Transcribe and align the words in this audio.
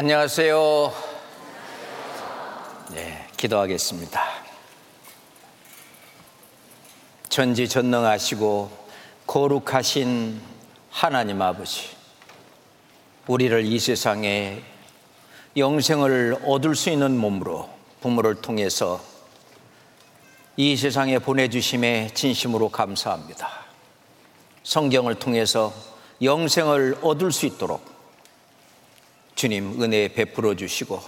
안녕하세요. 0.00 0.92
네, 2.92 3.26
기도하겠습니다. 3.36 4.22
전지전능하시고 7.28 8.70
거룩하신 9.26 10.40
하나님 10.88 11.42
아버지, 11.42 11.88
우리를 13.26 13.64
이 13.64 13.80
세상에 13.80 14.62
영생을 15.56 16.42
얻을 16.46 16.76
수 16.76 16.90
있는 16.90 17.18
몸으로 17.18 17.68
부모를 18.00 18.36
통해서 18.36 19.00
이 20.56 20.76
세상에 20.76 21.18
보내주심에 21.18 22.10
진심으로 22.14 22.68
감사합니다. 22.68 23.48
성경을 24.62 25.16
통해서 25.16 25.74
영생을 26.22 26.98
얻을 27.02 27.32
수 27.32 27.46
있도록 27.46 27.97
주님 29.38 29.80
은혜 29.80 30.08
베풀어 30.08 30.56
주시고 30.56 31.00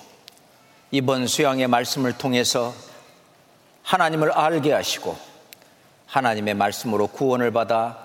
이번 0.92 1.26
수양의 1.26 1.66
말씀을 1.66 2.16
통해서 2.16 2.72
하나님을 3.82 4.30
알게 4.30 4.72
하시고 4.72 5.18
하나님의 6.06 6.54
말씀으로 6.54 7.08
구원을 7.08 7.50
받아 7.50 7.98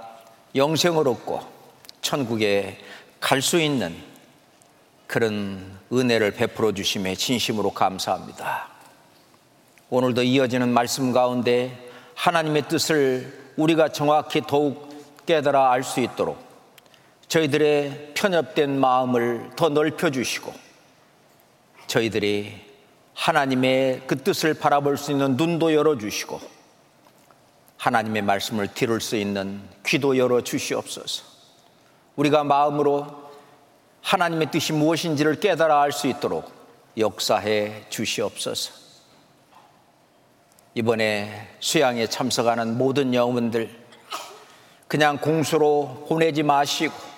영생을 0.55 1.07
얻고 1.07 1.41
천국에 2.01 2.79
갈 3.19 3.39
수 3.39 3.61
있는 3.61 3.95
그런 5.05 5.77
은혜를 5.93 6.31
베풀어 6.31 6.71
주심에 6.71 7.13
진심으로 7.13 7.69
감사합니다. 7.69 8.69
오늘도 9.91 10.23
이어지는 10.23 10.69
말씀 10.69 11.13
가운데 11.13 11.87
하나님의 12.15 12.67
뜻을 12.67 13.51
우리가 13.57 13.89
정확히 13.89 14.41
더욱 14.41 15.23
깨달아 15.27 15.71
알 15.71 15.83
수 15.83 15.99
있도록 15.99 16.43
저희들의 17.27 18.11
편협된 18.13 18.79
마음을 18.79 19.51
더 19.55 19.69
넓혀주시고 19.69 20.53
저희들이 21.87 22.65
하나님의 23.13 24.03
그 24.07 24.21
뜻을 24.21 24.53
바라볼 24.55 24.97
수 24.97 25.11
있는 25.11 25.35
눈도 25.37 25.73
열어주시고 25.73 26.39
하나님의 27.77 28.21
말씀을 28.21 28.67
들을 28.73 28.99
수 28.99 29.15
있는 29.15 29.61
귀도 29.85 30.17
열어주시옵소서. 30.17 31.23
우리가 32.15 32.43
마음으로 32.43 33.25
하나님의 34.01 34.51
뜻이 34.51 34.73
무엇인지를 34.73 35.39
깨달아 35.39 35.81
알 35.81 35.91
수 35.91 36.07
있도록 36.07 36.51
역사해 36.97 37.85
주시옵소서. 37.89 38.71
이번에 40.75 41.55
수양에 41.59 42.07
참석하는 42.07 42.77
모든 42.77 43.13
영혼들 43.13 43.69
그냥 44.87 45.17
공수로 45.17 46.05
보내지 46.07 46.43
마시고 46.43 47.14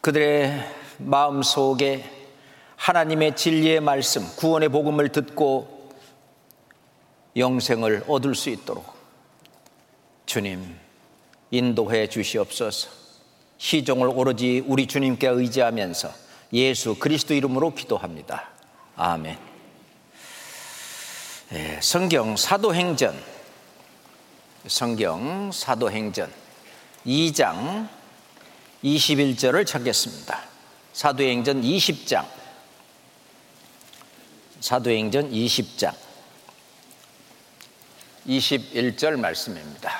그들의 0.00 0.66
마음 0.98 1.42
속에 1.42 2.04
하나님의 2.76 3.36
진리의 3.36 3.80
말씀, 3.80 4.26
구원의 4.36 4.70
복음을 4.70 5.10
듣고 5.10 5.90
영생을 7.36 8.04
얻을 8.08 8.34
수 8.34 8.48
있도록 8.48 8.94
주님 10.24 10.76
인도해 11.50 12.08
주시옵소서. 12.08 12.88
시종을 13.58 14.08
오로지 14.08 14.64
우리 14.66 14.86
주님께 14.86 15.28
의지하면서 15.28 16.10
예수 16.54 16.94
그리스도 16.94 17.34
이름으로 17.34 17.74
기도합니다. 17.74 18.48
아멘. 18.96 19.36
네, 21.50 21.78
성경 21.82 22.36
사도행전 22.36 23.14
성경 24.66 25.50
사도행전 25.52 26.32
2장 27.06 27.99
21절을 28.84 29.66
찾겠습니다. 29.66 30.40
사도행전 30.92 31.62
20장. 31.62 32.26
사도행전 34.60 35.30
20장. 35.30 35.94
21절 38.26 39.18
말씀입니다. 39.18 39.92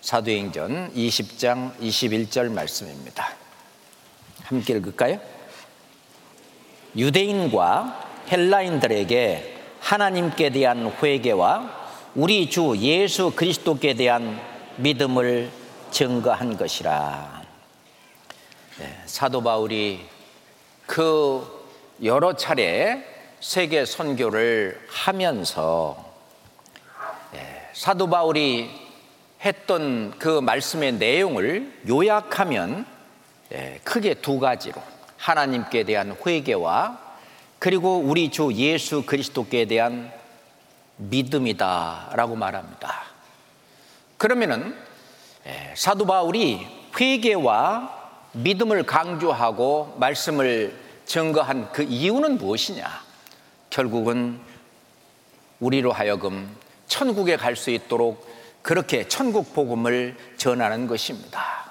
사도행전 0.00 0.92
20장 0.94 1.76
21절 1.78 2.50
말씀입니다. 2.50 3.34
함께 4.42 4.74
읽을까요? 4.74 5.20
유대인과 6.96 8.26
헬라인들에게 8.30 9.62
하나님께 9.80 10.50
대한 10.50 10.92
회개와 11.02 11.84
우리 12.14 12.48
주 12.48 12.76
예수 12.78 13.32
그리스도께 13.34 13.94
대한 13.94 14.40
믿음을 14.76 15.63
증거한 15.94 16.56
것이라. 16.56 17.42
네, 18.80 19.02
사도 19.06 19.40
바울이 19.40 20.04
그 20.86 21.68
여러 22.02 22.34
차례 22.34 23.04
세계 23.38 23.84
선교를 23.84 24.84
하면서 24.88 26.12
네, 27.32 27.70
사도 27.74 28.10
바울이 28.10 28.68
했던 29.44 30.18
그 30.18 30.40
말씀의 30.40 30.94
내용을 30.94 31.72
요약하면 31.88 32.86
네, 33.50 33.78
크게 33.84 34.14
두 34.14 34.40
가지로 34.40 34.82
하나님께 35.16 35.84
대한 35.84 36.16
회개와 36.26 36.98
그리고 37.60 37.98
우리 37.98 38.32
주 38.32 38.52
예수 38.54 39.06
그리스도께 39.06 39.66
대한 39.66 40.12
믿음이다라고 40.96 42.34
말합니다. 42.34 43.04
그러면은 44.18 44.74
예, 44.74 44.83
사도 45.74 46.06
바울이 46.06 46.66
회개와 46.98 48.02
믿음을 48.32 48.84
강조하고 48.84 49.96
말씀을 49.98 50.78
증거한 51.06 51.72
그 51.72 51.82
이유는 51.82 52.38
무엇이냐? 52.38 53.02
결국은 53.70 54.40
우리로 55.60 55.92
하여금 55.92 56.54
천국에 56.86 57.36
갈 57.36 57.56
수 57.56 57.70
있도록 57.70 58.32
그렇게 58.62 59.06
천국 59.08 59.52
복음을 59.54 60.16
전하는 60.36 60.86
것입니다. 60.86 61.70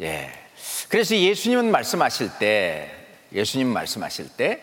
예. 0.00 0.32
그래서 0.88 1.14
예수님은 1.14 1.70
말씀하실 1.70 2.30
때, 2.38 2.90
예수님 3.32 3.68
말씀하실 3.68 4.30
때, 4.36 4.62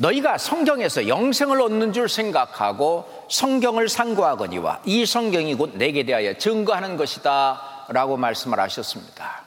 너희가 0.00 0.38
성경에서 0.38 1.08
영생을 1.08 1.60
얻는 1.60 1.92
줄 1.92 2.08
생각하고 2.08 3.26
성경을 3.30 3.88
상고하거니와 3.90 4.80
이 4.86 5.04
성경이 5.04 5.54
곧 5.54 5.72
내게 5.74 6.04
대하여 6.04 6.38
증거하는 6.38 6.96
것이다 6.96 7.86
라고 7.88 8.16
말씀을 8.16 8.58
하셨습니다. 8.60 9.42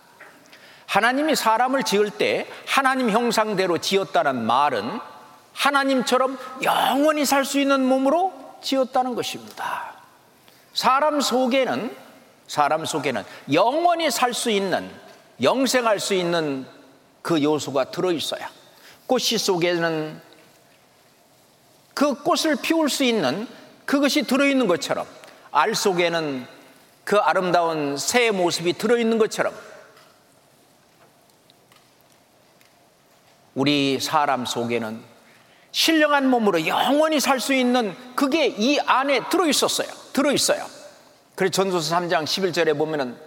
하나님이 0.85 1.35
사람을 1.35 1.81
지을 1.81 2.11
때 2.11 2.47
하나님 2.67 3.09
형상대로 3.09 3.79
지었다는 3.79 4.45
말은 4.45 4.99
하나님처럼 5.53 6.37
영원히 6.61 7.25
살 7.25 7.45
수 7.45 7.59
있는 7.59 7.83
몸으로 7.85 8.31
지었다는 8.61 9.15
것입니다. 9.15 9.93
사람 10.73 11.19
속에는 11.19 11.95
사람 12.47 12.85
속에는 12.85 13.23
영원히 13.51 14.11
살 14.11 14.35
수 14.35 14.51
있는 14.51 14.87
영생할 15.41 15.99
수 15.99 16.13
있는 16.13 16.67
그 17.23 17.41
요소가 17.41 17.85
들어 17.85 18.11
있어야 18.11 18.49
꽃씨 19.07 19.39
속에는 19.39 20.21
그 21.93 22.15
꽃을 22.23 22.57
피울 22.61 22.89
수 22.89 23.03
있는 23.03 23.47
그것이 23.85 24.23
들어있는 24.23 24.67
것처럼 24.67 25.05
알 25.51 25.75
속에는 25.75 26.47
그 27.03 27.17
아름다운 27.17 27.97
새의 27.97 28.31
모습이 28.31 28.73
들어있는 28.73 29.17
것처럼 29.17 29.53
우리 33.55 33.99
사람 33.99 34.45
속에는 34.45 35.13
신령한 35.71 36.29
몸으로 36.29 36.65
영원히 36.67 37.19
살 37.19 37.39
수 37.39 37.53
있는 37.53 37.95
그게 38.15 38.47
이 38.47 38.79
안에 38.79 39.27
들어있었어요. 39.29 39.88
들어있어요. 40.13 40.65
그래서 41.35 41.51
전도서 41.51 41.95
3장 41.95 42.23
11절에 42.25 42.77
보면은 42.77 43.18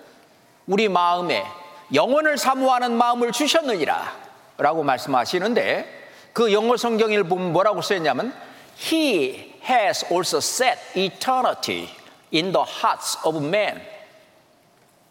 우리 0.67 0.88
마음에 0.88 1.44
영원을 1.93 2.38
사모하는 2.38 2.96
마음을 2.96 3.32
주셨느니라 3.32 4.12
라고 4.58 4.82
말씀하시는데 4.82 6.08
그 6.32 6.52
영어 6.52 6.76
성경을 6.76 7.25
보면 7.25 7.52
뭐라고 7.52 7.82
써있냐면 7.82 8.32
He 8.78 9.55
has 9.62 10.05
also 10.11 10.38
set 10.38 10.78
eternity 10.94 11.88
in 12.32 12.52
the 12.52 12.64
hearts 12.64 13.19
of 13.25 13.43
men. 13.43 13.81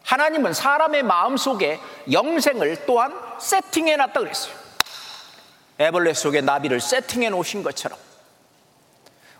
하나님은 0.03 0.53
사람의 0.53 1.03
마음 1.03 1.35
속에 1.35 1.79
영생을 2.11 2.85
또한 2.85 3.11
세팅해 3.39 3.95
놨다 3.97 4.19
그랬어요. 4.19 4.53
애벌레 5.79 6.13
속에 6.13 6.41
나비를 6.41 6.79
세팅해 6.79 7.29
놓으신 7.29 7.63
것처럼 7.63 7.97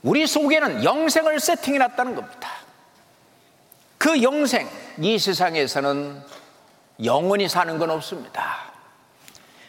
우리 0.02 0.28
속에는 0.28 0.84
영생을 0.84 1.40
세팅해 1.40 1.78
놨다는 1.78 2.16
겁니다. 2.16 2.52
그 3.98 4.22
영생, 4.22 4.70
이 5.00 5.18
세상에서는 5.18 6.22
영원히 7.04 7.48
사는 7.48 7.78
건 7.78 7.90
없습니다. 7.92 8.72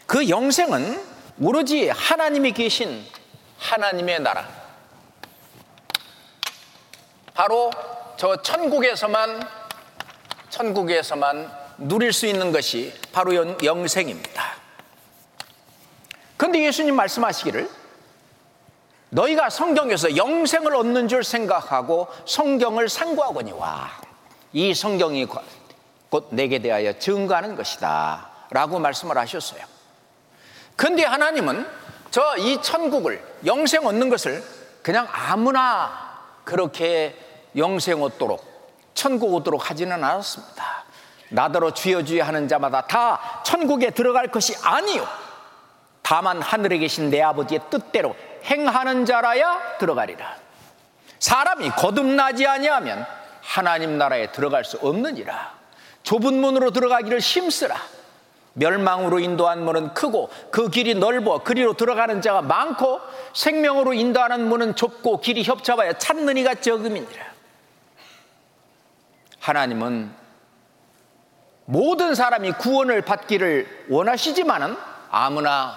그 0.06 0.28
영생은 0.28 1.02
오로지 1.40 1.88
하나님이 1.88 2.52
계신 2.52 3.04
하나님의 3.58 4.20
나라. 4.20 4.48
바로 7.34 7.70
저 8.16 8.40
천국에서만 8.40 9.46
천국에서만 10.48 11.52
누릴 11.78 12.12
수 12.12 12.26
있는 12.26 12.52
것이 12.52 12.94
바로 13.12 13.34
영생입니다. 13.62 14.56
그런데 16.36 16.64
예수님 16.64 16.94
말씀하시기를 16.96 17.68
너희가 19.10 19.50
성경에서 19.50 20.16
영생을 20.16 20.74
얻는 20.74 21.08
줄 21.08 21.24
생각하고 21.24 22.08
성경을 22.26 22.88
상고하거니와 22.88 23.90
이 24.52 24.74
성경이 24.74 25.26
곧 26.08 26.28
내게 26.30 26.58
대하여 26.58 26.98
증거하는 26.98 27.56
것이다 27.56 28.30
라고 28.50 28.78
말씀을 28.78 29.16
하셨어요. 29.18 29.62
근데 30.76 31.04
하나님은 31.04 31.66
저 32.10 32.36
이 32.38 32.60
천국을 32.62 33.22
영생 33.44 33.86
얻는 33.86 34.08
것을 34.08 34.42
그냥 34.82 35.08
아무나 35.10 36.20
그렇게 36.44 37.16
영생 37.56 38.02
얻도록 38.02 38.44
천국 38.94 39.34
오도록 39.34 39.70
하지는 39.70 39.92
않았습니다. 39.92 40.84
나더러 41.30 41.72
주여 41.72 42.04
주여 42.04 42.24
하는 42.24 42.46
자마다 42.48 42.82
다 42.86 43.42
천국에 43.44 43.90
들어갈 43.90 44.28
것이 44.28 44.54
아니요. 44.62 45.06
다만 46.02 46.40
하늘에 46.40 46.78
계신 46.78 47.10
내 47.10 47.20
아버지의 47.20 47.62
뜻대로 47.68 48.14
행하는 48.44 49.04
자라야 49.04 49.78
들어가리라. 49.78 50.36
사람이 51.18 51.70
거듭나지 51.70 52.46
아니하면 52.46 53.04
하나님 53.42 53.98
나라에 53.98 54.30
들어갈 54.30 54.64
수 54.64 54.78
없느니라. 54.80 55.54
좁은 56.04 56.34
문으로 56.40 56.70
들어가기를 56.70 57.18
힘쓰라. 57.18 57.76
멸망으로 58.58 59.18
인도한 59.18 59.64
문은 59.64 59.92
크고 59.92 60.30
그 60.50 60.70
길이 60.70 60.94
넓어 60.94 61.42
그리로 61.42 61.74
들어가는 61.74 62.22
자가 62.22 62.42
많고 62.42 63.00
생명으로 63.34 63.92
인도하는 63.92 64.48
문은 64.48 64.76
좁고 64.76 65.20
길이 65.20 65.42
협잡하여 65.42 65.94
찾는 65.94 66.36
이가 66.38 66.54
적음이니라. 66.56 67.24
하나님은 69.40 70.10
모든 71.66 72.14
사람이 72.14 72.52
구원을 72.52 73.02
받기를 73.02 73.86
원하시지만은 73.90 74.76
아무나 75.10 75.76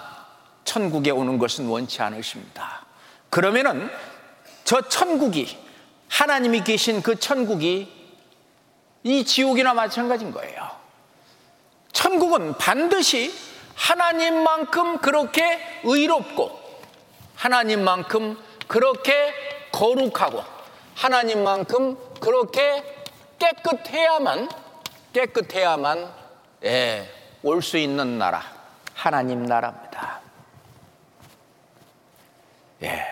천국에 0.64 1.10
오는 1.10 1.38
것은 1.38 1.66
원치 1.66 2.00
않으십니다. 2.00 2.86
그러면은 3.28 3.90
저 4.64 4.80
천국이 4.80 5.58
하나님이 6.08 6.64
계신 6.64 7.02
그 7.02 7.18
천국이 7.18 7.92
이 9.02 9.24
지옥이나 9.24 9.74
마찬가지인 9.74 10.32
거예요. 10.32 10.79
천국은 11.92 12.54
반드시 12.54 13.32
하나님만큼 13.74 14.98
그렇게 14.98 15.58
의롭고 15.84 16.58
하나님만큼 17.36 18.38
그렇게 18.68 19.32
거룩하고 19.72 20.42
하나님만큼 20.94 21.96
그렇게 22.20 22.82
깨끗해야만 23.38 24.48
깨끗해야만 25.12 26.12
예, 26.64 27.08
올 27.42 27.62
수 27.62 27.78
있는 27.78 28.18
나라 28.18 28.42
하나님 28.94 29.44
나라입니다. 29.44 30.20
예. 32.82 33.06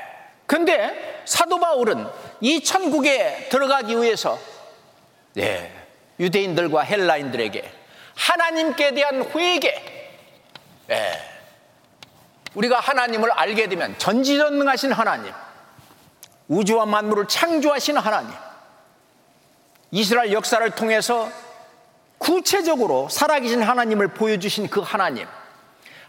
근데 0.46 1.22
사도 1.24 1.58
바울은 1.58 2.06
이 2.40 2.62
천국에 2.62 3.48
들어가기 3.50 4.00
위해서 4.00 4.38
예, 5.38 5.72
유대인들과 6.20 6.82
헬라인들에게 6.82 7.72
하나님께 8.18 8.94
대한 8.94 9.22
회개. 9.22 9.72
예, 10.90 11.12
우리가 12.54 12.80
하나님을 12.80 13.30
알게 13.30 13.68
되면 13.68 13.96
전지전능하신 13.98 14.92
하나님 14.92 15.32
우주와 16.48 16.86
만물을 16.86 17.28
창조하신 17.28 17.98
하나님 17.98 18.32
이스라엘 19.92 20.32
역사를 20.32 20.68
통해서 20.70 21.30
구체적으로 22.18 23.08
살아계신 23.08 23.62
하나님을 23.62 24.08
보여주신 24.08 24.68
그 24.68 24.80
하나님 24.80 25.26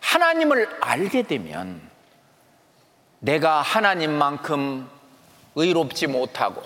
하나님을 0.02 0.78
알게 0.82 1.24
되면 1.24 1.82
내가 3.20 3.62
하나님만큼 3.62 4.90
의롭지 5.56 6.08
못하고 6.08 6.64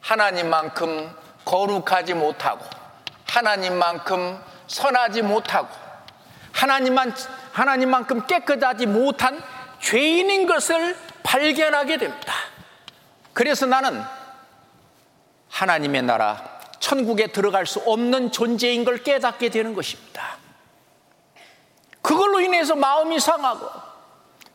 하나님만큼 0.00 1.14
거룩하지 1.44 2.14
못하고 2.14 2.64
하나님만큼 3.26 4.53
선하지 4.66 5.22
못하고 5.22 5.68
하나님만 6.52 7.14
하나님만큼 7.52 8.26
깨끗하지 8.26 8.86
못한 8.86 9.42
죄인인 9.80 10.46
것을 10.46 10.96
발견하게 11.22 11.98
됩니다. 11.98 12.32
그래서 13.32 13.66
나는 13.66 14.02
하나님의 15.50 16.02
나라 16.02 16.60
천국에 16.80 17.28
들어갈 17.28 17.66
수 17.66 17.80
없는 17.80 18.32
존재인 18.32 18.84
걸 18.84 18.98
깨닫게 18.98 19.50
되는 19.50 19.74
것입니다. 19.74 20.36
그걸로 22.02 22.40
인해서 22.40 22.74
마음이 22.74 23.18
상하고 23.18 23.68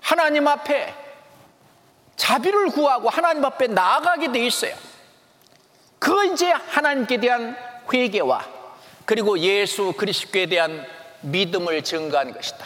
하나님 0.01 0.47
앞에 0.47 0.94
자비를 2.15 2.67
구하고 2.69 3.09
하나님 3.09 3.44
앞에 3.45 3.67
나아가게 3.67 4.31
돼 4.31 4.45
있어요. 4.45 4.75
그거 5.97 6.23
이제 6.25 6.51
하나님께 6.51 7.17
대한 7.19 7.57
회개와 7.91 8.58
그리고 9.09 9.39
예수 9.39 9.94
그리스도에 9.94 10.45
대한 10.45 10.85
믿음을 11.21 11.81
증가한 11.81 12.31
것이다. 12.31 12.63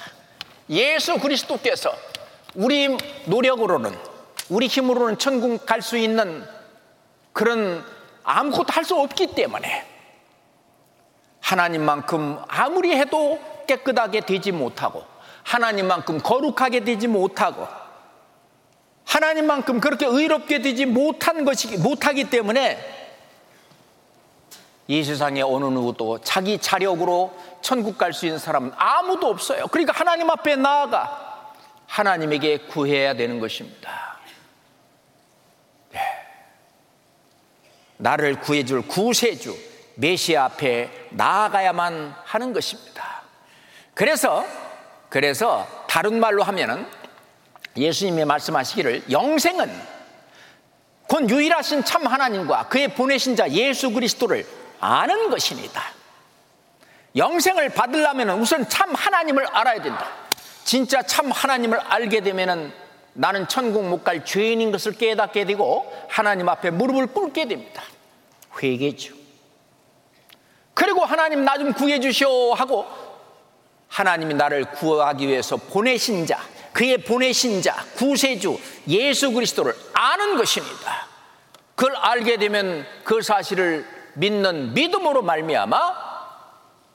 예수 0.71 1.17
그리스도께서 1.17 1.95
우리 2.55 2.97
노력으로는 3.27 3.97
우리 4.49 4.67
힘으로는 4.67 5.17
천국 5.19 5.65
갈 5.65 5.81
수 5.81 5.95
있는 5.97 6.45
그런 7.31 7.81
아무것도 8.25 8.73
할 8.73 8.83
수 8.83 8.93
없기 8.99 9.27
때문에 9.27 9.85
하나님만큼 11.39 12.39
아무리 12.49 12.91
해도 12.93 13.39
깨끗하게 13.65 14.19
되지 14.25 14.51
못하고 14.51 15.05
하나님만큼 15.43 16.19
거룩하게 16.19 16.81
되지 16.81 17.07
못하고 17.07 17.65
하나님만큼 19.05 19.79
그렇게 19.79 20.05
의롭게 20.05 20.61
되지 20.61 20.87
못한 20.87 21.45
것이 21.45 21.77
못하기 21.77 22.29
때문에 22.29 23.02
이 24.87 25.03
세상에 25.03 25.41
어느 25.41 25.65
누구도 25.65 26.19
자기 26.21 26.57
자력으로 26.57 27.33
천국 27.61 27.97
갈 27.97 28.13
수 28.13 28.25
있는 28.25 28.37
사람은 28.37 28.73
아무도 28.75 29.27
없어요. 29.27 29.67
그러니까 29.67 29.93
하나님 29.93 30.29
앞에 30.29 30.55
나아가 30.57 31.53
하나님에게 31.87 32.57
구해야 32.67 33.13
되는 33.13 33.39
것입니다. 33.39 34.17
네. 35.91 35.99
나를 37.97 38.41
구해줄 38.41 38.87
구세주 38.87 39.55
메시아 39.95 40.45
앞에 40.45 40.89
나아가야만 41.11 42.15
하는 42.23 42.53
것입니다. 42.53 43.21
그래서 43.93 44.45
그래서 45.09 45.67
다른 45.87 46.19
말로 46.19 46.43
하면은 46.43 46.85
예수님이 47.77 48.25
말씀하시기를 48.25 49.11
영생은 49.11 49.93
곧 51.07 51.29
유일하신 51.29 51.83
참 51.85 52.07
하나님과 52.07 52.67
그의 52.67 52.89
보내신 52.95 53.35
자 53.35 53.49
예수 53.51 53.91
그리스도를 53.91 54.62
아는 54.83 55.29
것입니다. 55.29 55.81
영생을 57.15 57.69
받으려면 57.69 58.31
우선 58.39 58.67
참 58.67 58.93
하나님을 58.93 59.45
알아야 59.47 59.81
된다. 59.81 60.09
진짜 60.63 61.01
참 61.03 61.31
하나님을 61.31 61.79
알게 61.79 62.21
되면 62.21 62.73
나는 63.13 63.47
천국 63.47 63.83
못 63.87 64.03
갈 64.03 64.25
죄인인 64.25 64.71
것을 64.71 64.93
깨닫게 64.93 65.45
되고 65.45 65.91
하나님 66.09 66.49
앞에 66.49 66.71
무릎을 66.71 67.07
꿇게 67.07 67.47
됩니다. 67.47 67.83
회개죠. 68.61 69.13
그리고 70.73 71.05
하나님 71.05 71.45
나 71.45 71.55
좀 71.57 71.71
구해 71.73 71.99
주시오 71.99 72.53
하고 72.53 72.85
하나님이 73.89 74.33
나를 74.33 74.65
구하기 74.71 75.27
위해서 75.27 75.55
보내신 75.55 76.25
자, 76.25 76.39
그의 76.73 76.97
보내신 76.97 77.61
자, 77.61 77.85
구세주 77.95 78.59
예수 78.87 79.31
그리스도를 79.31 79.75
아는 79.93 80.35
것입니다. 80.35 81.07
그걸 81.75 81.95
알게 81.95 82.37
되면 82.37 82.85
그 83.03 83.21
사실을 83.21 83.85
믿는 84.15 84.73
믿음으로 84.73 85.21
말미암아 85.21 86.13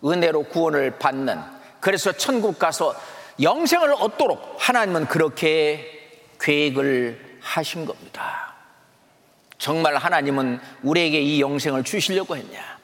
은혜로 0.05 0.45
구원을 0.45 0.99
받는 0.99 1.41
그래서 1.81 2.13
천국 2.13 2.59
가서 2.59 2.95
영생을 3.41 3.95
얻도록 3.95 4.57
하나님은 4.59 5.07
그렇게 5.07 6.11
계획을 6.41 7.39
하신 7.41 7.87
겁니다. 7.87 8.55
정말 9.59 9.97
하나님은 9.97 10.61
우리에게 10.83 11.21
이 11.21 11.41
영생을 11.41 11.85
주시려고 11.85 12.37
했냐? 12.37 12.79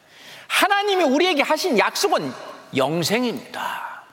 하나님이 0.48 1.04
우리에게 1.04 1.42
하신 1.42 1.78
약속은 1.78 2.32
영생입니다. 2.76 4.04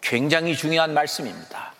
굉장히 0.00 0.56
중요한 0.56 0.94
말씀입니다. 0.94 1.72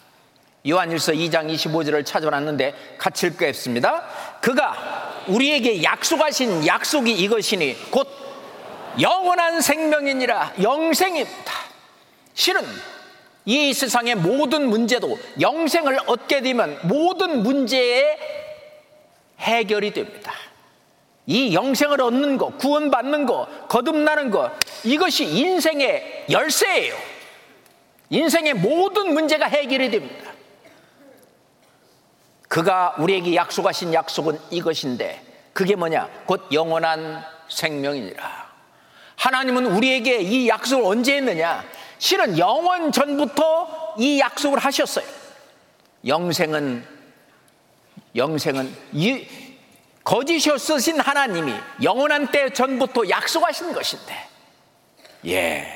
요한일서 0.68 1.12
2장 1.12 1.52
25절을 1.54 2.04
찾아놨는데 2.04 2.96
같이 2.98 3.28
읽겠습니다. 3.28 4.04
그가 4.40 5.07
우리에게 5.28 5.82
약속하신 5.82 6.66
약속이 6.66 7.12
이것이니 7.12 7.90
곧 7.90 8.08
영원한 9.00 9.60
생명이니라 9.60 10.54
영생입니다. 10.62 11.52
실은 12.34 12.62
이 13.44 13.72
세상의 13.72 14.16
모든 14.16 14.68
문제도 14.68 15.18
영생을 15.40 15.98
얻게 16.06 16.40
되면 16.40 16.78
모든 16.82 17.42
문제의 17.42 18.18
해결이 19.40 19.92
됩니다. 19.92 20.32
이 21.26 21.54
영생을 21.54 22.00
얻는 22.00 22.38
거, 22.38 22.50
구원받는 22.56 23.26
거, 23.26 23.46
거듭나는 23.68 24.30
거, 24.30 24.50
이것이 24.84 25.24
인생의 25.24 26.26
열쇠예요. 26.30 26.94
인생의 28.10 28.54
모든 28.54 29.12
문제가 29.12 29.46
해결이 29.46 29.90
됩니다. 29.90 30.27
그가 32.48 32.94
우리에게 32.98 33.34
약속하신 33.34 33.92
약속은 33.94 34.38
이것인데 34.50 35.22
그게 35.52 35.76
뭐냐? 35.76 36.08
곧 36.26 36.48
영원한 36.52 37.24
생명이니라. 37.48 38.48
하나님은 39.16 39.66
우리에게 39.66 40.20
이 40.20 40.48
약속을 40.48 40.84
언제 40.84 41.16
했느냐? 41.16 41.64
실은 41.98 42.38
영원 42.38 42.92
전부터 42.92 43.96
이 43.98 44.20
약속을 44.20 44.58
하셨어요. 44.58 45.04
영생은 46.06 46.86
영생은 48.14 48.74
이 48.92 49.26
거짓이었으신 50.04 51.00
하나님이 51.00 51.52
영원한 51.82 52.30
때 52.30 52.50
전부터 52.50 53.08
약속하신 53.10 53.72
것인데, 53.72 54.28
예, 55.26 55.66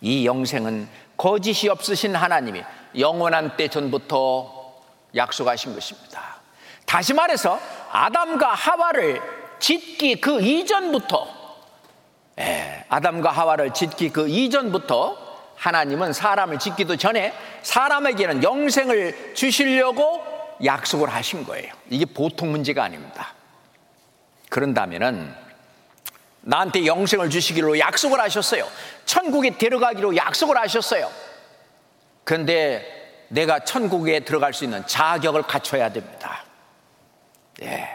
이 0.00 0.26
영생은 0.26 0.88
거짓이 1.16 1.68
없으신 1.68 2.16
하나님이 2.16 2.64
영원한 2.98 3.56
때 3.56 3.68
전부터 3.68 4.55
약속하신 5.16 5.74
것입니다. 5.74 6.36
다시 6.84 7.14
말해서 7.14 7.58
아담과 7.90 8.52
하와를 8.52 9.20
짓기 9.58 10.20
그 10.20 10.40
이전부터, 10.40 11.28
예, 12.38 12.84
아담과 12.88 13.30
하와를 13.30 13.72
짓기 13.72 14.10
그 14.10 14.28
이전부터 14.28 15.26
하나님은 15.56 16.12
사람을 16.12 16.58
짓기도 16.58 16.96
전에 16.96 17.32
사람에게는 17.62 18.42
영생을 18.42 19.34
주시려고 19.34 20.22
약속을 20.64 21.08
하신 21.08 21.44
거예요. 21.44 21.72
이게 21.90 22.04
보통 22.04 22.50
문제가 22.50 22.84
아닙니다. 22.84 23.34
그런다면은 24.48 25.34
나한테 26.42 26.86
영생을 26.86 27.30
주시기로 27.30 27.78
약속을 27.78 28.20
하셨어요. 28.20 28.68
천국에 29.04 29.58
들어가기로 29.58 30.16
약속을 30.16 30.56
하셨어요. 30.56 31.10
그런데 32.22 32.95
내가 33.28 33.60
천국에 33.60 34.20
들어갈 34.20 34.54
수 34.54 34.64
있는 34.64 34.86
자격을 34.86 35.42
갖춰야 35.42 35.92
됩니다. 35.92 36.44
예. 37.62 37.88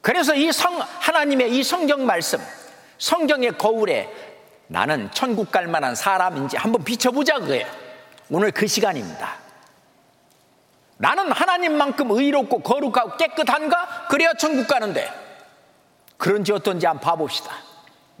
그래서 0.00 0.34
이 0.34 0.50
성, 0.52 0.80
하나님의 0.80 1.56
이 1.56 1.62
성경 1.62 2.06
말씀, 2.06 2.40
성경의 2.98 3.58
거울에 3.58 4.08
나는 4.66 5.10
천국 5.12 5.50
갈 5.50 5.66
만한 5.66 5.94
사람인지 5.94 6.56
한번 6.56 6.84
비춰보자 6.84 7.38
그거예요. 7.38 7.66
오늘 8.30 8.50
그 8.50 8.66
시간입니다. 8.66 9.36
나는 10.96 11.32
하나님만큼 11.32 12.10
의롭고 12.10 12.60
거룩하고 12.60 13.16
깨끗한가? 13.16 14.08
그래야 14.08 14.34
천국 14.34 14.68
가는데. 14.68 15.10
그런지 16.16 16.52
어떤지 16.52 16.86
한번 16.86 17.02
봐봅시다. 17.02 17.52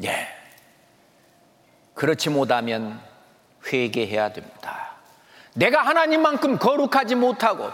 예. 0.04 0.26
그렇지 1.94 2.30
못하면 2.30 2.98
회개해야 3.66 4.32
됩니다. 4.32 4.89
내가 5.54 5.82
하나님만큼 5.82 6.58
거룩하지 6.58 7.14
못하고, 7.14 7.70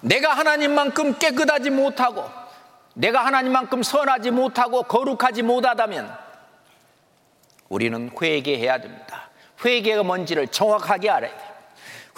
내가 0.00 0.34
하나님만큼 0.34 1.18
깨끗하지 1.18 1.70
못하고, 1.70 2.28
내가 2.94 3.24
하나님만큼 3.24 3.82
선하지 3.82 4.30
못하고, 4.30 4.84
거룩하지 4.84 5.42
못하다면, 5.42 6.16
우리는 7.68 8.10
회개해야 8.20 8.78
됩니다. 8.80 9.30
회개가 9.64 10.02
뭔지를 10.02 10.48
정확하게 10.48 11.10
알아야 11.10 11.36
돼요. 11.36 11.50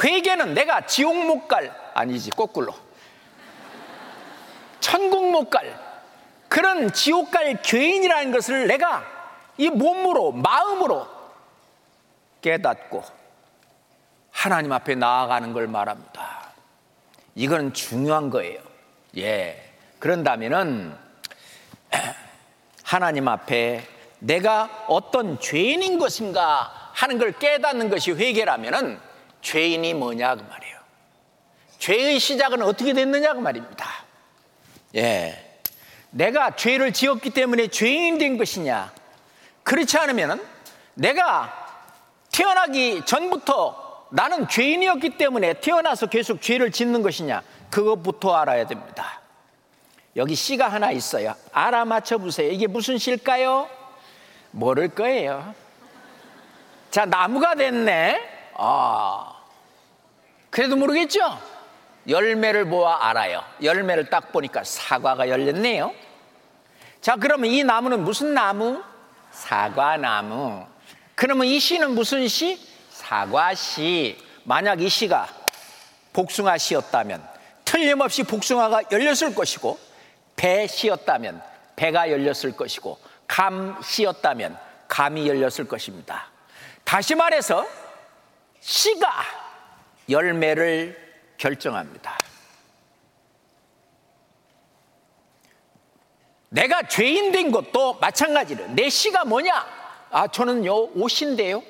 회개는 0.04 0.54
내가 0.54 0.82
지옥 0.82 1.16
못 1.16 1.48
갈, 1.48 1.74
아니지, 1.94 2.30
거꾸로. 2.30 2.74
천국 4.80 5.30
못 5.30 5.50
갈, 5.50 5.78
그런 6.48 6.92
지옥 6.92 7.30
갈 7.30 7.62
죄인이라는 7.62 8.32
것을 8.32 8.66
내가 8.66 9.04
이 9.56 9.68
몸으로, 9.68 10.32
마음으로 10.32 11.06
깨닫고 12.40 13.17
하나님 14.38 14.70
앞에 14.70 14.94
나아가는 14.94 15.52
걸 15.52 15.66
말합니다. 15.66 16.52
이건 17.34 17.74
중요한 17.74 18.30
거예요. 18.30 18.60
예. 19.16 19.72
그런다면은 19.98 20.96
하나님 22.84 23.26
앞에 23.26 23.84
내가 24.20 24.84
어떤 24.86 25.40
죄인인 25.40 25.98
것인가 25.98 26.92
하는 26.92 27.18
걸 27.18 27.32
깨닫는 27.32 27.90
것이 27.90 28.12
회개라면은 28.12 29.00
죄인이 29.42 29.94
뭐냐 29.94 30.36
그 30.36 30.42
말이에요. 30.42 30.78
죄의 31.80 32.20
시작은 32.20 32.62
어떻게 32.62 32.92
됐느냐 32.92 33.34
그 33.34 33.40
말입니다. 33.40 33.86
예. 34.94 35.60
내가 36.10 36.54
죄를 36.54 36.92
지었기 36.92 37.30
때문에 37.30 37.66
죄인 37.66 38.18
된 38.18 38.38
것이냐? 38.38 38.92
그렇지 39.64 39.98
않으면 39.98 40.46
내가 40.94 41.82
태어나기 42.30 43.04
전부터 43.04 43.87
나는 44.10 44.48
죄인이었기 44.48 45.10
때문에 45.10 45.54
태어나서 45.54 46.06
계속 46.06 46.40
죄를 46.40 46.70
짓는 46.72 47.02
것이냐? 47.02 47.42
그것부터 47.70 48.34
알아야 48.34 48.66
됩니다. 48.66 49.20
여기 50.16 50.34
시가 50.34 50.68
하나 50.68 50.90
있어요. 50.90 51.34
알아맞혀 51.52 52.18
보세요. 52.18 52.50
이게 52.50 52.66
무슨 52.66 52.98
시일까요? 52.98 53.68
모를 54.50 54.88
거예요. 54.88 55.54
자, 56.90 57.04
나무가 57.04 57.54
됐네. 57.54 58.20
아, 58.54 59.34
그래도 60.50 60.76
모르겠죠? 60.76 61.20
열매를 62.08 62.64
보아 62.64 63.08
알아요. 63.08 63.42
열매를 63.62 64.08
딱 64.08 64.32
보니까 64.32 64.64
사과가 64.64 65.28
열렸네요. 65.28 65.92
자, 67.02 67.16
그러면 67.16 67.50
이 67.50 67.62
나무는 67.62 68.02
무슨 68.02 68.32
나무? 68.32 68.82
사과나무. 69.30 70.66
그러면 71.14 71.46
이 71.46 71.60
시는 71.60 71.94
무슨 71.94 72.26
시? 72.26 72.67
사과시. 73.08 74.18
만약 74.44 74.82
이 74.82 74.88
시가 74.88 75.28
복숭아 76.12 76.58
시였다면 76.58 77.26
틀림없이 77.64 78.22
복숭아가 78.22 78.82
열렸을 78.92 79.34
것이고 79.34 79.78
배 80.36 80.66
시였다면 80.66 81.42
배가 81.76 82.10
열렸을 82.10 82.52
것이고 82.56 82.98
감 83.26 83.80
씨였다면 83.82 84.58
감이 84.88 85.26
열렸을 85.26 85.66
것입니다. 85.66 86.30
다시 86.84 87.14
말해서 87.14 87.66
씨가 88.60 89.10
열매를 90.08 90.96
결정합니다. 91.38 92.18
내가 96.50 96.88
죄인 96.88 97.32
된 97.32 97.50
것도 97.50 97.94
마찬가지로 97.94 98.68
내 98.68 98.88
씨가 98.88 99.24
뭐냐? 99.26 99.66
아, 100.10 100.26
저는요, 100.28 100.92
오신데요, 100.94 101.62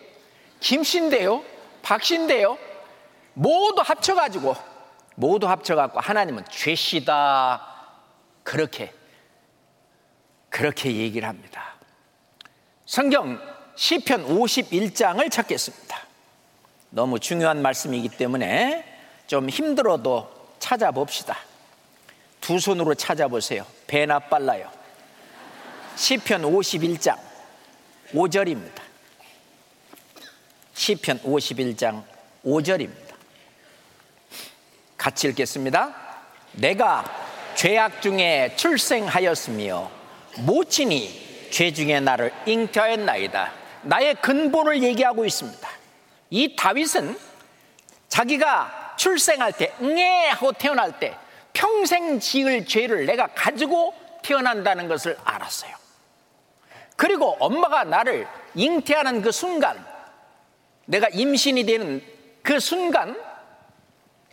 김신데요, 0.61 1.45
박신데요, 1.83 2.59
모두 3.35 3.83
합쳐가지고, 3.85 4.55
모두 5.15 5.49
합쳐갖고 5.49 6.01
하나님은 6.01 6.45
죄시다. 6.51 7.61
그렇게 8.43 8.93
그렇게 10.49 10.95
얘기를 10.95 11.29
합니다. 11.29 11.75
성경 12.87 13.41
시편 13.75 14.27
51장을 14.27 15.31
찾겠습니다. 15.31 16.01
너무 16.91 17.21
중요한 17.21 17.63
말씀이기 17.63 18.09
때문에 18.09 18.85
좀 19.27 19.49
힘들어도 19.49 20.29
찾아봅시다. 20.59 21.37
두 22.41 22.59
손으로 22.59 22.95
찾아보세요. 22.95 23.67
배나 23.87 24.19
빨라요. 24.19 24.71
시편 25.97 26.43
51장 26.43 27.19
5절입니다. 28.13 28.88
시편 30.79 31.23
51장 31.23 32.05
5절입니다. 32.45 33.17
같이 34.97 35.27
읽겠습니다. 35.27 35.93
내가 36.53 37.05
죄악 37.57 38.01
중에 38.01 38.55
출생하였으며 38.55 39.91
모친이 40.39 41.51
죄 41.51 41.73
중에 41.73 41.99
나를 41.99 42.33
잉태하였나이다. 42.47 43.53
나의 43.83 44.15
근본을 44.23 44.85
얘기하고 44.85 45.27
있습니다. 45.27 45.69
이 46.31 46.55
다윗은 46.55 47.19
자기가 48.07 48.95
출생할 48.97 49.55
때, 49.55 49.75
응애 49.83 50.29
하고 50.29 50.53
태어날 50.53 51.01
때 51.01 51.17
평생 51.53 52.21
지을 52.21 52.67
죄를 52.67 53.05
내가 53.07 53.27
가지고 53.27 53.95
태어난다는 54.23 54.87
것을 54.87 55.19
알았어요. 55.25 55.75
그리고 56.95 57.37
엄마가 57.41 57.83
나를 57.83 58.29
잉태하는 58.55 59.23
그 59.23 59.33
순간, 59.33 59.98
내가 60.89 61.09
임신이 61.09 61.65
되는 61.67 62.03
그 62.43 62.59
순간 62.59 63.21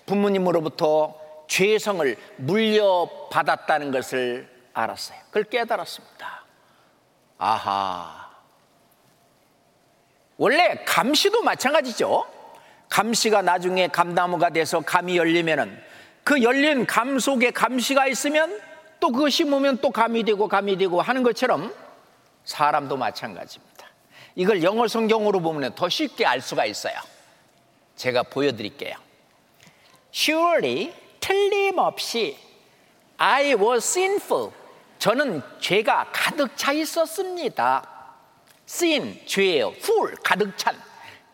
부모님으로부터 0.06 1.20
죄성을 1.48 2.18
물려받았다는 2.38 3.92
것을 3.92 4.50
알았어요. 4.74 5.20
그걸 5.28 5.44
깨달았습니다. 5.44 6.44
아하. 7.38 8.30
원래 10.38 10.84
감시도 10.86 11.44
마찬가지죠. 11.44 12.26
감시가 12.90 13.42
나중에 13.42 13.88
감나무가 13.88 14.50
돼서 14.50 14.80
감이 14.80 15.18
열리면은 15.18 15.78
그 16.24 16.42
열린 16.42 16.86
감 16.86 17.20
속에 17.20 17.52
감시가 17.52 18.08
있으면 18.08 18.62
또 19.02 19.12
그거 19.12 19.30
심으면 19.30 19.80
또 19.80 19.92
감이 19.92 20.24
되고 20.24 20.48
감이 20.48 20.78
되고 20.78 21.02
하는 21.02 21.22
것처럼 21.22 21.74
사람도 22.46 22.96
마찬가지입니다. 22.96 23.75
이걸 24.36 24.62
영어 24.64 24.88
성경으로 24.88 25.40
보면 25.40 25.76
더 25.76 25.88
쉽게 25.88 26.26
알 26.26 26.42
수가 26.42 26.66
있어요. 26.66 26.96
제가 27.96 28.24
보여드릴게요. 28.24 28.96
Surely 30.14 30.94
틀림없이 31.20 32.38
I 33.18 33.54
was 33.54 33.78
sinful. 33.98 34.52
저는 35.00 35.42
죄가 35.60 36.10
가득 36.12 36.56
차 36.58 36.74
있었습니다. 36.74 37.84
sin 38.68 39.22
죄예요. 39.26 39.70
full 39.78 40.16
가득 40.24 40.58
찬 40.58 40.82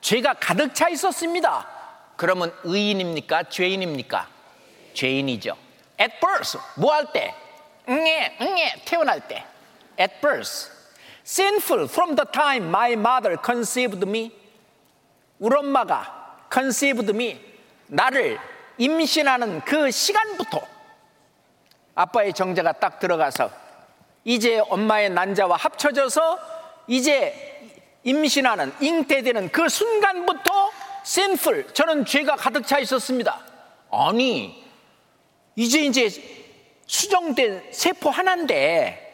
죄가 0.01 0.35
가득 0.35 0.73
차 0.75 0.89
있었습니다. 0.89 1.67
그러면 2.15 2.53
의인입니까? 2.63 3.43
죄인입니까? 3.49 4.29
죄인이죠. 4.93 5.57
At 5.99 6.19
birth 6.19 6.57
뭐 6.75 6.93
할 6.93 7.11
때? 7.11 7.33
응애 7.89 8.37
응애 8.41 8.73
태어날 8.85 9.27
때. 9.27 9.43
At 9.99 10.21
birth 10.21 10.69
sinful 11.31 11.87
from 11.87 12.15
the 12.15 12.25
time 12.33 12.67
my 12.67 12.91
mother 12.91 13.37
conceived 13.41 14.05
me. 14.05 14.31
우리 15.39 15.55
엄마가 15.55 16.47
conceived 16.51 17.09
me 17.11 17.39
나를 17.87 18.37
임신하는 18.77 19.61
그 19.61 19.89
시간부터 19.89 20.61
아빠의 21.95 22.33
정자가 22.33 22.73
딱 22.73 22.99
들어가서 22.99 23.49
이제 24.25 24.59
엄마의 24.59 25.09
난자와 25.11 25.55
합쳐져서 25.55 26.39
이제 26.87 27.79
임신하는 28.03 28.73
잉태되는 28.81 29.51
그 29.51 29.69
순간부터 29.69 30.71
sinful 31.05 31.73
저는 31.73 32.03
죄가 32.03 32.35
가득 32.35 32.67
차 32.67 32.77
있었습니다. 32.79 33.39
아니 33.89 34.61
이제 35.55 35.79
이제 35.79 36.09
수정된 36.87 37.71
세포 37.71 38.09
하나인데 38.09 39.10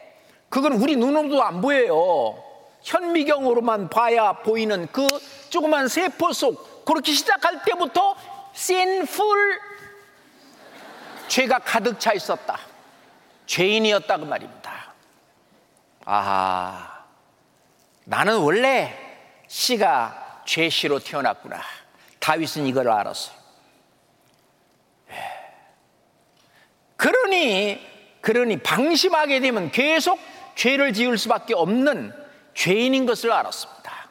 그건 0.48 0.72
우리 0.72 0.96
눈으로도 0.96 1.42
안 1.42 1.60
보여요. 1.60 2.42
현미경으로만 2.82 3.90
봐야 3.90 4.32
보이는 4.32 4.86
그 4.92 5.06
조그만 5.50 5.88
세포 5.88 6.32
속 6.32 6.84
그렇게 6.84 7.12
시작할 7.12 7.62
때부터 7.64 8.16
sinful 8.54 9.60
죄가 11.28 11.58
가득 11.58 12.00
차 12.00 12.12
있었다. 12.12 12.58
죄인이었다 13.46 14.16
그 14.18 14.24
말입니다. 14.24 14.94
아, 16.04 17.04
나는 18.04 18.38
원래 18.38 18.96
씨가 19.46 20.42
죄씨로 20.46 21.00
태어났구나. 21.00 21.60
다윗은 22.18 22.66
이걸 22.66 22.88
알았어요. 22.88 23.36
예. 25.10 25.14
그러니, 26.96 27.86
그러니 28.22 28.58
방심하게 28.62 29.40
되면 29.40 29.70
계속 29.70 30.18
죄를 30.58 30.92
지을 30.92 31.16
수밖에 31.16 31.54
없는 31.54 32.12
죄인인 32.52 33.06
것을 33.06 33.30
알았습니다. 33.30 34.08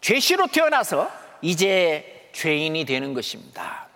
죄씨로 0.00 0.48
태어나서 0.48 1.08
이제 1.42 2.28
죄인이 2.32 2.84
되는 2.84 3.14
것입니다. 3.14 3.86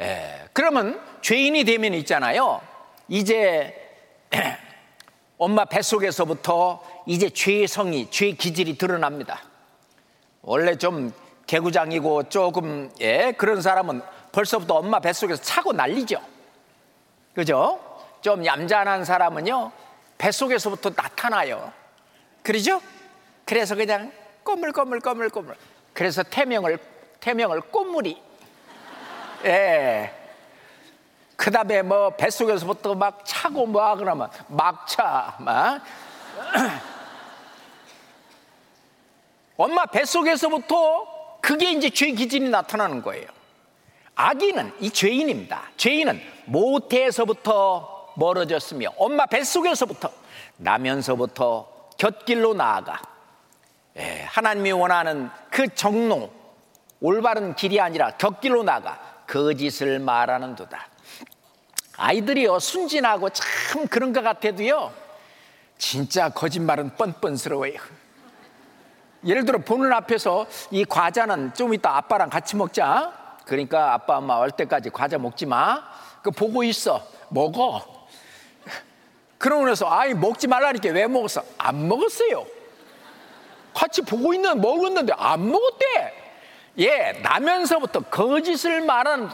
예, 0.00 0.48
그러면 0.52 1.00
죄인이 1.22 1.62
되면 1.62 1.94
있잖아요. 1.94 2.60
이제 3.08 3.80
엄마 5.38 5.64
뱃속에서부터 5.66 6.82
이제 7.06 7.30
죄의 7.30 7.68
성이, 7.68 8.10
죄의 8.10 8.34
기질이 8.34 8.76
드러납니다. 8.76 9.40
원래 10.42 10.76
좀 10.76 11.12
개구장이고 11.46 12.24
조금, 12.24 12.90
예, 13.00 13.32
그런 13.38 13.62
사람은 13.62 14.02
벌써부터 14.32 14.74
엄마 14.74 14.98
뱃속에서 14.98 15.40
차고 15.40 15.74
난리죠. 15.74 16.20
그죠? 17.34 17.93
좀 18.24 18.42
얌전한 18.46 19.04
사람은요, 19.04 19.70
뱃속에서부터 20.16 20.92
나타나요. 20.96 21.70
그러죠? 22.42 22.80
그래서 23.44 23.74
그냥 23.74 24.10
꼬물꼬물꼬물꼬물. 24.42 25.54
그래서 25.92 26.22
태명을, 26.22 26.78
태명을 27.20 27.60
꼬물이. 27.60 28.22
예. 29.44 30.10
그 31.36 31.50
다음에 31.50 31.82
뭐 31.82 32.16
뱃속에서부터 32.16 32.94
막 32.94 33.20
차고 33.26 33.66
뭐 33.66 33.94
그러면 33.94 34.30
막차, 34.48 35.36
막. 35.40 35.82
엄마 39.58 39.84
뱃속에서부터 39.84 41.40
그게 41.42 41.72
이제 41.72 41.90
죄 41.90 42.10
기질이 42.10 42.48
나타나는 42.48 43.02
거예요. 43.02 43.26
아기는 44.14 44.72
이 44.80 44.88
죄인입니다. 44.88 45.64
죄인은 45.76 46.22
모태에서부터 46.46 47.93
멀어졌으며 48.14 48.90
엄마 48.96 49.26
뱃속에서부터 49.26 50.10
나면서부터 50.56 51.88
곁길로 51.98 52.54
나아가 52.54 53.00
예, 53.96 54.22
하나님이 54.28 54.72
원하는 54.72 55.30
그 55.50 55.72
정로 55.74 56.30
올바른 57.00 57.54
길이 57.54 57.80
아니라 57.80 58.10
곁길로 58.12 58.62
나가 58.62 58.98
거짓을 59.26 59.98
말하는 59.98 60.54
도다. 60.56 60.88
아이들이요 61.96 62.58
순진하고 62.58 63.30
참 63.30 63.86
그런 63.86 64.12
것 64.12 64.22
같아도요 64.22 64.92
진짜 65.78 66.28
거짓말은 66.28 66.96
뻔뻔스러워요. 66.96 67.74
예를 69.26 69.44
들어 69.44 69.58
보는 69.58 69.92
앞에서 69.92 70.46
이 70.70 70.84
과자는 70.84 71.54
좀 71.54 71.72
이따 71.72 71.96
아빠랑 71.96 72.28
같이 72.30 72.56
먹자. 72.56 73.12
그러니까 73.46 73.94
아빠 73.94 74.18
엄마 74.18 74.36
올 74.36 74.50
때까지 74.50 74.90
과자 74.90 75.18
먹지 75.18 75.46
마. 75.46 75.82
그 76.22 76.30
보고 76.30 76.62
있어. 76.64 77.06
먹어. 77.28 77.93
그러고 79.44 79.66
나서 79.66 79.86
아이 79.90 80.14
먹지 80.14 80.46
말라니까 80.46 80.88
왜 80.88 81.06
먹었어? 81.06 81.44
안 81.58 81.86
먹었어요. 81.86 82.46
같이 83.74 84.00
보고 84.00 84.32
있는 84.32 84.58
먹었는데 84.58 85.12
안 85.18 85.50
먹었대. 85.50 86.14
예, 86.78 87.12
나면서부터 87.22 88.00
거짓을 88.04 88.80
말하는 88.80 89.28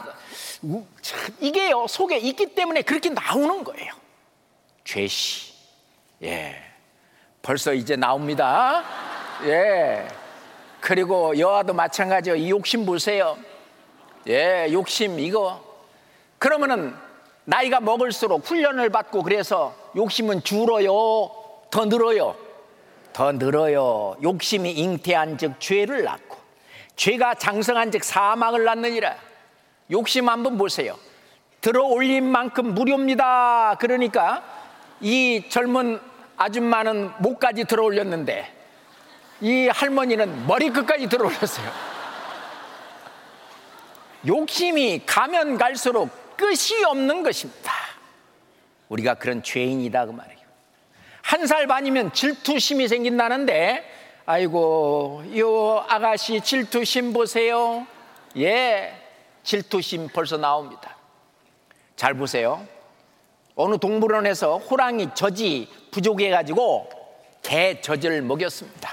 이게요 1.39 1.87
속에 1.87 2.17
있기 2.17 2.47
때문에 2.47 2.81
그렇게 2.81 3.09
나오는 3.09 3.63
거예요. 3.63 3.93
죄시. 4.83 5.53
예, 6.23 6.61
벌써 7.41 7.73
이제 7.73 7.95
나옵니다. 7.95 8.83
예. 9.45 10.09
그리고 10.81 11.39
여아도 11.39 11.73
마찬가지요. 11.73 12.35
이 12.35 12.49
욕심 12.49 12.85
보세요. 12.85 13.37
예, 14.27 14.67
욕심 14.73 15.21
이거. 15.21 15.63
그러면은 16.37 16.97
나이가 17.45 17.79
먹을수록 17.79 18.45
훈련을 18.45 18.89
받고 18.89 19.23
그래서 19.23 19.79
욕심은 19.95 20.43
줄어요. 20.43 21.29
더 21.69 21.85
늘어요. 21.85 22.35
더 23.13 23.31
늘어요. 23.31 24.15
욕심이 24.23 24.71
잉태한 24.71 25.37
즉 25.37 25.59
죄를 25.59 26.03
낳고 26.03 26.37
죄가 26.95 27.35
장성한 27.35 27.91
즉 27.91 28.03
사망을 28.03 28.63
낳느니라. 28.63 29.15
욕심 29.91 30.29
한번 30.29 30.57
보세요. 30.57 30.97
들어 31.59 31.83
올린 31.83 32.29
만큼 32.29 32.73
무료입니다. 32.73 33.75
그러니까 33.79 34.43
이 34.99 35.43
젊은 35.49 35.99
아줌마는 36.37 37.11
목까지 37.19 37.65
들어 37.65 37.83
올렸는데 37.83 38.51
이 39.41 39.67
할머니는 39.67 40.47
머리 40.47 40.69
끝까지 40.69 41.07
들어 41.07 41.27
올렸어요. 41.27 41.69
욕심이 44.27 45.01
가면 45.05 45.57
갈수록 45.57 46.09
끝이 46.37 46.83
없는 46.85 47.23
것입니다. 47.23 47.90
우리가 48.91 49.15
그런 49.15 49.41
죄인이다 49.41 50.05
그 50.05 50.11
말이에요. 50.11 50.41
한 51.23 51.47
살 51.47 51.65
반이면 51.65 52.11
질투심이 52.13 52.87
생긴다는데 52.87 53.83
아이고 54.25 55.23
요 55.37 55.85
아가씨 55.87 56.41
질투심 56.41 57.13
보세요. 57.13 57.87
예, 58.37 58.93
질투심 59.43 60.09
벌써 60.09 60.37
나옵니다. 60.37 60.97
잘 61.95 62.13
보세요. 62.15 62.65
어느 63.55 63.77
동물원에서 63.77 64.57
호랑이 64.57 65.09
젖이 65.13 65.69
부족해 65.91 66.29
가지고 66.29 66.89
개 67.41 67.79
젖을 67.81 68.21
먹였습니다. 68.21 68.89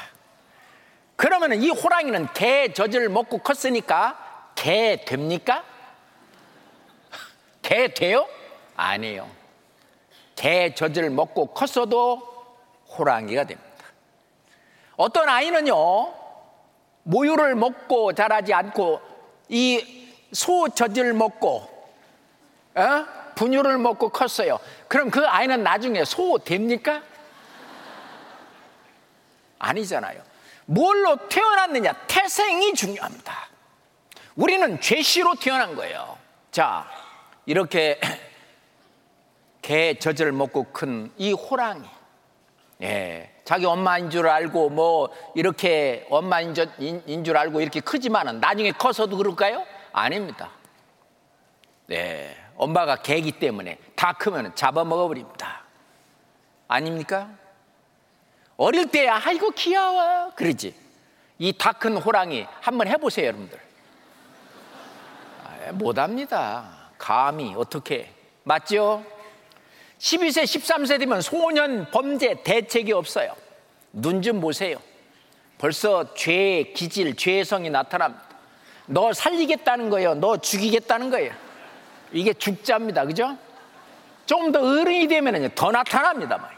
그러면 1.16 1.60
이 1.60 1.70
호랑이는 1.70 2.28
개 2.34 2.72
젖을 2.72 3.08
먹고 3.08 3.38
컸으니까 3.38 4.52
개 4.54 5.04
됩니까? 5.04 5.64
개 7.62 7.92
돼요? 7.92 8.28
아니에요. 8.76 9.37
개 10.38 10.72
젖을 10.72 11.10
먹고 11.10 11.46
컸어도 11.48 12.22
호랑이가 12.96 13.44
됩니다. 13.44 13.68
어떤 14.96 15.28
아이는요, 15.28 15.74
모유를 17.02 17.56
먹고 17.56 18.12
자라지 18.12 18.54
않고 18.54 19.00
이 19.48 19.98
소 20.32 20.68
젖을 20.68 21.14
먹고 21.14 21.68
어? 22.74 23.06
분유를 23.34 23.78
먹고 23.78 24.10
컸어요. 24.10 24.58
그럼 24.88 25.10
그 25.10 25.26
아이는 25.26 25.62
나중에 25.62 26.04
소 26.04 26.38
됩니까? 26.38 27.02
아니잖아요. 29.58 30.22
뭘로 30.66 31.28
태어났느냐? 31.28 31.92
태생이 32.08 32.74
중요합니다. 32.74 33.48
우리는 34.36 34.80
죄시로 34.80 35.34
태어난 35.36 35.74
거예요. 35.74 36.18
자, 36.50 36.86
이렇게 37.46 37.98
개 39.68 39.98
젖을 39.98 40.32
먹고 40.32 40.64
큰 40.72 41.12
이 41.18 41.32
호랑이. 41.34 41.86
예, 42.80 43.30
자기 43.44 43.66
엄마인 43.66 44.08
줄 44.08 44.26
알고 44.26 44.70
뭐 44.70 45.10
이렇게 45.34 46.06
엄마인 46.08 46.54
줄, 46.54 47.36
알고 47.36 47.60
이렇게 47.60 47.80
크지만은 47.80 48.40
나중에 48.40 48.70
커서도 48.72 49.18
그럴까요? 49.18 49.62
아닙니다. 49.92 50.48
네, 51.86 52.34
엄마가 52.56 52.96
개기 53.02 53.32
때문에 53.32 53.76
다 53.94 54.14
크면 54.14 54.54
잡아먹어 54.54 55.06
버립니다. 55.08 55.64
아닙니까? 56.66 57.28
어릴 58.56 58.90
때야 58.90 59.20
아이고 59.22 59.50
귀여워 59.50 60.30
그러지. 60.34 60.74
이 61.40 61.52
다 61.52 61.72
큰 61.74 61.98
호랑이 61.98 62.46
한번 62.62 62.88
해보세요 62.88 63.26
여러분들. 63.26 63.60
아, 65.44 65.72
못합니다. 65.72 66.88
감히 66.96 67.54
어떻게 67.54 68.14
맞죠? 68.44 69.04
12세 69.98 70.44
13세 70.44 70.98
되면 70.98 71.20
소년 71.20 71.90
범죄 71.90 72.42
대책이 72.42 72.92
없어요. 72.92 73.34
눈 73.92 74.22
좀 74.22 74.40
보세요. 74.40 74.78
벌써 75.58 76.14
죄의 76.14 76.72
기질, 76.72 77.16
죄성이 77.16 77.68
나타납니다. 77.70 78.24
너 78.86 79.12
살리겠다는 79.12 79.90
거예요. 79.90 80.14
너 80.14 80.36
죽이겠다는 80.36 81.10
거예요. 81.10 81.32
이게 82.12 82.32
죽자입니다. 82.32 83.04
그죠? 83.06 83.36
좀 84.26 84.52
더 84.52 84.60
어른이 84.60 85.08
되면 85.08 85.50
더 85.54 85.70
나타납니다. 85.72 86.38
막. 86.38 86.50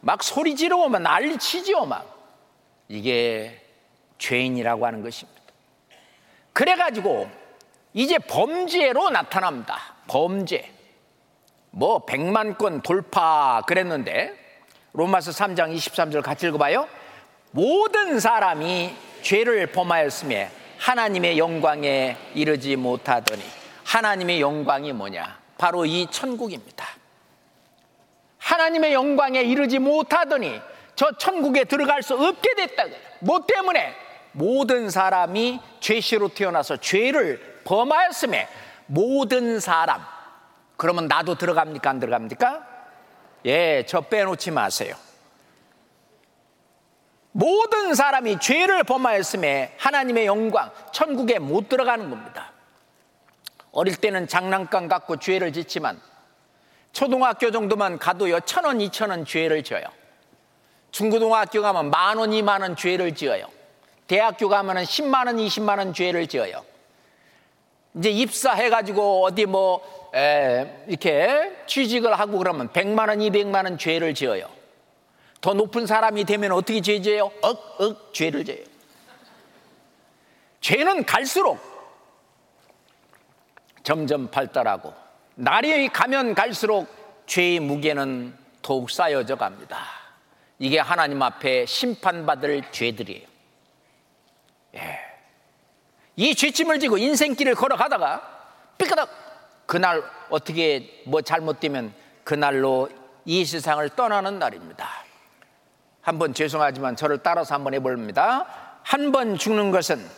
막 0.00 0.22
소리 0.22 0.54
지르고 0.54 0.88
막 0.88 1.00
난리 1.00 1.38
치지요. 1.38 1.86
막. 1.86 2.14
이게 2.88 3.60
죄인이라고 4.18 4.84
하는 4.86 5.02
것입니다. 5.02 5.40
그래가지고 6.52 7.28
이제 7.94 8.18
범죄로 8.18 9.10
나타납니다. 9.10 9.94
범죄. 10.06 10.75
뭐 11.78 12.06
100만 12.06 12.56
건 12.56 12.80
돌파 12.80 13.60
그랬는데 13.66 14.32
로마서 14.94 15.30
3장 15.30 15.76
23절 15.76 16.22
같이 16.22 16.46
읽어봐요. 16.46 16.88
모든 17.50 18.18
사람이 18.18 18.94
죄를 19.20 19.66
범하였음에 19.66 20.50
하나님의 20.78 21.36
영광에 21.36 22.16
이르지 22.34 22.76
못하더니 22.76 23.42
하나님의 23.84 24.40
영광이 24.40 24.94
뭐냐? 24.94 25.38
바로 25.58 25.84
이 25.84 26.06
천국입니다. 26.10 26.86
하나님의 28.38 28.94
영광에 28.94 29.42
이르지 29.42 29.78
못하더니 29.78 30.58
저 30.94 31.12
천국에 31.18 31.64
들어갈 31.64 32.02
수 32.02 32.14
없게 32.14 32.54
됐다. 32.54 32.84
뭐 33.20 33.44
때문에? 33.46 33.94
모든 34.32 34.88
사람이 34.88 35.60
죄시로 35.80 36.28
태어나서 36.28 36.78
죄를 36.78 37.60
범하였음에 37.64 38.48
모든 38.86 39.60
사람. 39.60 40.15
그러면 40.76 41.08
나도 41.08 41.36
들어갑니까? 41.36 41.90
안 41.90 42.00
들어갑니까? 42.00 42.66
예, 43.46 43.84
저 43.86 44.00
빼놓지 44.02 44.50
마세요. 44.50 44.94
모든 47.32 47.94
사람이 47.94 48.40
죄를 48.40 48.82
범하였음에 48.84 49.74
하나님의 49.78 50.26
영광, 50.26 50.70
천국에 50.92 51.38
못 51.38 51.68
들어가는 51.68 52.08
겁니다. 52.08 52.52
어릴 53.72 53.96
때는 53.96 54.26
장난감 54.26 54.88
갖고 54.88 55.18
죄를 55.18 55.52
짓지만 55.52 56.00
초등학교 56.92 57.50
정도만 57.50 57.98
가도요, 57.98 58.40
천 58.40 58.64
원, 58.64 58.80
이천 58.80 59.10
원 59.10 59.26
죄를 59.26 59.62
져요. 59.64 59.84
중고등학교 60.92 61.60
가면 61.60 61.90
만 61.90 62.16
원, 62.16 62.32
이만 62.32 62.62
원 62.62 62.74
죄를 62.74 63.14
지어요. 63.14 63.48
대학교 64.06 64.48
가면은 64.48 64.84
10만 64.84 65.26
원, 65.26 65.36
20만 65.36 65.76
원 65.76 65.92
죄를 65.92 66.26
지어요. 66.26 66.64
이제 67.96 68.10
입사해가지고 68.10 69.24
어디 69.24 69.46
뭐, 69.46 70.10
에, 70.14 70.84
이렇게 70.86 71.52
취직을 71.66 72.18
하고 72.18 72.38
그러면 72.38 72.68
100만 72.68 73.08
원, 73.08 73.18
200만 73.18 73.64
원 73.64 73.78
죄를 73.78 74.14
지어요. 74.14 74.48
더 75.40 75.54
높은 75.54 75.86
사람이 75.86 76.24
되면 76.24 76.52
어떻게 76.52 76.80
죄 76.80 77.00
지어요? 77.00 77.30
억, 77.42 77.80
억, 77.80 78.14
죄를 78.14 78.44
지어요. 78.44 78.64
죄는 80.60 81.06
갈수록 81.06 81.58
점점 83.82 84.28
발달하고 84.28 84.92
날이 85.36 85.88
가면 85.88 86.34
갈수록 86.34 86.88
죄의 87.26 87.60
무게는 87.60 88.36
더욱 88.62 88.90
쌓여져 88.90 89.36
갑니다. 89.36 89.78
이게 90.58 90.80
하나님 90.80 91.22
앞에 91.22 91.66
심판받을 91.66 92.72
죄들이에요. 92.72 93.26
예. 94.74 95.05
이 96.16 96.34
죄짐을 96.34 96.80
지고 96.80 96.96
인생길을 96.96 97.54
걸어가다가 97.54 98.22
삐까닥 98.78 99.64
그날 99.66 100.02
어떻게 100.30 101.02
뭐 101.06 101.20
잘못되면 101.20 101.92
그날로 102.24 102.88
이 103.24 103.44
세상을 103.44 103.86
떠나는 103.90 104.38
날입니다. 104.38 104.88
한번 106.00 106.32
죄송하지만 106.32 106.96
저를 106.96 107.18
따라서 107.22 107.54
한번 107.54 107.74
해봅니다. 107.74 108.46
한 108.82 109.10
번 109.10 109.36
죽는 109.36 109.72
것은 109.72 110.08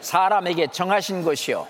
사람에게 0.00 0.68
정하신 0.68 1.22
것이요. 1.22 1.66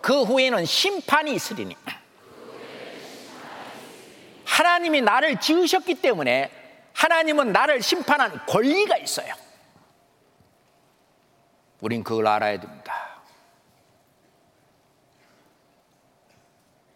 그 0.00 0.22
후에는 0.22 0.64
심판이 0.64 1.34
있으리니. 1.34 1.76
하나님이 4.44 5.00
나를 5.02 5.40
지으셨기 5.40 5.96
때문에 5.96 6.50
하나님은 6.92 7.52
나를 7.52 7.82
심판한 7.82 8.40
권리가 8.46 8.96
있어요. 8.98 9.34
우린 11.80 12.02
그걸 12.02 12.26
알아야 12.26 12.58
됩니다. 12.58 12.94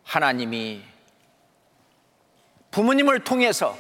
하나님이 0.04 0.82
부모님을 2.70 3.24
통해서 3.24 3.76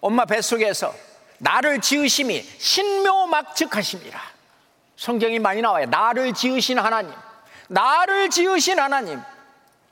엄마 0.00 0.24
뱃속에서 0.24 0.94
나를 1.38 1.80
지으심이 1.80 2.42
신묘막측하십니다. 2.42 4.20
성경이 4.96 5.38
많이 5.38 5.60
나와요. 5.60 5.86
나를 5.86 6.32
지으신 6.32 6.78
하나님, 6.78 7.12
나를 7.68 8.30
지으신 8.30 8.78
하나님, 8.78 9.20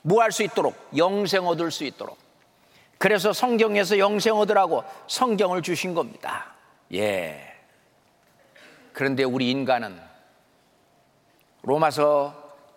뭐 0.01 0.21
할 0.21 0.31
수 0.31 0.43
있도록 0.43 0.75
영생 0.97 1.45
얻을 1.45 1.71
수 1.71 1.83
있도록. 1.83 2.17
그래서 2.97 3.33
성경에서 3.33 3.99
영생 3.99 4.35
얻으라고 4.35 4.83
성경을 5.07 5.61
주신 5.61 5.93
겁니다. 5.93 6.53
예. 6.93 7.53
그런데 8.93 9.23
우리 9.23 9.51
인간은 9.51 9.99
로마서 11.63 12.33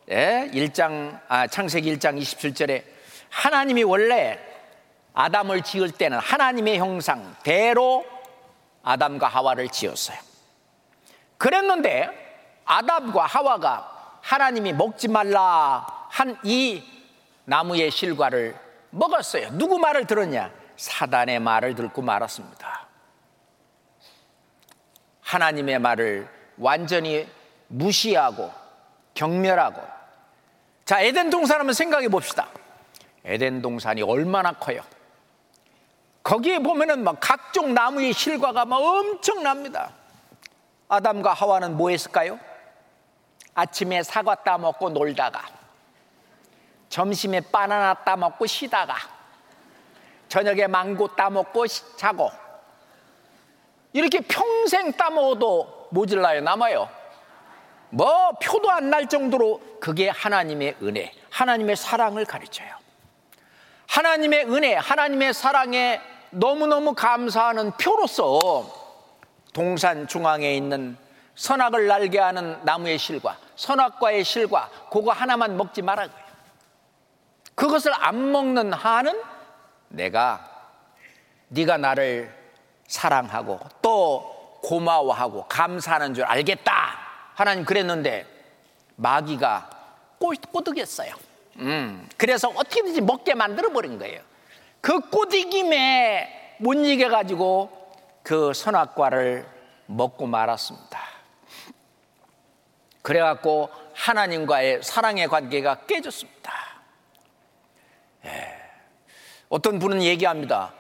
1장, 0.09 1.21
아, 1.29 1.47
창세기 1.47 1.97
1장 1.97 2.21
27절에 2.21 2.85
하나님이 3.29 3.83
원래 3.83 4.39
아담을 5.13 5.63
지을 5.63 5.91
때는 5.91 6.19
하나님의 6.19 6.79
형상, 6.79 7.35
대로 7.43 8.05
아담과 8.83 9.27
하와를 9.29 9.69
지었어요. 9.69 10.19
그랬는데 11.37 12.09
아담과 12.65 13.27
하와가 13.27 14.19
하나님이 14.23 14.73
먹지 14.73 15.09
말라 15.09 15.87
한 16.11 16.39
이 16.45 16.83
나무의 17.47 17.91
실과를 17.91 18.59
먹었어요. 18.91 19.51
누구 19.53 19.79
말을 19.79 20.07
들었냐? 20.07 20.51
사단의 20.77 21.41
말을 21.41 21.75
듣고 21.75 22.03
말았습니다. 22.03 22.87
하나님의 25.23 25.79
말을 25.79 26.29
완전히 26.59 27.27
무시하고 27.69 28.53
경멸하고 29.17 29.83
자 30.85 31.01
에덴 31.01 31.31
동산 31.31 31.59
한번 31.59 31.75
생각해 31.75 32.09
봅시다. 32.09 32.47
에덴 33.25 33.61
동산이 33.61 34.03
얼마나 34.03 34.53
커요? 34.53 34.83
거기에 36.23 36.61
보면은 36.61 37.03
막 37.03 37.17
각종 37.21 37.75
나무의 37.75 38.13
실과가 38.13 38.65
막 38.65 38.77
엄청납니다. 38.77 39.91
아담과 40.89 41.33
하와는 41.33 41.77
뭐 41.77 41.91
했을까요? 41.91 42.39
아침에 43.55 44.03
사과 44.05 44.37
따먹고 44.37 44.91
놀다가 44.91 45.43
점심에 46.89 47.41
바나나 47.41 47.95
따먹고 47.95 48.47
쉬다가 48.47 48.95
저녁에 50.29 50.67
망고 50.67 51.17
따먹고 51.17 51.67
자고 51.67 52.31
이렇게 53.93 54.21
평생 54.21 54.93
따먹어도 54.93 55.89
모질라요 55.91 56.43
남아요 56.43 56.89
뭐 57.97 58.33
표도 58.33 58.71
안 58.71 58.91
날 58.91 59.09
정도로 59.09 59.79
그게 59.81 60.11
하나님의 60.11 60.77
은혜 60.83 61.13
하나님의 61.31 61.77
사랑을 61.77 62.27
가르쳐요 62.27 62.77
하나님의 63.89 64.45
은혜 64.51 64.75
하나님의 64.75 65.33
사랑에 65.33 66.01
너무너무 66.31 66.93
감사하는 66.93 67.73
표로서 67.73 68.71
동산 69.55 70.07
중앙에 70.07 70.55
있는 70.55 70.99
선악을 71.37 71.87
날게 71.87 72.19
하는 72.19 72.63
나무의 72.65 72.99
실과 72.99 73.39
선악과의 73.57 74.25
실과 74.25 74.69
그거 74.91 75.13
하나만 75.13 75.57
먹지 75.57 75.81
말아 75.81 76.07
그것을 77.55 77.93
안 77.95 78.31
먹는 78.31 78.75
한은 78.75 79.23
내가 79.89 80.47
네가 81.49 81.79
나를 81.79 82.35
사랑하고 82.87 83.59
또 83.81 84.61
고마워하고 84.63 85.47
감사하는 85.49 86.13
줄 86.13 86.25
알겠다. 86.25 87.06
하나님 87.37 87.67
그랬는데 87.67 88.25
마귀가 88.97 89.69
꼬드겠어요. 90.53 91.15
음, 91.59 92.09
그래서 92.17 92.49
어떻게든지 92.49 93.03
먹게 93.03 93.35
만들어 93.35 93.69
버린 93.69 93.99
거예요. 93.99 94.23
그 94.81 95.01
꼬디김에 95.11 96.57
못 96.61 96.73
이겨 96.73 97.11
가지고 97.11 97.93
그 98.23 98.55
선악과를 98.55 99.47
먹고 99.85 100.27
말았습니다. 100.27 100.99
그래 103.03 103.21
갖고 103.21 103.69
하나님과의 103.93 104.83
사랑의 104.83 105.29
관계가 105.29 105.85
깨졌습니다. 105.87 106.55
예. 108.25 108.57
어떤 109.51 109.79
분은 109.79 110.03
얘기합니다. 110.03 110.73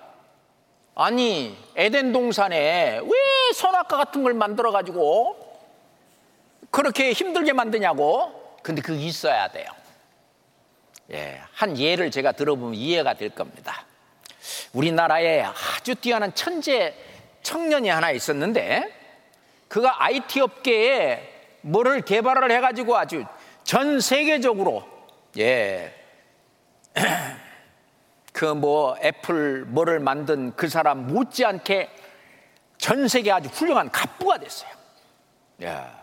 아니, 0.95 1.55
에덴 1.77 2.13
동산에 2.13 3.01
왜 3.03 3.53
선악과 3.55 3.99
같은 3.99 4.23
걸 4.23 4.33
만들어 4.33 4.73
가지고 4.73 5.46
그렇게 6.77 7.13
힘들게 7.13 7.55
만드냐고? 7.55 8.59
근데 8.63 8.83
그게 8.83 9.03
있어야 9.07 9.49
돼요. 9.49 9.65
예, 11.11 11.41
한 11.55 11.79
예를 11.79 12.11
제가 12.11 12.33
들어보면 12.33 12.75
이해가 12.75 13.15
될 13.15 13.31
겁니다. 13.31 13.87
우리나라에 14.75 15.43
아주 15.43 15.95
뛰어난 15.95 16.35
천재 16.35 16.95
청년이 17.41 17.89
하나 17.89 18.11
있었는데 18.11 18.93
그가 19.69 20.05
IT 20.05 20.39
업계에 20.43 21.27
뭐를 21.63 22.03
개발을 22.03 22.51
해가지고 22.51 22.95
아주 22.99 23.25
전 23.65 23.99
세계적으로 23.99 24.87
예. 25.39 25.95
그 28.35 28.55
뭐 28.55 28.99
애플 29.03 29.65
뭐를 29.65 29.99
만든 29.99 30.55
그 30.57 30.69
사람 30.69 31.07
못지않게 31.07 31.89
전 32.77 33.09
세계 33.09 33.33
아주 33.33 33.49
훌륭한 33.49 33.91
갑부가 33.91 34.37
됐어요. 34.37 34.71
예. 35.63 35.96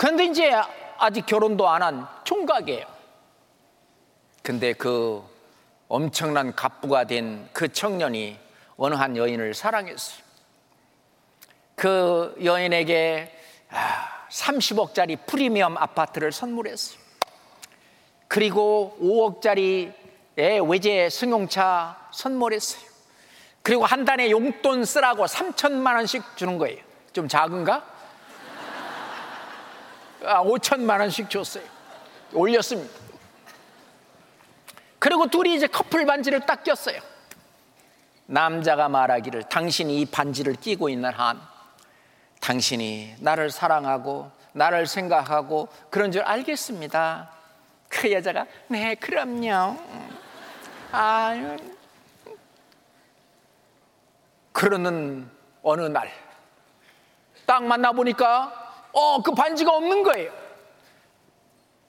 그런데 0.00 0.24
이제 0.24 0.50
아직 0.96 1.26
결혼도 1.26 1.68
안 1.68 1.82
한 1.82 2.08
총각이에요. 2.24 2.86
근데 4.42 4.72
그 4.72 5.22
엄청난 5.88 6.54
갑부가 6.54 7.04
된 7.04 7.50
그 7.52 7.70
청년이 7.70 8.38
어느 8.78 8.94
한 8.94 9.14
여인을 9.14 9.52
사랑했어요. 9.52 10.22
그 11.74 12.34
여인에게 12.42 13.30
30억짜리 14.30 15.18
아, 15.18 15.22
프리미엄 15.26 15.76
아파트를 15.76 16.32
선물했어요. 16.32 16.98
그리고 18.26 18.96
5억짜리 19.02 19.92
외제 20.36 21.10
승용차 21.10 22.08
선물했어요. 22.10 22.82
그리고 23.62 23.84
한 23.84 24.06
달에 24.06 24.30
용돈 24.30 24.86
쓰라고 24.86 25.26
3천만 25.26 25.96
원씩 25.96 26.22
주는 26.36 26.56
거예요. 26.56 26.78
좀 27.12 27.28
작은가? 27.28 27.99
아, 30.24 30.42
5천만 30.42 31.00
원씩 31.00 31.30
줬어요. 31.30 31.64
올렸습니다. 32.32 32.92
그리고 34.98 35.26
둘이 35.26 35.54
이제 35.54 35.66
커플 35.66 36.04
반지를 36.06 36.40
딱 36.46 36.62
꼈어요. 36.62 37.00
남자가 38.26 38.88
말하기를 38.88 39.44
당신이 39.44 40.00
이 40.00 40.06
반지를 40.06 40.54
끼고 40.54 40.88
있는 40.88 41.12
한 41.12 41.40
당신이 42.40 43.16
나를 43.18 43.50
사랑하고 43.50 44.30
나를 44.52 44.86
생각하고 44.86 45.68
그런 45.90 46.12
줄 46.12 46.22
알겠습니다. 46.22 47.30
그 47.88 48.12
여자가 48.12 48.46
네 48.68 48.94
그럼요. 48.94 49.76
아유 50.92 51.56
그러는 54.52 55.28
어느 55.62 55.82
날 55.82 56.30
딱 57.50 57.64
만나 57.64 57.90
보니까 57.90 58.69
어 58.92 59.22
그 59.22 59.32
반지가 59.32 59.72
없는 59.72 60.02
거예요. 60.02 60.32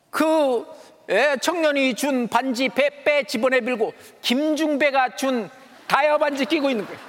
그 0.10 0.66
예, 1.10 1.36
청년이 1.42 1.96
준 1.96 2.28
반지 2.28 2.70
배, 2.70 3.04
빼 3.04 3.24
집어내 3.24 3.62
빌고 3.62 3.94
김중배가 4.22 5.16
준 5.16 5.50
다이아 5.88 6.18
반지 6.18 6.46
끼고 6.46 6.70
있는 6.70 6.86
거예요. 6.86 7.00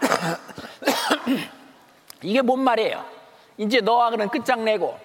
이게 2.22 2.42
뭔 2.42 2.60
말이에요? 2.60 3.04
이제 3.56 3.80
너하고는 3.80 4.28
끝장내고 4.28 4.98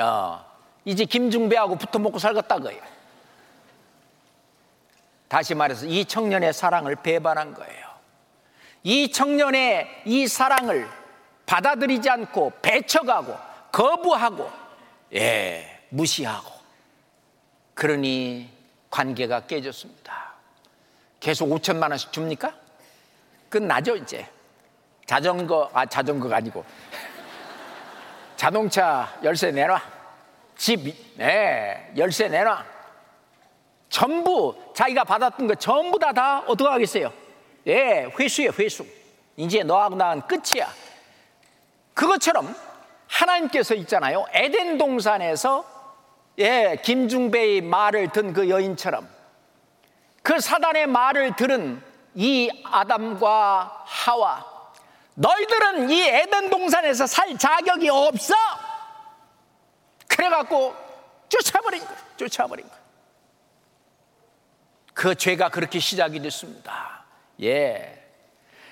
어, 0.00 0.44
이제 0.84 1.04
김중배하고 1.04 1.76
붙어 1.76 1.98
먹고 1.98 2.18
살겠다 2.18 2.58
거예요. 2.58 2.82
다시 5.28 5.54
말해서 5.54 5.86
이 5.86 6.04
청년의 6.04 6.52
사랑을 6.52 6.96
배반한 6.96 7.54
거예요. 7.54 7.86
이 8.82 9.10
청년의 9.12 10.02
이 10.04 10.26
사랑을 10.26 10.88
받아들이지 11.52 12.08
않고 12.08 12.50
배척하고 12.62 13.36
거부하고 13.70 14.50
예, 15.14 15.80
무시하고 15.90 16.50
그러니 17.74 18.48
관계가 18.88 19.40
깨졌습니다. 19.40 20.32
계속 21.20 21.50
5천만 21.50 21.90
원씩 21.90 22.10
줍니까? 22.10 22.54
끝나죠 23.50 23.96
이제. 23.96 24.26
자전거 25.04 25.70
아 25.74 25.84
자전거가 25.84 26.36
아니고 26.36 26.64
자동차 28.36 29.14
열쇠 29.22 29.50
내놔. 29.52 29.78
집 30.56 30.80
네, 31.18 31.92
열쇠 31.98 32.28
내놔. 32.28 32.64
전부 33.90 34.56
자기가 34.74 35.04
받았던 35.04 35.46
거 35.48 35.54
전부 35.56 35.98
다 35.98 36.12
다 36.14 36.38
어떻게 36.46 36.70
하겠어요? 36.70 37.12
예, 37.66 38.10
회수예 38.18 38.48
회수. 38.58 38.86
이제 39.36 39.62
너하고 39.62 39.96
나는 39.96 40.22
끝이야. 40.26 40.81
그것처럼 41.94 42.54
하나님께서 43.08 43.74
있잖아요. 43.74 44.24
에덴 44.32 44.78
동산에서 44.78 45.64
예, 46.38 46.78
김중배의 46.82 47.60
말을 47.60 48.10
든 48.12 48.32
그 48.32 48.48
여인처럼 48.48 49.08
그 50.22 50.40
사단의 50.40 50.86
말을 50.86 51.36
들은 51.36 51.82
이 52.14 52.50
아담과 52.64 53.82
하와 53.84 54.52
너희들은 55.14 55.90
이 55.90 56.00
에덴 56.02 56.48
동산에서 56.48 57.06
살 57.06 57.36
자격이 57.36 57.88
없어. 57.90 58.34
그래갖고 60.08 60.74
쫓아버린 61.28 61.84
거예요. 61.84 61.98
쫓아버린 62.16 62.66
거예요. 62.66 62.82
그 64.94 65.14
죄가 65.14 65.48
그렇게 65.50 65.78
시작이 65.78 66.20
됐습니다. 66.20 67.04
예. 67.42 67.98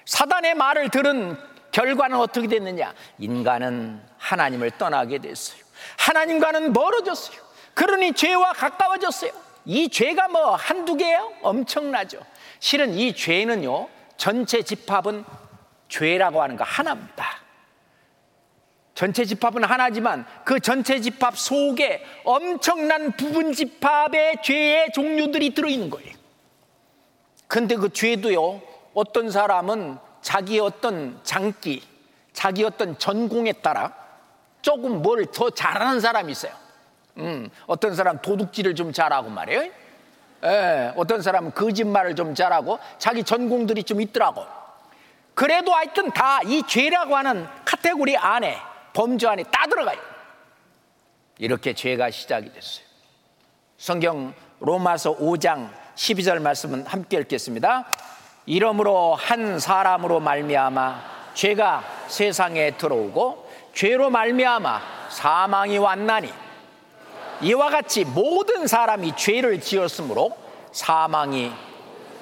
사단의 0.05 0.55
말을 0.55 0.91
들은 0.91 1.39
결과는 1.73 2.19
어떻게 2.19 2.47
됐느냐? 2.47 2.95
인간은 3.19 4.01
하나님을 4.19 4.73
떠나게 4.73 5.19
됐어요. 5.19 5.61
하나님과는 5.99 6.73
멀어졌어요. 6.73 7.41
그러니 7.75 8.13
죄와 8.13 8.53
가까워졌어요. 8.53 9.33
이 9.65 9.89
죄가 9.89 10.29
뭐 10.29 10.55
한두 10.55 10.97
개예요? 10.97 11.33
엄청나죠. 11.43 12.19
실은 12.59 12.95
이 12.95 13.15
죄는요, 13.15 13.89
전체 14.17 14.63
집합은 14.63 15.25
죄라고 15.89 16.43
하는 16.43 16.57
거 16.57 16.65
하나입니다. 16.65 17.41
전체 18.95 19.25
집합은 19.25 19.65
하나지만 19.65 20.27
그 20.45 20.61
전체 20.61 21.01
집합 21.01 21.39
속에 21.39 22.05
엄청난 22.25 23.13
부분 23.17 23.53
집합의 23.53 24.43
죄의 24.43 24.93
종류들이 24.93 25.55
들어있는 25.55 25.89
거예요. 25.89 26.15
근데 27.47 27.77
그 27.77 27.93
죄도요, 27.93 28.61
어떤 28.93 29.31
사람은 29.31 29.99
자기 30.23 30.61
어떤 30.61 31.19
장기, 31.23 31.83
자기 32.33 32.65
어떤 32.65 32.99
전공에 32.99 33.53
따라 33.55 33.93
조금 34.63 35.03
뭘 35.03 35.25
더 35.27 35.51
잘하는 35.51 36.01
사람이 36.01 36.33
있어요. 36.33 36.53
음, 37.19 37.49
어떤 37.67 37.95
사람 37.95 38.21
도둑질을 38.21 38.75
좀 38.75 38.93
잘하고 38.93 39.29
말이에요. 39.31 39.71
예, 40.45 40.93
어떤 40.97 41.21
사람은 41.23 41.53
거짓말을 41.53 42.15
좀 42.17 42.35
잘하고 42.35 42.79
자기 42.99 43.23
전공들이 43.25 43.83
좀 43.85 44.01
있더라고. 44.01 44.45
그래도 45.35 45.73
하여튼 45.73 46.11
다 46.13 46.41
이 46.45 46.63
죄라고 46.67 47.17
하는 47.17 47.47
카테고리 47.65 48.17
안에 48.17 48.59
범죄 48.93 49.27
안에 49.29 49.45
다 49.45 49.67
들어가요. 49.69 49.99
이렇게 51.39 51.75
죄가 51.75 52.11
시작이 52.11 52.53
됐어요. 52.53 52.85
성경 53.79 54.35
로마서 54.61 55.17
5장 55.17 55.71
12절 55.95 56.41
말씀은 56.41 56.87
함께 56.87 57.19
읽겠습니다. 57.19 57.87
이러므로 58.51 59.15
한 59.15 59.61
사람으로 59.61 60.19
말미암아 60.19 61.03
죄가 61.35 61.85
세상에 62.09 62.73
들어오고 62.73 63.49
죄로 63.73 64.11
말미암아 64.11 64.81
사망이 65.09 65.79
왔나니 65.79 66.33
이와 67.43 67.71
같이 67.71 68.05
모든 68.05 68.67
사람이 68.67 69.15
죄를 69.15 69.61
지었으므로 69.61 70.37
사망이 70.73 71.53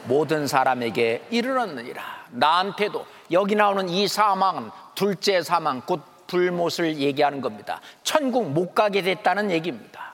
모든 0.05 0.47
사람에게 0.47 1.25
이르렀느니라. 1.31 2.03
나한테도 2.33 3.07
여기 3.31 3.55
나오는 3.55 3.89
이 3.89 4.07
사망은 4.07 4.71
둘째 4.95 5.43
사망 5.43 5.81
곧 5.81 6.03
불못을 6.27 6.99
얘기하는 6.99 7.41
겁니다. 7.41 7.81
천국 8.03 8.51
못 8.51 8.75
가게 8.75 9.01
됐다는 9.01 9.51
얘기입니다. 9.51 10.13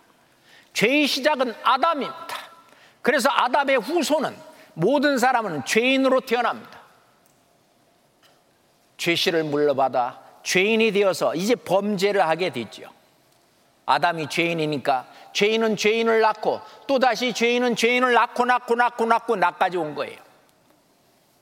죄의 0.74 1.08
시작은 1.08 1.56
아담입니다. 1.64 2.36
그래서 3.02 3.28
아담의 3.32 3.78
후손은 3.78 4.53
모든 4.74 5.18
사람은 5.18 5.64
죄인으로 5.64 6.20
태어납니다. 6.20 6.80
죄씨를 8.96 9.44
물러받아 9.44 10.20
죄인이 10.42 10.92
되어서 10.92 11.34
이제 11.34 11.54
범죄를 11.54 12.26
하게 12.26 12.50
되죠. 12.50 12.84
아담이 13.86 14.28
죄인이니까 14.28 15.06
죄인은 15.32 15.76
죄인을 15.76 16.20
낳고 16.20 16.60
또다시 16.86 17.32
죄인은 17.32 17.76
죄인을 17.76 18.12
낳고 18.12 18.44
낳고 18.44 18.74
낳고 18.74 19.06
낳고 19.06 19.36
낳까지 19.36 19.76
온 19.76 19.94
거예요. 19.94 20.18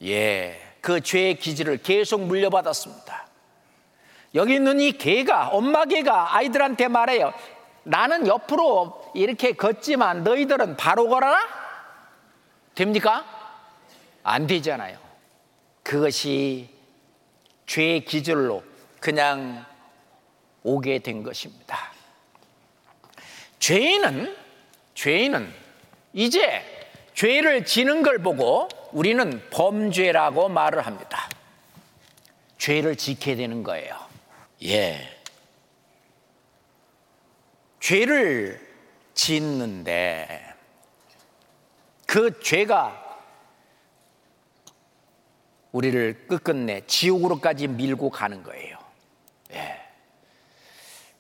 예, 0.05 0.61
그 0.81 1.01
죄의 1.01 1.39
기질을 1.39 1.79
계속 1.79 2.23
물려받았습니다. 2.23 3.27
여기 4.35 4.55
있는 4.55 4.81
이 4.81 4.93
개가, 4.93 5.49
엄마 5.49 5.85
개가 5.85 6.37
아이들한테 6.37 6.89
말해요. 6.89 7.33
나는 7.85 8.27
옆으로 8.27 9.13
이렇게 9.15 9.53
걷지만 9.53 10.25
너희들은 10.25 10.77
바로 10.77 11.09
걸어라? 11.09 11.62
됩니까? 12.75 13.25
안 14.23 14.47
되잖아요. 14.47 14.99
그것이 15.83 16.69
죄의 17.67 18.05
기질로 18.05 18.63
그냥 19.01 19.65
오게 20.63 21.01
된 21.01 21.23
것입니다. 21.23 21.93
죄인은, 23.59 24.37
죄인은 24.95 25.53
이제 26.13 26.63
죄를 27.15 27.65
지는 27.65 28.03
걸 28.03 28.19
보고 28.19 28.69
우리는 28.93 29.43
범죄라고 29.51 30.49
말을 30.49 30.87
합니다. 30.87 31.29
죄를 32.59 32.97
지켜야 32.97 33.37
되는 33.37 33.63
거예요. 33.63 33.99
예. 34.65 35.19
죄를 37.81 38.61
짓는데 39.15 40.52
그 42.13 42.39
죄가 42.41 42.93
우리를 45.73 46.27
끝끝내 46.29 46.83
지옥으로까지 46.87 47.69
밀고 47.69 48.11
가는 48.11 48.43
거예요. 48.43 48.77
예. 49.53 49.81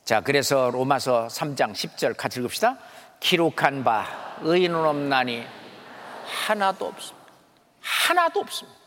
자, 0.04 0.20
그래서 0.20 0.68
로마서 0.70 1.28
3장 1.28 1.72
10절 1.72 2.14
같이 2.14 2.40
읽읍시다. 2.40 2.76
기록한 3.20 3.82
바 3.84 4.36
의인은 4.42 4.84
없나니 4.84 5.46
하나도 6.26 6.88
없습니다. 6.88 7.32
하나도 7.80 8.40
없습니다. 8.40 8.78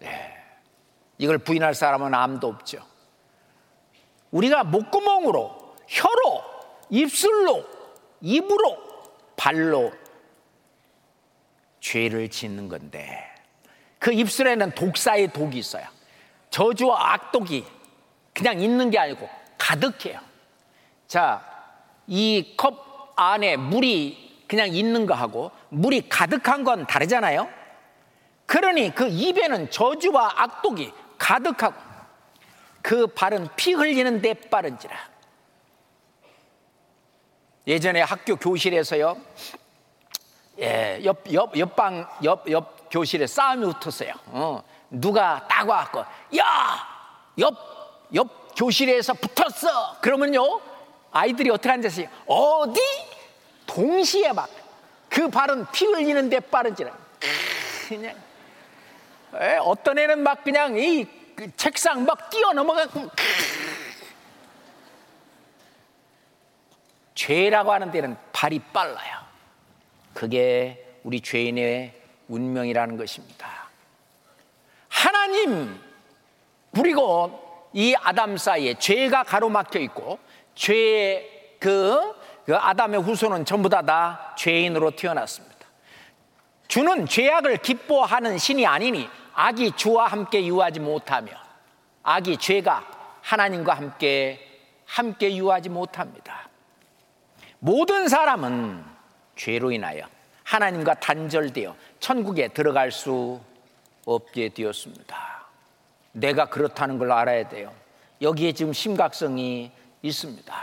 네. 0.00 0.36
이걸 1.18 1.38
부인할 1.38 1.72
사람은 1.72 2.12
아무도 2.12 2.48
없죠. 2.48 2.84
우리가 4.32 4.64
목구멍으로, 4.64 5.76
혀로, 5.86 6.44
입술로, 6.88 7.64
입으로, 8.20 8.90
발로 9.36 9.99
죄를 11.80 12.28
짓는 12.28 12.68
건데 12.68 13.26
그 13.98 14.12
입술에는 14.12 14.72
독사의 14.72 15.32
독이 15.32 15.58
있어요. 15.58 15.84
저주와 16.50 17.14
악독이 17.14 17.64
그냥 18.32 18.60
있는 18.60 18.90
게 18.90 18.98
아니고 18.98 19.28
가득해요. 19.58 20.20
자, 21.06 21.44
이 22.06 22.54
컵 22.56 23.12
안에 23.16 23.56
물이 23.56 24.44
그냥 24.48 24.74
있는 24.74 25.04
거하고 25.06 25.50
물이 25.68 26.08
가득한 26.08 26.64
건 26.64 26.86
다르잖아요. 26.86 27.48
그러니 28.46 28.94
그 28.94 29.06
입에는 29.08 29.70
저주와 29.70 30.32
악독이 30.36 30.92
가득하고 31.18 31.78
그 32.82 33.06
발은 33.08 33.48
피 33.56 33.74
흘리는 33.74 34.22
데 34.22 34.32
빠른지라. 34.34 34.96
예전에 37.66 38.00
학교 38.00 38.36
교실에서요. 38.36 39.16
예, 40.60 41.00
옆, 41.04 41.22
옆, 41.32 41.56
옆방, 41.56 42.08
옆, 42.24 42.50
옆 42.50 42.90
교실에 42.90 43.26
싸움이 43.26 43.72
붙었어요. 43.80 44.12
어, 44.26 44.62
누가 44.90 45.46
딱 45.48 45.68
와갖고, 45.68 46.04
야! 46.38 46.86
옆, 47.38 47.54
옆 48.14 48.54
교실에서 48.56 49.14
붙었어! 49.14 50.00
그러면요, 50.00 50.60
아이들이 51.12 51.50
어떻게 51.50 51.70
앉았어요? 51.70 52.08
어디? 52.26 52.80
동시에 53.66 54.32
막, 54.32 54.48
그 55.08 55.28
발은 55.28 55.66
피 55.72 55.86
흘리는데 55.86 56.40
빠른지라. 56.40 56.90
그냥, 57.88 58.16
에, 59.34 59.56
어떤 59.58 59.98
애는 59.98 60.22
막 60.22 60.44
그냥 60.44 60.76
이 60.78 61.20
그 61.40 61.50
책상 61.56 62.04
막 62.04 62.28
뛰어 62.28 62.52
넘어가고, 62.52 63.08
죄라고 67.14 67.72
하는 67.72 67.90
데는 67.90 68.14
발이 68.30 68.58
빨라요. 68.74 69.29
그게 70.20 70.98
우리 71.02 71.22
죄인의 71.22 71.94
운명이라는 72.28 72.98
것입니다. 72.98 73.70
하나님 74.86 75.80
그리고 76.76 77.70
이 77.72 77.94
아담 77.98 78.36
사이에 78.36 78.74
죄가 78.74 79.22
가로막혀 79.22 79.78
있고 79.78 80.18
죄의 80.54 81.56
그, 81.58 82.14
그 82.44 82.54
아담의 82.54 83.00
후손은 83.00 83.46
전부 83.46 83.70
다, 83.70 83.80
다 83.80 84.34
죄인으로 84.36 84.90
태어났습니다. 84.90 85.56
주는 86.68 87.06
죄악을 87.06 87.56
기뻐하는 87.56 88.36
신이 88.36 88.66
아니니 88.66 89.08
악이 89.32 89.72
주와 89.74 90.08
함께 90.08 90.44
유하지 90.44 90.80
못하며 90.80 91.32
악이 92.02 92.36
죄가 92.36 92.84
하나님과 93.22 93.72
함께 93.72 94.38
함께 94.84 95.34
유하지 95.34 95.70
못합니다. 95.70 96.50
모든 97.58 98.06
사람은 98.06 98.99
죄로 99.40 99.72
인하여 99.72 100.02
하나님과 100.44 100.94
단절되어 101.00 101.74
천국에 101.98 102.48
들어갈 102.48 102.92
수 102.92 103.40
없게 104.04 104.50
되었습니다. 104.50 105.46
내가 106.12 106.50
그렇다는 106.50 106.98
걸 106.98 107.10
알아야 107.10 107.48
돼요. 107.48 107.72
여기에 108.20 108.52
지금 108.52 108.74
심각성이 108.74 109.70
있습니다. 110.02 110.54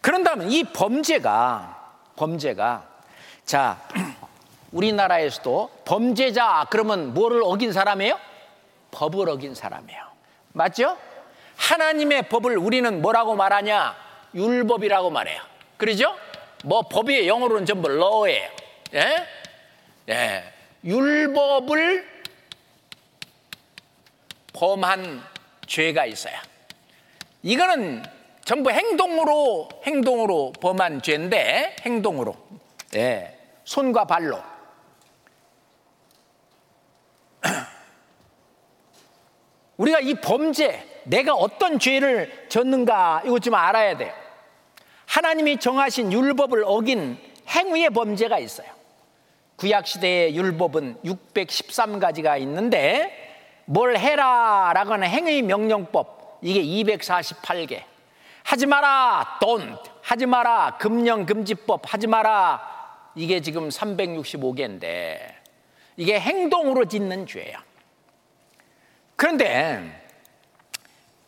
그런다면 0.00 0.50
이 0.50 0.64
범죄가 0.64 1.96
범죄가 2.16 2.88
자 3.44 3.78
우리나라에서도 4.72 5.82
범죄자 5.84 6.66
그러면 6.70 7.12
뭐를 7.12 7.42
어긴 7.44 7.74
사람이에요? 7.74 8.18
법을 8.90 9.28
어긴 9.28 9.54
사람이에요. 9.54 10.02
맞죠? 10.52 10.96
하나님의 11.56 12.30
법을 12.30 12.56
우리는 12.56 13.02
뭐라고 13.02 13.36
말하냐? 13.36 13.94
율법이라고 14.34 15.10
말해요. 15.10 15.42
그러죠? 15.76 16.16
뭐 16.64 16.82
법이 16.82 17.26
영어로는 17.26 17.66
전부 17.66 17.90
law예요. 17.90 18.48
예? 18.94 19.26
예. 20.08 20.44
율법을 20.84 22.08
범한 24.52 25.22
죄가 25.66 26.06
있어요. 26.06 26.36
이거는 27.42 28.04
전부 28.44 28.70
행동으로 28.70 29.68
행동으로 29.86 30.52
범한 30.60 31.02
죄인데 31.02 31.76
행동으로 31.82 32.36
예. 32.96 33.36
손과 33.64 34.04
발로 34.04 34.42
우리가 39.78 40.00
이 40.00 40.14
범죄 40.14 41.02
내가 41.04 41.34
어떤 41.34 41.78
죄를 41.78 42.48
졌는가 42.48 43.22
이것 43.24 43.40
좀 43.40 43.54
알아야 43.54 43.96
돼요. 43.96 44.19
하나님이 45.10 45.56
정하신 45.56 46.12
율법을 46.12 46.62
어긴 46.64 47.18
행위의 47.48 47.90
범죄가 47.90 48.38
있어요. 48.38 48.68
구약 49.56 49.84
시대의 49.88 50.36
율법은 50.36 50.98
613가지가 51.04 52.40
있는데 52.42 53.34
뭘 53.64 53.98
해라 53.98 54.70
라고 54.72 54.92
하는 54.92 55.08
행위 55.08 55.42
명령법 55.42 56.38
이게 56.42 56.62
248개. 56.62 57.82
하지 58.44 58.66
마라 58.66 59.38
don't 59.42 59.80
하지 60.00 60.26
마라 60.26 60.78
금령 60.78 61.26
금지법 61.26 61.92
하지 61.92 62.06
마라 62.06 63.10
이게 63.16 63.40
지금 63.40 63.68
365개인데 63.68 65.18
이게 65.96 66.20
행동으로 66.20 66.84
짓는 66.84 67.26
죄예요. 67.26 67.58
그런데 69.16 70.04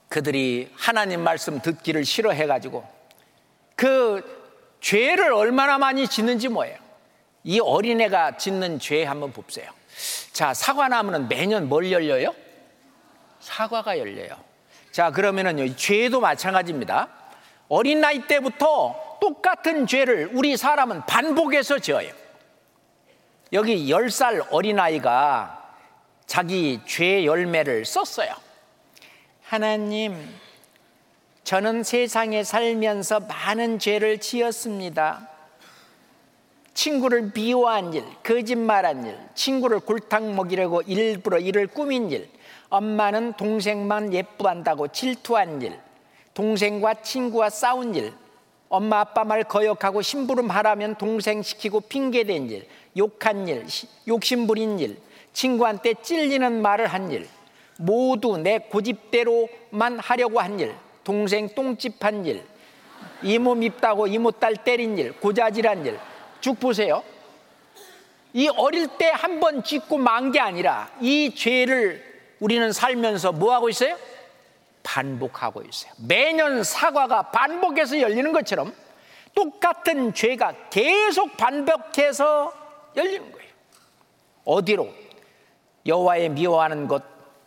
그들이 0.09 0.71
하나님 0.77 1.23
말씀 1.23 1.61
듣기를 1.61 2.05
싫어해 2.05 2.47
가지고 2.47 3.02
그 3.77 4.23
죄를 4.81 5.33
얼마나 5.33 5.79
많이 5.79 6.07
짓는지 6.09 6.49
뭐예요? 6.49 6.77
이 7.45 7.61
어린애가 7.61 8.37
짓는 8.37 8.79
죄 8.79 9.05
한번 9.05 9.33
봅세요. 9.33 9.71
자, 10.33 10.55
사과나무는 10.55 11.29
매년 11.29 11.69
뭘 11.69 11.91
열려요? 11.91 12.35
사과가 13.41 13.99
열려요. 13.99 14.37
자, 14.93 15.11
그러면은 15.11 15.77
죄도 15.77 16.21
마찬가지입니다. 16.21 17.09
어린 17.69 18.01
나이 18.01 18.27
때부터 18.27 19.19
똑같은 19.21 19.87
죄를 19.87 20.31
우리 20.33 20.57
사람은 20.57 21.07
반복해서 21.07 21.79
지어요. 21.79 22.11
여기 23.53 23.89
10살 23.89 24.47
어린아이가 24.51 25.77
자기 26.27 26.81
죄 26.87 27.25
열매를 27.25 27.85
썼어요. 27.85 28.35
하나님, 29.45 30.35
저는 31.45 31.83
세상에 31.83 32.45
살면서 32.45 33.21
많은 33.21 33.79
죄를 33.81 34.19
지었습니다. 34.19 35.29
친구를 36.73 37.33
비호한 37.33 37.93
일, 37.93 38.05
거짓말한 38.23 39.05
일, 39.05 39.19
친구를 39.35 39.81
골탕 39.81 40.37
먹이려고 40.37 40.83
일부러 40.83 41.39
일을 41.39 41.67
꾸민 41.67 42.11
일, 42.11 42.31
엄마는 42.71 43.35
동생만 43.35 44.15
예쁘한다고 44.15 44.89
질투한 44.89 45.61
일, 45.63 45.79
동생과 46.33 47.03
친구와 47.03 47.51
싸운 47.51 47.95
일, 47.95 48.13
엄마 48.69 49.01
아빠 49.01 49.25
말 49.25 49.45
거역하고 49.45 50.01
심부름하라면 50.01 50.95
동생 50.95 51.43
시키고 51.43 51.83
핑계댄 51.83 52.49
일, 52.51 52.67
욕한 52.97 53.49
일, 53.49 53.67
욕심부린 54.09 54.79
일, 54.79 54.97
친구한테 55.33 55.95
찔리는 55.95 56.63
말을 56.63 56.87
한 56.87 57.11
일, 57.11 57.29
모두 57.79 58.39
내 58.39 58.59
고집대로만 58.59 59.99
하려고 59.99 60.41
한 60.41 60.59
일, 60.61 60.75
동생 61.05 61.49
똥집한 61.55 62.25
일, 62.27 62.45
이모 63.23 63.55
밉다고 63.55 64.07
이모 64.07 64.31
딸 64.33 64.55
때린 64.57 64.97
일, 64.99 65.13
고자질한 65.13 65.87
일. 65.87 65.99
쭉 66.41 66.59
보세요. 66.59 67.03
이 68.35 68.49
어릴 68.49 68.89
때 68.99 69.11
한 69.11 69.41
번 69.41 69.63
짓고 69.63 69.99
만 69.99 70.33
게 70.33 70.41
아니라 70.41 70.91
이 71.01 71.35
죄를 71.35 72.03
우리는 72.41 72.73
살면서 72.73 73.33
뭐 73.33 73.53
하고 73.55 73.69
있어요? 73.69 73.97
반복하고 74.83 75.63
있어요. 75.63 75.93
매년 76.09 76.65
사과가 76.65 77.31
반복해서 77.31 78.01
열리는 78.01 78.33
것처럼 78.33 78.75
똑같은 79.35 80.13
죄가 80.15 80.55
계속 80.71 81.37
반복해서 81.37 82.53
열리는 82.97 83.31
거예요. 83.33 83.49
어디로? 84.45 84.89
여호와의 85.87 86.31
미워하는 86.31 86.89
것, 86.89 87.03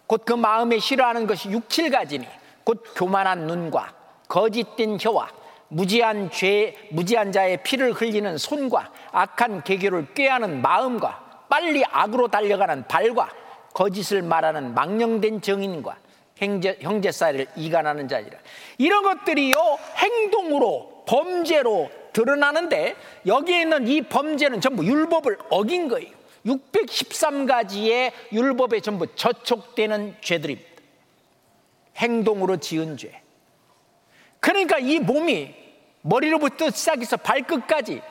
곧 0.08 0.24
그 0.26 0.34
마음에 0.34 0.80
싫어하는 0.80 1.28
것이 1.28 1.50
육칠 1.50 1.90
가지니, 1.90 2.28
곧 2.66 2.84
교만한 2.96 3.48
눈과 3.48 3.94
거짓된 4.28 4.98
혀와 5.00 5.30
무지한 5.70 6.30
죄, 6.32 6.76
무지한 6.92 7.32
자의 7.32 7.62
피를 7.64 7.94
흘리는 7.94 8.38
손과 8.38 8.92
악한 9.12 9.64
계교를 9.64 10.14
꾀하는 10.14 10.62
마음과 10.62 11.46
빨리 11.48 11.84
악으로 11.86 12.28
달려가는 12.28 12.88
발과 12.88 13.30
거짓을 13.74 14.22
말하는 14.22 14.74
망령된 14.74 15.42
정인과 15.42 15.98
형제, 16.36 16.78
형제 16.82 17.12
사이를 17.12 17.48
이간하는 17.56 18.08
자니라. 18.08 18.38
이런 18.78 19.04
것들이요 19.04 19.56
행동으로 19.98 21.04
범죄로 21.08 21.90
드러나는데 22.14 22.96
여기에 23.26 23.62
있는 23.62 23.88
이 23.88 24.02
범죄는 24.02 24.62
전부 24.62 24.86
율법을 24.86 25.38
어긴 25.50 25.88
거예요. 25.88 26.10
613가지의 26.46 28.12
율법에 28.32 28.80
전부 28.80 29.08
저촉되는 29.16 30.16
죄들입니다. 30.22 30.75
행동으로 31.98 32.58
지은 32.58 32.98
죄. 32.98 33.22
그러니까 34.40 34.78
이 34.80 35.00
몸이 35.00 35.54
머리로부터 36.02 36.70
시작해서 36.70 37.18
발끝까지 37.18 38.02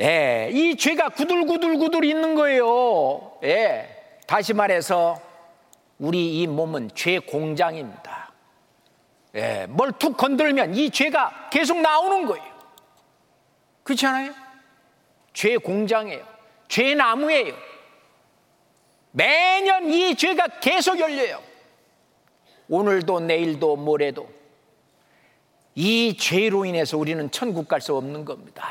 예, 0.00 0.50
이 0.52 0.76
죄가 0.76 1.10
구들구들구들 1.10 2.04
있는 2.04 2.34
거예요. 2.34 3.38
예, 3.44 3.88
다시 4.26 4.52
말해서 4.52 5.20
우리 5.98 6.40
이 6.40 6.46
몸은 6.46 6.90
죄 6.94 7.18
공장입니다. 7.18 8.32
예, 9.36 9.66
뭘 9.68 9.92
툭 9.92 10.16
건들면 10.16 10.74
이 10.74 10.90
죄가 10.90 11.48
계속 11.50 11.80
나오는 11.80 12.26
거예요. 12.26 12.44
그렇지 13.84 14.06
않아요? 14.06 14.32
죄 15.32 15.56
공장이에요. 15.56 16.24
죄 16.68 16.94
나무예요. 16.94 17.54
매년 19.12 19.88
이 19.90 20.14
죄가 20.14 20.46
계속 20.60 20.98
열려요. 20.98 21.40
오늘도 22.68 23.20
내일도 23.20 23.76
모레도 23.76 24.28
이 25.74 26.16
죄로 26.16 26.64
인해서 26.64 26.96
우리는 26.98 27.30
천국 27.30 27.68
갈 27.68 27.80
수 27.80 27.96
없는 27.96 28.24
겁니다. 28.24 28.64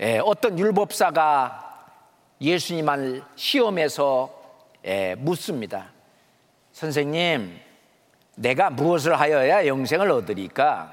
예, 0.00 0.18
어떤 0.18 0.58
율법사가 0.58 1.86
예수님을 2.40 3.22
시험해서 3.36 4.42
예, 4.84 5.14
묻습니다. 5.18 5.90
선생님, 6.72 7.58
내가 8.36 8.70
무엇을 8.70 9.18
하여야 9.18 9.66
영생을 9.66 10.10
얻으리까? 10.10 10.92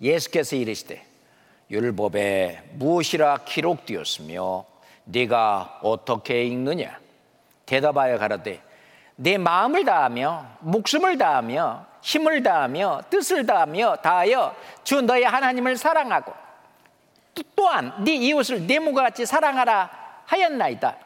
예수께서 0.00 0.56
이르시되 0.56 1.04
율법에 1.70 2.70
무엇이라 2.72 3.44
기록되었으며 3.44 4.64
네가 5.04 5.80
어떻게 5.82 6.44
읽느냐? 6.44 6.98
대답하여 7.66 8.18
가라되 8.18 8.60
내 9.22 9.36
마음을 9.36 9.84
다하며 9.84 10.46
목숨을 10.60 11.18
다하며 11.18 11.84
힘을 12.00 12.42
다하며 12.42 13.02
뜻을 13.10 13.44
다하며 13.44 13.96
다하여 13.96 14.56
주 14.82 15.02
너의 15.02 15.24
하나님을 15.24 15.76
사랑하고 15.76 16.32
또한 17.54 18.02
네 18.02 18.14
이웃을 18.14 18.66
내 18.66 18.78
몸과 18.78 19.02
같이 19.02 19.26
사랑하라 19.26 19.90
하였나이다. 20.24 20.96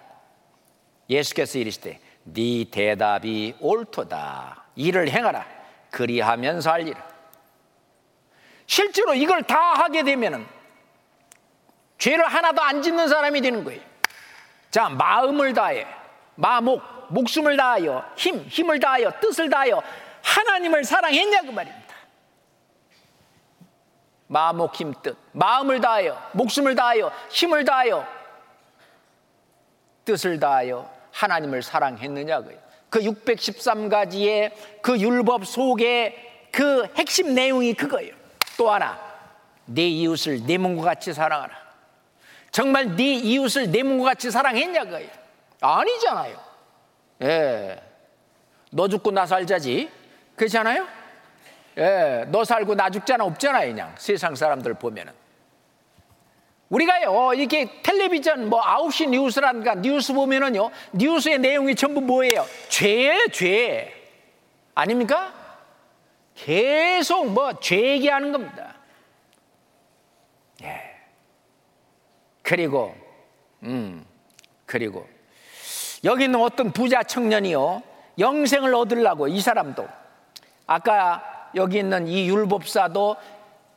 예수께서 1.10 1.58
이르시되 1.58 1.98
네 2.22 2.64
대답이 2.70 3.56
옳도다. 3.58 4.62
이를 4.76 5.10
행하라. 5.10 5.44
그리하면 5.90 6.60
살리라. 6.60 7.00
실제로 8.66 9.14
이걸 9.14 9.42
다 9.42 9.58
하게 9.74 10.04
되면은 10.04 10.46
죄를 11.98 12.26
하나도 12.26 12.62
안 12.62 12.80
짓는 12.80 13.08
사람이 13.08 13.40
되는 13.40 13.64
거예요. 13.64 13.80
자, 14.70 14.88
마음을 14.88 15.52
다해. 15.52 15.86
마목, 16.36 16.82
목숨을 17.10 17.56
다하여, 17.56 18.04
힘, 18.16 18.44
힘을 18.48 18.80
다하여, 18.80 19.12
뜻을 19.20 19.50
다하여 19.50 19.82
하나님을 20.22 20.84
사랑했냐 20.84 21.42
그 21.42 21.50
말입니다. 21.50 21.94
마목, 24.26 24.74
힘, 24.74 24.94
뜻. 25.02 25.16
마음을 25.32 25.80
다하여, 25.80 26.30
목숨을 26.32 26.74
다하여, 26.74 27.12
힘을 27.30 27.64
다하여, 27.64 28.06
뜻을 30.04 30.38
다하여 30.40 30.90
하나님을 31.12 31.62
사랑했느냐 31.62 32.42
그예요. 32.42 32.58
그 32.90 33.00
613가지의 33.00 34.52
그 34.82 34.98
율법 34.98 35.46
속에 35.46 36.48
그 36.52 36.86
핵심 36.96 37.34
내용이 37.34 37.74
그거예요. 37.74 38.14
또 38.56 38.70
하나, 38.70 38.98
내 39.66 39.86
이웃을 39.86 40.44
내 40.46 40.58
몸과 40.58 40.84
같이 40.84 41.12
사랑하라. 41.12 41.64
정말 42.50 42.94
네 42.94 43.14
이웃을 43.14 43.70
내 43.70 43.82
몸과 43.82 44.10
같이 44.10 44.30
사랑했냐 44.30 44.84
그예요. 44.84 45.10
아니잖아요. 45.60 46.53
예. 47.22 47.80
너 48.70 48.88
죽고 48.88 49.10
나 49.12 49.26
살자지. 49.26 49.90
그렇지 50.36 50.58
않아요? 50.58 50.86
예. 51.78 52.24
너 52.28 52.44
살고 52.44 52.74
나 52.74 52.90
죽잖아. 52.90 53.24
없잖아요. 53.24 53.68
그냥 53.70 53.94
세상 53.98 54.34
사람들 54.34 54.74
보면은. 54.74 55.12
우리가요, 56.70 57.34
이렇게 57.34 57.70
텔레비전 57.82 58.48
뭐 58.48 58.60
9시 58.60 59.10
뉴스란가 59.10 59.76
뉴스 59.76 60.12
보면은요, 60.12 60.70
뉴스의 60.92 61.38
내용이 61.38 61.74
전부 61.76 62.00
뭐예요? 62.00 62.44
죄예요, 62.68 63.28
죄. 63.28 63.92
아닙니까? 64.74 65.32
계속 66.34 67.30
뭐 67.30 67.52
죄 67.60 67.76
얘기하는 67.76 68.32
겁니다. 68.32 68.74
예. 70.62 70.80
그리고, 72.42 72.94
음, 73.62 74.04
그리고 74.66 75.06
여기 76.04 76.24
있는 76.24 76.40
어떤 76.40 76.70
부자 76.70 77.02
청년이요. 77.02 77.82
영생을 78.18 78.74
얻으려고 78.74 79.26
이 79.26 79.40
사람도. 79.40 79.88
아까 80.66 81.50
여기 81.54 81.78
있는 81.78 82.06
이 82.06 82.28
율법사도 82.28 83.16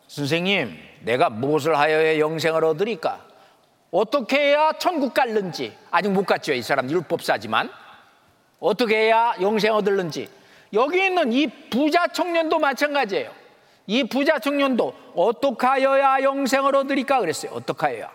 선생님 0.07 0.78
내가 1.01 1.30
무엇을 1.30 1.78
하여야 1.78 2.19
영생을 2.19 2.63
얻으리까? 2.63 3.25
어떻게 3.91 4.38
해야 4.38 4.73
천국 4.73 5.13
갈는지? 5.13 5.75
아직 5.89 6.09
못 6.09 6.25
갔죠 6.25 6.53
이 6.53 6.61
사람 6.61 6.89
율법사지만. 6.89 7.69
어떻게 8.59 8.95
해야 8.95 9.36
영생 9.39 9.73
얻을는지? 9.73 10.30
여기 10.73 11.05
있는 11.05 11.32
이 11.32 11.47
부자 11.69 12.07
청년도 12.07 12.59
마찬가지예요. 12.59 13.32
이 13.86 14.03
부자 14.03 14.39
청년도 14.39 14.93
어떻게 15.15 15.65
하여야 15.65 16.21
영생을 16.21 16.75
얻으리까 16.75 17.21
그랬어요. 17.21 17.51
어떻게 17.53 17.86
하여야? 17.86 18.11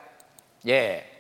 예 0.68 1.11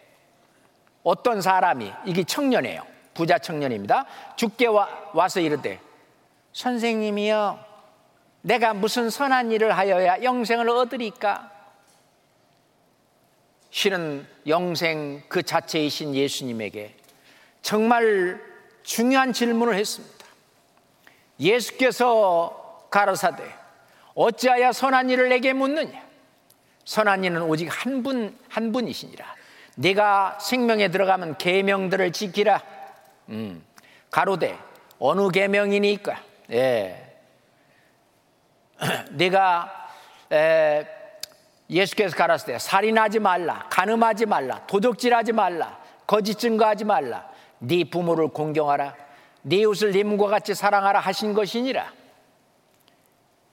어떤 1.02 1.40
사람이 1.40 1.92
이게 2.06 2.24
청년이에요. 2.24 2.86
부자 3.14 3.38
청년입니다. 3.38 4.06
죽게 4.36 4.66
와, 4.66 4.88
와서 5.12 5.40
이르되 5.40 5.80
선생님이여 6.52 7.72
내가 8.42 8.74
무슨 8.74 9.10
선한 9.10 9.52
일을 9.52 9.76
하여야 9.76 10.22
영생을 10.22 10.68
얻으리까? 10.68 11.50
실은 13.70 14.26
영생 14.46 15.22
그 15.28 15.42
자체이신 15.42 16.14
예수님에게 16.14 16.94
정말 17.62 18.40
중요한 18.82 19.32
질문을 19.32 19.74
했습니다. 19.74 20.26
예수께서 21.40 22.86
가로사대 22.90 23.44
어찌하여 24.14 24.72
선한 24.72 25.08
일을 25.10 25.28
내게 25.28 25.52
묻느냐? 25.52 26.02
선한 26.84 27.24
이는 27.24 27.42
오직 27.42 27.68
한 27.68 28.02
분, 28.02 28.36
한 28.48 28.72
분이시니라. 28.72 29.41
네가 29.76 30.38
생명에 30.40 30.88
들어가면 30.88 31.38
계명들을 31.38 32.12
지키라. 32.12 32.62
음, 33.30 33.64
가로되 34.10 34.58
어느 34.98 35.30
계명이니까? 35.30 36.20
예. 36.52 37.16
네가 39.12 39.88
에, 40.32 40.86
예수께서 41.70 42.16
가라사대 42.16 42.58
살인하지 42.58 43.18
말라, 43.18 43.66
간음하지 43.70 44.26
말라, 44.26 44.66
도둑질하지 44.66 45.32
말라, 45.32 45.78
거짓 46.06 46.38
증거하지 46.38 46.84
말라. 46.84 47.30
네 47.58 47.84
부모를 47.84 48.28
공경하라. 48.28 48.94
네 49.42 49.56
이웃을 49.56 49.92
네 49.92 50.02
몸과 50.02 50.26
같이 50.26 50.54
사랑하라 50.54 51.00
하신 51.00 51.32
것이니라. 51.32 51.92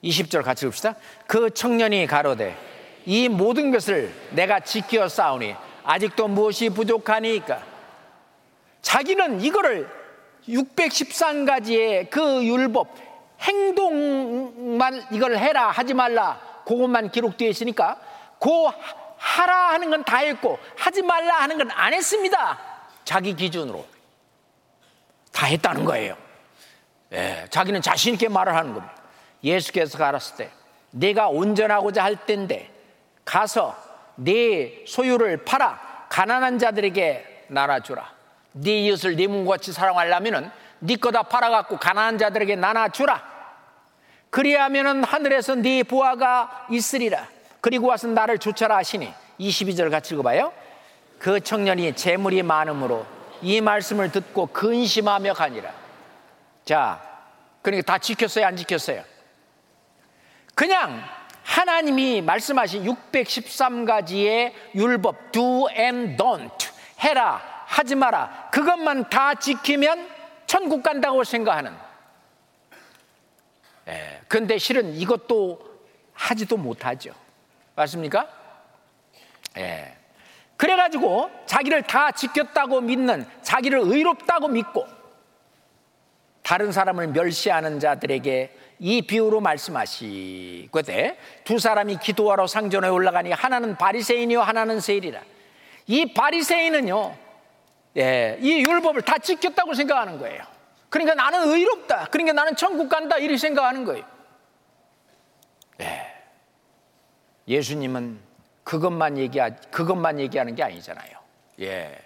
20절 0.04 0.42
같이 0.42 0.66
봅시다. 0.66 0.94
그 1.26 1.50
청년이 1.50 2.06
가로되 2.06 2.56
이 3.06 3.28
모든 3.28 3.70
것을 3.70 4.12
내가 4.30 4.60
지켜 4.60 5.08
싸우니 5.08 5.54
아직도 5.90 6.28
무엇이 6.28 6.68
부족하니까 6.68 7.62
자기는 8.80 9.40
이거를 9.40 9.88
613가지의 10.48 12.08
그 12.10 12.44
율법 12.44 12.88
행동만 13.40 15.04
이걸 15.10 15.36
해라 15.36 15.70
하지 15.70 15.92
말라 15.94 16.40
그것만 16.64 17.10
기록되어 17.10 17.48
있으니까 17.48 17.98
그 18.38 18.48
하라 19.18 19.70
하는 19.70 19.90
건 19.90 20.04
다 20.04 20.18
했고 20.18 20.58
하지 20.78 21.02
말라 21.02 21.40
하는 21.42 21.58
건 21.58 21.68
안 21.72 21.92
했습니다. 21.92 22.58
자기 23.04 23.34
기준으로 23.34 23.84
다 25.32 25.46
했다는 25.46 25.84
거예요. 25.84 26.16
예, 27.12 27.46
자기는 27.50 27.82
자신 27.82 28.14
있게 28.14 28.28
말을 28.28 28.54
하는 28.54 28.74
겁니다. 28.74 28.94
예수께서 29.42 29.98
가랐을 29.98 30.36
때 30.36 30.50
내가 30.92 31.28
온전하고자 31.28 32.04
할 32.04 32.14
때인데 32.14 32.70
가서 33.24 33.89
네 34.16 34.84
소유를 34.86 35.44
팔아 35.44 36.06
가난한 36.08 36.58
자들에게 36.58 37.46
나눠주라. 37.48 38.12
네 38.52 38.80
이웃을 38.80 39.16
네 39.16 39.26
몸같이 39.26 39.72
사랑하려면은 39.72 40.50
네 40.80 40.96
거다 40.96 41.24
팔아갖고 41.24 41.78
가난한 41.78 42.18
자들에게 42.18 42.56
나눠주라. 42.56 43.30
그리하면은 44.30 45.04
하늘에서 45.04 45.54
네 45.56 45.82
부하가 45.82 46.66
있으리라. 46.70 47.26
그리고 47.60 47.88
와서 47.88 48.06
나를 48.08 48.38
쫓아라 48.38 48.76
하시니 48.76 49.12
22절 49.38 49.90
같이 49.90 50.14
읽어봐요. 50.14 50.52
그 51.18 51.40
청년이 51.40 51.94
재물이 51.96 52.42
많으므로 52.42 53.04
이 53.42 53.60
말씀을 53.60 54.10
듣고 54.10 54.46
근심하며 54.46 55.34
가니라. 55.34 55.70
자, 56.64 57.00
그러니까 57.62 57.92
다 57.92 57.98
지켰어요, 57.98 58.46
안 58.46 58.56
지켰어요? 58.56 59.02
그냥 60.54 61.02
하나님이 61.50 62.22
말씀하신 62.22 62.84
613가지의 62.84 64.52
율법, 64.72 65.32
do 65.32 65.68
and 65.68 66.16
don't, 66.16 66.70
해라, 67.00 67.42
하지 67.66 67.96
마라, 67.96 68.50
그것만 68.52 69.10
다 69.10 69.34
지키면 69.34 70.08
천국 70.46 70.84
간다고 70.84 71.24
생각하는. 71.24 71.74
예, 73.88 74.20
근데 74.28 74.58
실은 74.58 74.94
이것도 74.94 75.60
하지도 76.12 76.56
못하죠. 76.56 77.12
맞습니까? 77.74 78.28
예. 79.56 79.96
그래가지고 80.56 81.32
자기를 81.46 81.82
다 81.82 82.12
지켰다고 82.12 82.80
믿는 82.80 83.26
자기를 83.42 83.80
의롭다고 83.80 84.46
믿고 84.46 84.86
다른 86.44 86.70
사람을 86.70 87.08
멸시하는 87.08 87.80
자들에게 87.80 88.56
이 88.80 89.02
비유로 89.02 89.40
말씀하시거든 89.40 91.16
두 91.44 91.58
사람이 91.58 91.98
기도하러 91.98 92.46
상전에 92.46 92.88
올라가니 92.88 93.30
하나는 93.30 93.76
바리새인이요 93.76 94.40
하나는 94.40 94.80
세일이라 94.80 95.20
이 95.86 96.12
바리새인은요 96.12 97.16
예, 97.98 98.38
이 98.40 98.64
율법을 98.64 99.02
다 99.02 99.18
지켰다고 99.18 99.74
생각하는 99.74 100.18
거예요 100.18 100.42
그러니까 100.88 101.14
나는 101.14 101.48
의롭다 101.48 102.08
그러니까 102.10 102.32
나는 102.32 102.56
천국 102.56 102.88
간다 102.88 103.18
이렇게 103.18 103.36
생각하는 103.36 103.84
거예요 103.84 104.04
예. 105.80 106.10
예수님은 107.48 108.20
그것만 108.64 109.18
얘기하 109.18 109.50
그것만 109.70 110.20
얘기하는 110.20 110.54
게 110.54 110.62
아니잖아요. 110.62 111.10
예. 111.60 111.98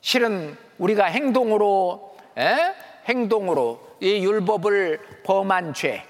실은 0.00 0.56
우리가 0.78 1.06
행동으로 1.06 2.16
예? 2.38 2.74
행동으로 3.06 3.93
이 4.04 4.22
율법을 4.22 5.22
범한 5.24 5.72
죄, 5.72 6.04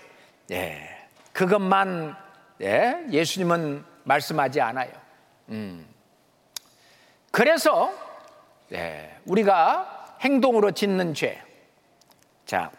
예. 0.50 1.06
그것만 1.32 2.16
예? 2.60 2.96
예수님은 3.08 3.84
말씀하지 4.02 4.60
않아요. 4.60 4.90
음. 5.50 5.86
그래서 7.30 7.92
예. 8.72 9.16
우리가 9.26 10.16
행동으로 10.22 10.72
짓는 10.72 11.14
죄. 11.14 11.40
자, 12.46 12.72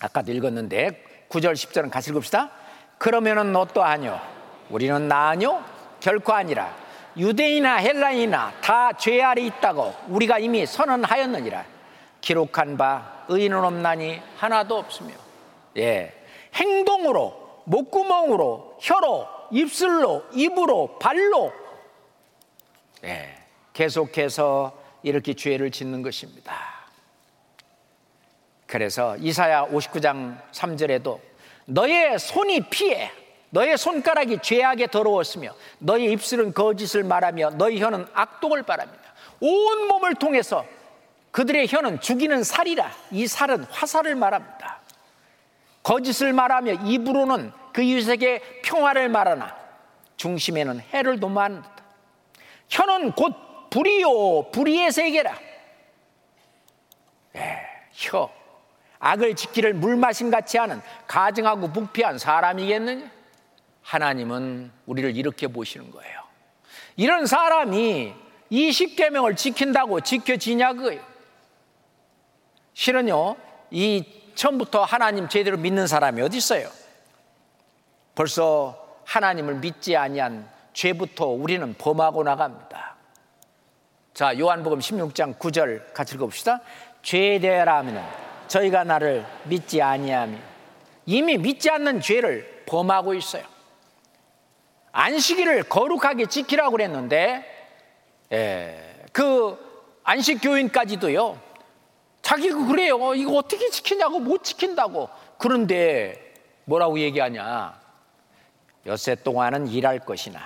아까도 0.00 0.32
읽었는데 0.32 1.04
9절 1.28 1.52
10절은 1.52 1.90
같이 1.90 2.10
읽읍시다. 2.10 2.50
그러면은 2.98 3.52
너또 3.52 3.84
아뇨? 3.84 4.18
우리는 4.70 5.06
나 5.06 5.28
아뇨? 5.28 5.62
결코 6.00 6.32
아니라 6.32 6.74
유대인이나 7.16 7.76
헬라인이나 7.76 8.54
다 8.60 8.92
죄 8.98 9.22
아래 9.22 9.42
있다고 9.42 9.94
우리가 10.08 10.38
이미 10.40 10.66
선언하였느니라 10.66 11.75
기록한 12.26 12.76
바 12.76 13.24
의인은 13.28 13.62
없나니 13.62 14.20
하나도 14.36 14.76
없으며 14.76 15.14
예 15.76 16.12
행동으로 16.54 17.62
목구멍으로 17.66 18.78
혀로 18.80 19.28
입술로 19.52 20.24
입으로 20.32 20.98
발로 20.98 21.52
예 23.04 23.32
계속해서 23.72 24.76
이렇게 25.04 25.34
죄를 25.34 25.70
짓는 25.70 26.02
것입니다. 26.02 26.52
그래서 28.66 29.16
이사야 29.18 29.66
59장 29.66 30.36
3절에도 30.50 31.20
너의 31.66 32.18
손이 32.18 32.68
피해 32.70 33.12
너의 33.50 33.78
손가락이 33.78 34.38
죄악에 34.42 34.88
더러웠으며 34.88 35.54
너의 35.78 36.10
입술은 36.10 36.54
거짓을 36.54 37.04
말하며 37.04 37.50
너의 37.50 37.80
혀는 37.80 38.04
악독을 38.12 38.64
바랍니다. 38.64 39.14
온 39.38 39.86
몸을 39.86 40.16
통해서 40.16 40.64
그들의 41.30 41.66
혀는 41.68 42.00
죽이는 42.00 42.42
살이라 42.42 42.90
이 43.10 43.26
살은 43.26 43.64
화살을 43.64 44.14
말합니다. 44.14 44.80
거짓을 45.82 46.32
말하며 46.32 46.72
입으로는 46.84 47.52
그 47.72 47.82
이웃에게 47.82 48.62
평화를 48.64 49.08
말하나 49.08 49.54
중심에는 50.16 50.80
해를 50.80 51.20
도모한다. 51.20 51.70
혀는 52.68 53.12
곧 53.12 53.34
불이요 53.70 54.50
불의의 54.50 54.90
세계라. 54.90 55.38
예, 57.36 57.60
혀 57.92 58.30
악을 58.98 59.36
지키를 59.36 59.74
물 59.74 59.96
마신 59.96 60.30
같이 60.30 60.58
하는 60.58 60.80
가증하고 61.06 61.70
부패한 61.72 62.18
사람이겠느냐? 62.18 63.10
하나님은 63.82 64.72
우리를 64.86 65.16
이렇게 65.16 65.46
보시는 65.46 65.90
거예요. 65.92 66.22
이런 66.96 67.26
사람이 67.26 68.14
이 68.50 68.72
십계명을 68.72 69.36
지킨다고 69.36 70.00
지켜지냐고요. 70.00 71.15
실은요, 72.76 73.36
이 73.70 74.04
처음부터 74.34 74.84
하나님 74.84 75.30
제대로 75.30 75.56
믿는 75.56 75.86
사람이 75.86 76.20
어디 76.20 76.36
있어요? 76.36 76.68
벌써 78.14 79.00
하나님을 79.06 79.54
믿지 79.54 79.96
아니한 79.96 80.46
죄부터 80.74 81.28
우리는 81.28 81.72
범하고 81.72 82.22
나갑니다. 82.22 82.96
자, 84.12 84.38
요한복음 84.38 84.80
16장 84.80 85.38
9절 85.38 85.94
같이 85.94 86.16
읽어봅시다. 86.16 86.60
죄에 87.00 87.38
대하라면 87.38 88.06
저희가 88.48 88.84
나를 88.84 89.24
믿지 89.44 89.80
아니하며 89.80 90.36
이미 91.06 91.38
믿지 91.38 91.70
않는 91.70 92.02
죄를 92.02 92.64
범하고 92.66 93.14
있어요. 93.14 93.44
안식일을 94.92 95.62
거룩하게 95.62 96.26
지키라고 96.26 96.72
그랬는데 96.72 97.42
예, 98.32 99.06
그 99.12 99.98
안식 100.04 100.42
교인까지도요. 100.42 101.45
자기가 102.26 102.66
그래요. 102.66 103.14
이거 103.14 103.34
어떻게 103.34 103.70
지키냐고 103.70 104.18
못 104.18 104.42
지킨다고. 104.42 105.08
그런데 105.38 106.34
뭐라고 106.64 106.98
얘기하냐? 106.98 107.80
엿새 108.84 109.14
동안은 109.14 109.68
일할 109.68 110.00
것이나 110.00 110.40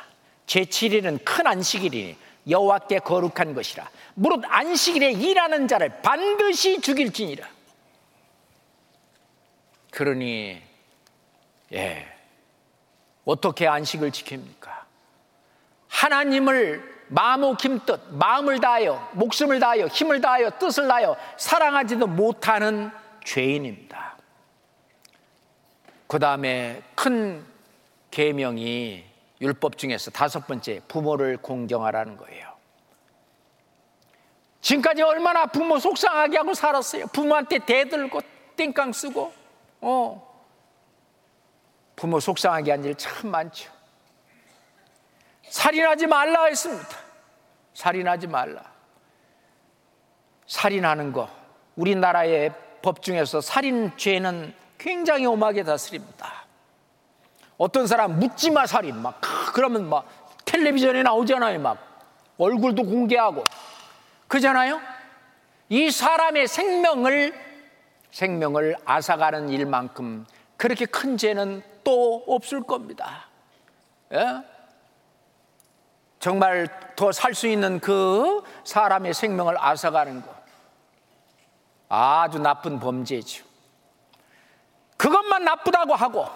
제7일은 0.44 1.24
큰 1.24 1.46
안식일이니 1.46 2.18
여호와께 2.50 2.98
거룩한 2.98 3.54
것이라. 3.54 3.88
무릇 4.12 4.42
안식일에 4.46 5.12
일하는 5.12 5.68
자를 5.68 6.02
반드시 6.02 6.82
죽일지니라. 6.82 7.48
그러니 9.90 10.60
예. 11.72 12.08
어떻게 13.24 13.66
안식을 13.66 14.10
지킵니까? 14.10 14.68
하나님을 15.88 16.89
마음 17.12 17.56
김뜻 17.56 18.00
마음을 18.10 18.60
다하여 18.60 19.10
목숨을 19.12 19.58
다하여 19.58 19.86
힘을 19.88 20.20
다하여 20.20 20.50
뜻을 20.58 20.86
다하여 20.86 21.16
사랑하지도 21.36 22.06
못하는 22.06 22.90
죄인입니다. 23.24 24.16
그 26.06 26.18
다음에 26.20 26.82
큰 26.94 27.44
계명이 28.12 29.04
율법 29.40 29.76
중에서 29.76 30.10
다섯 30.12 30.46
번째 30.46 30.82
부모를 30.86 31.36
공경하라는 31.38 32.16
거예요. 32.16 32.48
지금까지 34.60 35.02
얼마나 35.02 35.46
부모 35.46 35.78
속상하게 35.78 36.36
하고 36.36 36.54
살았어요. 36.54 37.06
부모한테 37.08 37.58
대들고 37.58 38.20
땡깡 38.56 38.92
쓰고 38.92 39.32
어. 39.80 40.30
부모 41.96 42.20
속상하게 42.20 42.70
한 42.70 42.84
일 42.84 42.94
참 42.94 43.30
많죠. 43.30 43.70
살인하지 45.48 46.06
말라 46.06 46.44
했습니다. 46.44 46.99
살인하지 47.74 48.26
말라. 48.26 48.62
살인하는 50.46 51.12
거. 51.12 51.28
우리나라의 51.76 52.52
법 52.82 53.02
중에서 53.02 53.40
살인죄는 53.40 54.54
굉장히 54.78 55.26
엄하게 55.26 55.62
다스립니다. 55.62 56.44
어떤 57.58 57.86
사람 57.86 58.18
묻지마 58.18 58.66
살인 58.66 59.00
막 59.02 59.20
그러면 59.52 59.88
막 59.88 60.08
텔레비전에 60.46 61.02
나오잖아요. 61.02 61.60
막 61.60 61.78
얼굴도 62.38 62.84
공개하고 62.84 63.44
그잖아요. 64.28 64.80
이 65.68 65.90
사람의 65.90 66.48
생명을 66.48 67.34
생명을 68.10 68.76
앗아가는 68.84 69.50
일만큼 69.50 70.26
그렇게 70.56 70.86
큰 70.86 71.16
죄는 71.16 71.62
또 71.84 72.24
없을 72.26 72.62
겁니다. 72.62 73.28
예? 74.12 74.42
정말 76.20 76.68
더 76.96 77.10
살 77.12 77.34
수 77.34 77.48
있는 77.48 77.80
그 77.80 78.42
사람의 78.64 79.14
생명을 79.14 79.56
앗아가는 79.58 80.20
것 80.22 80.28
아주 81.88 82.38
나쁜 82.38 82.78
범죄죠. 82.78 83.44
그것만 84.98 85.44
나쁘다고 85.44 85.94
하고 85.94 86.28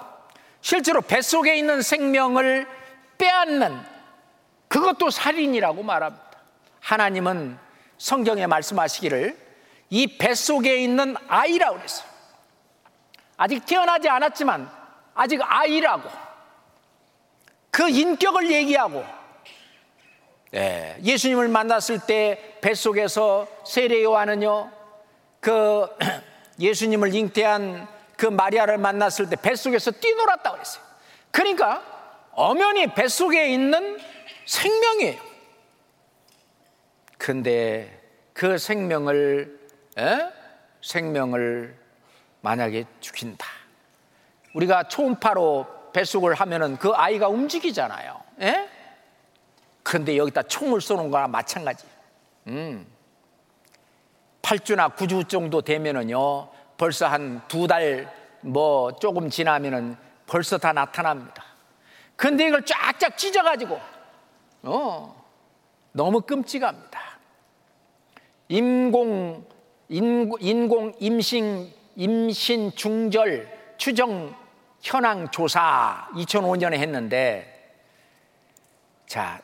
실제로 0.63 1.03
뱃속에 1.03 1.57
있는 1.57 1.83
생명을 1.83 2.67
빼앗는 3.19 3.79
그것도 4.69 5.11
살인이라고 5.11 5.83
말합니다. 5.83 6.25
하나님은 6.81 7.59
성경에 7.99 8.47
말씀하시기를 8.47 9.39
이 9.91 10.19
뱃속에 10.19 10.77
있는 10.77 11.15
아이라고 11.29 11.77
그랬어요. 11.77 12.09
아직 13.37 13.67
태어나지 13.67 14.09
않았지만 14.09 14.71
아직 15.15 15.41
아이라고 15.43 16.09
그 17.71 17.89
인격을 17.91 18.51
얘기하고 18.51 19.05
예, 20.55 20.97
예수님을 21.03 21.49
만났을 21.49 22.01
때 22.07 22.59
뱃속에서 22.61 23.49
세례 23.67 24.03
요한은요 24.03 24.71
그 25.41 25.87
예수님을 26.61 27.15
잉태한 27.15 27.89
그 28.17 28.27
마리아를 28.27 28.79
만났을 28.79 29.29
때 29.29 29.37
뱃속에서 29.37 29.91
뛰놀았다고 29.91 30.57
그랬어요. 30.57 30.85
그러니까 31.33 31.83
엄연히 32.33 32.87
뱃속에 32.95 33.49
있는 33.49 33.99
생명이에요. 34.47 35.21
근데 37.19 38.01
그 38.33 38.59
생명을 38.59 39.59
에? 39.99 40.19
생명을 40.83 41.75
만약에 42.41 42.85
죽인다. 43.01 43.47
우리가 44.55 44.85
초음파로 44.85 45.67
뱃속을 45.93 46.35
하면은 46.35 46.77
그 46.77 46.93
아이가 46.95 47.29
움직이잖아요. 47.29 48.21
에? 48.43 48.69
근데 49.85 50.17
여기다 50.17 50.43
총을 50.43 50.81
쏘는 50.81 51.11
거랑 51.13 51.31
마찬가지. 51.31 51.87
음. 52.49 52.85
8주나 54.43 54.97
9주 54.97 55.29
정도 55.29 55.63
되면은요, 55.63 56.49
벌써 56.77 57.07
한 57.07 57.41
두 57.49 57.67
달 57.69 58.07
뭐 58.47 58.93
조금 58.97 59.31
지나면은 59.31 59.97
벌써 60.27 60.59
다 60.59 60.73
나타납니다. 60.75 61.43
근데 62.15 62.47
이걸 62.49 62.63
쫙쫙 62.65 63.17
찢어가지고, 63.17 63.81
어, 64.65 65.25
너무 65.93 66.21
끔찍합니다. 66.21 67.01
인공, 68.49 69.47
인공, 69.89 70.39
인공 70.41 70.93
임신, 71.01 71.73
임신 71.97 72.71
중절 72.75 73.75
추정 73.79 74.35
현황 74.83 75.31
조사 75.31 76.07
2005년에 76.13 76.75
했는데, 76.75 77.73
자, 79.07 79.41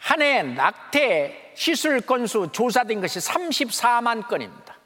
한 0.00 0.22
해 0.22 0.42
낙태 0.42 1.52
시술 1.54 2.00
건수 2.00 2.48
조사된 2.50 3.00
것이 3.00 3.18
34만 3.18 4.26
건입니다. 4.26 4.76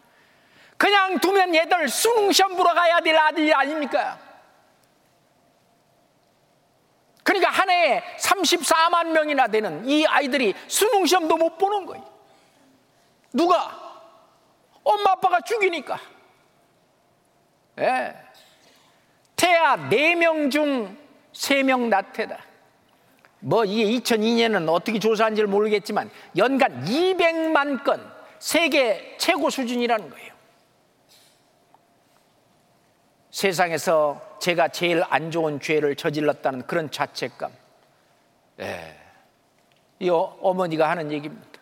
그냥 0.77 1.19
두면 1.21 1.55
얘들 1.55 1.89
수능 1.89 2.33
시험 2.33 2.57
보러 2.57 2.75
가야 2.75 3.01
될 3.01 3.17
아들이 3.17 3.55
아닙니까? 3.55 4.19
그러니까 7.23 7.51
한 7.51 7.71
해에 7.71 8.03
34만 8.19 9.13
명이나 9.13 9.47
되는 9.47 9.89
이 9.89 10.05
아이들이 10.05 10.53
수능 10.67 11.07
시험도 11.07 11.37
못 11.37 11.57
보는 11.59 11.87
거예요. 11.87 12.05
누가? 13.33 14.03
엄마 14.83 15.13
아빠가 15.13 15.41
죽이니까. 15.41 15.99
예. 17.79 18.15
태아 19.37 19.77
4명 19.77 20.51
중 20.51 20.99
3명 21.33 21.89
낙태다. 21.89 22.54
뭐 23.45 23.63
이게 23.67 23.85
2002년은 24.01 24.73
어떻게 24.73 24.99
조사한지를 24.99 25.47
모르겠지만 25.49 26.11
연간 26.37 26.83
200만 26.87 27.85
건 27.85 28.11
세계 28.39 29.17
최고 29.19 29.51
수준이라는 29.51 30.09
거예요. 30.09 30.33
세상에서 33.31 34.39
제가 34.41 34.69
제일 34.69 35.03
안 35.11 35.31
좋은 35.31 35.61
죄를 35.61 35.95
저질렀다는 35.95 36.67
그런 36.67 36.91
자책감. 36.91 37.53
예. 38.61 38.99
이 39.99 40.09
어, 40.09 40.39
어머니가 40.41 40.89
하는 40.89 41.13
얘기입니다. 41.13 41.61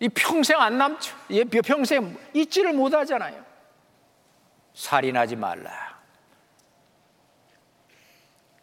이 0.00 0.08
평생 0.08 0.58
안 0.60 0.78
남죠. 0.78 1.14
이 1.28 1.44
평생 1.44 2.16
잊지를 2.32 2.72
못하잖아요. 2.72 3.44
살인하지 4.72 5.36
말라. 5.36 5.97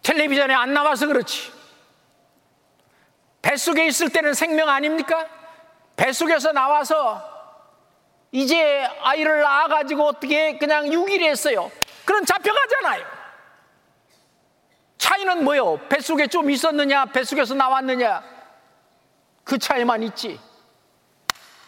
텔레비전에 0.06 0.54
안 0.54 0.72
나와서 0.72 1.08
그렇지. 1.08 1.52
뱃속에 3.42 3.88
있을 3.88 4.10
때는 4.10 4.36
생명 4.36 4.70
아닙니까? 4.70 5.28
뱃속에서 5.96 6.52
나와서 6.52 7.24
이제 8.32 8.88
아이를 9.02 9.42
낳아가지고 9.42 10.06
어떻게 10.06 10.60
그냥 10.60 10.86
6일 10.86 11.22
했어요. 11.22 11.72
그럼 12.06 12.24
잡혀가잖아요. 12.24 13.04
차이는 15.00 15.44
뭐요? 15.44 15.80
뱃속에 15.90 16.28
좀 16.28 16.52
있었느냐, 16.52 17.06
뱃속에서 17.06 17.56
나왔느냐. 17.56 18.24
그 19.44 19.58
차이만 19.58 20.04
있지. 20.04 20.40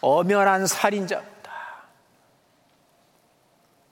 엄연한 0.01 0.67
살인자입니다. 0.67 1.51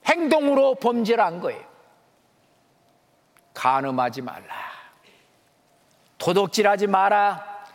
행동으로 0.06 0.76
범죄를 0.76 1.24
한 1.24 1.40
거예요. 1.40 1.75
간음하지 3.56 4.22
말라. 4.22 4.54
도둑질하지 6.20 6.88
마라. 6.88 7.66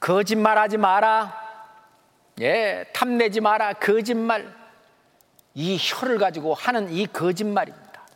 거짓말하지 0.00 0.76
마라. 0.78 1.46
예, 2.40 2.84
탐내지 2.92 3.40
마라. 3.40 3.74
거짓말. 3.74 4.52
이 5.54 5.78
혀를 5.80 6.18
가지고 6.18 6.54
하는 6.54 6.92
이 6.92 7.06
거짓말입니다. 7.06 8.06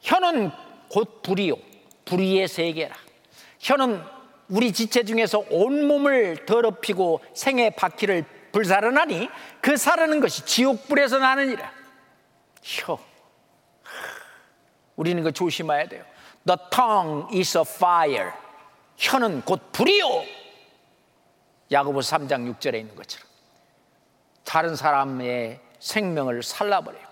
혀는 0.00 0.50
곧 0.88 1.22
불이요. 1.22 1.54
불의의 2.04 2.48
세계라. 2.48 2.96
혀는 3.60 4.02
우리 4.48 4.72
지체 4.72 5.04
중에서 5.04 5.44
온몸을 5.50 6.46
더럽히고 6.46 7.22
생의 7.34 7.76
바퀴를 7.76 8.24
불사르나니 8.50 9.28
그 9.60 9.76
사르는 9.76 10.20
것이 10.20 10.44
지옥불에서 10.44 11.18
나느니라. 11.18 11.70
혀. 12.62 12.98
우리는 14.96 15.22
그 15.22 15.32
조심해야 15.32 15.86
돼요. 15.86 16.04
The 16.46 16.56
tongue 16.70 17.28
is 17.32 17.56
a 17.56 17.64
fire. 17.66 18.32
혀는 18.96 19.42
곧 19.42 19.72
불이요. 19.72 20.24
야고보 21.70 22.00
3장 22.00 22.54
6절에 22.54 22.74
있는 22.80 22.94
것처럼. 22.96 23.28
다른 24.44 24.74
사람의 24.76 25.60
생명을 25.78 26.42
살라버려요. 26.42 27.08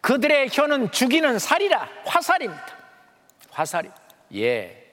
그들의 0.00 0.48
혀는 0.52 0.92
죽이는 0.92 1.38
살이라 1.38 1.88
화살입니다. 2.04 2.66
화살이. 3.50 3.90
예. 4.34 4.92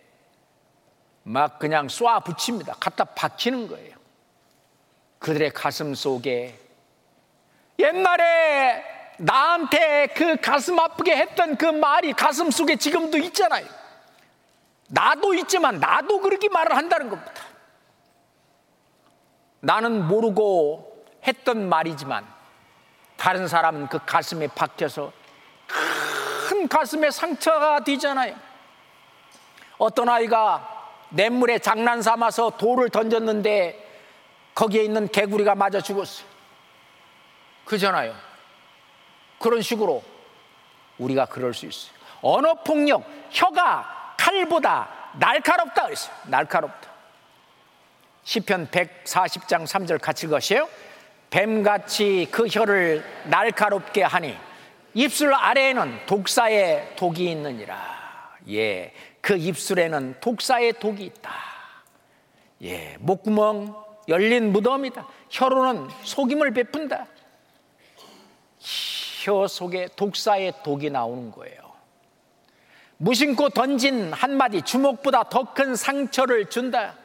막 1.23 1.59
그냥 1.59 1.87
쏴 1.87 2.23
붙입니다. 2.23 2.73
갖다 2.79 3.03
박히는 3.03 3.67
거예요. 3.67 3.95
그들의 5.19 5.51
가슴 5.51 5.93
속에 5.93 6.57
옛날에 7.79 8.96
나한테 9.17 10.07
그 10.07 10.37
가슴 10.37 10.79
아프게 10.79 11.15
했던 11.15 11.57
그 11.57 11.65
말이 11.65 12.13
가슴 12.13 12.51
속에 12.51 12.75
지금도 12.75 13.17
있잖아요. 13.17 13.65
나도 14.89 15.33
있지만 15.35 15.79
나도 15.79 16.21
그렇게 16.21 16.49
말을 16.49 16.75
한다는 16.75 17.09
겁니다. 17.09 17.33
나는 19.59 20.07
모르고 20.07 21.05
했던 21.25 21.67
말이지만 21.67 22.25
다른 23.17 23.47
사람은 23.47 23.87
그 23.87 23.99
가슴에 24.05 24.47
박혀서 24.47 25.11
큰 26.47 26.67
가슴에 26.67 27.11
상처가 27.11 27.79
되잖아요. 27.81 28.35
어떤 29.77 30.07
아이가 30.09 30.75
냇물에 31.09 31.59
장난 31.59 32.01
삼아서 32.01 32.51
돌을 32.51 32.89
던졌는데 32.89 33.85
거기에 34.55 34.83
있는 34.83 35.07
개구리가 35.07 35.55
맞아 35.55 35.81
죽었어요. 35.81 36.27
그잖아요. 37.65 38.26
그런 39.39 39.61
식으로 39.61 40.03
우리가 40.97 41.25
그럴 41.25 41.53
수 41.53 41.65
있어요. 41.65 41.91
언어 42.21 42.55
폭력, 42.55 43.03
혀가 43.31 44.15
칼보다 44.17 44.89
날카롭다 45.19 45.85
그랬어요. 45.85 46.15
날카롭다. 46.25 46.89
시편 48.23 48.67
140장 48.67 49.65
3절 49.65 50.01
같이 50.01 50.27
것이에요. 50.27 50.67
뱀같이 51.29 52.27
그 52.31 52.47
혀를 52.47 53.03
날카롭게 53.25 54.03
하니 54.03 54.35
입술 54.93 55.33
아래에는 55.33 56.05
독사의 56.05 56.95
독이 56.95 57.31
있느니라. 57.31 58.37
예, 58.49 58.93
그 59.21 59.35
입술에는 59.37 60.15
독사의 60.19 60.73
독이 60.79 61.05
있다. 61.05 61.31
예, 62.63 62.97
목구멍 62.99 63.75
열린 64.07 64.51
무덤이다. 64.51 65.05
혀로는 65.29 65.89
속임을 66.03 66.51
베푼다. 66.51 67.05
혀 69.27 69.45
속에 69.47 69.89
독사의 69.95 70.53
독이 70.63 70.89
나오는 70.89 71.31
거예요. 71.31 71.59
무심코 72.97 73.49
던진 73.49 74.13
한마디 74.13 74.61
주먹보다 74.61 75.23
더 75.23 75.53
큰 75.53 75.75
상처를 75.75 76.49
준다. 76.49 76.95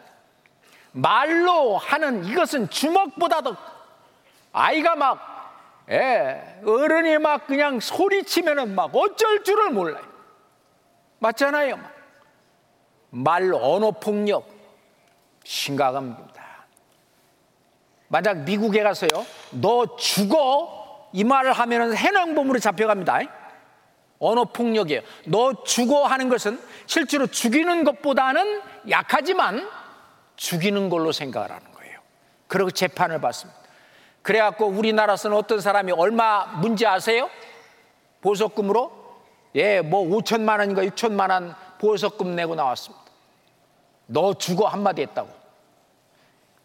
말로 0.93 1.77
하는 1.77 2.25
이것은 2.25 2.71
주먹보다 2.71 3.41
더 3.41 3.57
아이가 4.53 4.95
막 4.95 5.33
예, 5.91 6.61
어른이 6.65 7.19
막 7.19 7.47
그냥 7.47 7.81
소리치면은 7.81 8.75
막 8.75 8.95
어쩔 8.95 9.43
줄을 9.43 9.71
몰라요. 9.71 10.05
맞잖아요. 11.19 11.79
말 13.11 13.53
언어 13.53 13.91
폭력 13.91 14.49
심각합니다. 15.45 16.67
만약 18.09 18.39
미국에 18.45 18.83
가서요, 18.83 19.09
너 19.51 19.97
죽어 19.97 20.82
이 21.13 21.25
말을 21.25 21.53
하면은 21.53 21.95
해명범으로 21.97 22.59
잡혀갑니다. 22.59 23.21
언어 24.19 24.45
폭력이에요. 24.45 25.03
너 25.27 25.65
죽어 25.65 26.07
하는 26.07 26.29
것은 26.29 26.61
실제로 26.87 27.27
죽이는 27.27 27.85
것보다는 27.85 28.63
약하지만 28.89 29.69
죽이는 30.37 30.89
걸로 30.89 31.11
생각을 31.13 31.51
하는 31.51 31.73
거예요. 31.73 31.99
그리고 32.47 32.71
재판을 32.71 33.21
받습니다. 33.21 33.61
그래갖고 34.23 34.67
우리나라에서는 34.67 35.37
어떤 35.37 35.61
사람이 35.61 35.93
얼마 35.93 36.45
문제 36.61 36.87
아세요? 36.87 37.29
보석금으로? 38.21 39.03
예, 39.57 39.81
뭐 39.81 40.07
5천만 40.07 40.61
원인가 40.61 40.83
6천만 40.83 41.31
원 41.31 41.55
보석금 41.79 42.37
내고 42.37 42.55
나왔습니다. 42.55 43.05
너 44.07 44.35
죽어 44.35 44.69
한마디 44.69 45.03
했다고. 45.03 45.29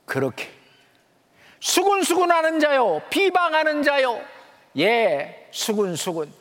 그렇게. 0.06 0.50
수군수군 1.60 2.32
하는 2.32 2.60
자요, 2.60 3.02
비방하는 3.10 3.82
자요. 3.82 4.22
예, 4.78 5.48
수군수군. 5.52 6.34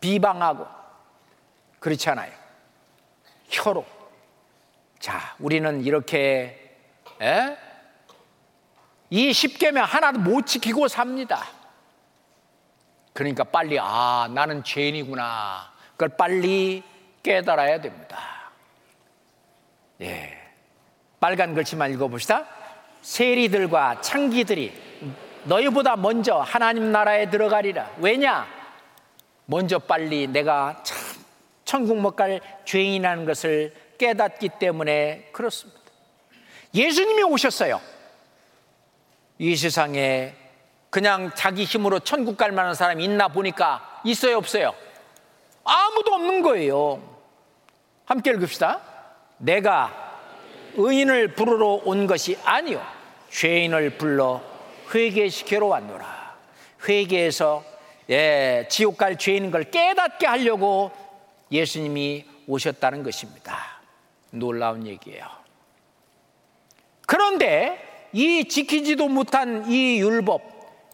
비방하고. 0.00 0.66
그렇지 1.78 2.08
않아요. 2.10 2.32
혀로. 3.48 3.84
자, 4.98 5.34
우리는 5.38 5.82
이렇게 5.84 6.76
에? 7.20 7.56
이 9.10 9.32
십계명 9.32 9.84
하나도 9.84 10.20
못 10.20 10.46
지키고 10.46 10.88
삽니다. 10.88 11.44
그러니까 13.12 13.44
빨리 13.44 13.78
아 13.80 14.28
나는 14.32 14.62
죄인이구나. 14.62 15.72
그걸 15.92 16.10
빨리 16.16 16.82
깨달아야 17.22 17.80
됩니다. 17.80 18.18
예, 20.00 20.38
빨간 21.18 21.54
글씨만 21.54 21.90
읽어봅시다. 21.92 22.46
세리들과 23.02 24.00
창기들이 24.00 24.89
너희보다 25.44 25.96
먼저 25.96 26.38
하나님 26.38 26.92
나라에 26.92 27.30
들어가리라. 27.30 27.90
왜냐? 27.98 28.46
먼저 29.46 29.78
빨리 29.78 30.26
내가 30.26 30.82
참 30.84 30.98
천국 31.64 31.98
못 31.98 32.16
갈 32.16 32.40
죄인이라는 32.64 33.24
것을 33.24 33.74
깨닫기 33.98 34.50
때문에 34.58 35.28
그렇습니다. 35.32 35.80
예수님이 36.74 37.22
오셨어요. 37.22 37.80
이 39.38 39.56
세상에 39.56 40.34
그냥 40.90 41.30
자기 41.34 41.64
힘으로 41.64 42.00
천국 42.00 42.36
갈 42.36 42.52
만한 42.52 42.74
사람이 42.74 43.04
있나 43.04 43.28
보니까 43.28 44.00
있어요, 44.04 44.36
없어요? 44.38 44.74
아무도 45.64 46.14
없는 46.14 46.42
거예요. 46.42 47.02
함께 48.04 48.30
읽읍시다. 48.32 48.80
내가 49.38 50.18
의인을 50.74 51.34
부르러 51.34 51.80
온 51.84 52.06
것이 52.06 52.36
아니요. 52.44 52.84
죄인을 53.30 53.90
불러 53.96 54.40
회개시키러 54.94 55.66
왔노라. 55.66 56.36
회개해서 56.88 57.64
예, 58.10 58.66
지옥 58.68 58.96
갈 58.96 59.16
죄인인 59.16 59.50
걸 59.50 59.64
깨닫게 59.64 60.26
하려고 60.26 60.90
예수님이 61.52 62.24
오셨다는 62.46 63.02
것입니다. 63.02 63.80
놀라운 64.30 64.86
얘기예요. 64.86 65.26
그런데 67.06 68.08
이 68.12 68.44
지키지도 68.48 69.08
못한 69.08 69.70
이 69.70 70.00
율법, 70.00 70.42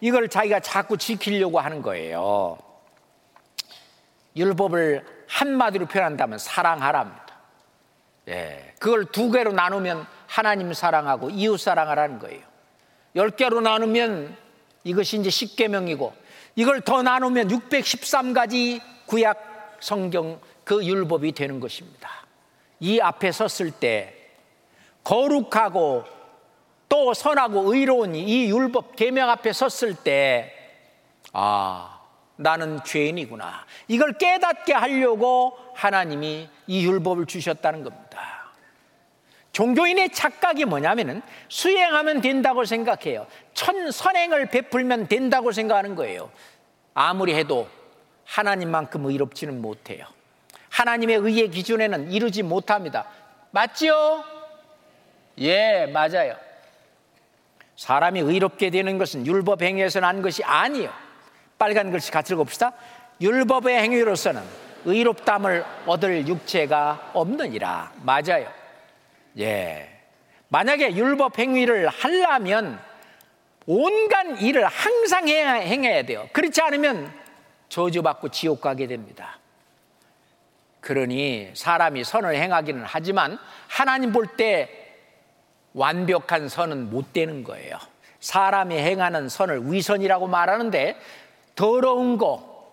이걸 0.01 0.28
자기가 0.28 0.61
자꾸 0.61 0.99
지키려고 0.99 1.59
하는 1.61 1.80
거예요. 1.82 2.59
율법을 4.36 5.05
한마디로 5.28 5.86
표현한다면 5.86 6.38
사랑하랍니다. 6.38 7.26
예, 8.28 8.74
그걸 8.78 9.07
두 9.07 9.30
개로 9.30 9.53
나누면 9.53 10.07
하나님 10.26 10.72
사랑하고 10.72 11.30
이웃 11.30 11.59
사랑하라는 11.59 12.18
거예요. 12.18 12.55
열 13.17 13.31
개로 13.31 13.61
나누면 13.61 14.37
이것이 14.85 15.19
이제 15.19 15.31
십계명이고 15.31 16.14
이걸 16.55 16.81
더 16.81 17.03
나누면 17.03 17.49
613가지 17.49 18.81
구약 19.07 19.79
성경 19.81 20.41
그 20.64 20.85
율법이 20.85 21.33
되는 21.33 21.61
것입니다. 21.61 22.11
이 22.81 23.01
앞에 23.01 23.33
섰을 23.33 23.71
때 23.73 24.14
거룩하고 25.05 26.05
또 26.89 27.14
선하고 27.14 27.75
의로운 27.75 28.14
이 28.14 28.47
율법 28.51 28.97
계명 28.97 29.31
앞에 29.31 29.53
섰을 29.53 29.95
때 30.03 30.53
아, 31.33 32.01
나는 32.37 32.83
죄인이구나. 32.85 33.67
이걸 33.89 34.19
깨닫게 34.19 34.73
하려고 34.73 35.59
하나님이 35.75 36.49
이 36.67 36.87
율법을 36.87 37.27
주셨다는 37.27 37.83
겁니다. 37.83 38.36
종교인의 39.57 40.11
착각이 40.11 40.66
뭐냐면은 40.66 41.22
수행하면 41.48 42.20
된다고 42.20 42.66
생각해요. 42.66 43.26
천 43.54 43.90
선행을 43.90 44.50
베풀면 44.50 45.09
된다고 45.09 45.50
생각하는 45.50 45.94
거예요. 45.94 46.30
아무리 46.92 47.34
해도 47.34 47.66
하나님만큼 48.26 49.07
의롭지는 49.07 49.62
못해요. 49.62 50.04
하나님의 50.68 51.16
의의 51.16 51.48
기준에는 51.48 52.12
이루지 52.12 52.42
못합니다. 52.42 53.07
맞지요? 53.50 54.24
예, 55.38 55.86
맞아요. 55.86 56.36
사람이 57.76 58.20
의롭게 58.20 58.68
되는 58.68 58.98
것은 58.98 59.26
율법 59.26 59.62
행위에서 59.62 60.00
난 60.00 60.20
것이 60.20 60.44
아니요. 60.44 60.92
빨간 61.57 61.90
글씨 61.90 62.11
같이 62.11 62.34
읽어봅시다. 62.34 62.74
율법의 63.22 63.74
행위로서는 63.78 64.42
의롭담을 64.84 65.64
얻을 65.86 66.28
육체가 66.28 67.12
없느니라. 67.14 67.92
맞아요. 68.02 68.66
예. 69.39 69.89
만약에 70.49 70.95
율법 70.95 71.39
행위를 71.39 71.89
하려면 71.89 72.80
온갖 73.66 74.41
일을 74.41 74.66
항상 74.66 75.28
행해야 75.28 76.03
돼요. 76.05 76.28
그렇지 76.32 76.61
않으면 76.62 77.12
저주받고 77.68 78.28
지옥 78.28 78.61
가게 78.61 78.87
됩니다. 78.87 79.39
그러니 80.80 81.51
사람이 81.55 82.05
선을 82.05 82.37
행하기는 82.37 82.84
하지만 82.87 83.39
하나님 83.66 84.12
볼 84.12 84.37
때 84.37 84.87
완벽한 85.76 86.49
선은 86.49 86.91
못 86.91 87.12
되는 87.12 87.45
거예요. 87.45 87.76
사람이 88.20 88.76
행하는 88.76 89.28
선을 89.28 89.72
위선이라고 89.72 90.26
말하는데 90.26 90.97
더러운 91.55 92.16
거 92.16 92.72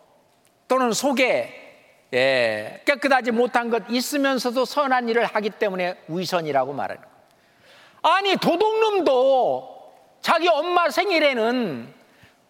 또는 0.67 0.93
속에 0.93 1.62
예, 2.13 2.81
깨끗하지 2.85 3.31
못한 3.31 3.71
것 3.71 3.83
있으면서도 3.89 4.65
선한 4.65 5.09
일을 5.09 5.25
하기 5.25 5.49
때문에 5.49 5.97
위선이라고 6.07 6.73
말하는 6.73 7.01
거예요. 7.01 7.13
아니 8.03 8.35
도둑놈도 8.37 9.73
자기 10.21 10.47
엄마 10.47 10.89
생일에는 10.89 11.93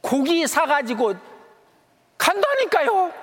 고기 0.02 0.46
사가지고 0.48 1.16
간다니까요. 2.18 3.14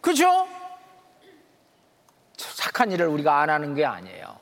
그죠? 0.00 0.48
착한 2.36 2.90
일을 2.90 3.06
우리가 3.06 3.40
안 3.40 3.50
하는 3.50 3.74
게 3.74 3.84
아니에요. 3.84 4.38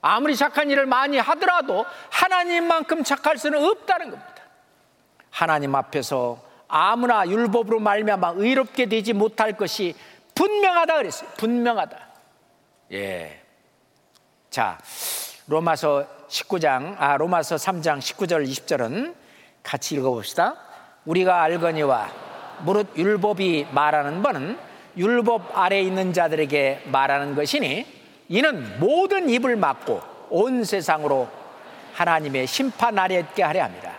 아무리 0.00 0.34
착한 0.34 0.70
일을 0.70 0.86
많이 0.86 1.18
하더라도 1.18 1.84
하나님만큼 2.10 3.04
착할 3.04 3.38
수는 3.38 3.64
없다는 3.64 4.10
겁니다. 4.10 4.42
하나님 5.30 5.74
앞에서 5.74 6.51
아무나 6.74 7.28
율법으로 7.28 7.80
말미암아 7.80 8.32
의롭게 8.36 8.86
되지 8.86 9.12
못할 9.12 9.52
것이 9.52 9.94
분명하다 10.34 10.96
그랬어요. 10.96 11.28
분명하다. 11.36 11.98
예. 12.92 13.42
자, 14.48 14.78
로마서 15.48 16.06
19장, 16.28 16.96
아, 16.98 17.18
로마서 17.18 17.56
3장 17.56 17.98
19절 17.98 18.48
20절은 18.48 19.14
같이 19.62 19.96
읽어봅시다. 19.96 20.56
우리가 21.04 21.42
알거니와 21.42 22.08
무릇 22.62 22.96
율법이 22.96 23.66
말하는 23.72 24.22
바는 24.22 24.58
율법 24.96 25.58
아래 25.58 25.78
있는 25.82 26.14
자들에게 26.14 26.84
말하는 26.86 27.34
것이니 27.34 27.86
이는 28.30 28.80
모든 28.80 29.28
입을 29.28 29.56
막고 29.56 30.00
온 30.30 30.64
세상으로 30.64 31.28
하나님의 31.92 32.46
심판 32.46 32.98
아래 32.98 33.18
있게 33.18 33.42
하려 33.42 33.62
합니다. 33.62 33.92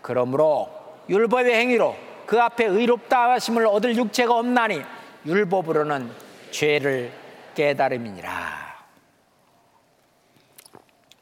그러므로 0.00 0.73
율법의 1.08 1.54
행위로 1.54 1.96
그 2.26 2.40
앞에 2.40 2.64
의롭다 2.64 3.32
하심을 3.32 3.66
얻을 3.66 3.96
육체가 3.96 4.34
없나니 4.34 4.82
율법으로는 5.26 6.10
죄를 6.50 7.12
깨달음이니라. 7.54 8.64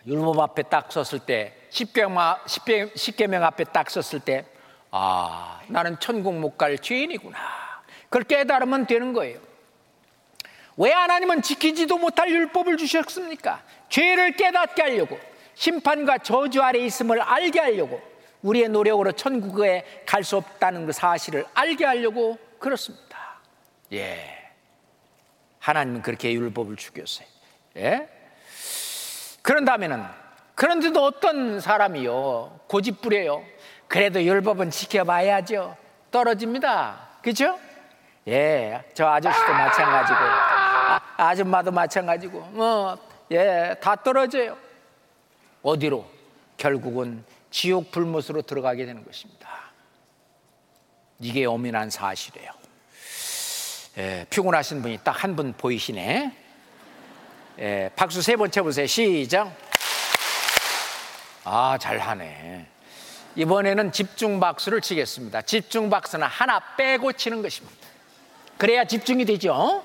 율법 0.07 0.41
앞에 0.41 0.65
딱 0.65 0.91
섰을 0.91 1.21
때, 1.21 1.55
십계명 1.71 3.45
앞에 3.45 3.65
딱 3.65 3.89
섰을 3.91 4.21
때, 4.21 4.45
아, 4.91 5.61
나는 5.69 5.99
천국 6.01 6.35
못 6.35 6.57
갈 6.59 6.79
죄인이구나. 6.79 7.39
그걸 8.05 8.25
깨달으면 8.25 8.87
되는 8.87 9.13
거예요. 9.13 9.39
왜 10.77 10.91
하나님은 10.91 11.43
지키지도 11.43 11.99
못할 11.99 12.29
율법을 12.31 12.77
주셨습니까? 12.77 13.63
죄를 13.89 14.33
깨닫게 14.33 14.83
하려고, 14.83 15.19
심판과 15.55 16.19
저주 16.19 16.63
아래 16.63 16.79
있음을 16.81 17.21
알게 17.21 17.61
하려고, 17.61 18.12
우리의 18.43 18.69
노력으로 18.69 19.13
천국에 19.13 19.85
갈 20.07 20.23
수 20.25 20.37
없다는 20.37 20.87
그 20.87 20.93
사실을 20.93 21.45
알게 21.55 21.85
하려고 21.85 22.39
그렇습니다. 22.59 23.19
예. 23.93 24.39
하나님은 25.61 26.03
그렇게 26.03 26.33
율법을 26.33 26.77
주셨어요. 26.77 27.27
예? 27.77 28.09
그런다면은 29.43 30.05
그런데도 30.55 31.03
어떤 31.05 31.61
사람이요 31.61 32.61
고집부려요. 32.69 33.45
그래도 33.89 34.23
율법은 34.23 34.71
지켜봐야죠. 34.71 35.77
떨어집니다. 36.11 37.09
그죠? 37.23 37.59
예, 38.29 38.85
저 38.95 39.07
아저씨도 39.09 39.53
마찬가지고 39.53 40.19
아, 41.17 41.35
줌마도 41.35 41.71
마찬가지고 41.73 42.41
뭐 42.53 42.97
예, 43.31 43.75
다 43.81 43.97
떨어져요. 43.97 44.57
어디로? 45.63 46.05
결국은 46.57 47.25
지옥 47.53 47.93
불못으로 47.93 48.43
들어가게 48.43 48.85
되는 48.87 49.05
것입니다. 49.05 49.49
이게 51.21 51.45
엄연한 51.45 51.91
사실이에요. 51.91 52.51
예, 53.99 54.27
피곤하신 54.31 54.83
분이 54.83 54.99
딱 55.05 55.23
한 55.23 55.37
분 55.37 55.53
보이시네. 55.53 56.33
예, 57.61 57.91
박수 57.95 58.23
세 58.23 58.35
번 58.37 58.51
쳐보세요. 58.51 58.87
시작. 58.87 59.55
아, 61.45 61.77
잘하네. 61.79 62.67
이번에는 63.37 63.93
집중 63.93 64.41
박수를 64.41 64.81
치겠습니다. 64.81 65.43
집중 65.43 65.91
박수는 65.91 66.27
하나 66.27 66.61
빼고 66.77 67.13
치는 67.13 67.43
것입니다. 67.43 67.77
그래야 68.59 68.85
집중이 68.85 69.25
되죠. 69.27 69.85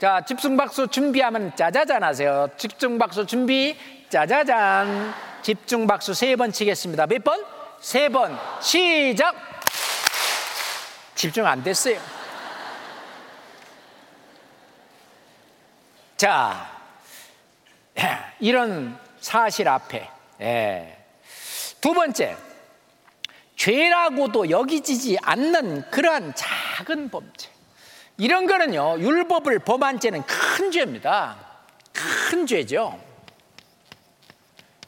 자, 0.00 0.24
집중 0.24 0.56
박수 0.56 0.86
준비하면 0.88 1.54
짜자잔 1.56 2.02
하세요. 2.02 2.48
집중 2.56 2.98
박수 2.98 3.26
준비, 3.26 3.76
짜자잔. 4.10 5.27
집중 5.42 5.86
박수 5.86 6.14
세 6.14 6.36
번 6.36 6.52
치겠습니다. 6.52 7.06
몇 7.06 7.22
번? 7.24 7.44
세 7.80 8.08
번. 8.08 8.38
시작. 8.60 9.34
집중 11.14 11.46
안 11.46 11.62
됐어요. 11.62 11.98
자, 16.16 16.70
이런 18.40 18.98
사실 19.20 19.68
앞에 19.68 20.08
예. 20.40 21.04
두 21.80 21.92
번째 21.92 22.36
죄라고도 23.56 24.50
여기지지 24.50 25.18
않는 25.22 25.90
그러한 25.90 26.32
작은 26.34 27.10
범죄 27.10 27.50
이런 28.16 28.46
거는요 28.46 28.98
율법을 29.00 29.60
범한 29.60 29.98
죄는 30.00 30.22
큰 30.26 30.70
죄입니다 30.70 31.36
큰 31.92 32.46
죄죠 32.46 33.00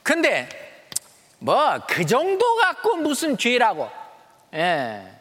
근데 0.03 0.49
뭐 1.39 1.81
그 1.89 2.05
정도 2.05 2.57
갖고 2.57 2.97
무슨 2.97 3.37
죄라고 3.39 3.91
예. 4.55 5.21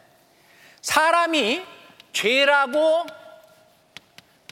사람이 0.82 1.64
죄라고 2.12 3.06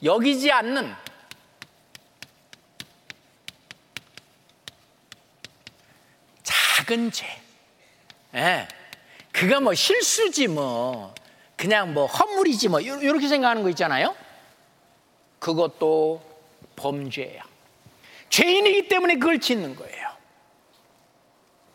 여기지 0.03 0.51
않는 0.51 0.95
작은 6.43 7.11
죄. 7.11 7.27
예. 8.35 8.67
그가 9.31 9.59
뭐 9.59 9.73
실수지 9.73 10.47
뭐 10.47 11.13
그냥 11.55 11.93
뭐 11.93 12.05
허물이지 12.05 12.69
뭐 12.69 12.79
이렇게 12.79 13.27
생각하는 13.27 13.63
거 13.63 13.69
있잖아요. 13.69 14.15
그것도 15.39 16.21
범죄야. 16.75 17.43
죄인이기 18.29 18.87
때문에 18.87 19.15
그걸 19.15 19.39
짓는 19.39 19.75
거예요. 19.75 19.98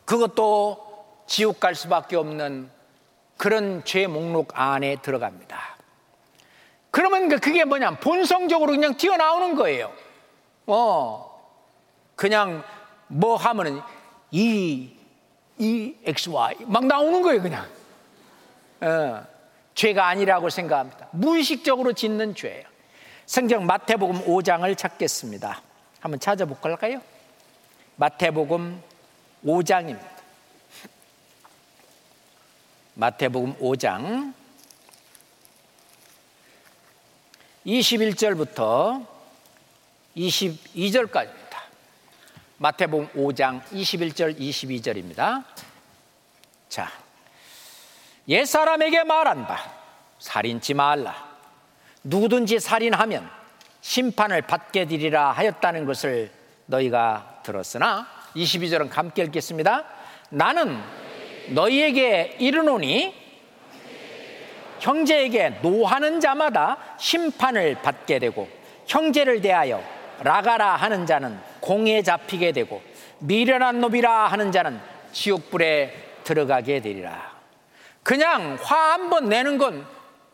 그것도 0.05 1.25
지옥 1.27 1.61
갈 1.61 1.75
수밖에 1.75 2.17
없는 2.17 2.71
그런 3.37 3.85
죄 3.85 4.07
목록 4.07 4.53
안에 4.55 4.97
들어갑니다. 5.03 5.77
그러면 6.91 7.29
그 7.29 7.39
그게 7.39 7.65
뭐냐? 7.65 7.99
본성적으로 7.99 8.73
그냥 8.73 8.97
튀어나오는 8.97 9.55
거예요. 9.57 9.93
어, 10.67 11.35
그냥 12.15 12.63
뭐 13.09 13.37
하면은 13.37 13.81
이 14.31 14.91
E, 15.59 15.95
X, 16.05 16.31
Y 16.31 16.57
막 16.67 16.87
나오는 16.87 17.23
거예요 17.23 17.41
그냥 17.41 17.65
어, 18.81 19.25
죄가 19.75 20.09
아니라고 20.09 20.51
생각합니다 20.51 21.09
무의식적으로 21.13 21.93
짓는 21.93 22.35
죄예요 22.35 22.65
성경 23.27 23.65
마태복음 23.67 24.25
5장을 24.27 24.77
찾겠습니다 24.77 25.63
한번 26.01 26.19
찾아볼까요? 26.19 27.01
마태복음 27.97 28.83
5장입니다 29.45 30.15
마태복음 32.95 33.59
5장 33.59 34.33
21절부터 37.67 39.07
22절까지 40.17 41.45
마태복음 42.65 43.09
5장 43.09 43.63
21절 43.65 44.39
22절입니다. 44.39 45.45
자, 46.69 46.91
옛사람에게 48.29 49.05
말한다. 49.05 49.71
살인치 50.19 50.73
말라. 50.73 51.15
누구든지 52.05 52.61
살인하면 52.61 53.29
심판을 53.81 54.43
받게 54.43 54.87
되리라 54.87 55.33
하였다는 55.33 55.85
것을 55.85 56.33
너희가 56.67 57.41
들었으나 57.43 58.07
22절은 58.37 58.91
함께 58.93 59.23
읽겠습니다. 59.25 59.85
나는 60.31 60.79
너희에게 61.51 62.37
이르노니 62.39 63.15
형제에게 64.81 65.61
노하는 65.63 66.21
자마다 66.21 66.77
심판을 66.99 67.77
받게 67.83 68.19
되고 68.19 68.49
형제를 68.87 69.41
대하여 69.41 69.83
라가라 70.23 70.77
하는 70.77 71.07
자는 71.07 71.39
공에 71.61 72.03
잡히게 72.03 72.53
되고 72.53 72.83
미련한 73.21 73.81
놈이라 73.81 74.27
하는 74.29 74.53
자는 74.53 74.81
지옥불에 75.13 75.95
들어가게 76.25 76.81
되리라. 76.81 77.33
그냥 78.03 78.59
화 78.63 78.93
한 78.93 79.09
번 79.11 79.29
내는 79.29 79.59
건 79.59 79.87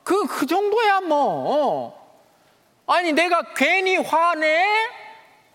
그, 0.02 0.26
그 0.26 0.46
정도야 0.46 1.02
뭐. 1.02 1.98
아니, 2.86 3.12
내가 3.12 3.42
괜히 3.54 3.96
화내? 3.96 4.64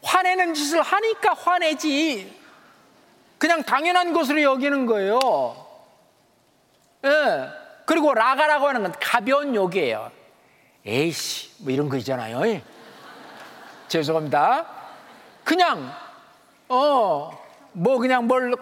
화내는 0.06 0.54
짓을 0.54 0.82
하니까 0.82 1.34
화내지. 1.34 2.34
그냥 3.38 3.64
당연한 3.64 4.14
것으로 4.14 4.42
여기는 4.42 4.86
거예요. 4.86 5.20
예. 7.04 7.50
그리고 7.86 8.14
라가라고 8.14 8.68
하는 8.68 8.84
건 8.84 8.94
가벼운 9.00 9.54
욕이에요. 9.54 10.12
에이씨, 10.86 11.64
뭐 11.64 11.72
이런 11.72 11.90
거 11.90 11.98
있잖아요. 11.98 12.42
죄송합니다. 13.88 14.66
그냥 15.44 15.92
어 16.68 17.32
뭐 17.78 17.98
그냥 17.98 18.26
뭘 18.26 18.56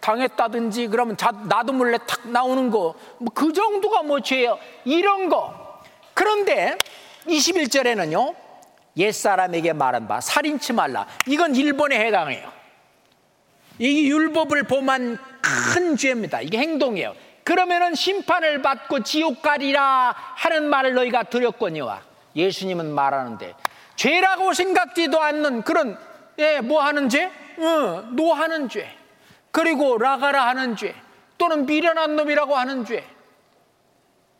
당했다든지 0.00 0.88
그러면 0.88 1.16
자, 1.16 1.30
나도 1.30 1.72
몰래 1.72 1.96
탁 2.08 2.26
나오는 2.28 2.70
거 2.70 2.96
뭐 3.18 3.30
그 3.32 3.52
정도가 3.52 4.02
뭐 4.02 4.20
죄예요. 4.20 4.58
이런 4.84 5.28
거. 5.28 5.80
그런데 6.12 6.76
21절에는요. 7.26 8.34
옛사람에게 8.98 9.72
말한 9.72 10.08
바 10.08 10.20
살인치 10.20 10.72
말라. 10.72 11.06
이건 11.26 11.54
일본에 11.54 11.98
해당해요. 11.98 12.52
이 13.78 14.10
율법을 14.10 14.64
범한 14.64 15.18
큰 15.40 15.96
죄입니다. 15.96 16.40
이게 16.40 16.58
행동이에요. 16.58 17.14
그러면은 17.44 17.94
심판을 17.94 18.60
받고 18.60 19.04
지옥 19.04 19.40
가리라 19.40 20.14
하는 20.34 20.64
말을 20.68 20.94
너희가 20.94 21.22
들었거니와 21.24 22.02
예수님은 22.36 22.92
말하는데 22.92 23.54
죄라고 23.96 24.52
생각지도 24.52 25.20
않는 25.20 25.62
그런 25.62 25.98
예, 26.38 26.60
뭐 26.60 26.82
하는 26.82 27.08
죄? 27.08 27.30
어, 27.58 28.02
노하는 28.12 28.68
죄. 28.68 28.88
그리고 29.50 29.98
라가라 29.98 30.46
하는 30.46 30.76
죄. 30.76 30.94
또는 31.36 31.66
미련한 31.66 32.16
놈이라고 32.16 32.54
하는 32.54 32.84
죄. 32.84 33.04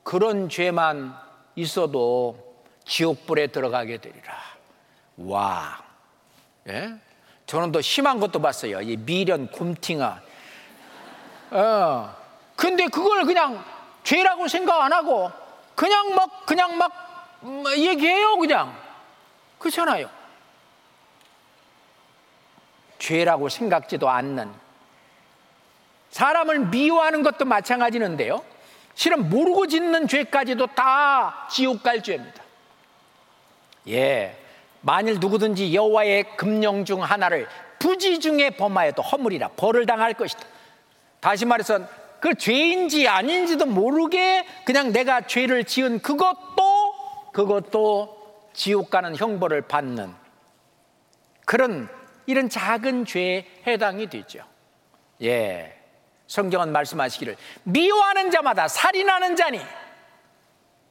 그런 0.04 0.48
죄만 0.48 1.14
있어도 1.56 2.64
지옥불에 2.84 3.48
들어가게 3.48 3.98
되리라. 3.98 4.47
와. 5.18 5.82
예? 6.68 6.94
저는 7.46 7.72
더 7.72 7.80
심한 7.80 8.20
것도 8.20 8.40
봤어요. 8.40 8.80
이 8.80 8.96
미련 8.96 9.50
곰팅아. 9.50 10.20
어, 11.50 12.16
근데 12.56 12.86
그걸 12.86 13.24
그냥 13.24 13.64
죄라고 14.04 14.48
생각 14.48 14.80
안 14.82 14.92
하고 14.92 15.30
그냥 15.74 16.14
막 16.14 16.44
그냥 16.44 16.76
막 16.76 17.38
음, 17.42 17.64
얘기해요 17.76 18.36
그냥 18.36 18.76
그렇잖아요 19.58 20.10
죄라고 22.98 23.48
생각지도 23.48 24.08
않는 24.08 24.52
사람을 26.10 26.66
미워하는 26.66 27.22
것도 27.22 27.44
마찬가지인데요 27.44 28.44
실은 28.94 29.30
모르고 29.30 29.68
짓는 29.68 30.08
죄까지도 30.08 30.66
다 30.68 31.46
지옥 31.50 31.82
갈 31.82 32.02
죄입니다 32.02 32.42
예 33.88 34.36
만일 34.80 35.18
누구든지 35.20 35.74
여호와의 35.74 36.36
금령 36.36 36.84
중 36.84 37.02
하나를 37.02 37.48
부지 37.78 38.20
중에 38.20 38.50
범하여도 38.50 39.02
허물이라 39.02 39.48
벌을 39.56 39.86
당할 39.86 40.14
것이다 40.14 40.40
다시 41.20 41.44
말해서 41.44 41.80
그 42.20 42.34
죄인지 42.34 43.06
아닌지도 43.06 43.66
모르게 43.66 44.44
그냥 44.64 44.92
내가 44.92 45.26
죄를 45.26 45.64
지은 45.64 46.00
그것도 46.00 47.32
그것도 47.32 48.50
지옥 48.52 48.90
가는 48.90 49.14
형벌을 49.14 49.62
받는 49.62 50.12
그런 51.44 51.88
이런 52.26 52.48
작은 52.48 53.04
죄에 53.04 53.46
해당이 53.66 54.08
되죠. 54.08 54.40
예. 55.22 55.74
성경은 56.26 56.72
말씀하시기를 56.72 57.36
미워하는 57.62 58.30
자마다 58.30 58.68
살인하는 58.68 59.34
자니 59.34 59.60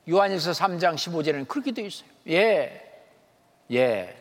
요한일서 0.09 0.51
3장 0.51 0.95
15절에는 0.95 1.47
그렇게 1.47 1.73
되어 1.73 1.85
있어요. 1.85 2.09
예. 2.29 2.86
예. 3.72 4.15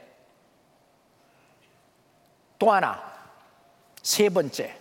또 2.59 2.73
하나 2.73 3.03
세 4.03 4.29
번째 4.29 4.77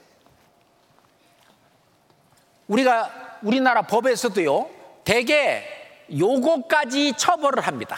우리가 2.68 3.40
우리나라 3.44 3.84
법에서도요, 3.84 4.70
대개 5.04 5.64
요거까지 6.12 7.14
처벌을 7.18 7.66
합니다. 7.66 7.98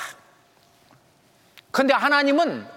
근데 1.71 1.93
하나님은 1.93 2.67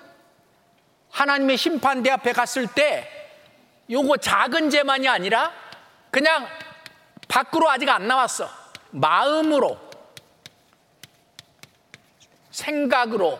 하나님의 1.11 1.57
심판대 1.57 2.11
앞에 2.11 2.32
갔을 2.32 2.66
때 2.66 3.09
요거 3.91 4.18
작은 4.18 4.70
죄만이 4.70 5.09
아니라 5.09 5.53
그냥 6.11 6.47
밖으로 7.26 7.68
아직 7.68 7.88
안 7.88 8.07
나왔어. 8.07 8.49
마음으로, 8.91 9.78
생각으로, 12.51 13.38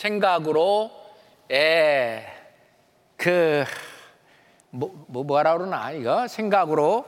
생각으로, 0.00 0.90
예, 1.50 2.24
그, 3.18 3.64
뭐, 4.70 5.04
뭐 5.08 5.24
뭐라 5.24 5.58
그러나 5.58 5.90
이거 5.90 6.26
생각으로 6.26 7.04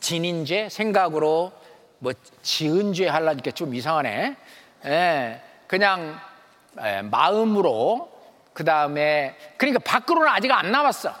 진인죄 0.00 0.68
생각으로 0.68 1.52
뭐 2.00 2.12
지은죄 2.42 3.06
하려니까 3.06 3.52
좀 3.52 3.72
이상하네. 3.72 4.36
예, 4.86 5.40
그냥 5.68 6.18
예, 6.82 7.02
마음으로 7.02 8.10
그 8.52 8.64
다음에 8.64 9.36
그러니까 9.56 9.78
밖으로는 9.84 10.28
아직 10.28 10.50
안 10.50 10.72
나왔어. 10.72 11.14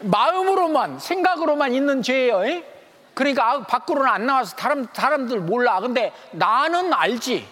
마음으로만 0.00 1.00
생각으로만 1.00 1.74
있는 1.74 2.02
죄예요. 2.02 2.46
예? 2.46 2.77
그러니까 3.18 3.50
아, 3.50 3.62
밖으로는 3.64 4.08
안 4.08 4.26
나와서 4.26 4.56
사람 4.56 4.86
사람들 4.92 5.40
몰라. 5.40 5.80
근데 5.80 6.12
나는 6.30 6.92
알지. 6.92 7.48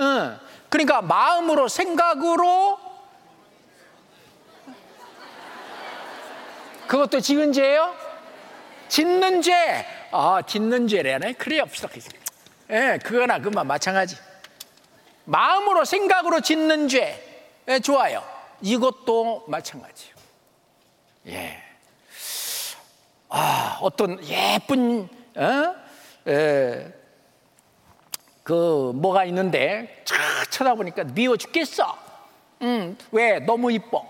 응. 0.00 0.40
그러니까 0.68 1.02
마음으로 1.02 1.68
생각으로 1.68 2.80
그것도 6.88 7.20
지은 7.20 7.52
죄예요? 7.52 7.94
짓는 8.88 9.40
죄. 9.40 9.86
아, 10.10 10.42
짓는 10.44 10.88
죄래네. 10.88 11.34
그래 11.34 11.60
없어. 11.60 11.86
예, 12.70 12.98
그거나 13.00 13.38
그만 13.38 13.68
마찬가지. 13.68 14.16
마음으로 15.26 15.84
생각으로 15.84 16.40
짓는 16.40 16.88
죄. 16.88 17.52
예, 17.68 17.78
좋아요. 17.78 18.24
이것도 18.60 19.44
마찬가지요. 19.46 20.12
예. 21.28 21.63
아, 23.36 23.78
어떤 23.80 24.16
예쁜 24.28 25.08
어? 25.34 25.74
예, 26.28 26.94
그 28.44 28.92
뭐가 28.94 29.24
있는데 29.24 30.02
쫙 30.04 30.16
쳐다보니까 30.50 31.02
미워 31.02 31.36
죽겠어. 31.36 31.98
음, 32.62 32.96
왜? 33.10 33.40
너무 33.40 33.72
이뻐. 33.72 34.06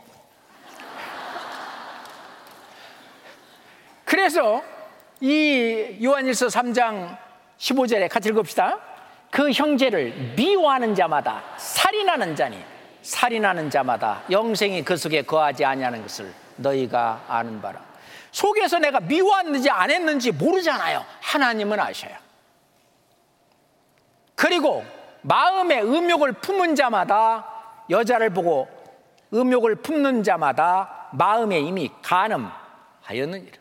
그래서 4.04 4.62
이 5.22 5.98
요한일서 6.04 6.48
3장 6.48 7.16
15절에 7.56 8.10
같이 8.10 8.28
읽읍시다. 8.28 8.78
그 9.30 9.50
형제를 9.50 10.34
미워하는 10.36 10.94
자마다 10.94 11.42
살인하는 11.56 12.36
자니 12.36 12.62
살인하는 13.00 13.70
자마다 13.70 14.22
영생이 14.30 14.84
그 14.84 14.98
속에 14.98 15.22
거하지 15.22 15.64
아니하는 15.64 16.02
것을 16.02 16.30
너희가 16.56 17.24
아는 17.26 17.62
바라. 17.62 17.93
속에서 18.34 18.80
내가 18.80 18.98
미워했는지 18.98 19.70
안 19.70 19.92
했는지 19.92 20.32
모르잖아요. 20.32 21.06
하나님은 21.20 21.78
아셔요. 21.78 22.16
그리고 24.34 24.84
마음에 25.22 25.80
음욕을 25.80 26.32
품은 26.32 26.74
자마다 26.74 27.46
여자를 27.88 28.30
보고 28.30 28.68
음욕을 29.32 29.76
품는 29.76 30.24
자마다 30.24 31.10
마음에 31.12 31.60
이미 31.60 31.92
간음하였느니라. 32.02 33.56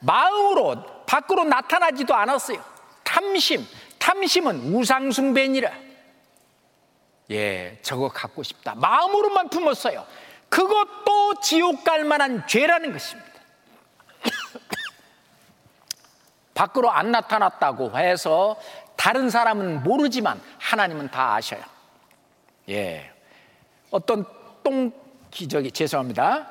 마음으로 0.00 1.04
밖으로 1.06 1.44
나타나지도 1.44 2.12
않았어요. 2.12 2.58
탐심, 3.04 3.64
탐심은 4.00 4.74
우상숭배니라. 4.74 5.70
예, 7.30 7.78
저거 7.82 8.08
갖고 8.08 8.42
싶다. 8.42 8.74
마음으로만 8.74 9.48
품었어요. 9.48 10.04
그것도 10.48 11.34
지옥 11.40 11.84
갈 11.84 12.02
만한 12.02 12.44
죄라는 12.48 12.92
것입니다. 12.92 13.31
밖으로 16.54 16.90
안 16.90 17.10
나타났다고 17.10 17.96
해서 17.98 18.56
다른 18.96 19.30
사람은 19.30 19.82
모르지만 19.82 20.40
하나님은 20.58 21.10
다 21.10 21.34
아셔요. 21.34 21.62
예. 22.68 23.10
어떤 23.90 24.24
똥 24.62 24.92
기저귀, 25.30 25.72
죄송합니다. 25.72 26.46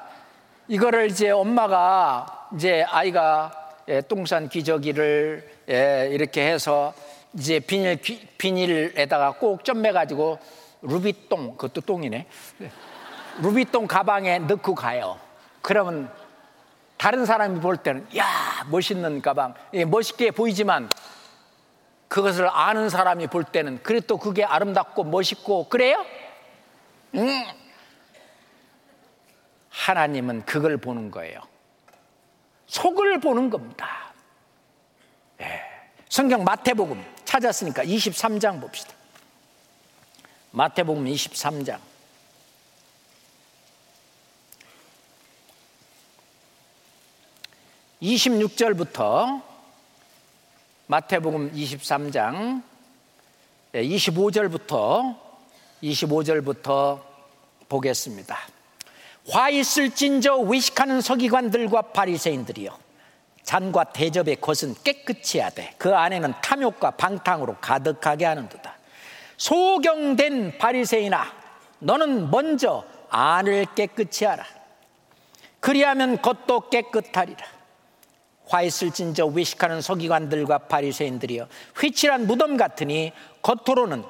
이거를 0.68 1.10
이제 1.10 1.30
엄마가 1.30 2.50
이제 2.56 2.84
아이가 2.84 3.52
예, 3.88 4.02
똥싼 4.02 4.50
기저귀를 4.50 5.50
예, 5.70 6.10
이렇게 6.12 6.48
해서 6.52 6.94
이제 7.34 7.60
비닐, 7.60 7.98
비닐에다가 8.38 9.34
꼭 9.34 9.64
점매 9.64 9.92
가지고 9.92 10.40
루비똥, 10.82 11.58
그것도 11.58 11.82
똥이네. 11.82 12.26
루비똥 13.42 13.88
가방에 13.88 14.40
넣고 14.40 14.76
가요. 14.76 15.20
그러면 15.62 16.12
다른 17.02 17.26
사람이 17.26 17.62
볼 17.62 17.78
때는, 17.78 18.08
야, 18.16 18.64
멋있는 18.70 19.24
가방. 19.24 19.56
예, 19.74 19.86
멋있게 19.86 20.30
보이지만 20.30 20.88
그것을 22.08 22.48
아는 22.48 22.90
사람이 22.90 23.26
볼 23.26 23.44
때는 23.44 23.82
그래도 23.82 24.18
그게 24.18 24.44
아름답고 24.46 25.06
멋있고 25.06 25.68
그래요? 25.68 26.06
음. 27.16 27.44
하나님은 29.72 30.46
그걸 30.46 30.78
보는 30.78 31.10
거예요. 31.10 31.42
속을 32.68 33.20
보는 33.20 33.50
겁니다. 33.50 34.14
네. 35.38 35.60
성경 36.08 36.44
마태복음 36.44 37.04
찾았으니까 37.26 37.84
23장 37.84 38.62
봅시다. 38.62 38.94
마태복음 40.52 41.06
23장. 41.06 41.80
26절부터 48.02 49.44
마태복음 50.88 51.54
23장 51.54 52.64
25절부터 53.74 55.16
25절부터 55.84 57.00
보겠습니다. 57.70 58.38
화 59.30 59.50
있을진저 59.50 60.38
외식하는 60.38 61.00
서기관들과 61.00 61.84
바리새인들이여 61.94 62.76
잔과 63.44 63.84
대접의 63.86 64.42
것은 64.42 64.74
깨끗이 64.84 65.40
하되 65.40 65.76
그 65.78 65.96
안에는 65.96 66.34
탐욕과 66.42 66.92
방탕으로 66.92 67.58
가득하게 67.62 68.26
하는도다. 68.26 68.78
소경된 69.38 70.58
바리새인아 70.58 71.32
너는 71.80 72.32
먼저 72.32 72.84
안을 73.10 73.68
깨끗이 73.76 74.26
하라. 74.26 74.44
그리하면 75.60 76.20
겉도 76.20 76.70
깨끗하리라. 76.70 77.61
화 78.52 78.62
있을진저 78.62 79.28
외식하는 79.28 79.80
서기관들과 79.80 80.58
바리새인들이여 80.58 81.48
휘칠한 81.80 82.28
무덤 82.28 82.58
같으니 82.58 83.14
겉으로는 83.42 84.04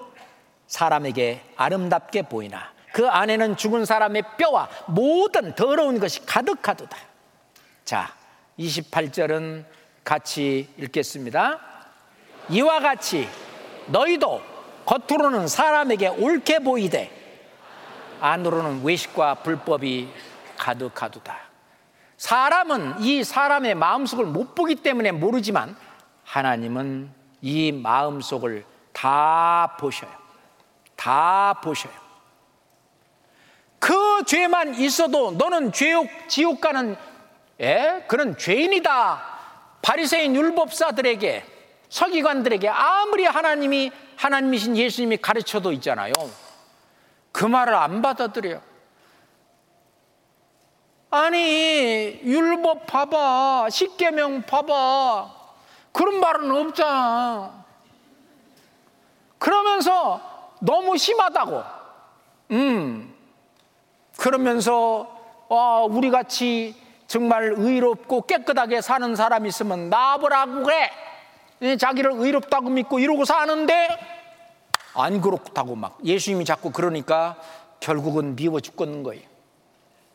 사람에게 0.66 1.42
아름답게 1.56 2.24
보이나 2.24 2.72
그 2.92 3.08
안에는 3.08 3.56
죽은 3.56 3.86
사람의 3.86 4.24
뼈와 4.38 4.68
모든 4.88 5.54
더러운 5.54 6.00
것이 6.00 6.26
가득하도다. 6.26 6.98
자, 7.86 8.16
28절은 8.58 9.64
같이 10.04 10.68
읽겠습니다. 10.78 11.60
이와 12.50 12.80
같이 12.80 13.30
너희도 13.88 14.42
겉으로는 14.86 15.48
사람에게 15.48 16.08
옳게 16.08 16.60
보이되 16.60 17.12
안으로는 18.20 18.84
외식과 18.84 19.36
불법이 19.36 20.10
가득하도다. 20.58 21.51
사람은 22.22 23.02
이 23.02 23.24
사람의 23.24 23.74
마음속을 23.74 24.26
못 24.26 24.54
보기 24.54 24.76
때문에 24.76 25.12
모르지만 25.12 25.76
하나님은 26.24 27.10
이 27.42 27.72
마음속을 27.72 28.64
다 28.94 29.76
보셔요. 29.80 30.12
다 30.96 31.60
보셔요. 31.64 31.92
그 33.80 34.24
죄만 34.28 34.76
있어도 34.76 35.32
너는 35.32 35.72
죄옥 35.72 36.08
지옥 36.28 36.62
가는 36.62 36.96
예? 37.60 38.06
그런 38.08 38.38
죄인이다. 38.38 39.24
바리새인 39.82 40.36
율법사들에게 40.36 41.46
서기관들에게 41.90 42.70
아무리 42.70 43.26
하나님이 43.26 43.92
하나님이신 44.18 44.78
예수님이 44.78 45.18
가르쳐도 45.18 45.72
있잖아요. 45.72 46.14
그 47.32 47.46
말을 47.46 47.74
안 47.74 48.04
받아들여요. 48.04 48.71
아니 51.12 52.20
율법 52.24 52.88
봐봐 52.88 53.70
십계명 53.70 54.44
봐봐 54.44 55.30
그런 55.92 56.20
말은 56.22 56.50
없잖아. 56.52 57.66
그러면서 59.38 60.22
너무 60.60 60.98
심하다고. 60.98 61.64
음. 62.52 63.14
그러면서 64.18 65.20
와, 65.50 65.82
우리 65.82 66.10
같이 66.10 66.76
정말 67.08 67.56
의롭고 67.58 68.22
깨끗하게 68.22 68.80
사는 68.80 69.16
사람 69.16 69.46
있으면 69.46 69.90
나보라고 69.90 70.64
그래. 70.64 70.92
자기를 71.78 72.12
의롭다고 72.14 72.70
믿고 72.70 73.00
이러고 73.00 73.26
사는데 73.26 73.90
안 74.96 75.20
그렇다고 75.20 75.76
막 75.76 75.98
예수님이 76.04 76.46
자꾸 76.46 76.72
그러니까 76.72 77.36
결국은 77.82 78.36
미워 78.36 78.60
죽겠는 78.62 79.04
거예요. 79.04 79.31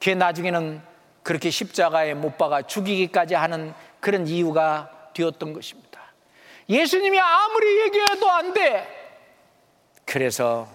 걔 0.01 0.14
나중에는 0.14 0.82
그렇게 1.22 1.51
십자가에 1.51 2.14
못 2.14 2.38
박아 2.38 2.62
죽이기까지 2.62 3.34
하는 3.34 3.74
그런 4.01 4.26
이유가 4.26 5.11
되었던 5.14 5.53
것입니다. 5.53 6.01
예수님이 6.68 7.18
아무리 7.18 7.80
얘기해도 7.80 8.30
안 8.30 8.53
돼. 8.53 8.86
그래서 10.05 10.68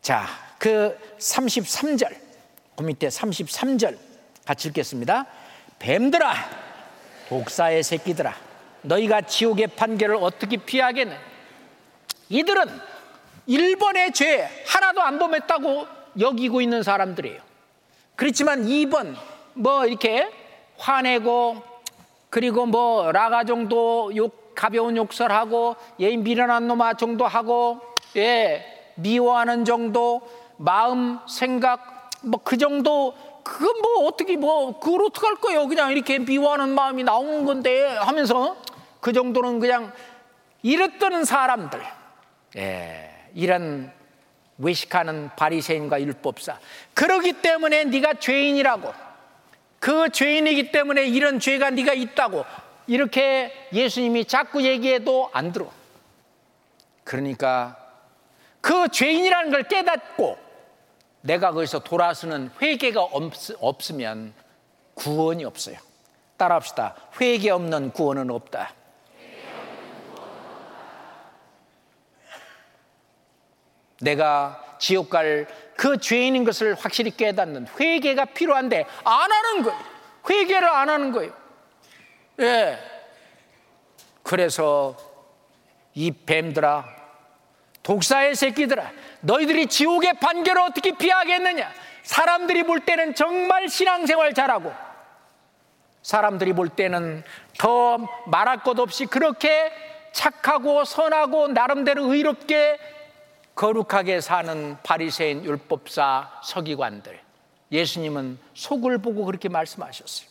자, 0.00 0.26
그 0.58 0.98
33절, 1.18 2.16
그 2.76 2.82
밑에 2.82 3.08
33절 3.08 3.98
같이 4.46 4.68
읽겠습니다. 4.68 5.26
뱀들아, 5.78 6.34
독사의 7.28 7.82
새끼들아, 7.82 8.34
너희가 8.82 9.22
지옥의 9.22 9.68
판결을 9.68 10.16
어떻게 10.16 10.56
피하겠느? 10.56 11.14
이들은 12.30 12.64
1번의 13.48 14.14
죄 14.14 14.48
하나도 14.66 15.02
안 15.02 15.18
범했다고 15.18 15.86
여기고 16.20 16.60
있는 16.60 16.82
사람들이에요. 16.82 17.47
그렇지만 18.18 18.64
2번, 18.64 19.14
뭐 19.54 19.86
이렇게 19.86 20.28
화내고, 20.76 21.62
그리고 22.30 22.66
뭐 22.66 23.12
라가 23.12 23.44
정도 23.44 24.10
욕, 24.16 24.56
가벼운 24.56 24.96
욕설하고, 24.96 25.76
예, 26.00 26.16
미련한 26.16 26.66
놈아 26.66 26.94
정도 26.94 27.28
하고, 27.28 27.78
예, 28.16 28.92
미워하는 28.96 29.64
정도, 29.64 30.20
마음, 30.56 31.20
생각, 31.28 32.10
뭐 32.24 32.40
그 32.42 32.58
정도 32.58 33.14
그건 33.44 33.80
뭐 33.80 34.08
어떻게 34.08 34.36
뭐 34.36 34.80
그걸 34.80 35.04
어떡할 35.04 35.36
거예요? 35.36 35.68
그냥 35.68 35.92
이렇게 35.92 36.18
미워하는 36.18 36.70
마음이 36.70 37.04
나오는 37.04 37.44
건데 37.44 37.86
하면서 37.98 38.56
그 38.98 39.12
정도는 39.12 39.60
그냥 39.60 39.92
이랬던 40.62 41.24
사람들. 41.24 41.80
예, 42.56 43.30
이런 43.36 43.92
외식하는 44.58 45.30
바리새인과 45.36 46.00
율법사 46.02 46.58
그러기 46.94 47.34
때문에 47.34 47.84
네가 47.84 48.14
죄인이라고 48.14 48.92
그 49.78 50.10
죄인이기 50.10 50.72
때문에 50.72 51.06
이런 51.06 51.38
죄가 51.38 51.70
네가 51.70 51.94
있다고 51.94 52.44
이렇게 52.86 53.52
예수님이 53.72 54.24
자꾸 54.24 54.62
얘기해도 54.64 55.30
안 55.32 55.52
들어 55.52 55.70
그러니까 57.04 57.76
그 58.60 58.88
죄인이라는 58.88 59.50
걸 59.50 59.62
깨닫고 59.64 60.38
내가 61.20 61.52
거기서 61.52 61.80
돌아서는 61.80 62.50
회개가 62.60 63.02
없, 63.02 63.90
으면 63.90 64.34
구원이 64.94 65.44
없어요. 65.44 65.76
따라합시다. 66.36 66.94
회개 67.20 67.50
없는 67.50 67.92
구원은 67.92 68.30
없다. 68.30 68.74
내가 74.00 74.76
지옥 74.78 75.10
갈 75.10 75.46
그 75.78 75.96
죄인인 75.96 76.42
것을 76.42 76.74
확실히 76.74 77.12
깨닫는 77.12 77.68
회개가 77.78 78.24
필요한데 78.24 78.84
안 79.04 79.30
하는 79.30 79.62
거예요. 79.62 79.78
회개를 80.28 80.68
안 80.68 80.88
하는 80.88 81.12
거예요. 81.12 81.32
예. 82.40 82.76
그래서 84.24 84.96
이 85.94 86.10
뱀들아, 86.10 86.84
독사의 87.84 88.34
새끼들아, 88.34 88.90
너희들이 89.20 89.68
지옥의 89.68 90.14
판결을 90.14 90.62
어떻게 90.62 90.90
피하겠느냐? 90.98 91.72
사람들이 92.02 92.64
볼 92.64 92.80
때는 92.80 93.14
정말 93.14 93.68
신앙생활 93.68 94.34
잘하고 94.34 94.72
사람들이 96.02 96.54
볼 96.54 96.70
때는 96.70 97.22
더 97.56 97.98
말할 98.26 98.64
것 98.64 98.80
없이 98.80 99.06
그렇게 99.06 99.70
착하고 100.12 100.84
선하고 100.84 101.48
나름대로 101.48 102.12
의롭게 102.12 102.78
거룩하게 103.58 104.20
사는 104.20 104.78
바리새인 104.84 105.44
율법사 105.44 106.42
서기관들 106.44 107.20
예수님은 107.72 108.38
속을 108.54 108.98
보고 108.98 109.24
그렇게 109.24 109.48
말씀하셨어요. 109.48 110.28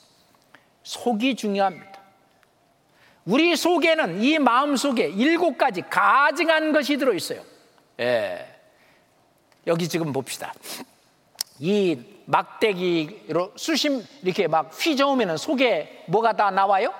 속이 0.83 1.35
중요합니다. 1.35 1.99
우리 3.25 3.57
속에는 3.57 4.23
이 4.23 4.39
마음 4.39 4.77
속에 4.77 5.09
일곱 5.09 5.57
가지 5.57 5.81
가증한 5.81 6.71
것이 6.71 6.95
들어 6.95 7.13
있어요. 7.13 7.43
예. 7.99 8.47
여기 9.67 9.89
지금 9.89 10.13
봅시다. 10.13 10.53
이 11.59 11.99
막대기로 12.27 13.51
수심 13.57 14.05
이렇게 14.23 14.47
막 14.47 14.71
휘저으면 14.73 15.35
속에 15.35 16.05
뭐가 16.07 16.31
다 16.31 16.49
나와요? 16.49 16.93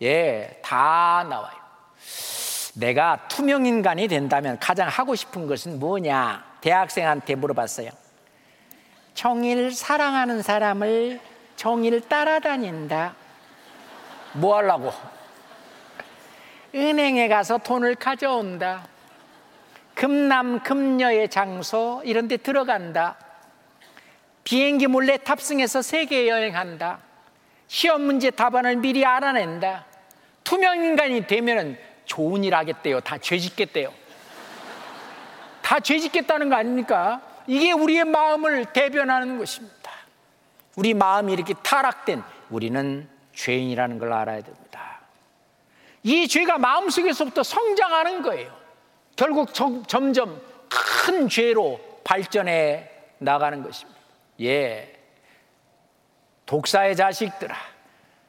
예, 0.00 0.60
다 0.62 1.26
나와요. 1.28 1.57
내가 2.78 3.26
투명 3.28 3.66
인간이 3.66 4.06
된다면 4.06 4.56
가장 4.60 4.88
하고 4.88 5.14
싶은 5.16 5.46
것은 5.48 5.80
뭐냐? 5.80 6.44
대학생한테 6.60 7.34
물어봤어요. 7.34 7.90
정일 9.14 9.72
사랑하는 9.72 10.42
사람을 10.42 11.20
정일 11.56 12.00
따라다닌다. 12.00 13.16
뭐 14.34 14.56
하려고? 14.56 14.92
은행에 16.72 17.26
가서 17.26 17.58
돈을 17.58 17.96
가져온다. 17.96 18.86
금남 19.94 20.62
금녀의 20.62 21.30
장소 21.30 22.00
이런 22.04 22.28
데 22.28 22.36
들어간다. 22.36 23.16
비행기 24.44 24.86
몰래 24.86 25.16
탑승해서 25.16 25.82
세계 25.82 26.28
여행한다. 26.28 27.00
시험 27.66 28.02
문제 28.02 28.30
답안을 28.30 28.76
미리 28.76 29.04
알아낸다. 29.04 29.84
투명 30.44 30.84
인간이 30.84 31.26
되면은 31.26 31.87
좋은 32.08 32.42
일 32.42 32.54
하겠대요. 32.56 33.00
다 33.00 33.18
죄짓겠대요. 33.18 33.92
다 35.62 35.78
죄짓겠다는 35.78 36.48
거 36.48 36.56
아닙니까? 36.56 37.20
이게 37.46 37.70
우리의 37.70 38.04
마음을 38.04 38.64
대변하는 38.72 39.38
것입니다. 39.38 39.92
우리 40.74 40.94
마음이 40.94 41.32
이렇게 41.32 41.54
타락된 41.62 42.22
우리는 42.50 43.08
죄인이라는 43.34 43.98
걸 43.98 44.12
알아야 44.12 44.42
됩니다. 44.42 45.00
이 46.02 46.26
죄가 46.26 46.58
마음속에서부터 46.58 47.42
성장하는 47.42 48.22
거예요. 48.22 48.56
결국 49.14 49.52
점점 49.52 50.40
큰 50.68 51.28
죄로 51.28 51.80
발전해 52.04 52.90
나가는 53.18 53.62
것입니다. 53.62 54.00
예. 54.40 54.94
독사의 56.46 56.96
자식들아. 56.96 57.54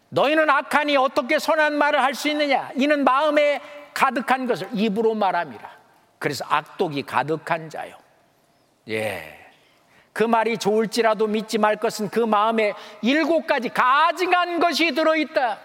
너희는 0.10 0.49
악하니 0.49 0.98
어떻게 0.98 1.40
선한 1.40 1.73
말을 1.77 2.02
할 2.02 2.14
수 2.15 2.30
있느냐? 2.30 2.72
이는 2.76 3.03
마음에 3.03 3.61
가득한 3.94 4.48
것을 4.48 4.68
입으로 4.73 5.14
말함이라. 5.14 5.69
그래서 6.18 6.45
악독이 6.49 7.03
가득한 7.03 7.69
자요. 7.69 7.95
예. 8.90 9.36
그 10.11 10.23
말이 10.23 10.57
좋을지라도 10.57 11.27
믿지 11.27 11.57
말 11.57 11.77
것은 11.77 12.10
그 12.10 12.19
마음에 12.19 12.73
일곱 13.02 13.45
가지 13.48 13.69
가증한 13.69 14.60
것이 14.60 14.94
들어있다. 14.94 15.60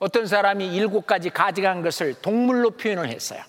어떤 0.00 0.26
사람이 0.26 0.74
일곱 0.74 1.06
가지 1.06 1.30
가증한 1.30 1.82
것을 1.82 2.20
동물로 2.20 2.72
표현을 2.72 3.08
했어요. 3.08 3.42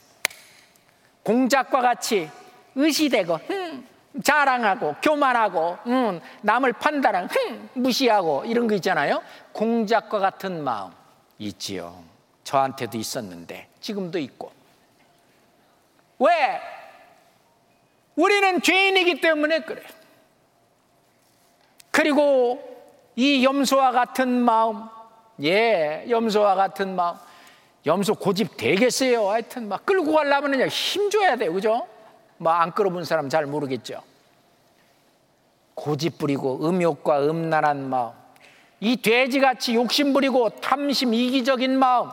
공작과 1.23 1.81
같이 1.81 2.29
의시되고 2.75 3.35
흠, 3.47 3.87
자랑하고 4.23 4.95
교만하고 5.01 5.77
음, 5.87 6.19
남을 6.41 6.73
판단하고 6.73 7.27
흥, 7.27 7.69
무시하고 7.73 8.45
이런 8.45 8.67
거 8.67 8.75
있잖아요. 8.75 9.21
공작과 9.51 10.19
같은 10.19 10.63
마음 10.63 10.91
있지요. 11.37 12.03
저한테도 12.43 12.97
있었는데 12.97 13.67
지금도 13.79 14.19
있고. 14.19 14.51
왜? 16.19 16.59
우리는 18.15 18.61
죄인이기 18.61 19.21
때문에 19.21 19.61
그래. 19.61 19.81
그리고 21.91 22.61
이 23.15 23.43
염소와 23.43 23.91
같은 23.91 24.29
마음, 24.29 24.83
예, 25.43 26.05
염소와 26.09 26.55
같은 26.55 26.95
마음. 26.95 27.15
염소 27.85 28.13
고집 28.13 28.57
되겠어요. 28.57 29.29
하여튼 29.29 29.67
막 29.69 29.85
끌고 29.85 30.13
가려면 30.13 30.67
힘 30.67 31.09
줘야 31.09 31.35
돼요. 31.35 31.53
그죠? 31.53 31.87
뭐 32.39 32.53
안 32.53 32.71
끌어본 32.73 33.03
사람 33.03 33.29
잘 33.29 33.45
모르겠죠. 33.45 34.01
고집 35.75 36.17
부리고 36.17 36.67
음욕과 36.67 37.29
음란한 37.29 37.89
마음. 37.89 38.11
이 38.79 38.97
돼지같이 39.01 39.75
욕심 39.75 40.13
부리고 40.13 40.49
탐심 40.61 41.13
이기적인 41.13 41.77
마음. 41.77 42.09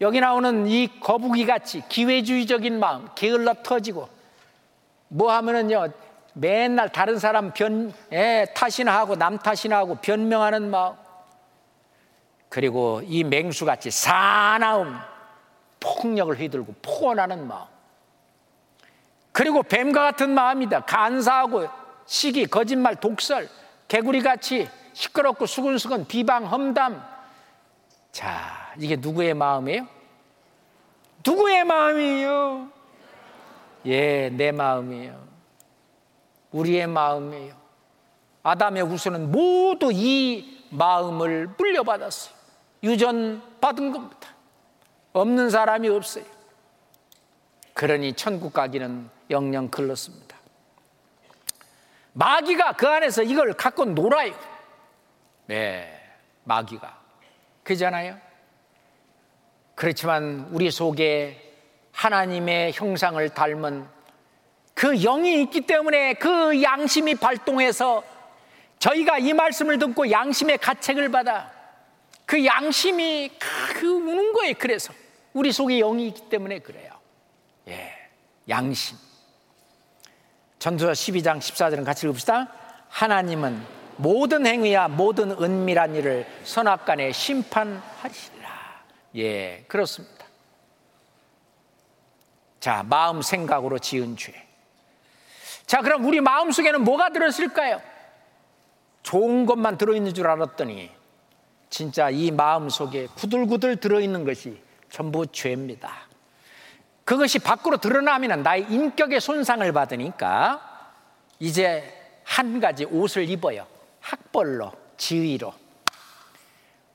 여기 0.00 0.20
나오는 0.20 0.66
이 0.66 0.88
거북이같이 1.00 1.84
기회주의적인 1.88 2.78
마음. 2.78 3.08
게을러 3.14 3.54
터지고. 3.62 4.08
뭐 5.08 5.32
하면은요. 5.32 5.88
맨날 6.32 6.88
다른 6.90 7.18
사람 7.18 7.52
변, 7.52 7.92
예, 8.12 8.46
탓이나 8.54 8.96
하고 8.96 9.16
남 9.16 9.36
탓이나 9.36 9.78
하고 9.78 9.96
변명하는 9.96 10.70
마음. 10.70 10.94
그리고 12.48 13.00
이 13.04 13.24
맹수같이 13.24 13.90
사나움, 13.90 14.96
폭력을 15.80 16.36
휘둘고 16.38 16.74
포원하는 16.82 17.46
마음. 17.46 17.66
그리고 19.32 19.62
뱀과 19.62 20.02
같은 20.02 20.30
마음이다. 20.30 20.80
간사하고 20.80 21.68
시기, 22.06 22.46
거짓말, 22.46 22.96
독설, 22.96 23.48
개구리같이 23.88 24.68
시끄럽고 24.92 25.46
수근수근 25.46 26.06
비방, 26.06 26.46
험담. 26.46 27.02
자, 28.12 28.74
이게 28.78 28.96
누구의 28.96 29.34
마음이에요? 29.34 29.86
누구의 31.24 31.64
마음이에요? 31.64 32.68
예, 33.86 34.30
내 34.30 34.52
마음이에요. 34.52 35.20
우리의 36.50 36.86
마음이에요. 36.86 37.54
아담의 38.42 38.82
후손은 38.84 39.30
모두 39.30 39.90
이 39.92 40.66
마음을 40.70 41.50
물려받았어요. 41.56 42.34
유전 42.82 43.42
받은 43.60 43.92
겁니다. 43.92 44.28
없는 45.12 45.50
사람이 45.50 45.88
없어요. 45.88 46.24
그러니 47.80 48.12
천국 48.12 48.52
가기는 48.52 49.08
영영 49.30 49.70
글렀습니다. 49.70 50.36
마귀가 52.12 52.72
그 52.72 52.86
안에서 52.86 53.22
이걸 53.22 53.54
갖고 53.54 53.86
놀아요. 53.86 54.34
네, 55.46 55.90
마귀가. 56.44 57.00
그잖아요? 57.62 58.18
그렇지만 59.74 60.46
우리 60.50 60.70
속에 60.70 61.54
하나님의 61.92 62.72
형상을 62.74 63.26
닮은 63.30 63.88
그 64.74 64.98
영이 64.98 65.40
있기 65.44 65.62
때문에 65.62 66.12
그 66.14 66.62
양심이 66.62 67.14
발동해서 67.14 68.04
저희가 68.78 69.20
이 69.20 69.32
말씀을 69.32 69.78
듣고 69.78 70.10
양심의 70.10 70.58
가책을 70.58 71.10
받아 71.10 71.50
그 72.26 72.44
양심이 72.44 73.30
그 73.72 73.86
우는 73.86 74.34
거예요. 74.34 74.54
그래서 74.58 74.92
우리 75.32 75.50
속에 75.50 75.78
영이 75.78 76.08
있기 76.08 76.28
때문에 76.28 76.58
그래요. 76.58 76.89
예, 77.68 77.92
양심. 78.48 78.96
전도서 80.58 80.92
12장 80.92 81.38
14절은 81.38 81.84
같이 81.84 82.06
읽읍시다. 82.06 82.48
하나님은 82.88 83.80
모든 83.96 84.46
행위와 84.46 84.88
모든 84.88 85.30
은밀한 85.30 85.94
일을 85.94 86.26
선악간에 86.44 87.12
심판하시리라. 87.12 88.50
예, 89.16 89.64
그렇습니다. 89.68 90.26
자, 92.60 92.82
마음 92.82 93.22
생각으로 93.22 93.78
지은 93.78 94.16
죄. 94.16 94.34
자, 95.66 95.80
그럼 95.80 96.04
우리 96.04 96.20
마음 96.20 96.50
속에는 96.50 96.82
뭐가 96.82 97.10
들었을까요? 97.10 97.80
좋은 99.02 99.46
것만 99.46 99.78
들어있는 99.78 100.12
줄 100.12 100.26
알았더니 100.26 100.90
진짜 101.70 102.10
이 102.10 102.30
마음 102.30 102.68
속에 102.68 103.06
구들구들 103.14 103.76
들어있는 103.76 104.24
것이 104.24 104.60
전부 104.90 105.26
죄입니다. 105.26 106.09
그것이 107.10 107.40
밖으로 107.40 107.78
드러나면 107.78 108.44
나의 108.44 108.66
인격의 108.70 109.20
손상을 109.20 109.72
받으니까 109.72 110.92
이제 111.40 111.92
한 112.22 112.60
가지 112.60 112.84
옷을 112.84 113.28
입어요. 113.28 113.66
학벌로, 113.98 114.70
지위로. 114.96 115.52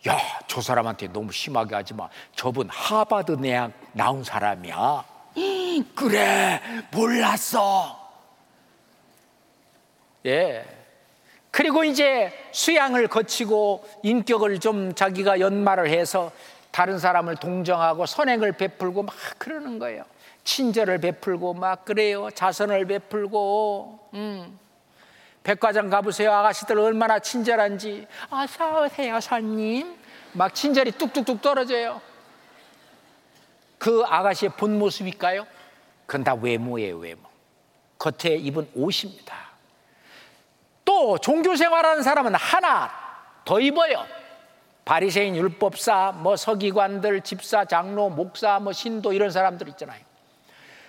야, 0.07 0.17
저 0.47 0.61
사람한테 0.61 1.09
너무 1.09 1.33
심하게 1.33 1.75
하지 1.75 1.93
마. 1.93 2.07
저분 2.33 2.69
하버드 2.69 3.41
대학 3.41 3.73
나온 3.91 4.23
사람이야. 4.23 5.03
그래, 5.93 6.61
몰랐어. 6.93 7.99
예. 10.27 10.65
그리고 11.51 11.83
이제 11.83 12.31
수양을 12.53 13.09
거치고 13.09 13.99
인격을 14.03 14.61
좀 14.61 14.95
자기가 14.95 15.41
연말을 15.41 15.89
해서 15.89 16.31
다른 16.75 16.99
사람을 16.99 17.37
동정하고 17.37 18.05
선행을 18.05 18.51
베풀고 18.51 19.03
막 19.03 19.15
그러는 19.37 19.79
거예요. 19.79 20.03
친절을 20.43 20.97
베풀고 20.97 21.53
막 21.53 21.85
그래요. 21.85 22.29
자선을 22.31 22.85
베풀고. 22.85 24.09
음. 24.15 24.59
백화점 25.41 25.89
가보세요. 25.89 26.33
아가씨들 26.33 26.77
얼마나 26.77 27.19
친절한지. 27.19 28.05
어서 28.29 28.83
오세요, 28.83 29.21
손님. 29.21 29.95
막 30.33 30.53
친절이 30.53 30.91
뚝뚝뚝 30.91 31.41
떨어져요. 31.41 32.01
그 33.77 34.03
아가씨의 34.05 34.51
본 34.57 34.77
모습일까요? 34.77 35.47
그건 36.05 36.25
다 36.25 36.33
외모예요, 36.33 36.97
외모. 36.97 37.21
겉에 37.97 38.35
입은 38.35 38.69
옷입니다. 38.75 39.33
또 40.83 41.17
종교 41.19 41.55
생활하는 41.55 42.03
사람은 42.03 42.35
하나 42.35 42.91
더 43.45 43.61
입어요. 43.61 44.24
바리새인 44.85 45.35
율법사, 45.35 46.13
뭐 46.17 46.35
서기관들, 46.35 47.21
집사, 47.21 47.65
장로, 47.65 48.09
목사, 48.09 48.59
뭐 48.59 48.71
신도 48.71 49.13
이런 49.13 49.31
사람들 49.31 49.67
있잖아요. 49.69 49.99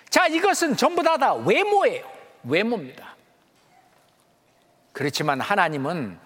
자, 0.09 0.27
이것은 0.27 0.77
전부 0.77 1.01
다, 1.01 1.17
다 1.17 1.33
외모예요. 1.33 2.05
외모입니다. 2.43 3.15
그렇지만 4.93 5.41
하나님은 5.41 6.17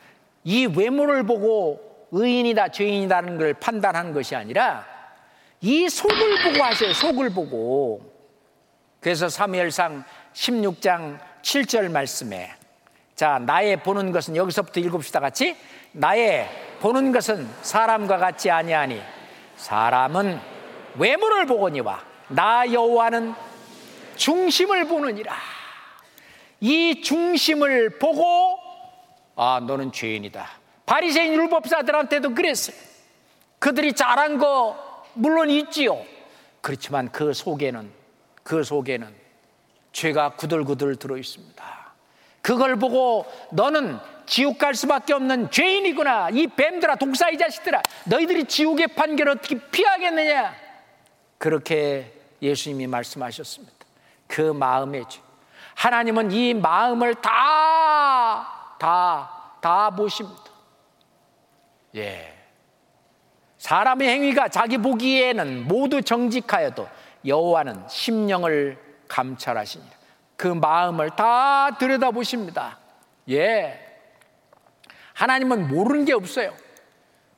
이 0.43 0.65
외모를 0.65 1.23
보고 1.23 2.07
의인이다, 2.11 2.69
죄인이다는 2.69 3.37
걸 3.37 3.53
판단하는 3.53 4.13
것이 4.13 4.35
아니라 4.35 4.85
이 5.61 5.87
속을 5.87 6.43
보고 6.43 6.63
하세요. 6.63 6.93
속을 6.93 7.29
보고. 7.29 8.11
그래서 8.99 9.29
사무엘상 9.29 10.03
16장 10.33 11.19
7절 11.41 11.89
말씀에 11.89 12.53
자, 13.21 13.37
나의 13.37 13.83
보는 13.83 14.11
것은 14.11 14.35
여기서부터 14.35 14.79
읽읍시다 14.79 15.19
같이. 15.19 15.55
나의 15.91 16.49
보는 16.79 17.11
것은 17.11 17.47
사람과 17.61 18.17
같지 18.17 18.49
아니하니 18.49 18.99
사람은 19.57 20.39
외모를 20.97 21.45
보거니와 21.45 22.03
나 22.29 22.65
여호와는 22.73 23.35
중심을 24.15 24.87
보느니라. 24.87 25.35
이 26.61 27.03
중심을 27.03 27.99
보고 27.99 28.57
아, 29.35 29.61
너는 29.67 29.91
죄인이다. 29.91 30.49
바리새인 30.87 31.35
율법사들한테도 31.35 32.33
그랬어요. 32.33 32.75
그들이 33.59 33.93
잘한 33.93 34.39
거 34.39 35.05
물론 35.13 35.51
있지요. 35.51 36.03
그렇지만 36.61 37.11
그 37.11 37.35
속에는 37.35 37.87
그 38.41 38.63
속에는 38.63 39.13
죄가 39.91 40.29
구들구들 40.37 40.95
들어 40.95 41.17
있습니다. 41.17 41.80
그걸 42.41 42.75
보고 42.75 43.25
너는 43.51 43.99
지옥 44.25 44.57
갈 44.57 44.73
수밖에 44.75 45.13
없는 45.13 45.51
죄인이구나. 45.51 46.29
이 46.31 46.47
뱀들아, 46.47 46.95
독사이 46.95 47.37
자식들아. 47.37 47.81
너희들이 48.05 48.45
지옥의 48.45 48.87
판결을 48.87 49.33
어떻게 49.33 49.59
피하겠느냐. 49.69 50.53
그렇게 51.37 52.13
예수님이 52.41 52.87
말씀하셨습니다. 52.87 53.75
그 54.27 54.41
마음의 54.41 55.05
죄. 55.09 55.19
하나님은 55.75 56.31
이 56.31 56.53
마음을 56.53 57.15
다, 57.15 58.75
다, 58.79 59.57
다 59.61 59.89
보십니다. 59.89 60.43
예. 61.95 62.33
사람의 63.57 64.07
행위가 64.07 64.47
자기 64.47 64.77
보기에는 64.77 65.67
모두 65.67 66.01
정직하여도 66.01 66.87
여호와는 67.25 67.87
심령을 67.87 68.77
감찰하시니라. 69.07 70.00
그 70.41 70.47
마음을 70.47 71.11
다 71.11 71.69
들여다보십니다. 71.77 72.79
예. 73.29 73.79
하나님은 75.13 75.67
모르는 75.67 76.03
게 76.03 76.13
없어요. 76.13 76.55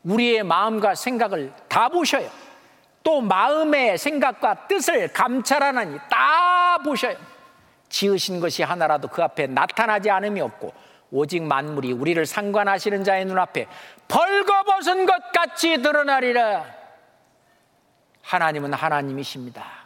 우리의 0.04 0.44
마음과 0.44 0.96
생각을 0.96 1.52
다 1.68 1.90
보셔요. 1.90 2.30
또 3.04 3.20
마음의 3.20 3.98
생각과 3.98 4.70
뜻을 4.70 5.12
감찰하나니 5.12 5.98
다 6.10 6.78
보셔요. 6.78 7.18
지으신 7.90 8.40
것이 8.40 8.64
하나라도 8.64 9.10
그 9.10 9.22
앞에 9.22 9.48
나타나지 9.48 10.10
않음이 10.10 10.40
없고 10.40 10.74
오직 11.12 11.44
만물이 11.44 11.92
우리를 11.92 12.26
상관하시는 12.26 13.04
자의 13.04 13.26
눈앞에 13.26 13.68
벌거벗은 14.08 15.06
것 15.06 15.34
같이 15.34 15.82
드러나리라. 15.82 16.64
하나님은 18.22 18.72
하나님이십니다. 18.72 19.84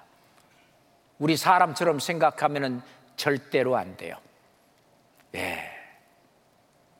우리 1.17 1.35
사람처럼 1.35 1.97
생각하면 1.97 2.83
절대로 3.17 3.75
안 3.75 3.97
돼요. 3.97 4.15
예. 5.35 5.69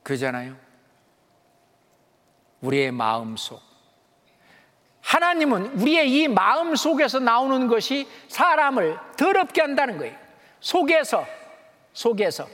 그잖아요. 0.02 0.54
우리의 2.60 2.92
마음 2.92 3.36
속. 3.36 3.62
하나님은 5.00 5.80
우리의 5.80 6.12
이 6.12 6.28
마음 6.28 6.76
속에서 6.76 7.18
나오는 7.18 7.66
것이 7.66 8.06
사람을 8.28 8.98
더럽게 9.16 9.62
한다는 9.62 9.96
거예요. 9.96 10.14
속에서, 10.60 11.24
속에서, 11.94 12.46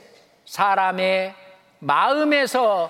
사람의 0.45 1.35
마음에서 1.79 2.89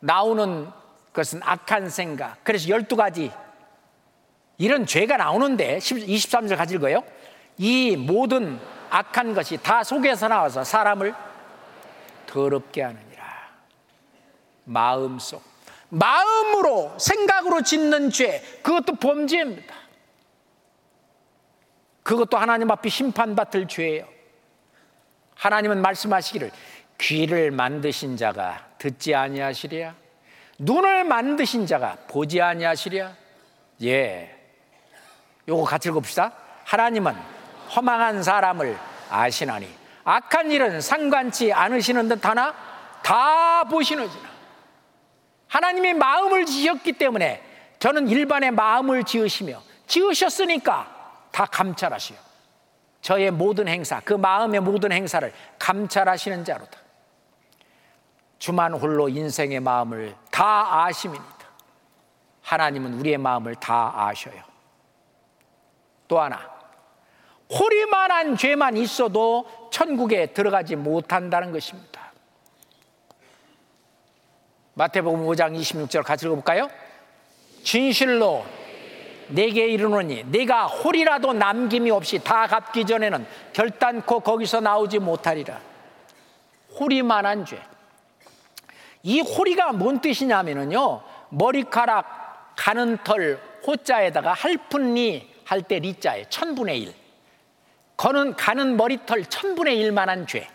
나오는 0.00 0.68
것은 1.12 1.40
악한 1.44 1.90
생각. 1.90 2.42
그래서 2.42 2.68
12가지 2.68 3.32
이런 4.56 4.86
죄가 4.86 5.16
나오는데 5.16 5.78
23절 5.78 6.56
가질 6.56 6.80
거예요. 6.80 7.04
이 7.56 7.96
모든 7.96 8.58
악한 8.90 9.34
것이 9.34 9.56
다 9.58 9.82
속에서 9.82 10.28
나와서 10.28 10.64
사람을 10.64 11.14
더럽게 12.26 12.82
하느니라. 12.82 13.24
마음속. 14.64 15.42
마음으로 15.88 16.98
생각으로 16.98 17.62
짓는 17.62 18.10
죄 18.10 18.42
그것도 18.62 18.96
범죄입니다. 18.96 19.74
그것도 22.02 22.36
하나님 22.36 22.70
앞에 22.70 22.88
심판받을 22.88 23.68
죄예요. 23.68 24.06
하나님은 25.34 25.80
말씀하시기를 25.80 26.50
귀를 26.98 27.50
만드신 27.50 28.16
자가 28.16 28.66
듣지 28.78 29.14
아니하시랴 29.14 29.94
눈을 30.58 31.04
만드신 31.04 31.66
자가 31.66 31.96
보지 32.08 32.42
아니하시랴 32.42 33.12
예. 33.82 34.34
요거 35.48 35.64
같이 35.64 35.88
읽읍시다. 35.88 36.32
하나님은 36.64 37.14
허망한 37.74 38.22
사람을 38.22 38.78
아시나니 39.10 39.68
악한 40.04 40.50
일은 40.50 40.80
상관치 40.80 41.52
않으시는 41.52 42.08
듯 42.08 42.24
하나 42.24 42.54
다 43.02 43.64
보시는지라. 43.64 44.28
하나님의 45.48 45.94
마음을 45.94 46.46
지셨기 46.46 46.92
때문에 46.92 47.42
저는 47.78 48.08
일반의 48.08 48.50
마음을 48.50 49.04
지으시며 49.04 49.62
지으셨으니까 49.86 51.28
다 51.30 51.46
감찰하시오. 51.46 52.16
저의 53.00 53.30
모든 53.30 53.68
행사, 53.68 54.00
그 54.00 54.12
마음의 54.12 54.60
모든 54.60 54.92
행사를 54.92 55.32
감찰하시는 55.58 56.44
자로다. 56.44 56.78
주만 58.38 58.72
홀로 58.74 59.08
인생의 59.08 59.60
마음을 59.60 60.14
다 60.30 60.84
아심이니다. 60.84 61.38
하나님은 62.42 62.94
우리의 63.00 63.18
마음을 63.18 63.54
다 63.56 63.92
아셔요. 63.94 64.42
또 66.06 66.20
하나, 66.20 66.57
호리만한 67.50 68.36
죄만 68.36 68.76
있어도 68.76 69.46
천국에 69.70 70.26
들어가지 70.26 70.76
못한다는 70.76 71.52
것입니다. 71.52 72.12
마태복음 74.74 75.26
5장 75.26 75.58
26절 75.58 76.04
같이 76.04 76.26
읽어볼까요? 76.26 76.68
진실로 77.62 78.44
내게 79.28 79.66
이르노니 79.68 80.24
내가 80.30 80.66
홀이라도 80.66 81.32
남김이 81.32 81.90
없이 81.90 82.18
다 82.18 82.46
갚기 82.46 82.86
전에는 82.86 83.26
결단코 83.52 84.20
거기서 84.20 84.60
나오지 84.60 85.00
못하리라. 85.00 85.60
홀이만한 86.78 87.44
죄. 87.44 87.60
이 89.02 89.20
호리가 89.20 89.72
뭔 89.72 90.00
뜻이냐면요. 90.00 91.02
머리카락 91.30 92.54
가는 92.56 92.98
털 93.04 93.40
호자에다가 93.66 94.32
할푼리 94.32 95.28
할 95.44 95.62
때 95.62 95.78
리자에 95.78 96.26
천분의 96.28 96.82
일. 96.82 96.94
거는 97.98 98.36
가는 98.36 98.76
머리털 98.76 99.26
천분의 99.26 99.76
일만한 99.76 100.26
죄. 100.26 100.48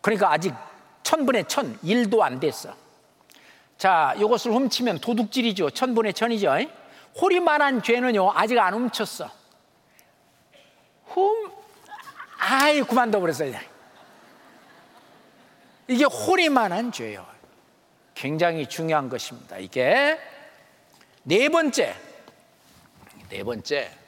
그러니까 0.00 0.32
아직 0.32 0.54
천분의 1.02 1.48
천, 1.48 1.76
일도 1.82 2.22
안 2.22 2.38
됐어. 2.38 2.74
자, 3.76 4.14
이것을 4.16 4.52
훔치면 4.52 5.00
도둑질이죠. 5.00 5.70
천분의 5.70 6.14
천이죠. 6.14 6.56
호리만한 7.20 7.82
죄는요, 7.82 8.30
아직 8.32 8.58
안 8.58 8.74
훔쳤어. 8.74 9.28
훔, 11.06 11.50
아이, 12.38 12.80
그만둬 12.82 13.18
버렸어요. 13.18 13.52
이게 15.88 16.04
호리만한 16.04 16.92
죄요. 16.92 17.26
굉장히 18.14 18.66
중요한 18.68 19.08
것입니다. 19.08 19.58
이게 19.58 20.16
네 21.24 21.48
번째, 21.48 21.96
네 23.28 23.42
번째, 23.42 23.99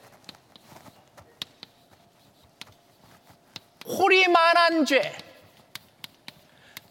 호리만한 3.85 4.85
죄. 4.85 5.15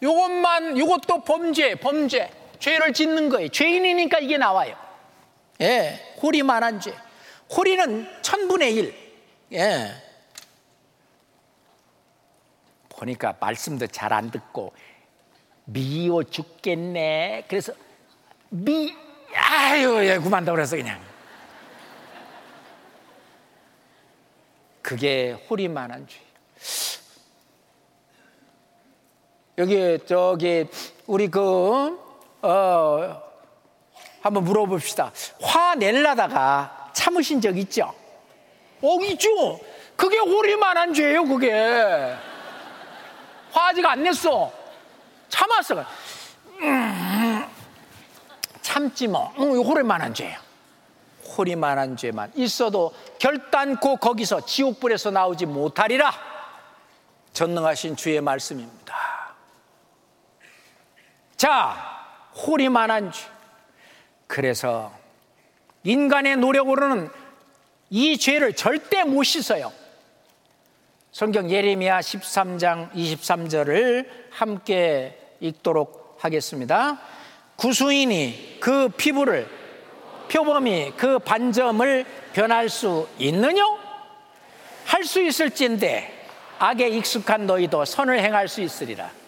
요것만, 0.01 0.77
요것도 0.77 1.23
범죄, 1.23 1.75
범죄. 1.75 2.31
죄를 2.59 2.93
짓는 2.93 3.29
거예요. 3.29 3.49
죄인이니까 3.49 4.19
이게 4.19 4.37
나와요. 4.37 4.77
예, 5.61 6.15
호리만한 6.21 6.79
죄. 6.79 6.93
호리는 7.55 8.07
천분의 8.21 8.73
일. 8.75 9.13
예. 9.53 9.91
보니까 12.89 13.35
말씀도 13.39 13.87
잘 13.87 14.13
안 14.13 14.31
듣고 14.31 14.73
미워 15.65 16.23
죽겠네. 16.23 17.45
그래서 17.47 17.73
미 18.49 18.93
아유 19.35 20.05
예 20.05 20.19
그만다 20.19 20.51
그래서 20.53 20.75
그냥 20.77 21.01
그게 24.81 25.31
호리만한 25.31 26.07
죄. 26.07 26.19
여기 29.57 29.99
저기 30.05 30.67
우리 31.05 31.27
그 31.27 31.99
어, 32.41 33.21
한번 34.21 34.43
물어봅시다. 34.43 35.11
화 35.41 35.75
낼라다가 35.75 36.91
참으신 36.93 37.39
적 37.39 37.57
있죠? 37.59 37.93
어 38.81 38.99
있죠. 39.05 39.59
그게 39.95 40.17
호리만한 40.17 40.93
죄예요. 40.93 41.25
그게 41.25 41.51
화 43.51 43.67
아직 43.67 43.85
안 43.85 44.01
냈어. 44.01 44.51
참았어. 45.29 45.85
음, 46.61 47.45
참지 48.61 49.07
뭐. 49.07 49.31
음, 49.37 49.61
호리만한 49.63 50.13
죄야. 50.13 50.41
호리만한 51.37 51.95
죄만 51.95 52.31
있어도 52.35 52.93
결단코 53.19 53.97
거기서 53.97 54.45
지옥불에서 54.45 55.11
나오지 55.11 55.45
못하리라. 55.45 56.11
전능하신 57.33 57.95
주의 57.95 58.19
말씀입니다. 58.21 58.82
자, 61.43 61.75
호리만한 62.37 63.11
죄. 63.11 63.25
그래서 64.27 64.93
인간의 65.83 66.37
노력으로는 66.37 67.09
이 67.89 68.17
죄를 68.17 68.53
절대 68.53 69.03
못 69.03 69.23
씻어요. 69.23 69.69
성경 71.11 71.51
예레미야 71.51 71.99
13장 71.99 72.93
23절을 72.93 74.07
함께 74.31 75.19
읽도록 75.41 76.17
하겠습니다. 76.21 77.01
구수인이 77.57 78.59
그 78.61 78.87
피부를 78.87 79.45
표범이 80.29 80.93
그 80.95 81.19
반점을 81.19 82.05
변할 82.31 82.69
수 82.69 83.09
있느냐? 83.19 83.63
할 84.85 85.03
수 85.03 85.21
있을진데 85.21 86.25
악에 86.59 86.87
익숙한 86.87 87.45
너희도 87.47 87.83
선을 87.83 88.21
행할 88.21 88.47
수 88.47 88.61
있으리라. 88.61 89.22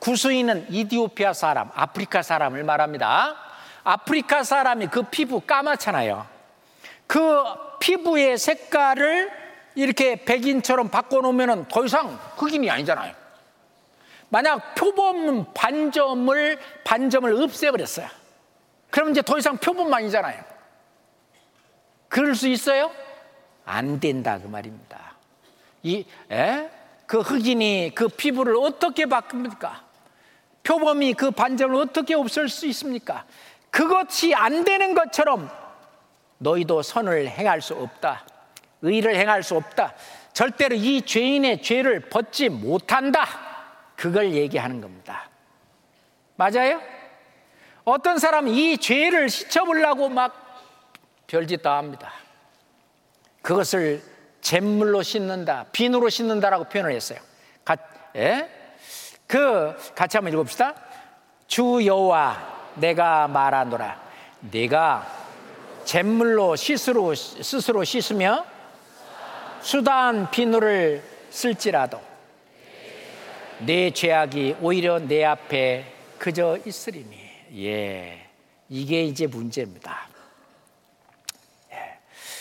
구수인은 0.00 0.66
이디오피아 0.70 1.32
사람, 1.32 1.70
아프리카 1.74 2.22
사람을 2.22 2.64
말합니다. 2.64 3.36
아프리카 3.84 4.42
사람이 4.42 4.88
그 4.88 5.02
피부 5.02 5.40
까맣잖아요. 5.40 6.26
그 7.06 7.44
피부의 7.80 8.38
색깔을 8.38 9.30
이렇게 9.74 10.24
백인처럼 10.24 10.88
바꿔놓으면 10.90 11.68
더 11.68 11.84
이상 11.84 12.18
흑인이 12.36 12.70
아니잖아요. 12.70 13.14
만약 14.28 14.74
표범 14.74 15.52
반점을 15.52 16.58
반점을 16.84 17.42
없애버렸어요. 17.42 18.08
그럼 18.90 19.10
이제 19.10 19.22
더 19.22 19.38
이상 19.38 19.56
표범만이잖아요. 19.58 20.44
그럴 22.08 22.34
수 22.34 22.48
있어요? 22.48 22.90
안 23.64 24.00
된다 24.00 24.38
그 24.38 24.48
말입니다. 24.48 25.14
이, 25.82 26.04
에? 26.30 26.68
그 27.06 27.20
흑인이 27.20 27.92
그 27.94 28.08
피부를 28.08 28.56
어떻게 28.56 29.06
바꿉니까? 29.06 29.89
표범이 30.62 31.14
그 31.14 31.30
반점을 31.30 31.74
어떻게 31.76 32.14
없앨 32.14 32.48
수 32.48 32.66
있습니까? 32.66 33.24
그것이 33.70 34.34
안 34.34 34.64
되는 34.64 34.94
것처럼 34.94 35.50
너희도 36.38 36.82
선을 36.82 37.28
행할 37.28 37.60
수 37.60 37.74
없다. 37.74 38.26
의를 38.82 39.16
행할 39.16 39.42
수 39.42 39.56
없다. 39.56 39.94
절대로 40.32 40.74
이 40.74 41.02
죄인의 41.02 41.62
죄를 41.62 42.00
벗지 42.00 42.48
못한다. 42.48 43.26
그걸 43.96 44.32
얘기하는 44.32 44.80
겁니다. 44.80 45.28
맞아요? 46.36 46.80
어떤 47.84 48.18
사람은 48.18 48.52
이 48.52 48.78
죄를 48.78 49.28
씻어보려고 49.28 50.08
막 50.08 50.34
별짓 51.26 51.62
다 51.62 51.76
합니다. 51.76 52.12
그것을 53.42 54.02
잿물로 54.40 55.02
씻는다, 55.02 55.66
비누로 55.72 56.08
씻는다라고 56.08 56.64
표현을 56.64 56.92
했어요. 56.92 57.18
가, 57.64 57.76
예? 58.16 58.48
그 59.30 59.72
같이 59.94 60.16
한번 60.16 60.32
읽읍시다. 60.32 60.74
주 61.46 61.86
여호와 61.86 62.72
내가 62.74 63.28
말하노라. 63.28 64.00
내가 64.50 65.06
잿물로 65.84 66.56
스스로 66.56 67.14
스스로 67.14 67.84
씻으며 67.84 68.44
수단 69.60 70.28
비누를 70.32 71.04
쓸지라도 71.30 72.00
내 73.60 73.92
죄악이 73.92 74.56
오히려 74.60 74.98
내 74.98 75.24
앞에 75.24 75.84
그저 76.18 76.58
있으리니. 76.66 77.16
예. 77.58 78.26
이게 78.68 79.04
이제 79.04 79.28
문제입니다. 79.28 80.08
예. 81.70 81.98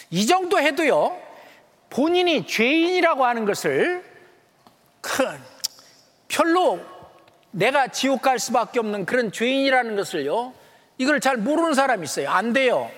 이 0.10 0.26
정도 0.26 0.60
해도요, 0.60 1.16
본인이 1.92 2.48
죄인이라고 2.48 3.26
하는 3.26 3.46
것을 3.46 4.04
큰, 5.02 5.40
별로 6.30 6.80
내가 7.52 7.88
지옥 7.88 8.22
갈 8.22 8.40
수밖에 8.40 8.80
없는 8.80 9.06
그런 9.06 9.32
죄인이라는 9.32 9.98
것을요, 9.98 10.54
이걸 10.98 11.20
잘 11.20 11.36
모르는 11.36 11.74
사람이 11.74 12.04
있어요. 12.06 12.30
안 12.30 12.54
돼요. 12.54 12.90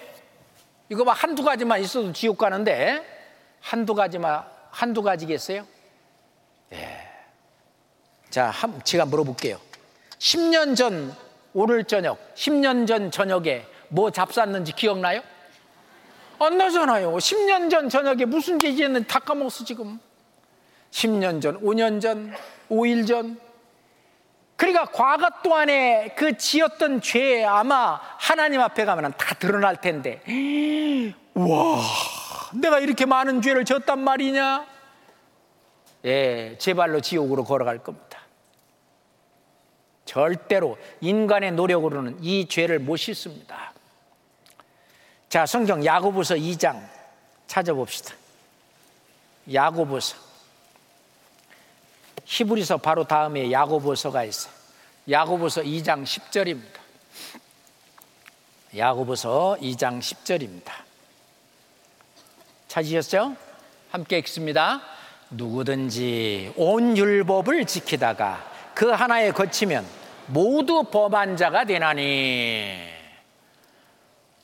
이거 0.90 1.04
막 1.04 1.14
한두 1.14 1.44
가지만 1.44 1.82
있어도 1.82 2.12
지옥 2.14 2.38
가는데, 2.38 3.02
한두 3.62 3.96
가지만, 3.96 4.44
한두 4.70 5.02
가지겠어요? 5.02 5.66
예. 6.74 7.12
자, 8.30 8.50
한, 8.50 8.82
제가 8.84 9.06
물어볼게요. 9.06 9.60
10년 10.20 10.76
전, 10.76 11.16
오늘 11.54 11.86
저녁, 11.86 12.36
10년 12.36 12.86
전 12.86 13.10
저녁에 13.10 13.66
뭐 13.88 14.12
잡쌌는지 14.12 14.74
기억나요? 14.74 15.22
안 16.40 16.58
나잖아요. 16.58 17.14
10년 17.14 17.70
전 17.70 17.88
저녁에 17.88 18.26
무슨 18.26 18.62
얘기했는지 18.62 19.08
다 19.08 19.20
까먹었어, 19.20 19.64
지금. 19.64 20.00
10년 20.92 21.42
전, 21.42 21.60
5년 21.62 22.02
전, 22.02 22.34
5일 22.70 23.08
전. 23.08 23.40
그러니까 24.56 24.86
과거 24.86 25.28
동안에 25.42 26.14
그 26.16 26.38
지었던 26.38 27.02
죄 27.02 27.44
아마 27.44 28.00
하나님 28.20 28.62
앞에 28.62 28.86
가면 28.86 29.14
다 29.18 29.34
드러날 29.36 29.82
텐데. 29.82 30.22
와, 31.34 31.82
내가 32.54 32.80
이렇게 32.80 33.06
많은 33.06 33.42
죄를 33.42 33.66
졌단 33.66 34.00
말이냐? 34.00 34.68
예, 36.06 36.56
제 36.60 36.74
발로 36.74 37.00
지옥으로 37.00 37.44
걸어갈 37.44 37.80
겁니다. 37.80 38.20
절대로 40.06 40.78
인간의 41.00 41.54
노력으로는 41.54 42.18
이 42.22 42.48
죄를 42.48 42.80
못 42.80 42.98
씻습니다. 42.98 43.72
자, 45.30 45.46
성경 45.46 45.86
야고보서 45.86 46.36
2장 46.36 46.86
찾아봅시다. 47.48 48.14
야고보서. 49.52 50.31
히브리서 52.32 52.78
바로 52.78 53.04
다음에 53.04 53.52
야고보서가 53.52 54.24
있어요. 54.24 54.54
야고보서 55.10 55.64
2장 55.64 56.04
10절입니다. 56.04 56.80
야고보서 58.78 59.58
2장 59.60 60.00
10절입니다. 60.00 60.72
찾으셨죠? 62.70 63.36
함께 63.92 64.18
읽습니다. 64.20 64.82
누구든지 65.30 66.54
온 66.56 66.96
율법을 66.96 67.66
지키다가 67.66 68.42
그 68.74 68.90
하나에 68.90 69.32
거치면 69.32 69.86
모두 70.28 70.84
범한 70.84 71.36
자가 71.36 71.66
되나니. 71.66 72.80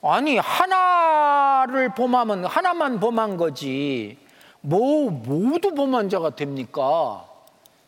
아니, 0.01 0.37
하나를 0.37 1.95
범하면 1.95 2.43
하나만 2.43 2.99
범한 2.99 3.37
거지. 3.37 4.17
뭐, 4.59 5.09
모두 5.09 5.73
범한 5.73 6.09
자가 6.09 6.35
됩니까? 6.35 7.36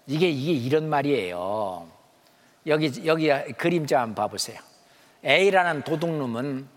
이게, 0.09 0.27
이게 0.27 0.53
이런 0.53 0.89
말이에요. 0.89 1.87
여기, 2.65 3.05
여기 3.05 3.29
그림자 3.53 4.01
한번 4.01 4.15
봐보세요. 4.15 4.59
A라는 5.23 5.83
도둑놈은 5.83 6.67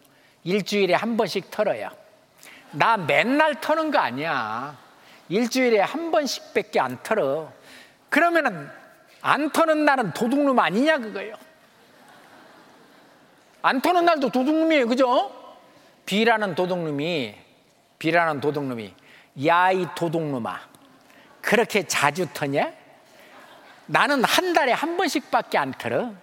일주일에 0.44 0.92
한 0.92 1.16
번씩 1.16 1.50
털어요. 1.50 1.88
나 2.72 2.98
맨날 2.98 3.58
터는 3.58 3.90
거 3.90 3.98
아니야. 4.00 4.76
일주일에 5.30 5.80
한 5.80 6.10
번씩 6.10 6.52
밖에 6.52 6.78
안 6.78 7.02
털어. 7.02 7.50
그러면은 8.10 8.68
안 9.22 9.50
터는 9.50 9.86
날은 9.86 10.12
도둑놈 10.12 10.58
아니냐 10.58 10.98
그거예요. 10.98 11.34
안 13.62 13.80
터는 13.80 14.04
날도 14.04 14.28
도둑놈이에요. 14.28 14.88
그죠? 14.88 15.32
B라는 16.04 16.54
도둑놈이 16.54 17.34
B라는 17.98 18.42
도둑놈이 18.42 18.94
야 19.46 19.72
이 19.72 19.86
도둑놈아 19.96 20.60
그렇게 21.40 21.84
자주 21.84 22.26
터냐? 22.34 22.81
나는 23.92 24.24
한 24.24 24.54
달에 24.54 24.72
한 24.72 24.96
번씩밖에 24.96 25.58
안 25.58 25.70
털어. 25.72 26.14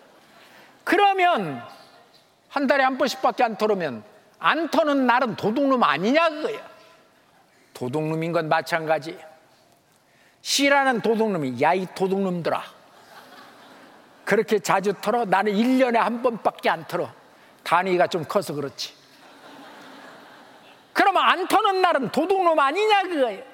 그러면 0.84 1.64
한 2.50 2.66
달에 2.66 2.84
한 2.84 2.98
번씩밖에 2.98 3.44
안 3.44 3.58
털으면 3.58 4.04
안 4.40 4.72
터는 4.72 5.06
날은 5.06 5.36
도둑놈 5.36 5.84
아니냐 5.84 6.30
그거야. 6.30 6.68
도둑놈인 7.76 8.32
건 8.32 8.50
마찬가지. 8.50 9.18
C라는 10.42 11.02
도둑놈이 11.02 11.62
야 11.62 11.76
이 11.76 11.86
도둑놈들아. 11.94 12.64
그렇게 14.26 14.58
자주 14.58 14.94
털어? 15.00 15.26
나는 15.26 15.54
1년에 15.54 15.98
한 15.98 16.24
번밖에 16.24 16.72
안 16.72 16.88
털어. 16.88 17.12
단위가 17.64 18.08
좀 18.08 18.26
커서 18.26 18.56
그렇지. 18.56 18.96
그러면 20.94 21.24
안 21.24 21.48
터는 21.48 21.82
날은 21.82 22.12
도둑놈 22.12 22.60
아니냐 22.60 23.04
그거예요. 23.04 23.49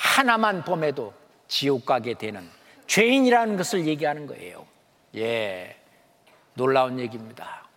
하나만 0.00 0.64
범해도 0.64 1.12
지옥 1.46 1.84
가게 1.84 2.14
되는 2.14 2.48
죄인이라는 2.86 3.58
것을 3.58 3.86
얘기하는 3.86 4.26
거예요. 4.26 4.66
예. 5.16 5.76
놀라운 6.54 6.98
얘기입니다. 6.98 7.68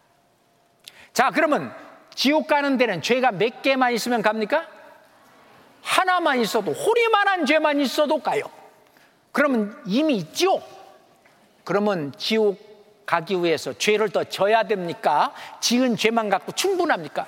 자, 1.11 1.31
그러면 1.31 1.75
지옥 2.15 2.47
가는 2.47 2.77
데는 2.77 3.01
죄가 3.01 3.33
몇 3.33 3.61
개만 3.61 3.93
있으면 3.93 4.21
갑니까? 4.21 4.67
하나만 5.81 6.39
있어도, 6.39 6.71
호리만한 6.71 7.45
죄만 7.45 7.81
있어도 7.81 8.19
가요. 8.19 8.43
그러면 9.33 9.77
이미 9.85 10.15
있죠? 10.15 10.61
그러면 11.65 12.13
지옥 12.17 13.05
가기 13.05 13.43
위해서 13.43 13.73
죄를 13.73 14.09
더 14.09 14.23
져야 14.23 14.63
됩니까? 14.63 15.33
지은 15.59 15.97
죄만 15.97 16.29
갖고 16.29 16.53
충분합니까? 16.53 17.27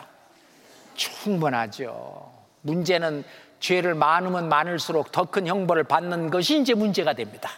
충분하죠. 0.95 2.31
문제는 2.61 3.25
죄를 3.65 3.95
많으면 3.95 4.47
많을수록 4.47 5.11
더 5.11 5.25
큰 5.25 5.47
형벌을 5.47 5.85
받는 5.85 6.29
것이 6.29 6.59
이제 6.59 6.75
문제가 6.75 7.13
됩니다. 7.13 7.49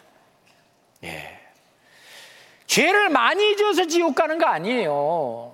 예. 1.03 1.37
죄를 2.65 3.09
많이 3.09 3.57
지어서 3.57 3.85
지옥 3.87 4.15
가는 4.15 4.37
거 4.37 4.45
아니에요. 4.45 5.51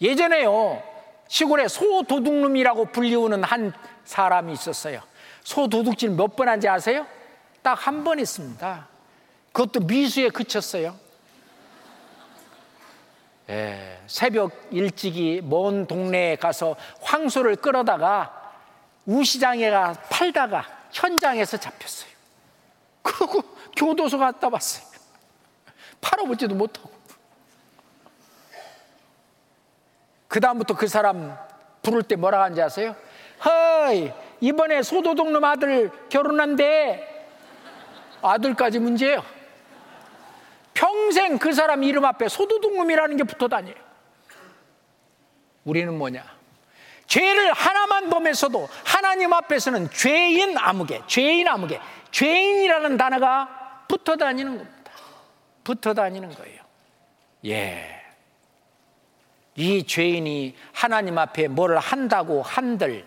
예전에요. 0.00 0.82
시골에 1.28 1.68
소도둑놈이라고 1.68 2.86
불리우는 2.86 3.44
한 3.44 3.72
사람이 4.04 4.52
있었어요. 4.52 5.00
소도둑질 5.44 6.10
몇 6.10 6.34
번 6.34 6.48
한지 6.48 6.68
아세요? 6.68 7.06
딱 7.62 7.74
한 7.86 8.02
번 8.02 8.18
했습니다. 8.18 8.88
그것도 9.52 9.80
미수에 9.86 10.28
그쳤어요. 10.30 10.96
예, 13.48 14.00
새벽 14.08 14.50
일찍이 14.72 15.40
먼 15.44 15.86
동네에 15.86 16.34
가서 16.36 16.74
황소를 17.02 17.56
끌어다가 17.56 18.41
우시장에 19.06 19.70
가 19.70 19.92
팔다가 20.10 20.64
현장에서 20.92 21.56
잡혔어요. 21.56 22.10
그리고 23.02 23.42
교도소 23.76 24.18
갔다 24.18 24.48
왔어요. 24.48 24.86
팔아보지도 26.00 26.54
못하고. 26.54 26.90
그다음부터 30.28 30.76
그 30.76 30.88
사람 30.88 31.36
부를 31.82 32.02
때 32.02 32.16
뭐라 32.16 32.42
하는지 32.42 32.62
아세요? 32.62 32.96
허이, 33.44 34.12
이번에 34.40 34.82
소도둑놈 34.82 35.44
아들 35.44 35.90
결혼한데 36.08 37.08
아들까지 38.22 38.78
문제예요. 38.78 39.22
평생 40.74 41.38
그 41.38 41.52
사람 41.52 41.82
이름 41.82 42.04
앞에 42.04 42.28
소도둑놈이라는 42.28 43.16
게 43.16 43.24
붙어 43.24 43.48
다녀요. 43.48 43.74
우리는 45.64 45.96
뭐냐? 45.96 46.24
죄를 47.12 47.52
하나만 47.52 48.08
범했어도 48.08 48.70
하나님 48.86 49.34
앞에서는 49.34 49.90
죄인 49.90 50.56
아무개, 50.56 51.02
죄인 51.06 51.46
아무개, 51.46 51.78
죄인이라는 52.10 52.96
단어가 52.96 53.84
붙어 53.86 54.16
다니는 54.16 54.56
겁니다. 54.56 54.92
붙어 55.62 55.92
다니는 55.92 56.34
거예요. 56.34 56.62
예. 57.44 58.02
이 59.56 59.86
죄인이 59.86 60.56
하나님 60.72 61.18
앞에 61.18 61.48
뭘 61.48 61.76
한다고 61.76 62.40
한들 62.40 63.04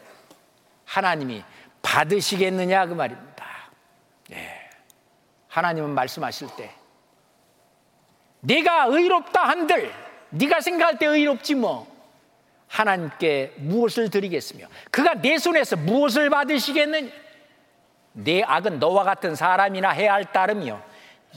하나님이 0.86 1.44
받으시겠느냐 1.82 2.86
그 2.86 2.94
말입니다. 2.94 3.44
예. 4.34 4.70
하나님은 5.48 5.90
말씀하실 5.96 6.50
때 6.56 6.72
네가 8.42 8.86
의롭다 8.86 9.48
한들 9.48 9.92
네가 10.30 10.62
생각할 10.62 11.00
때 11.00 11.08
의롭지 11.08 11.56
뭐 11.56 11.95
하나님께 12.68 13.54
무엇을 13.58 14.10
드리겠으며 14.10 14.68
그가 14.92 15.16
내 15.16 15.38
손에서 15.38 15.76
무엇을 15.76 16.30
받으시겠느냐 16.30 17.10
내 18.14 18.42
악은 18.44 18.80
너와 18.80 19.04
같은 19.04 19.36
사람이나 19.36 19.90
해야 19.90 20.14
할 20.14 20.32
따름이요 20.32 20.82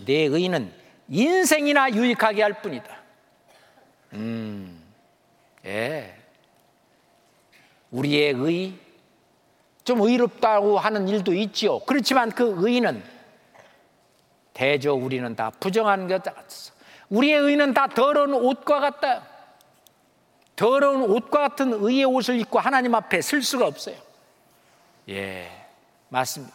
내 0.06 0.24
의는 0.24 0.72
인생이나 1.08 1.90
유익하게 1.92 2.42
할 2.42 2.62
뿐이다 2.62 2.98
음, 4.14 4.82
예. 5.66 6.14
우리의 7.90 8.32
의, 8.32 8.74
좀 9.84 10.00
의롭다고 10.02 10.78
하는 10.78 11.08
일도 11.08 11.32
있지요. 11.34 11.78
그렇지만 11.80 12.30
그 12.30 12.54
의는 12.58 13.02
대저 14.52 14.92
우리는 14.94 15.34
다 15.34 15.50
부정한 15.60 16.08
것 16.08 16.22
같았어. 16.22 16.72
우리의 17.08 17.38
의는 17.40 17.72
다 17.72 17.86
더러운 17.86 18.34
옷과 18.34 18.80
같다. 18.80 19.22
더러운 20.58 21.02
옷과 21.02 21.38
같은 21.38 21.72
의의 21.72 22.04
옷을 22.04 22.40
입고 22.40 22.58
하나님 22.58 22.92
앞에 22.92 23.22
쓸 23.22 23.42
수가 23.42 23.64
없어요. 23.64 23.94
예, 25.08 25.48
맞습니다. 26.08 26.52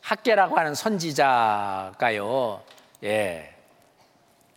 학계라고 0.00 0.56
하는 0.56 0.74
선지자가요, 0.74 2.62
예, 3.04 3.54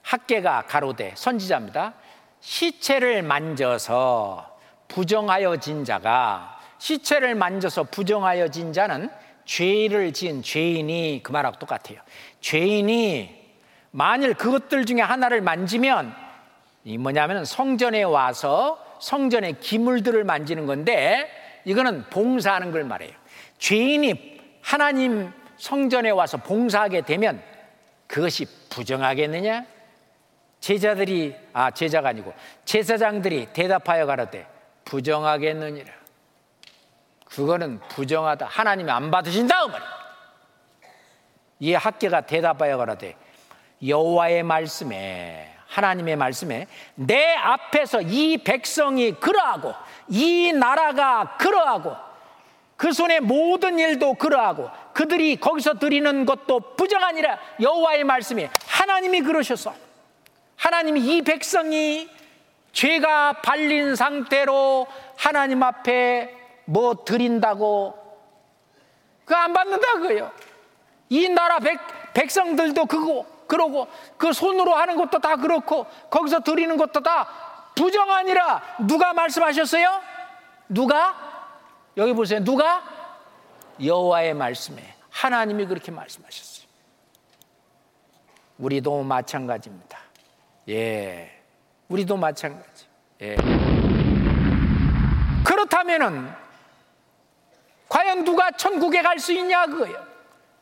학계가 0.02 0.62
가로되 0.62 1.12
선지자입니다. 1.18 1.96
시체를 2.40 3.22
만져서 3.22 4.58
부정하여진 4.88 5.84
자가 5.84 6.58
시체를 6.78 7.36
만져서 7.36 7.84
부정하여진 7.84 8.72
자는 8.72 9.10
죄를 9.44 10.14
지은 10.14 10.42
죄인이 10.42 11.20
그 11.22 11.34
말하고 11.34 11.60
똑같아요. 11.60 12.00
죄인이 12.40 13.44
만일 13.92 14.36
그것들 14.36 14.86
중에 14.86 15.02
하나를 15.02 15.42
만지면 15.42 16.25
이 16.86 17.00
뭐냐면 17.00 17.44
성전에 17.46 18.04
와서 18.04 18.80
성전의 19.02 19.60
기물들을 19.60 20.24
만지는 20.24 20.68
건데 20.68 21.30
이거는 21.66 22.06
봉사하는 22.12 22.72
걸 22.72 22.84
말해요. 22.84 23.12
죄인이 23.58 24.60
하나님 24.62 25.32
성전에 25.58 26.12
와서 26.12 26.38
봉사하게 26.38 27.02
되면 27.02 27.42
그것이 28.08 28.46
부정하겠느냐? 28.70 29.66
제자들이 30.60 31.36
아 31.54 31.72
제자가 31.72 32.10
아니고 32.10 32.34
제사장들이 32.66 33.48
대답하여 33.52 34.06
가라되 34.06 34.46
부정하겠느니라. 34.86 35.92
그거는 37.26 37.80
부정하다. 37.90 38.46
하나님이 38.46 38.92
안 38.92 39.10
받으신다 39.10 39.56
이 41.60 41.74
학계가 41.74 42.22
대답하여 42.22 42.78
가라되 42.78 43.16
여호와의 43.86 44.44
말씀에 44.44 45.55
하나님의 45.76 46.16
말씀에 46.16 46.68
내 46.96 47.36
앞에서 47.36 48.02
이 48.02 48.38
백성이 48.38 49.14
그러하고 49.14 49.74
이 50.08 50.54
나라가 50.54 51.36
그러하고 51.38 51.96
그 52.78 52.92
손의 52.92 53.22
모든 53.22 53.80
일도 53.80 54.16
그러하고 54.16 54.70
그들이 54.94 55.38
거기서 55.38 55.80
드리는 55.80 56.26
것도 56.26 56.76
부정하니라 56.76 57.38
여호와의 57.62 58.04
말씀에 58.04 58.50
하나님이 58.68 59.22
그러셔서 59.22 59.74
하나님이 60.56 61.02
이 61.02 61.22
백성이 61.22 62.10
죄가 62.72 63.42
발린 63.42 63.96
상태로 63.96 64.88
하나님 65.18 65.64
앞에 65.64 66.34
뭐 66.66 67.04
드린다고 67.06 68.06
그 69.26 69.34
안 69.34 69.54
받는다 69.54 69.94
그거예요. 69.94 70.32
이 71.10 71.28
나라 71.30 71.60
백, 71.60 71.80
백성들도 72.14 72.86
그거 72.86 73.26
그러고 73.48 73.88
그 74.18 74.34
손으로 74.34 74.74
하는 74.76 74.96
것도 74.96 75.20
다 75.20 75.36
그렇고 75.36 75.86
거기서 76.10 76.40
드리는 76.42 76.76
것도 76.78 77.02
다 77.02 77.28
부정 77.76 78.10
아니라 78.12 78.62
누가 78.88 79.14
말씀하셨어요? 79.14 80.02
누가? 80.70 81.16
여기 81.98 82.14
보세요. 82.14 82.44
누가? 82.44 82.84
여호와의 83.84 84.34
말씀에 84.34 84.96
하나님이 85.10 85.66
그렇게 85.66 85.92
말씀하셨어요. 85.92 86.66
우리도 88.58 89.04
마찬가지입니다. 89.04 89.98
예. 90.70 91.42
우리도 91.90 92.18
마찬가지. 92.18 92.86
예. 93.22 93.36
그렇다면은 95.44 96.34
과연 97.90 98.24
누가 98.24 98.52
천국에 98.52 99.02
갈 99.02 99.20
수 99.20 99.34
있냐 99.34 99.66
그거예요. 99.68 100.04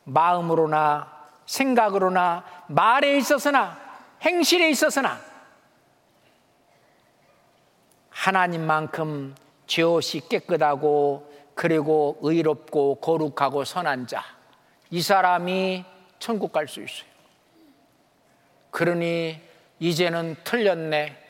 마음으로나 0.03 1.12
생각으로나 1.45 2.43
말에 2.67 3.17
있어서나 3.17 3.77
행실에 4.21 4.69
있어서나 4.69 5.19
하나님만큼 8.09 9.35
죄없이 9.67 10.21
깨끗하고 10.29 11.31
그리고 11.55 12.17
의롭고 12.21 12.95
거룩하고 12.95 13.63
선한 13.63 14.07
자. 14.07 14.23
이 14.89 15.01
사람이 15.01 15.85
천국 16.19 16.51
갈 16.51 16.67
수 16.67 16.81
있어요. 16.81 17.09
그러니 18.71 19.39
이제는 19.79 20.35
틀렸네. 20.43 21.21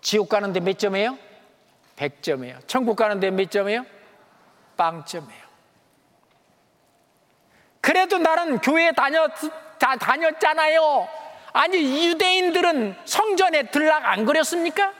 지옥 0.00 0.28
가는데 0.28 0.60
몇 0.60 0.78
점이에요? 0.78 1.18
100점이에요. 1.96 2.66
천국 2.66 2.96
가는데 2.96 3.30
몇 3.30 3.50
점이에요? 3.50 3.84
빵점이에요. 4.76 5.43
그래도 7.84 8.16
나는 8.16 8.60
교회 8.60 8.92
다녔, 8.92 9.30
다 9.78 9.94
다녔잖아요. 9.96 11.06
아니, 11.52 12.08
유대인들은 12.08 12.96
성전에 13.04 13.64
들락 13.64 14.06
안 14.06 14.24
그렸습니까? 14.24 14.94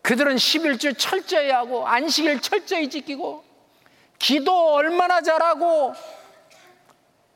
그들은 0.00 0.36
11주 0.36 0.96
철저히 0.96 1.50
하고, 1.50 1.88
안식일 1.88 2.40
철저히 2.40 2.88
지키고, 2.88 3.42
기도 4.20 4.74
얼마나 4.74 5.20
잘하고, 5.20 5.94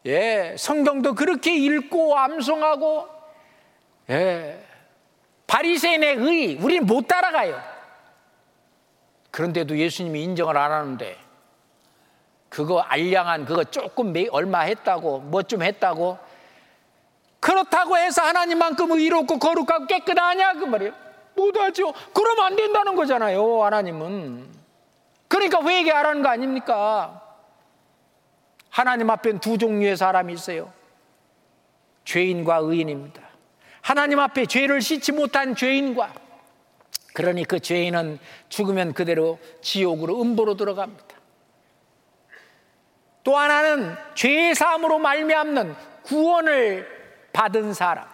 예, 0.06 0.54
성경도 0.56 1.16
그렇게 1.16 1.56
읽고 1.56 2.16
암송하고, 2.16 3.08
예, 4.10 4.64
바리새인의 5.48 6.14
의, 6.18 6.54
우리는 6.54 6.86
못 6.86 7.08
따라가요. 7.08 7.60
그런데도 9.32 9.76
예수님이 9.76 10.22
인정을 10.22 10.56
안 10.56 10.70
하는데, 10.70 11.29
그거 12.50 12.80
알량한 12.80 13.46
그거 13.46 13.64
조금 13.64 14.12
얼마 14.30 14.60
했다고, 14.60 15.20
뭐 15.20 15.42
좀 15.42 15.62
했다고, 15.62 16.18
그렇다고 17.38 17.96
해서 17.96 18.20
하나님만큼 18.20 18.90
의롭고 18.90 19.38
거룩하고 19.38 19.86
깨끗하냐? 19.86 20.54
그 20.54 20.64
말이에요. 20.66 20.92
못하죠. 21.34 21.94
그러면 22.12 22.44
안 22.44 22.56
된다는 22.56 22.94
거잖아요, 22.96 23.64
하나님은. 23.64 24.46
그러니까 25.28 25.62
회개하라는 25.62 26.22
거 26.22 26.28
아닙니까? 26.28 27.22
하나님 28.68 29.08
앞엔 29.08 29.38
두 29.38 29.56
종류의 29.56 29.96
사람이 29.96 30.32
있어요. 30.34 30.72
죄인과 32.04 32.56
의인입니다. 32.56 33.22
하나님 33.80 34.18
앞에 34.18 34.46
죄를 34.46 34.82
씻지 34.82 35.12
못한 35.12 35.54
죄인과 35.54 36.12
그러니 37.14 37.44
그 37.44 37.60
죄인은 37.60 38.18
죽으면 38.48 38.92
그대로 38.92 39.38
지옥으로 39.62 40.20
음보로 40.20 40.56
들어갑니다. 40.56 41.09
또 43.22 43.36
하나는 43.36 43.96
죄의 44.14 44.54
사함으로 44.54 44.98
말미암는 44.98 45.76
구원을 46.02 46.86
받은 47.32 47.74
사람. 47.74 48.06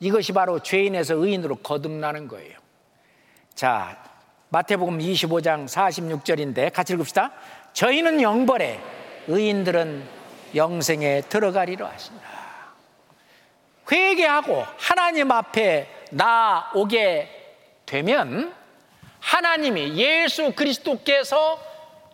이것이 0.00 0.32
바로 0.32 0.58
죄인에서 0.60 1.14
의인으로 1.14 1.56
거듭나는 1.56 2.28
거예요. 2.28 2.58
자, 3.54 3.96
마태복음 4.50 4.98
25장 4.98 5.66
46절인데 5.66 6.72
같이 6.72 6.92
읽읍시다. 6.94 7.32
저희는 7.72 8.20
영벌에 8.20 8.80
의인들은 9.28 10.06
영생에 10.54 11.22
들어가리라 11.22 11.88
하신다. 11.88 12.26
회개하고 13.90 14.64
하나님 14.76 15.30
앞에 15.30 15.88
나오게 16.10 17.28
되면 17.86 18.54
하나님이 19.20 19.96
예수 19.96 20.52
그리스도께서 20.52 21.60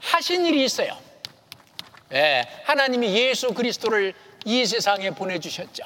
하신 0.00 0.46
일이 0.46 0.64
있어요. 0.64 0.96
네, 2.12 2.46
하나님이 2.64 3.14
예수 3.14 3.54
그리스도를 3.54 4.12
이 4.44 4.66
세상에 4.66 5.12
보내주셨죠. 5.12 5.82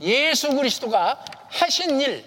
예수 0.00 0.54
그리스도가 0.56 1.22
하신 1.50 2.00
일, 2.00 2.24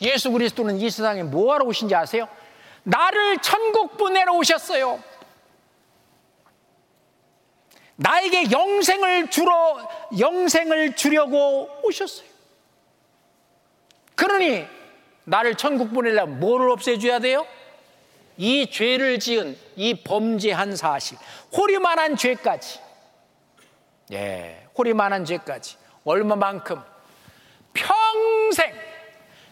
예수 0.00 0.32
그리스도는 0.32 0.80
이 0.80 0.90
세상에 0.90 1.22
뭐하러 1.22 1.64
오신지 1.64 1.94
아세요? 1.94 2.28
나를 2.82 3.38
천국 3.38 3.96
보내러 3.96 4.32
오셨어요. 4.32 5.00
나에게 7.94 8.50
영생을 8.50 9.30
주러 9.30 9.88
영생을 10.18 10.96
주려고 10.96 11.70
오셨어요. 11.84 12.26
그러니 14.16 14.77
나를 15.28 15.54
천국 15.56 15.92
보내려면 15.92 16.40
뭐를 16.40 16.70
없애줘야 16.70 17.18
돼요? 17.18 17.46
이 18.36 18.70
죄를 18.70 19.18
지은 19.18 19.58
이 19.76 20.02
범죄한 20.02 20.76
사실, 20.76 21.18
호리만한 21.56 22.16
죄까지, 22.16 22.80
예, 24.12 24.66
호리만한 24.76 25.24
죄까지 25.24 25.76
얼마만큼 26.04 26.80
평생 27.74 28.72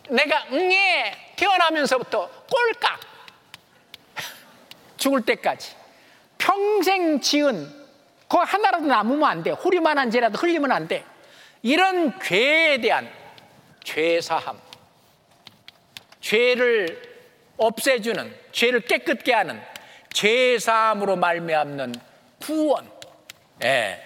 내가 0.09 0.47
응애 0.53 1.35
태어나면서부터 1.36 2.28
꼴깍 2.28 3.01
죽을 4.97 5.23
때까지 5.23 5.74
평생 6.39 7.20
지은 7.20 7.86
그거 8.28 8.43
하나라도 8.43 8.86
남으면 8.86 9.28
안 9.28 9.43
돼. 9.43 9.51
호리만한 9.51 10.11
죄라도 10.11 10.39
흘리면 10.39 10.73
안 10.73 10.89
돼. 10.89 11.05
이런 11.62 12.19
죄에 12.20 12.81
대한 12.81 13.09
죄사함, 13.85 14.59
죄를 16.27 17.03
없애주는, 17.57 18.35
죄를 18.53 18.81
깨끗게 18.81 19.32
하는 19.32 19.61
죄 20.12 20.59
사함으로 20.59 21.16
말미암는 21.16 21.94
구원. 22.40 22.90
예. 23.62 24.03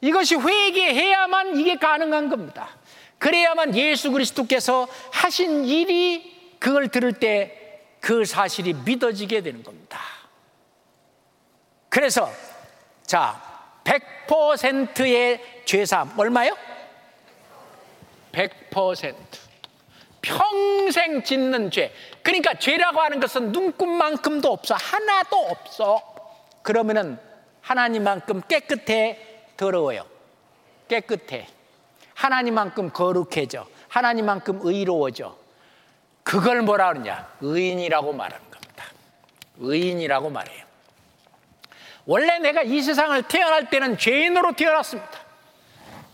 이것이 0.00 0.36
회개해야만 0.36 1.58
이게 1.58 1.76
가능한 1.76 2.28
겁니다. 2.28 2.76
그래야만 3.18 3.74
예수 3.76 4.12
그리스도께서 4.12 4.86
하신 5.12 5.64
일이 5.64 6.56
그걸 6.58 6.88
들을 6.88 7.12
때 7.12 7.58
그 8.00 8.24
사실이 8.24 8.74
믿어지게 8.84 9.42
되는 9.42 9.62
겁니다. 9.62 10.00
그래서 11.88 12.30
자, 13.04 13.42
100%의 13.84 15.62
죄사함 15.64 16.18
얼마요? 16.18 16.56
100% 18.38 19.14
평생 20.20 21.22
짓는 21.22 21.70
죄. 21.70 21.92
그러니까 22.22 22.54
죄라고 22.54 23.00
하는 23.00 23.20
것은 23.20 23.52
눈금만큼도 23.52 24.52
없어. 24.52 24.74
하나도 24.74 25.36
없어. 25.36 26.02
그러면은 26.62 27.18
하나님만큼 27.62 28.42
깨끗해 28.48 29.18
더러워요. 29.56 30.04
깨끗해. 30.88 31.46
하나님만큼 32.14 32.90
거룩해져. 32.92 33.66
하나님만큼 33.88 34.60
의로워져. 34.62 35.36
그걸 36.22 36.62
뭐라 36.62 36.92
그러냐? 36.92 37.28
의인이라고 37.40 38.12
말하는 38.12 38.50
겁니다. 38.50 38.84
의인이라고 39.58 40.30
말해요. 40.30 40.66
원래 42.06 42.38
내가 42.38 42.62
이 42.62 42.82
세상을 42.82 43.22
태어날 43.24 43.70
때는 43.70 43.98
죄인으로 43.98 44.52
태어났습니다. 44.56 45.10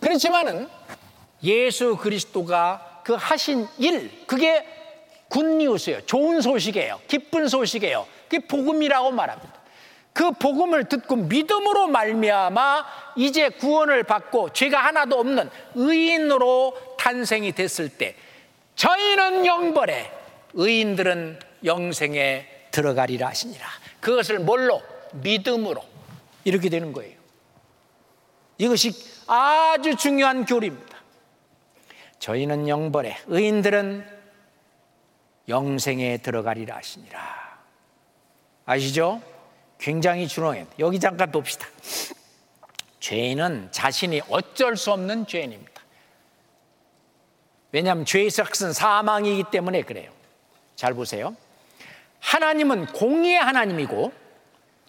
그렇지만은 0.00 0.68
예수 1.44 1.96
그리스도가 1.96 3.02
그 3.04 3.14
하신 3.14 3.68
일, 3.78 4.26
그게 4.26 4.66
굿뉴스예요. 5.28 6.00
좋은 6.06 6.40
소식이에요. 6.40 7.00
기쁜 7.06 7.48
소식이에요. 7.48 8.06
그게 8.28 8.46
복음이라고 8.46 9.10
말합니다. 9.10 9.52
그 10.12 10.30
복음을 10.30 10.88
듣고 10.88 11.16
믿음으로 11.16 11.88
말미암아 11.88 12.86
이제 13.16 13.48
구원을 13.48 14.04
받고 14.04 14.52
죄가 14.52 14.78
하나도 14.78 15.18
없는 15.18 15.50
의인으로 15.74 16.96
탄생이 16.98 17.52
됐을 17.52 17.88
때 17.88 18.14
저희는 18.76 19.44
영벌에 19.44 20.10
의인들은 20.54 21.40
영생에 21.64 22.46
들어가리라 22.70 23.28
하시니라. 23.28 23.66
그것을 24.00 24.38
뭘로? 24.38 24.80
믿음으로. 25.14 25.82
이렇게 26.44 26.68
되는 26.68 26.92
거예요. 26.92 27.14
이것이 28.58 28.92
아주 29.26 29.96
중요한 29.96 30.44
교리입니다. 30.44 30.83
저희는 32.24 32.68
영벌에, 32.68 33.18
의인들은 33.26 34.02
영생에 35.46 36.16
들어가리라 36.16 36.76
하시니라. 36.76 37.20
아시죠? 38.64 39.20
굉장히 39.76 40.26
중요해요. 40.26 40.66
여기 40.78 40.98
잠깐 40.98 41.30
봅시다. 41.30 41.66
죄인은 43.00 43.68
자신이 43.72 44.22
어쩔 44.30 44.74
수 44.78 44.90
없는 44.92 45.26
죄인입니다. 45.26 45.82
왜냐하면 47.72 48.06
죄의 48.06 48.30
삭은 48.30 48.72
사망이기 48.72 49.44
때문에 49.50 49.82
그래요. 49.82 50.10
잘 50.76 50.94
보세요. 50.94 51.36
하나님은 52.20 52.86
공의의 52.86 53.36
하나님이고 53.36 54.14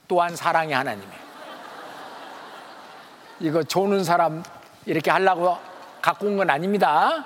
또한 0.08 0.38
사랑의 0.38 0.74
하나님이에요. 0.74 1.26
이거 3.42 3.62
조는 3.62 4.06
사람 4.06 4.42
이렇게 4.86 5.12
하려고 5.12 5.75
갖고 6.06 6.28
온 6.28 6.38
건 6.38 6.52
아닙니다. 6.52 7.26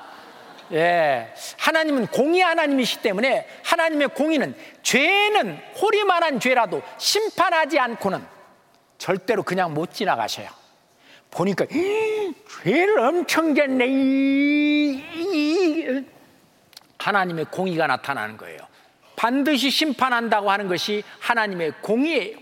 예. 0.71 1.33
하나님은 1.57 2.07
공의 2.07 2.41
하나님이시기 2.41 3.01
때문에 3.01 3.45
하나님의 3.65 4.07
공의는 4.09 4.55
죄는 4.83 5.59
호리만한 5.81 6.39
죄라도 6.39 6.81
심판하지 6.97 7.77
않고는 7.77 8.25
절대로 8.97 9.43
그냥 9.43 9.73
못 9.73 9.91
지나가셔요. 9.91 10.47
보니까 11.29 11.65
죄를 12.63 12.99
엄청 12.99 13.53
졌네. 13.53 13.85
하나님의 16.99 17.45
공의가 17.51 17.85
나타나는 17.87 18.37
거예요. 18.37 18.59
반드시 19.17 19.69
심판한다고 19.69 20.49
하는 20.49 20.69
것이 20.69 21.03
하나님의 21.19 21.73
공의예요. 21.81 22.37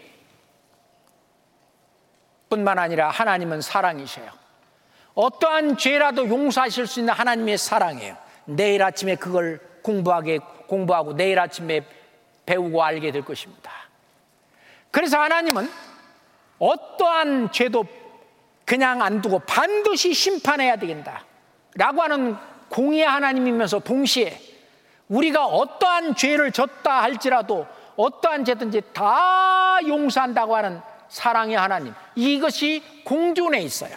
뿐만 2.50 2.78
아니라 2.78 3.10
하나님은 3.10 3.62
사랑이셔요. 3.62 4.47
어떠한 5.18 5.78
죄라도 5.78 6.30
용서하실 6.30 6.86
수 6.86 7.00
있는 7.00 7.12
하나님의 7.12 7.58
사랑이에요. 7.58 8.16
내일 8.46 8.84
아침에 8.84 9.16
그걸 9.16 9.60
공부하게 9.82 10.38
공부하고 10.68 11.14
내일 11.14 11.40
아침에 11.40 11.82
배우고 12.46 12.84
알게 12.84 13.12
될 13.12 13.26
것입니다. 13.26 13.72
그래서 14.92 15.20
하나님은 15.20 15.68
어떠한 16.60 17.52
죄도 17.52 17.86
그냥 18.64 19.02
안 19.02 19.24
두고 19.24 19.40
반드시 19.40 20.14
심판해야 20.14 20.76
되겠다. 20.76 21.26
라고 21.74 22.04
하는 22.04 22.36
공의 22.70 23.02
하나님이면서 23.02 23.80
동시에 23.80 24.40
우리가 25.08 25.48
어떠한 25.48 26.16
죄를 26.16 26.52
졌다 26.52 27.02
할지라도 27.02 27.66
어떠한 27.96 28.46
죄든지 28.46 28.82
다 28.94 29.80
용서한다고 29.88 30.56
하는 30.56 30.80
사랑의 31.10 31.58
하나님. 31.58 31.96
이것이 32.14 32.84
공존해 33.04 33.62
있어요. 33.62 33.96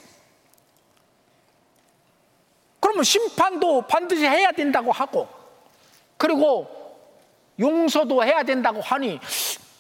그러면 2.81 3.05
심판도 3.05 3.83
반드시 3.83 4.25
해야 4.27 4.51
된다고 4.53 4.91
하고, 4.91 5.29
그리고 6.17 6.69
용서도 7.59 8.25
해야 8.25 8.43
된다고 8.43 8.81
하니, 8.81 9.21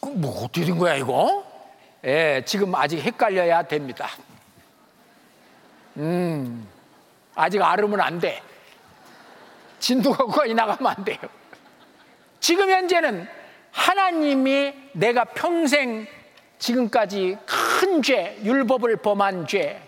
뭐 0.02 0.44
어떻게 0.44 0.64
된 0.64 0.78
거야, 0.78 0.94
이거? 0.96 1.44
예, 2.04 2.42
지금 2.46 2.74
아직 2.74 2.98
헷갈려야 3.00 3.62
됩니다. 3.62 4.08
음, 5.96 6.68
아직 7.34 7.60
알으면 7.62 8.00
안 8.00 8.20
돼. 8.20 8.42
진도가 9.78 10.26
거의 10.26 10.54
나가면 10.54 10.86
안 10.86 11.04
돼요. 11.04 11.18
지금 12.38 12.70
현재는 12.70 13.26
하나님이 13.70 14.74
내가 14.92 15.24
평생 15.24 16.06
지금까지 16.58 17.38
큰 17.46 18.02
죄, 18.02 18.38
율법을 18.42 18.96
범한 18.96 19.46
죄, 19.46 19.80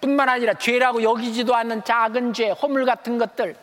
뿐만 0.00 0.28
아니라 0.28 0.54
죄라고 0.54 1.02
여기지도 1.02 1.54
않는 1.54 1.84
작은 1.84 2.32
죄, 2.32 2.50
허물 2.50 2.84
같은 2.84 3.18
것들, 3.18 3.56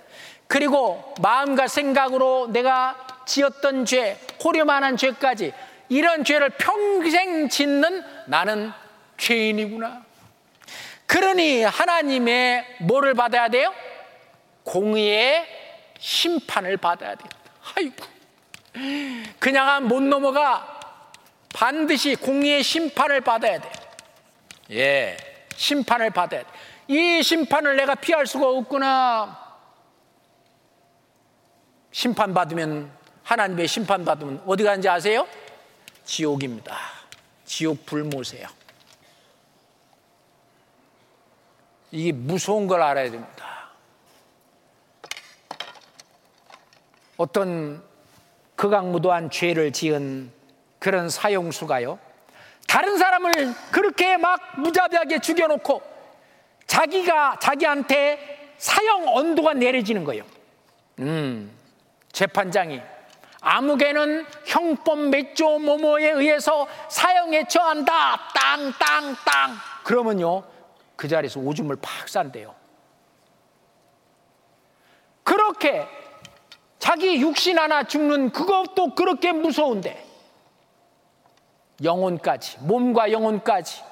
그리고 0.47 1.13
마음과 1.21 1.67
생각으로 1.67 2.47
내가 2.51 3.23
지었던 3.25 3.85
죄, 3.85 4.17
호려만한 4.43 4.97
죄까지 4.97 5.53
이런 5.89 6.23
죄를 6.23 6.49
평생 6.51 7.49
짓는 7.49 8.03
나는 8.27 8.71
죄인이구나. 9.17 10.03
그러니 11.05 11.63
하나님의 11.63 12.77
뭐를 12.81 13.13
받아야 13.13 13.47
돼요? 13.49 13.73
공의의 14.63 15.45
심판을 15.99 16.77
받아야 16.77 17.15
돼요. 17.15 17.29
아이고. 17.75 18.05
그냥 19.39 19.87
못 19.87 20.01
넘어가 20.01 20.79
반드시 21.53 22.15
공의의 22.15 22.63
심판을 22.63 23.21
받아야 23.21 23.59
돼. 23.59 23.71
예. 24.71 25.34
심판을 25.55 26.09
받아야 26.11 26.43
돼. 26.43 26.49
이 26.87 27.23
심판을 27.23 27.75
내가 27.75 27.95
피할 27.95 28.27
수가 28.27 28.47
없구나. 28.47 29.43
심판받으면, 31.91 32.91
하나님의 33.23 33.67
심판받으면 33.67 34.43
어디 34.45 34.63
가는지 34.63 34.87
아세요? 34.89 35.27
지옥입니다. 36.03 36.77
지옥 37.45 37.85
불모세요. 37.85 38.47
이게 41.91 42.11
무서운 42.11 42.67
걸 42.67 42.81
알아야 42.81 43.09
됩니다. 43.09 43.69
어떤 47.17 47.81
극악무도한 48.55 49.29
죄를 49.29 49.71
지은 49.71 50.31
그런 50.79 51.09
사용수가요. 51.09 51.97
다른 52.67 52.97
사람을 52.97 53.53
그렇게 53.71 54.17
막 54.17 54.39
무자비하게 54.59 55.19
죽여놓고 55.19 55.81
자기가 56.67 57.39
자기한테 57.39 58.53
사형 58.57 59.07
언도가 59.07 59.53
내려지는 59.53 60.03
거예요. 60.03 60.23
음, 60.99 61.51
재판장이 62.11 62.81
아무개는 63.41 64.25
형법 64.45 64.99
몇조 65.09 65.59
뭐뭐에 65.59 66.09
의해서 66.11 66.67
사형에 66.89 67.47
처한다. 67.47 68.29
땅, 68.33 68.73
땅, 68.79 69.15
땅. 69.23 69.55
그러면요, 69.83 70.43
그 70.95 71.07
자리에서 71.07 71.39
오줌을 71.39 71.75
팍 71.75 72.09
싼대요. 72.09 72.55
그렇게 75.23 75.87
자기 76.79 77.19
육신 77.19 77.57
하나 77.59 77.83
죽는 77.83 78.31
그것도 78.31 78.95
그렇게 78.95 79.31
무서운데, 79.31 80.04
영혼까지, 81.83 82.59
몸과 82.61 83.11
영혼까지, 83.11 83.83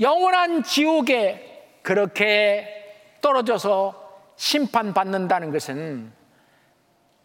영원한 0.00 0.62
지옥에 0.62 1.78
그렇게 1.82 3.18
떨어져서 3.20 4.32
심판받는다는 4.36 5.50
것은, 5.50 6.12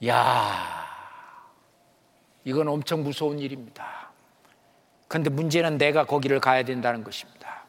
야 0.07 0.83
이건 2.43 2.67
엄청 2.67 3.03
무서운 3.03 3.39
일입니다. 3.39 4.11
그런데 5.07 5.29
문제는 5.29 5.77
내가 5.77 6.05
거기를 6.05 6.39
가야 6.39 6.63
된다는 6.63 7.03
것입니다. 7.03 7.63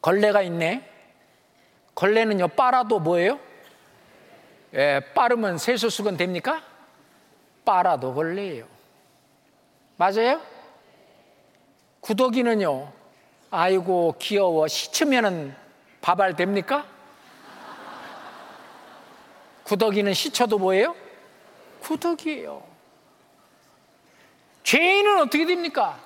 걸레가 0.00 0.42
있네. 0.42 0.88
걸레는요, 1.94 2.48
빨아도 2.48 3.00
뭐예요? 3.00 3.38
예, 4.74 5.00
빠르면 5.14 5.58
세수수건 5.58 6.16
됩니까? 6.16 6.62
빨아도 7.64 8.14
걸레예요. 8.14 8.71
맞아요? 10.02 10.40
구더기는요, 12.00 12.92
아이고, 13.52 14.16
귀여워. 14.18 14.66
시치면은 14.66 15.54
밥알 16.00 16.34
됩니까? 16.34 16.84
구더기는 19.62 20.12
시쳐도 20.12 20.58
뭐예요? 20.58 20.96
구덕이에요. 21.82 22.64
죄인은 24.64 25.20
어떻게 25.20 25.46
됩니까? 25.46 26.00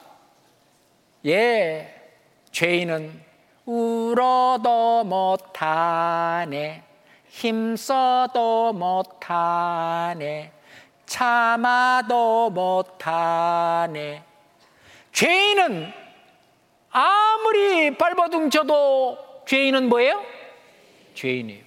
예, 1.24 2.12
죄인은 2.52 3.24
울어도 3.64 5.04
못하네, 5.04 6.82
힘써도 7.30 8.74
못하네, 8.74 10.52
참아도 11.06 12.50
못하네. 12.50 14.24
죄인은 15.12 15.92
아무리 16.90 17.96
발버둥 17.96 18.50
쳐도 18.50 19.44
죄인은 19.46 19.88
뭐예요? 19.88 20.24
죄인이에요. 21.14 21.64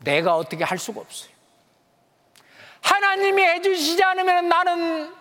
내가 0.00 0.36
어떻게 0.36 0.64
할 0.64 0.78
수가 0.78 1.00
없어요. 1.00 1.32
하나님이 2.82 3.42
해주시지 3.42 4.02
않으면 4.02 4.48
나는 4.48 5.14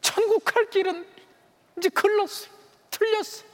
천국 0.00 0.44
갈 0.44 0.68
길은 0.68 1.06
이제 1.78 1.88
글렀어 1.88 2.48
틀렸어. 2.90 3.44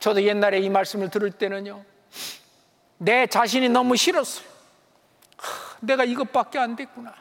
저도 0.00 0.22
옛날에 0.22 0.58
이 0.58 0.68
말씀을 0.68 1.08
들을 1.08 1.30
때는요, 1.30 1.82
내 2.98 3.26
자신이 3.26 3.68
너무 3.68 3.96
싫었어요. 3.96 4.46
내가 5.80 6.04
이것밖에 6.04 6.58
안 6.58 6.76
됐구나. 6.76 7.14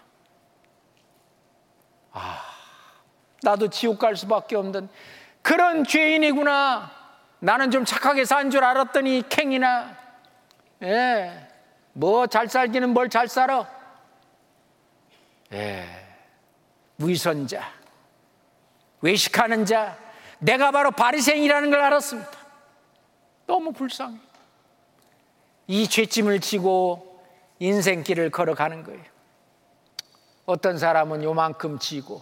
아, 2.14 2.40
나도 3.42 3.70
지옥 3.70 4.00
갈 4.00 4.16
수밖에 4.16 4.56
없는 4.56 4.88
그런 5.42 5.84
죄인이구나. 5.84 6.92
나는 7.40 7.72
좀 7.72 7.84
착하게 7.84 8.24
산 8.26 8.50
줄 8.52 8.64
알았더니 8.64 9.24
캥이나 9.28 9.98
예. 10.84 11.50
뭐 11.94 12.28
잘 12.28 12.48
살기는 12.48 12.90
뭘 12.94 13.10
잘 13.10 13.28
살아? 13.28 13.68
예. 15.52 15.86
위선자, 17.00 17.62
외식하는 19.02 19.66
자, 19.66 19.98
내가 20.40 20.72
바로 20.72 20.92
바리새인이라는 20.92 21.70
걸 21.70 21.82
알았습니다. 21.82 22.32
너무 23.46 23.74
불쌍해. 23.74 24.18
이 25.68 25.88
죄짐을 25.88 26.40
지고 26.42 27.22
인생길을 27.60 28.30
걸어가는 28.30 28.84
거예요. 28.84 29.04
어떤 30.46 30.78
사람은 30.78 31.24
요만큼 31.24 31.80
지고, 31.80 32.22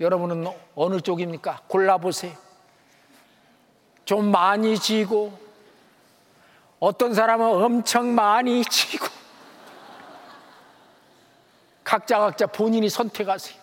여러분은 0.00 0.52
어느 0.74 1.00
쪽입니까? 1.00 1.62
골라보세요. 1.68 2.34
좀 4.04 4.30
많이 4.30 4.78
지고, 4.78 5.46
어떤 6.78 7.14
사람은 7.14 7.46
엄청 7.46 8.14
많이 8.14 8.62
치고 8.64 9.06
각자 11.82 12.18
각자 12.18 12.46
본인이 12.46 12.88
선택하세요. 12.88 13.58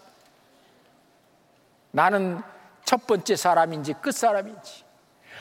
나는 1.91 2.41
첫 2.85 3.05
번째 3.05 3.35
사람인지 3.35 3.93
끝 4.01 4.13
사람인지. 4.13 4.82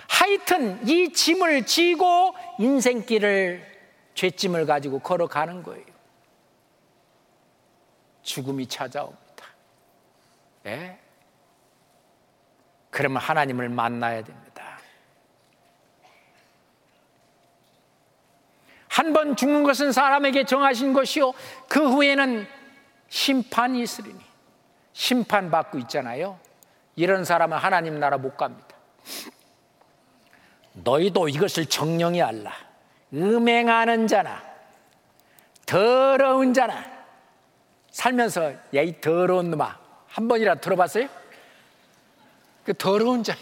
하여튼 0.08 0.86
이 0.86 1.12
짐을 1.12 1.66
지고 1.66 2.34
인생길을 2.58 3.66
죄짐을 4.14 4.66
가지고 4.66 4.98
걸어가는 5.00 5.62
거예요. 5.62 5.84
죽음이 8.22 8.66
찾아옵니다. 8.66 9.46
예? 10.66 10.98
그러면 12.90 13.20
하나님을 13.22 13.68
만나야 13.68 14.22
됩니다. 14.22 14.52
한 18.88 19.12
번 19.14 19.36
죽는 19.36 19.64
것은 19.64 19.90
사람에게 19.92 20.44
정하신 20.44 20.92
것이요. 20.92 21.32
그 21.68 21.90
후에는 21.90 22.46
심판이 23.08 23.80
있으리니. 23.82 24.20
심판받고 24.92 25.78
있잖아요. 25.78 26.38
이런 26.94 27.24
사람은 27.24 27.56
하나님 27.56 27.98
나라 27.98 28.18
못 28.18 28.36
갑니다. 28.36 28.76
너희도 30.84 31.28
이것을 31.28 31.66
정령히 31.66 32.22
알라. 32.22 32.52
음행하는 33.12 34.06
자나, 34.06 34.42
더러운 35.66 36.54
자나, 36.54 36.84
살면서, 37.90 38.52
야, 38.52 38.80
이 38.82 39.00
더러운 39.00 39.50
놈아. 39.50 39.78
한 40.08 40.28
번이라 40.28 40.56
들어봤어요? 40.56 41.08
그 42.64 42.74
더러운 42.74 43.22
자. 43.22 43.34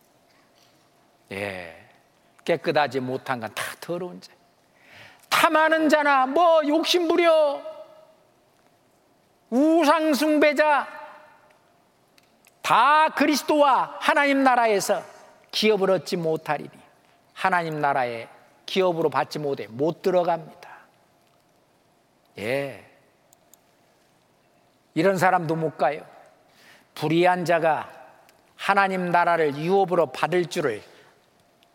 예. 1.32 1.76
깨끗하지 2.44 3.00
못한 3.00 3.38
건 3.40 3.52
다 3.54 3.62
더러운 3.80 4.20
자. 4.20 4.32
탐하는 5.28 5.88
자나 5.88 6.26
뭐 6.26 6.66
욕심 6.66 7.06
부려 7.06 7.62
우상 9.50 10.14
숭배자 10.14 10.88
다 12.62 13.08
그리스도와 13.10 13.96
하나님 14.00 14.42
나라에서 14.42 15.02
기업을 15.50 15.90
얻지 15.90 16.16
못하리니 16.16 16.70
하나님 17.34 17.80
나라에 17.80 18.28
기업으로 18.66 19.10
받지 19.10 19.38
못해 19.38 19.66
못 19.68 20.02
들어갑니다. 20.02 20.70
예. 22.38 22.84
이런 24.94 25.16
사람도 25.16 25.56
못 25.56 25.76
가요. 25.76 26.04
불의한 26.94 27.44
자가 27.44 27.90
하나님 28.56 29.10
나라를 29.10 29.56
유업으로 29.56 30.06
받을 30.06 30.46
줄을 30.46 30.82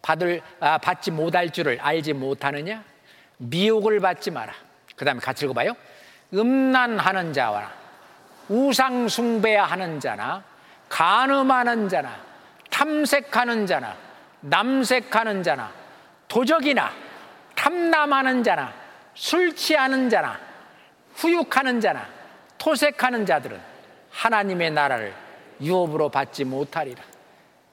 받을 0.01 0.41
아, 0.59 0.77
받지 0.77 1.09
못할 1.09 1.49
줄을 1.49 1.79
알지 1.81 2.13
못하느냐? 2.13 2.83
미혹을 3.37 3.99
받지 3.99 4.29
마라. 4.29 4.53
그다음에 4.95 5.19
같이 5.19 5.45
읽어봐요. 5.45 5.73
음란하는 6.33 7.33
자와 7.33 7.71
우상 8.49 9.07
숭배하는 9.07 9.99
자나 9.99 10.43
간음하는 10.89 11.89
자나 11.89 12.15
탐색하는 12.75 13.65
자나 13.65 13.95
남색하는 14.41 15.43
자나 15.43 15.71
도적이나 16.27 16.91
탐남하는 17.55 18.43
자나 18.43 18.73
술 19.13 19.55
취하는 19.55 20.09
자나 20.09 20.37
후육하는 21.13 21.79
자나 21.79 22.05
토색하는 22.57 23.25
자들은 23.25 23.61
하나님의 24.09 24.71
나라를 24.71 25.15
유업으로 25.61 26.09
받지 26.09 26.43
못하리라. 26.43 27.01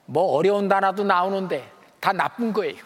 뭐 0.04 0.36
어려운 0.36 0.68
단어도 0.68 1.02
나오는데 1.02 1.68
다 1.98 2.12
나쁜 2.12 2.52
거예요. 2.52 2.84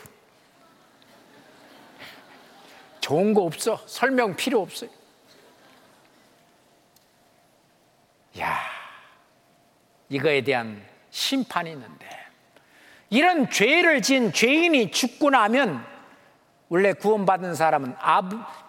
좋은 3.01 3.35
거 3.35 3.43
없어. 3.43 3.79
설명 3.85 4.35
필요 4.35 4.63
없어요. 4.63 4.89
야, 8.39 8.59
이거에 10.09 10.41
대한 10.41 10.96
심판이 11.17 11.71
있는데, 11.71 12.07
이런 13.09 13.49
죄를 13.49 14.03
지은 14.03 14.35
죄인이 14.35 14.91
죽고 14.91 15.31
나면, 15.31 15.83
원래 16.69 16.93
구원받은 16.93 17.55
사람은 17.55 17.95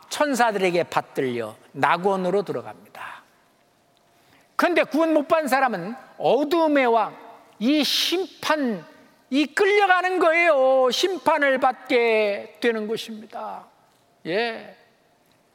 천사들에게 0.09 0.83
받들려 0.83 1.57
낙원으로 1.73 2.43
들어갑니다. 2.43 3.23
그런데 4.55 4.83
구원 4.83 5.13
못 5.13 5.27
받은 5.27 5.49
사람은 5.49 5.93
어둠의 6.17 6.85
왕, 6.87 7.17
이 7.59 7.83
심판, 7.83 8.85
이 9.29 9.45
끌려가는 9.47 10.19
거예요. 10.19 10.89
심판을 10.89 11.59
받게 11.59 12.59
되는 12.61 12.87
것입니다. 12.87 13.65
예. 14.25 14.77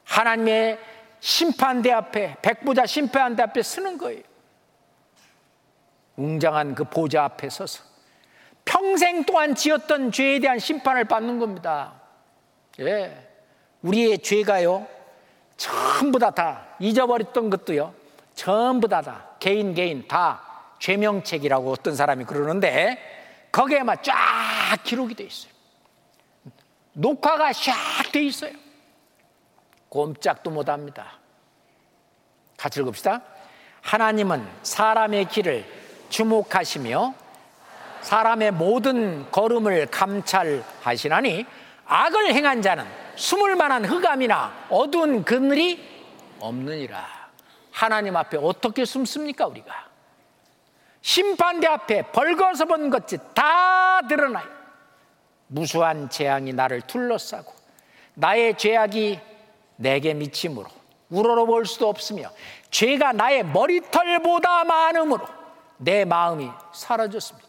하나님의 0.05 0.78
심판대 1.20 1.90
앞에, 1.90 2.36
백보자 2.43 2.85
심판대 2.85 3.43
앞에 3.44 3.62
서는 3.62 3.97
거예요. 3.97 4.31
웅장한 6.16 6.74
그 6.74 6.84
보좌 6.84 7.24
앞에 7.24 7.48
서서 7.48 7.82
평생 8.64 9.24
동안 9.24 9.55
지었던 9.55 10.12
죄에 10.12 10.39
대한 10.39 10.59
심판을 10.59 11.05
받는 11.05 11.39
겁니다. 11.39 11.94
예. 12.80 13.28
우리의 13.82 14.18
죄가요, 14.18 14.86
전부 15.56 16.18
다 16.18 16.30
다 16.30 16.66
잊어버렸던 16.78 17.51
것도요, 17.51 17.94
전부 18.34 18.89
다 18.89 19.02
다 19.02 19.26
개인 19.40 19.74
개인 19.74 20.06
다 20.06 20.40
죄명책이라고 20.78 21.70
어떤 21.70 21.97
사람이 21.97 22.24
그러는데 22.24 22.98
거기에만 23.51 23.98
쫙 24.02 24.14
기록이 24.84 25.14
돼 25.14 25.24
있어요. 25.24 25.52
녹화가 26.93 27.51
샥 27.51 28.12
돼 28.12 28.22
있어요. 28.22 28.52
꼼짝도 29.89 30.51
못 30.51 30.68
합니다. 30.68 31.18
같이 32.56 32.80
읽읍시다. 32.80 33.22
하나님은 33.82 34.47
사람의 34.62 35.26
길을 35.26 35.81
주목하시며 36.12 37.14
사람의 38.02 38.52
모든 38.52 39.30
걸음을 39.30 39.86
감찰하시나니 39.86 41.47
악을 41.86 42.34
행한 42.34 42.62
자는 42.62 42.84
숨을 43.16 43.56
만한 43.56 43.84
흑암이나 43.84 44.66
어두운 44.70 45.24
그늘이 45.24 45.82
없느니라. 46.39 47.22
하나님 47.70 48.16
앞에 48.16 48.36
어떻게 48.36 48.84
숨습니까, 48.84 49.47
우리가? 49.47 49.89
심판대 51.01 51.66
앞에 51.66 52.12
벌거서 52.12 52.66
본 52.66 52.90
것이 52.90 53.18
다 53.34 54.01
드러나요. 54.06 54.47
무수한 55.48 56.09
재앙이 56.09 56.52
나를 56.52 56.82
둘러싸고 56.82 57.52
나의 58.14 58.56
죄악이 58.56 59.18
내게 59.76 60.14
미침으로 60.14 60.66
우러러볼 61.10 61.66
수도 61.66 61.89
없으며 61.89 62.30
죄가 62.70 63.12
나의 63.12 63.44
머리털보다 63.44 64.64
많음으로 64.64 65.41
내 65.82 66.04
마음이 66.04 66.50
사라졌습니다. 66.72 67.48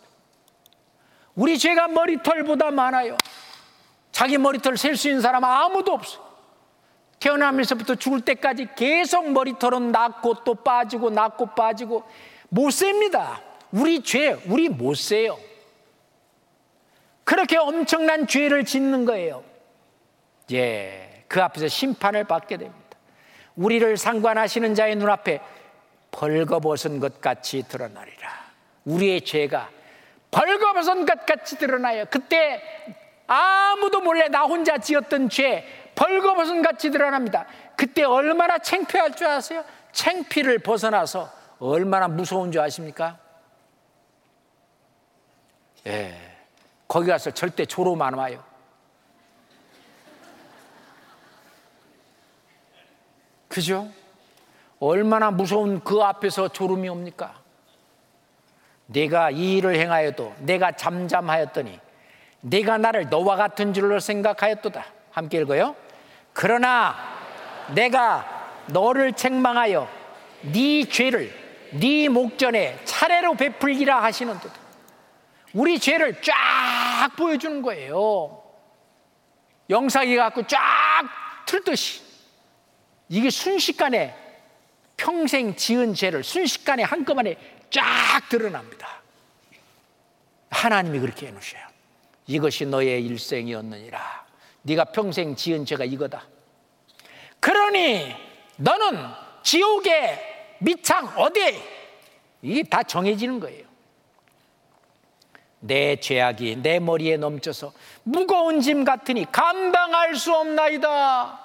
우리 1.35 1.57
죄가 1.57 1.87
머리털보다 1.87 2.71
많아요. 2.71 3.17
자기 4.11 4.37
머리털 4.37 4.77
셀 4.77 4.95
수 4.95 5.07
있는 5.07 5.21
사람 5.21 5.43
아무도 5.43 5.93
없어. 5.93 6.21
태어나면서부터 7.19 7.95
죽을 7.95 8.21
때까지 8.21 8.67
계속 8.75 9.31
머리털은 9.31 9.91
낳고 9.91 10.43
또 10.43 10.55
빠지고 10.55 11.09
낳고 11.09 11.47
빠지고 11.47 12.03
못 12.49 12.69
셉니다. 12.71 13.41
우리 13.71 14.03
죄, 14.03 14.33
우리 14.47 14.69
못 14.69 14.95
세요. 14.95 15.39
그렇게 17.23 17.57
엄청난 17.57 18.27
죄를 18.27 18.65
짓는 18.65 19.05
거예요. 19.05 19.43
예, 20.51 21.23
그 21.27 21.41
앞에서 21.41 21.67
심판을 21.69 22.25
받게 22.25 22.57
됩니다. 22.57 22.83
우리를 23.55 23.97
상관하시는 23.97 24.75
자의 24.75 24.95
눈앞에 24.95 25.39
벌거벗은 26.13 26.99
것 26.99 27.19
같이 27.19 27.63
드러나리라. 27.67 28.29
우리의 28.85 29.21
죄가 29.21 29.69
벌거벗은 30.31 31.05
것 31.05 31.25
같이 31.25 31.57
드러나요. 31.57 32.05
그때 32.09 32.61
아무도 33.27 33.99
몰래 34.01 34.27
나 34.29 34.43
혼자 34.43 34.77
지었던 34.77 35.29
죄 35.29 35.65
벌거벗은 35.95 36.61
같이 36.61 36.91
드러납니다. 36.91 37.45
그때 37.75 38.03
얼마나 38.03 38.57
창피할 38.57 39.15
줄 39.15 39.27
아세요? 39.27 39.63
창피를 39.91 40.59
벗어나서 40.59 41.31
얼마나 41.59 42.07
무서운 42.07 42.51
줄 42.51 42.61
아십니까? 42.61 43.19
예. 45.87 46.15
거기 46.87 47.07
가서 47.07 47.31
절대 47.31 47.65
조로 47.65 47.97
안 48.01 48.13
와요. 48.13 48.43
그죠? 53.47 53.91
얼마나 54.85 55.31
무서운 55.31 55.81
그 55.81 56.01
앞에서 56.01 56.49
졸음이 56.49 56.89
옵니까? 56.89 57.41
내가 58.87 59.31
이 59.31 59.57
일을 59.57 59.77
행하여도 59.77 60.35
내가 60.39 60.73
잠잠하였더니 60.73 61.79
내가 62.41 62.77
나를 62.77 63.09
너와 63.09 63.37
같은 63.37 63.73
줄로 63.73 64.01
생각하였도다. 64.01 64.85
함께 65.11 65.37
읽어요. 65.39 65.75
그러나 66.33 66.95
내가 67.73 68.51
너를 68.67 69.13
책망하여 69.13 69.87
네 70.51 70.83
죄를 70.83 71.31
네 71.71 72.09
목전에 72.09 72.77
차례로 72.83 73.35
베풀기라 73.35 74.03
하시는도다. 74.03 74.53
우리 75.53 75.79
죄를 75.79 76.21
쫙 76.21 77.15
보여주는 77.15 77.61
거예요. 77.61 78.43
영상이 79.69 80.17
갖고 80.17 80.45
쫙 80.45 80.59
틀듯이 81.45 82.01
이게 83.07 83.29
순식간에 83.29 84.22
평생 84.97 85.55
지은 85.55 85.93
죄를 85.93 86.23
순식간에 86.23 86.83
한꺼번에 86.83 87.37
쫙 87.69 87.83
드러납니다. 88.29 89.01
하나님이 90.49 90.99
그렇게 90.99 91.27
해놓으셔요. 91.27 91.61
이것이 92.27 92.65
너의 92.65 93.03
일생이었느니라. 93.05 94.25
네가 94.61 94.85
평생 94.85 95.35
지은 95.35 95.65
죄가 95.65 95.83
이거다. 95.83 96.25
그러니 97.39 98.15
너는 98.57 99.09
지옥의 99.43 100.55
밑창 100.59 101.07
어디? 101.17 101.61
이게 102.41 102.63
다 102.63 102.83
정해지는 102.83 103.39
거예요. 103.39 103.65
내 105.59 105.95
죄악이 105.95 106.57
내 106.57 106.79
머리에 106.79 107.17
넘쳐서 107.17 107.73
무거운 108.03 108.59
짐 108.61 108.83
같으니 108.83 109.25
감당할 109.31 110.15
수 110.15 110.33
없나이다. 110.33 110.89
와, 110.89 111.39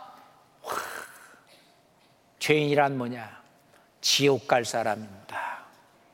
죄인이란 2.39 2.99
뭐냐? 2.99 3.38
지옥 4.01 4.47
갈 4.47 4.65
사람입니다. 4.65 5.65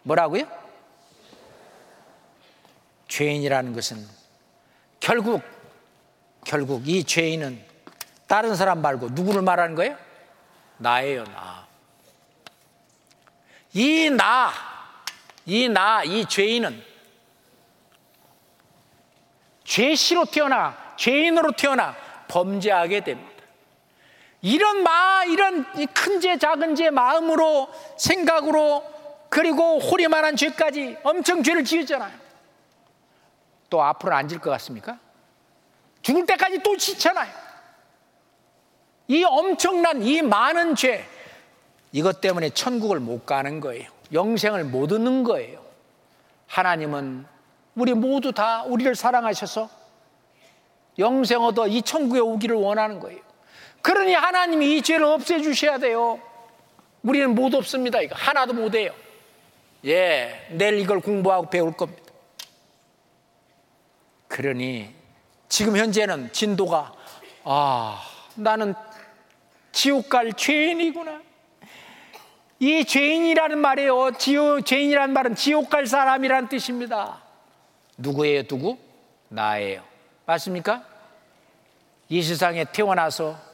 뭐라고요? 0.02 0.46
죄인이라는 3.08 3.72
것은 3.74 4.06
결국 5.00 5.42
결국 6.44 6.86
이 6.88 7.04
죄인은 7.04 7.64
다른 8.26 8.54
사람 8.54 8.82
말고 8.82 9.10
누구를 9.10 9.42
말하는 9.42 9.74
거예요? 9.74 9.96
나예요, 10.78 11.24
나. 11.24 11.66
이 13.72 14.10
나, 14.10 14.52
이 15.46 15.68
나, 15.68 16.04
이 16.04 16.26
죄인은 16.26 16.82
죄시로 19.64 20.24
태어나, 20.26 20.94
죄인으로 20.96 21.52
태어나 21.52 21.96
범죄하게 22.28 23.00
됩니다. 23.00 23.33
이런 24.44 24.82
마, 24.82 25.24
이런 25.24 25.64
큰 25.94 26.20
죄, 26.20 26.36
작은 26.36 26.74
죄 26.76 26.90
마음으로, 26.90 27.66
생각으로, 27.96 28.84
그리고 29.30 29.78
호리만한 29.78 30.36
죄까지 30.36 30.98
엄청 31.02 31.42
죄를 31.42 31.64
지었잖아요. 31.64 32.12
또 33.70 33.82
앞으로 33.82 34.14
안 34.14 34.28
질 34.28 34.38
것 34.38 34.50
같습니까? 34.50 34.98
죽을 36.02 36.26
때까지 36.26 36.58
또 36.62 36.76
지잖아요. 36.76 37.32
이 39.08 39.24
엄청난 39.24 40.02
이 40.02 40.20
많은 40.20 40.76
죄, 40.76 41.08
이것 41.92 42.20
때문에 42.20 42.50
천국을 42.50 43.00
못 43.00 43.24
가는 43.24 43.60
거예요. 43.60 43.90
영생을 44.12 44.64
못 44.64 44.92
얻는 44.92 45.24
거예요. 45.24 45.64
하나님은 46.48 47.24
우리 47.76 47.94
모두 47.94 48.30
다 48.32 48.62
우리를 48.64 48.94
사랑하셔서 48.94 49.70
영생 50.98 51.40
얻어 51.40 51.66
이 51.66 51.80
천국에 51.80 52.20
오기를 52.20 52.56
원하는 52.56 53.00
거예요. 53.00 53.22
그러니 53.84 54.14
하나님이 54.14 54.78
이 54.78 54.82
죄를 54.82 55.04
없애주셔야 55.04 55.76
돼요. 55.76 56.18
우리는 57.02 57.34
못 57.34 57.52
없습니다. 57.52 58.00
이거 58.00 58.14
하나도 58.16 58.54
못 58.54 58.74
해요. 58.74 58.94
예, 59.84 60.46
내일 60.52 60.78
이걸 60.78 61.00
공부하고 61.00 61.50
배울 61.50 61.76
겁니다. 61.76 62.02
그러니 64.26 64.88
지금 65.50 65.76
현재는 65.76 66.32
진도가 66.32 66.94
아 67.44 68.02
나는 68.36 68.74
지옥 69.70 70.08
갈 70.08 70.32
죄인이구나. 70.32 71.20
이 72.60 72.86
죄인이라는 72.86 73.58
말이에요. 73.58 74.12
지옥, 74.12 74.64
죄인이라는 74.64 75.12
말은 75.12 75.34
지옥 75.34 75.68
갈 75.68 75.86
사람이라는 75.86 76.48
뜻입니다. 76.48 77.20
누구예요, 77.98 78.44
누구? 78.44 78.78
나예요. 79.28 79.82
맞습니까? 80.24 80.82
이 82.08 82.22
세상에 82.22 82.64
태어나서 82.64 83.53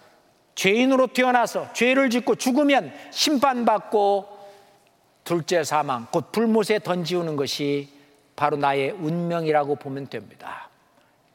죄인으로 0.54 1.08
태어나서 1.08 1.72
죄를 1.72 2.10
짓고 2.10 2.34
죽으면 2.34 2.92
심판받고 3.10 4.40
둘째 5.24 5.62
사망, 5.64 6.06
곧 6.10 6.32
불못에 6.32 6.80
던지우는 6.82 7.36
것이 7.36 7.88
바로 8.36 8.56
나의 8.56 8.90
운명이라고 8.90 9.76
보면 9.76 10.08
됩니다. 10.08 10.68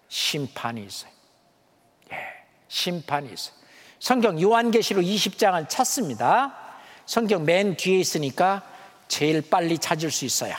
심판이 0.10 0.84
있어요. 0.84 1.12
예, 2.12 2.18
심판이 2.68 3.32
있어요. 3.32 3.56
성경 4.00 4.40
요한계시록 4.42 5.04
20장을 5.04 5.68
찾습니다. 5.70 6.56
성경 7.06 7.46
맨 7.46 7.78
뒤에 7.78 8.00
있으니까 8.00 8.64
제일 9.08 9.42
빨리 9.42 9.78
찾을 9.78 10.12
수 10.12 10.26
있어요. 10.26 10.56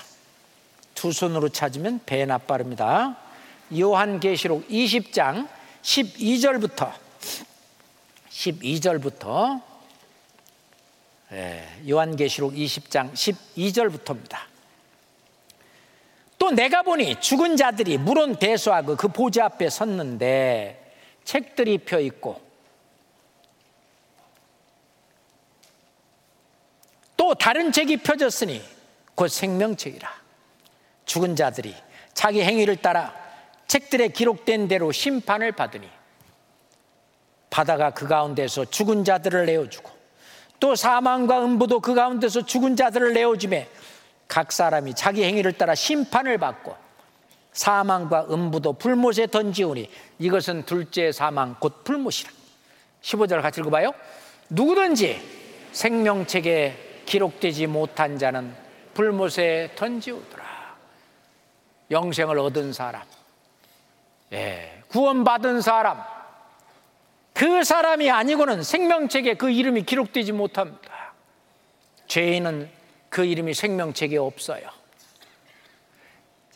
두 0.95 1.13
손으로 1.13 1.49
찾으면 1.49 2.01
배나 2.07 2.39
빠릅니다. 2.39 3.17
요한계시록 3.77 4.69
20장 4.69 5.49
12절부터 5.83 6.93
12절부터 8.37 9.63
예, 11.33 11.67
요한계시록 11.89 12.53
20장 12.53 13.13
12절부터입니다. 13.13 14.39
또 16.39 16.51
내가 16.51 16.83
보니 16.83 17.21
죽은 17.21 17.57
자들이 17.57 17.99
물은 17.99 18.37
대수하고 18.37 18.95
그 18.97 19.09
보좌 19.09 19.47
앞에 19.47 19.71
섰는데 19.71 20.95
책들이 21.25 21.79
펴 21.79 21.99
있고 21.99 22.41
또 27.17 27.35
다른 27.35 27.73
책이 27.73 27.99
펴졌으니 27.99 28.63
곧 29.15 29.29
생명책이라 29.29 30.09
죽은 31.07 31.35
자들이 31.35 31.75
자기 32.13 32.43
행위를 32.43 32.77
따라 32.77 33.15
책들에 33.67 34.09
기록된 34.09 34.69
대로 34.69 34.93
심판을 34.93 35.53
받으니 35.53 35.96
바다가 37.57 37.89
그 37.89 38.07
가운데서 38.07 38.67
죽은 38.67 39.03
자들을 39.03 39.47
내어주고 39.47 39.91
또 40.61 40.75
사망과 40.75 41.43
음부도 41.43 41.81
그 41.81 41.95
가운데서 41.95 42.45
죽은 42.45 42.77
자들을 42.77 43.15
내어주매 43.15 43.67
각 44.29 44.53
사람이 44.53 44.93
자기 44.93 45.25
행위를 45.25 45.55
따라 45.55 45.75
심판을 45.75 46.37
받고 46.37 46.77
사망과 47.53 48.27
음부도 48.29 48.75
불못에 48.75 49.29
던지오니 49.29 49.89
이것은 50.19 50.67
둘째 50.67 51.13
사망 51.13 51.57
곧 51.59 51.83
불못이라. 51.83 52.31
15절 53.01 53.41
같이 53.41 53.63
읽어봐요. 53.63 53.95
누구든지 54.51 55.19
생명책에 55.73 57.05
기록되지 57.07 57.69
못한 57.69 58.19
자는 58.19 58.55
불못에 58.93 59.71
던지오더라. 59.77 60.45
영생을 61.91 62.39
얻은 62.39 62.75
사람. 62.75 63.01
예, 64.35 64.83
구원받은 64.89 65.63
사람 65.63 66.16
그 67.37 67.65
사람이 67.65 68.11
아니고는 68.11 68.63
생명책에 68.63 69.35
그 69.35 69.51
이름이 69.51 69.83
기록되지 69.83 70.33
못합니다 70.33 71.13
죄인은 72.07 72.71
그 73.11 73.25
이름이 73.25 73.53
생명책에 73.53 74.17
없어요. 74.17 74.69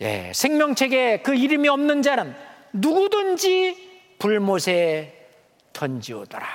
예, 0.01 0.33
생명책에 0.35 1.21
그 1.23 1.35
이름이 1.35 1.69
없는 1.69 2.01
자는 2.01 2.35
누구든지 2.73 4.15
불못에 4.19 5.27
던지오더라. 5.73 6.47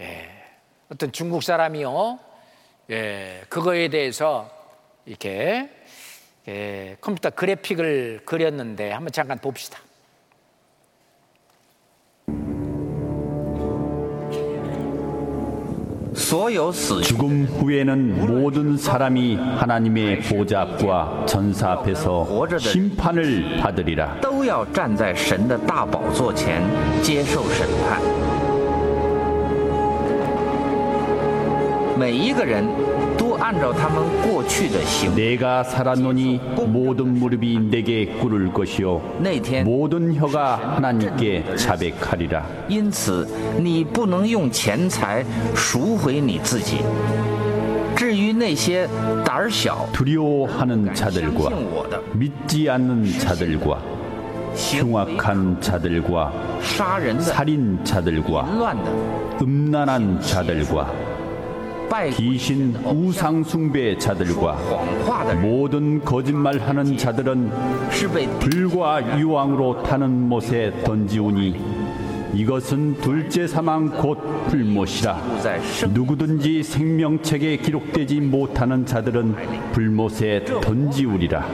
예, 0.00 0.30
어떤 0.90 1.12
중국 1.12 1.42
사람이요, 1.42 2.18
예, 2.90 3.42
그거에 3.48 3.88
대해서 3.88 4.50
이렇게 5.04 5.68
예, 6.48 6.96
컴퓨터 7.00 7.30
그래픽을 7.30 8.22
그렸는데 8.24 8.92
한번 8.92 9.12
잠깐 9.12 9.38
봅시다. 9.38 9.78
죽음 17.02 17.44
후에는 17.44 18.26
모든 18.26 18.76
사람이 18.76 19.36
하나님의 19.36 20.18
보좌 20.22 20.62
앞과 20.62 21.26
전사 21.26 21.70
앞에서 21.70 22.26
심판을 22.58 23.58
받으리라. 23.60 24.20
내가 35.14 35.62
살았노니 35.64 36.40
모든 36.66 37.18
무릎이 37.18 37.58
내게 37.70 38.06
꿇을 38.06 38.50
것이요 38.50 39.18
모든 39.64 40.14
혀가 40.14 40.76
하나님께 40.76 41.54
자백하리라. 41.54 42.46
두려워하는 49.92 50.94
자들과 50.94 51.50
믿지 52.14 52.70
않는 52.70 53.18
자들과 53.18 53.82
흉악한 54.56 55.60
자들과 55.60 56.32
살인 57.20 57.84
자들과 57.84 58.42
음란한 59.42 60.18
자들과 60.22 61.13
귀신 62.16 62.74
우상 62.84 63.44
숭배 63.44 63.96
자들과 63.96 64.56
모든 65.40 66.04
거짓말하는 66.04 66.96
자들은 66.96 67.50
불과 68.40 69.18
유황으로 69.18 69.82
타는 69.84 70.28
못에 70.28 70.72
던지우니 70.84 71.84
이것은 72.34 72.96
둘째 73.00 73.46
사망 73.46 73.88
곧 73.90 74.18
불못이라. 74.48 75.16
누구든지 75.92 76.64
생명책에 76.64 77.58
기록되지 77.58 78.20
못하는 78.20 78.84
자들은 78.84 79.36
불못에 79.72 80.44
던지우리라 80.60 81.46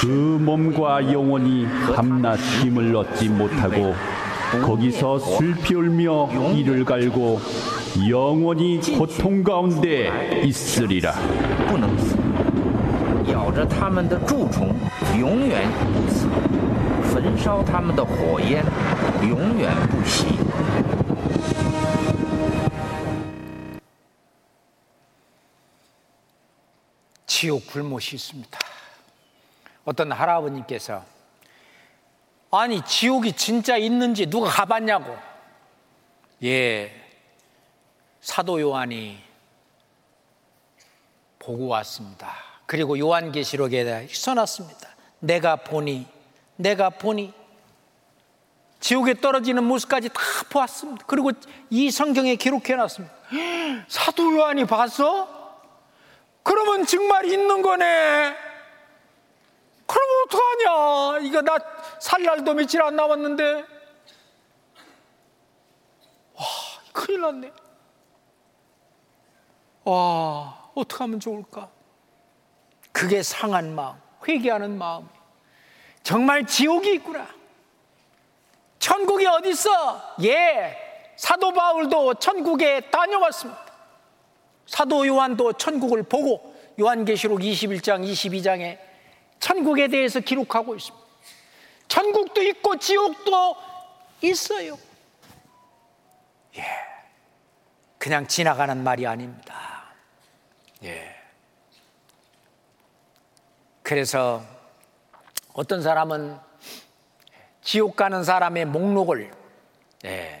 그 0.00 0.06
몸과 0.06 1.12
영혼이 1.12 1.66
밤낮 1.94 2.36
힘을 2.36 2.94
얻지 2.96 3.28
못하고 3.28 3.94
거기서 4.64 5.18
슬피 5.18 5.74
울며 5.74 6.28
이를 6.54 6.84
갈고 6.84 7.40
영원히 8.08 8.80
고통 8.98 9.42
가운데 9.42 10.42
있으리라. 10.44 11.14
지옥 27.26 27.66
불못이 27.66 28.16
있습니다. 28.16 28.58
어떤 29.84 30.12
할아버님께서 30.12 31.04
아니 32.50 32.84
지옥이 32.84 33.32
진짜 33.32 33.76
있는지 33.76 34.26
누가 34.26 34.48
가봤냐고 34.50 35.16
예 36.44 36.92
사도 38.20 38.60
요한이 38.60 39.18
보고 41.38 41.66
왔습니다. 41.68 42.32
그리고 42.66 42.98
요한계시록에 42.98 44.06
써놨습니다. 44.12 44.88
내가 45.18 45.56
보니 45.56 46.06
내가 46.56 46.90
보니 46.90 47.34
지옥에 48.80 49.14
떨어지는 49.14 49.64
모습까지 49.64 50.08
다 50.08 50.20
보았습니다. 50.50 51.04
그리고 51.06 51.30
이 51.70 51.90
성경에 51.90 52.36
기록해 52.36 52.74
놨습니다. 52.76 53.14
사도 53.88 54.32
요한이 54.36 54.64
봤어? 54.66 55.28
그러면 56.42 56.86
정말 56.86 57.26
있는 57.26 57.62
거네. 57.62 58.36
그럼 59.92 60.08
어떡하냐? 60.26 61.26
이거 61.26 61.42
나 61.42 61.58
살 62.02 62.24
날도 62.24 62.54
며칠 62.54 62.82
안 62.82 62.96
남았는데. 62.96 63.64
와, 66.34 66.44
큰일 66.92 67.20
났네. 67.20 67.52
와, 69.84 70.70
어떡하면 70.74 71.20
좋을까? 71.20 71.70
그게 72.90 73.22
상한 73.22 73.72
마음, 73.76 73.96
회개하는 74.26 74.76
마음. 74.76 75.08
정말 76.02 76.44
지옥이 76.44 76.94
있구나. 76.94 77.28
천국이 78.80 79.24
어디 79.26 79.50
있어? 79.50 80.16
예, 80.24 80.76
사도 81.16 81.52
바울도 81.52 82.14
천국에 82.14 82.90
다녀왔습니다. 82.90 83.62
사도 84.66 85.06
요한도 85.06 85.52
천국을 85.52 86.02
보고 86.02 86.52
요한계시록 86.80 87.38
21장, 87.40 88.04
22장에 88.04 88.78
천국에 89.42 89.88
대해서 89.88 90.20
기록하고 90.20 90.76
있습니다. 90.76 91.04
천국도 91.88 92.42
있고 92.42 92.78
지옥도 92.78 93.56
있어요. 94.22 94.78
예. 96.56 96.64
그냥 97.98 98.28
지나가는 98.28 98.80
말이 98.82 99.04
아닙니다. 99.04 99.92
예. 100.84 101.12
그래서 103.82 104.44
어떤 105.54 105.82
사람은 105.82 106.38
지옥 107.62 107.96
가는 107.96 108.22
사람의 108.22 108.66
목록을 108.66 109.32
예. 110.04 110.40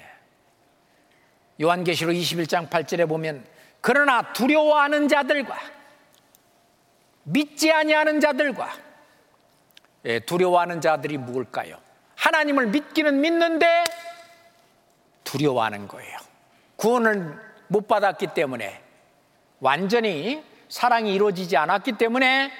요한계시록 1.60 2.14
21장 2.14 2.70
8절에 2.70 3.08
보면 3.08 3.44
그러나 3.80 4.32
두려워하는 4.32 5.08
자들과 5.08 5.58
믿지 7.24 7.72
아니하는 7.72 8.20
자들과 8.20 8.72
예, 8.72 8.81
두려워하는 10.26 10.80
자들이 10.80 11.18
누굴까요? 11.18 11.76
하나님을 12.16 12.66
믿기는 12.68 13.20
믿는데 13.20 13.84
두려워하는 15.24 15.88
거예요. 15.88 16.16
구원을 16.76 17.38
못 17.68 17.86
받았기 17.88 18.28
때문에 18.28 18.82
완전히 19.60 20.42
사랑이 20.68 21.14
이루어지지 21.14 21.56
않았기 21.56 21.92
때문에 21.92 22.50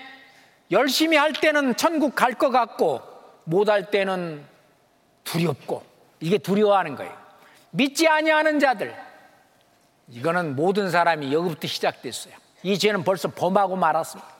열심히 0.70 1.16
할 1.16 1.32
때는 1.32 1.76
천국 1.76 2.14
갈 2.14 2.34
것 2.34 2.50
같고 2.50 3.00
못 3.44 3.68
할 3.68 3.90
때는 3.90 4.44
두렵고 5.24 5.82
이게 6.20 6.38
두려워하는 6.38 6.94
거예요. 6.96 7.12
믿지 7.70 8.06
아니하는 8.06 8.60
자들 8.60 8.94
이거는 10.08 10.54
모든 10.56 10.90
사람이 10.90 11.32
여기부터 11.32 11.66
시작됐어요. 11.66 12.34
이 12.62 12.78
죄는 12.78 13.02
벌써 13.02 13.28
범하고 13.28 13.76
말았습니다. 13.76 14.30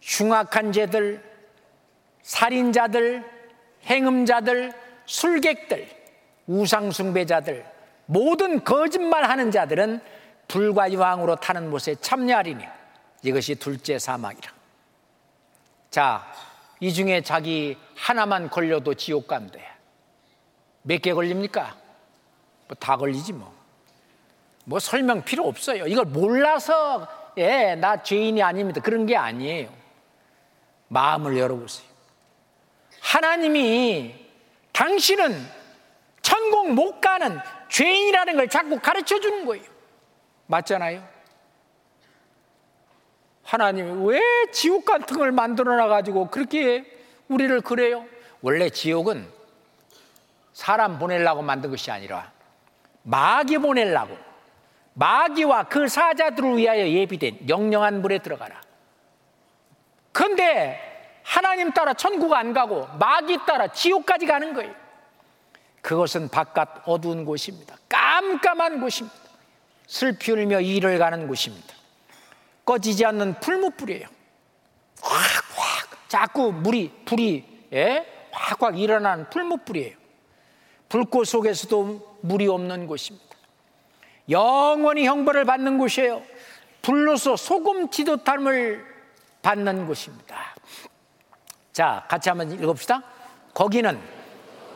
흉악한 0.00 0.72
죄들, 0.72 1.22
살인자들, 2.22 3.24
행음자들, 3.84 4.72
술객들, 5.06 5.88
우상숭배자들, 6.46 7.66
모든 8.06 8.62
거짓말하는 8.64 9.50
자들은 9.50 10.00
불과 10.48 10.90
유황으로 10.90 11.36
타는 11.36 11.70
못에 11.70 11.94
참여하리니 12.00 12.64
이것이 13.22 13.54
둘째 13.56 13.98
사망이라. 13.98 14.52
자, 15.90 16.26
이 16.80 16.92
중에 16.92 17.22
자기 17.22 17.76
하나만 17.96 18.50
걸려도 18.50 18.94
지옥 18.94 19.28
간대. 19.28 19.60
몇 20.82 21.00
개 21.00 21.12
걸립니까? 21.12 21.76
뭐 22.66 22.76
다 22.78 22.96
걸리지 22.96 23.32
뭐. 23.32 23.52
뭐 24.64 24.78
설명 24.78 25.22
필요 25.22 25.46
없어요. 25.46 25.86
이걸 25.86 26.04
몰라서 26.06 27.06
예, 27.36 27.74
나 27.76 28.02
죄인이 28.02 28.42
아닙니다. 28.42 28.80
그런 28.80 29.06
게 29.06 29.16
아니에요. 29.16 29.68
마음을 30.88 31.36
열어보세요. 31.38 31.91
하나님이 33.02 34.14
당신은 34.72 35.46
천국 36.22 36.72
못 36.72 37.00
가는 37.00 37.38
죄인이라는 37.68 38.36
걸 38.36 38.48
자꾸 38.48 38.78
가르쳐 38.78 39.18
주는 39.20 39.44
거예요. 39.44 39.64
맞잖아요? 40.46 41.06
하나님이 43.42 44.06
왜 44.06 44.20
지옥 44.52 44.84
같은 44.84 45.18
걸 45.18 45.32
만들어 45.32 45.76
놔 45.76 45.88
가지고 45.88 46.30
그렇게 46.30 46.84
우리를 47.28 47.60
그래요? 47.62 48.06
원래 48.40 48.70
지옥은 48.70 49.28
사람 50.52 50.98
보내려고 50.98 51.42
만든 51.42 51.70
것이 51.70 51.90
아니라 51.90 52.30
마귀 53.02 53.58
보내려고 53.58 54.16
마귀와 54.94 55.64
그 55.64 55.88
사자들을 55.88 56.56
위하여 56.56 56.86
예비된 56.86 57.48
영영한 57.48 58.00
물에 58.00 58.18
들어가라. 58.18 58.60
그런데 60.12 60.91
하나님 61.22 61.72
따라 61.72 61.94
천국 61.94 62.32
안 62.32 62.52
가고 62.52 62.88
마귀 62.98 63.38
따라 63.46 63.68
지옥까지 63.68 64.26
가는 64.26 64.54
거예요. 64.54 64.74
그것은 65.80 66.28
바깥 66.28 66.82
어두운 66.86 67.24
곳입니다. 67.24 67.76
깜깜한 67.88 68.80
곳입니다. 68.80 69.16
슬피 69.86 70.32
울며 70.32 70.60
일을 70.60 70.98
가는 70.98 71.26
곳입니다. 71.26 71.74
꺼지지 72.64 73.04
않는 73.06 73.40
풀무불이에요. 73.40 74.06
확확 75.02 76.08
자꾸 76.08 76.52
물이 76.52 76.92
불이 77.04 77.68
예? 77.72 78.06
확확 78.30 78.78
일어나는 78.78 79.28
풀무불이에요. 79.30 79.96
불꽃 80.88 81.24
속에서도 81.24 82.18
물이 82.20 82.46
없는 82.48 82.86
곳입니다. 82.86 83.36
영원히 84.30 85.06
형벌을 85.06 85.44
받는 85.44 85.78
곳이에요. 85.78 86.22
불로서 86.82 87.36
소금 87.36 87.90
지도탐을 87.90 88.84
받는 89.42 89.86
곳입니다. 89.86 90.51
자, 91.72 92.04
같이 92.08 92.28
한번 92.28 92.50
읽읍시다. 92.52 93.02
거기는 93.54 94.00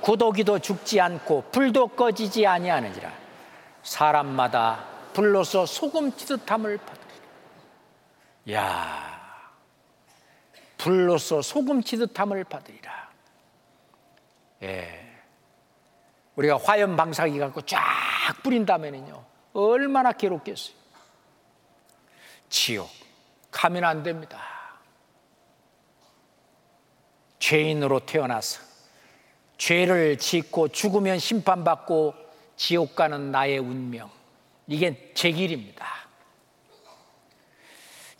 구더기도 0.01 0.59
죽지 0.59 1.01
않고 1.01 1.45
불도 1.51 1.89
꺼지지 1.89 2.47
아니하느니라. 2.47 3.13
사람마다 3.83 4.85
불로서 5.13 5.67
소금 5.67 6.13
지듯함을 6.13 6.79
받으리라. 6.79 7.07
야, 8.53 9.21
불로서 10.79 11.43
소금 11.43 11.83
지듯함을 11.83 12.45
받으리라. 12.45 13.09
예. 14.63 15.03
우리가 16.37 16.59
화염 16.63 16.97
방사기 16.97 17.39
갖고 17.39 17.63
쫙 17.63 17.79
뿌린다면요. 18.43 19.25
얼마나 19.55 20.13
괴롭겠어요. 20.13 20.77
지옥 22.49 22.91
가면 23.51 23.85
안 23.85 24.03
됩니다. 24.03 24.56
죄인으로 27.39 28.01
태어나서 28.01 28.61
죄를 29.59 30.19
짓고 30.19 30.69
죽으면 30.69 31.19
심판받고 31.19 32.15
지옥 32.57 32.95
가는 32.97 33.31
나의 33.31 33.59
운명. 33.59 34.11
이게 34.67 35.13
제 35.15 35.31
길입니다. 35.31 35.87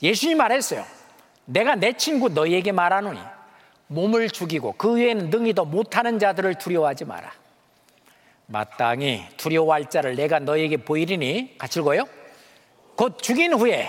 예수님 0.03 0.39
말했어요. 0.39 0.85
내가 1.47 1.75
내 1.75 1.93
친구 1.95 2.29
너희에게 2.29 2.73
말하노니 2.73 3.19
몸을 3.89 4.31
죽이고 4.31 4.73
그 4.73 4.95
외에는 4.95 5.31
능히도 5.31 5.65
못하는 5.65 6.19
자들을 6.19 6.57
두려워하지 6.57 7.05
마라. 7.05 7.33
마땅히 8.47 9.25
두려워할 9.37 9.91
자를 9.91 10.15
내가 10.15 10.39
너에게 10.39 10.77
보이리니 10.77 11.57
같이 11.59 11.81
읽어요. 11.81 12.05
곧 12.95 13.19
죽인 13.21 13.53
후에 13.55 13.89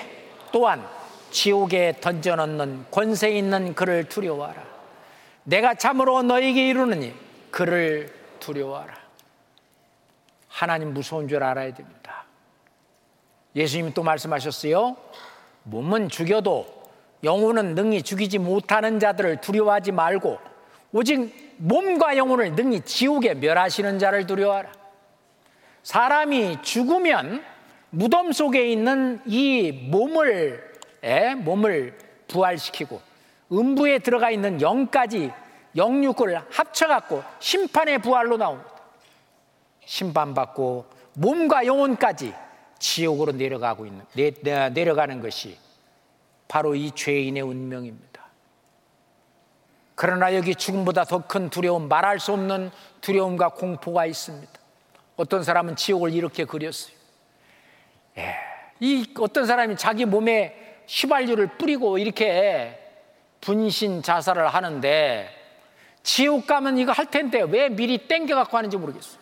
또한 0.51 0.87
지옥에 1.31 1.95
던져넣는 2.01 2.85
권세 2.89 3.29
있는 3.31 3.75
그를 3.75 4.07
두려워하라. 4.07 4.66
내가 5.47 5.75
참으로 5.75 6.23
너에게 6.23 6.67
이루느니 6.67 7.13
그를 7.51 8.13
두려워하라. 8.41 8.93
하나님 10.49 10.93
무서운 10.93 11.29
줄 11.29 11.41
알아야 11.41 11.73
됩니다. 11.73 12.25
예수님이 13.55 13.93
또 13.93 14.03
말씀하셨어요. 14.03 14.97
몸은 15.63 16.09
죽여도 16.09 16.67
영혼은 17.23 17.75
능히 17.75 18.01
죽이지 18.01 18.39
못하는 18.39 18.99
자들을 18.99 19.39
두려워하지 19.39 19.93
말고 19.93 20.37
오직 20.91 21.55
몸과 21.57 22.17
영혼을 22.17 22.53
능히 22.53 22.81
지옥에 22.81 23.33
멸하시는 23.35 23.99
자를 23.99 24.27
두려워하라. 24.27 24.69
사람이 25.81 26.61
죽으면 26.61 27.41
무덤 27.91 28.33
속에 28.33 28.69
있는 28.69 29.21
이 29.25 29.71
몸을 29.71 30.73
에, 31.03 31.35
몸을 31.35 31.97
부활시키고 32.27 33.06
음부에 33.51 33.99
들어가 33.99 34.29
있는 34.29 34.61
영까지 34.61 35.31
영육을 35.75 36.37
합쳐갖고 36.49 37.23
심판의 37.39 37.99
부활로 37.99 38.37
나옵니다. 38.37 38.69
심판받고 39.85 40.85
몸과 41.13 41.65
영혼까지 41.65 42.33
지옥으로 42.79 43.31
내려가고 43.31 43.85
있는 43.85 44.05
내, 44.13 44.69
내려가는 44.69 45.21
것이 45.21 45.57
바로 46.47 46.75
이 46.75 46.91
죄인의 46.91 47.41
운명입니다. 47.43 48.07
그러나 49.95 50.35
여기 50.35 50.53
죽음보다 50.53 51.05
더 51.05 51.19
큰 51.27 51.49
두려움, 51.49 51.87
말할 51.87 52.19
수 52.19 52.33
없는 52.33 52.69
두려움과 53.01 53.49
공포가 53.49 54.05
있습니다. 54.05 54.51
어떤 55.15 55.43
사람은 55.43 55.75
지옥을 55.75 56.13
이렇게 56.13 56.45
그렸어요. 56.45 56.95
예, 58.19 58.35
이 58.79 59.11
어떤 59.19 59.47
사람이 59.47 59.75
자기 59.77 60.05
몸에 60.05 60.83
휘발유를 60.87 61.57
뿌리고 61.57 61.97
이렇게 61.97 62.86
분신 63.41 64.01
자살을 64.01 64.47
하는데 64.47 65.29
지옥 66.03 66.47
가면 66.47 66.77
이거 66.77 66.91
할 66.91 67.07
텐데 67.07 67.41
왜 67.41 67.69
미리 67.69 67.97
땡겨갖고 68.07 68.57
하는지 68.57 68.77
모르겠어요. 68.77 69.19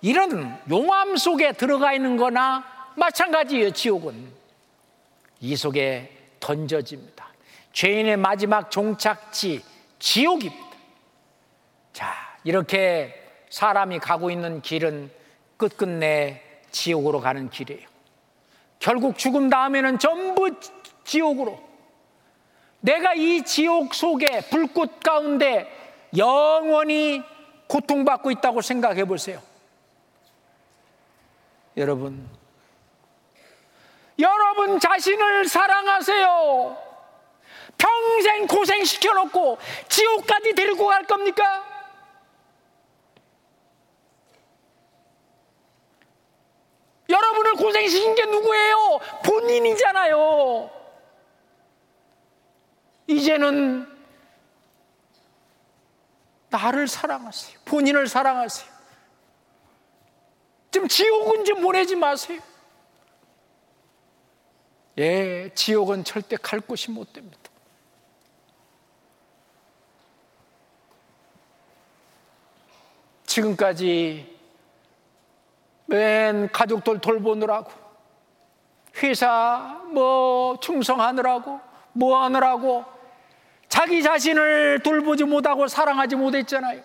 이런 0.00 0.60
용암 0.70 1.16
속에 1.16 1.52
들어가 1.52 1.92
있는 1.92 2.16
거나 2.16 2.64
마찬가지예요, 2.96 3.72
지옥은. 3.72 4.32
이 5.40 5.56
속에 5.56 6.16
던져집니다. 6.40 7.28
죄인의 7.72 8.16
마지막 8.16 8.70
종착지 8.70 9.62
지옥입니다. 9.98 10.68
자, 11.92 12.14
이렇게 12.44 13.14
사람이 13.50 13.98
가고 13.98 14.30
있는 14.30 14.62
길은 14.62 15.10
끝끝내 15.56 16.42
지옥으로 16.70 17.20
가는 17.20 17.50
길이에요. 17.50 17.86
결국 18.78 19.18
죽음 19.18 19.50
다음에는 19.50 19.98
전부 19.98 20.50
지옥으로. 21.08 21.58
내가 22.80 23.14
이 23.14 23.42
지옥 23.42 23.94
속에 23.94 24.42
불꽃 24.50 25.00
가운데 25.00 25.66
영원히 26.16 27.22
고통받고 27.66 28.30
있다고 28.30 28.60
생각해 28.60 29.04
보세요. 29.04 29.42
여러분, 31.76 32.28
여러분 34.18 34.78
자신을 34.78 35.46
사랑하세요. 35.48 36.88
평생 37.78 38.46
고생시켜 38.46 39.12
놓고 39.14 39.58
지옥까지 39.88 40.54
데리고 40.54 40.86
갈 40.86 41.04
겁니까? 41.04 41.64
여러분을 47.08 47.52
고생시킨 47.54 48.14
게 48.14 48.26
누구예요? 48.26 49.00
본인이잖아요. 49.24 50.77
이제는 53.08 53.88
나를 56.50 56.86
사랑하세요. 56.86 57.58
본인을 57.64 58.06
사랑하세요. 58.06 58.70
좀 60.70 60.86
지옥은 60.86 61.44
좀 61.44 61.62
보내지 61.62 61.96
마세요. 61.96 62.40
예, 64.98 65.50
지옥은 65.54 66.04
절대 66.04 66.36
갈 66.36 66.60
곳이 66.60 66.90
못 66.90 67.12
됩니다. 67.12 67.38
지금까지 73.24 74.36
맨 75.86 76.50
가족들 76.50 77.00
돌보느라고 77.00 77.70
회사 79.02 79.80
뭐 79.92 80.58
충성하느라고 80.60 81.60
뭐 81.92 82.22
하느라고 82.22 82.97
자기 83.78 84.02
자신을 84.02 84.80
돌보지 84.80 85.22
못하고 85.22 85.68
사랑하지 85.68 86.16
못했잖아요. 86.16 86.82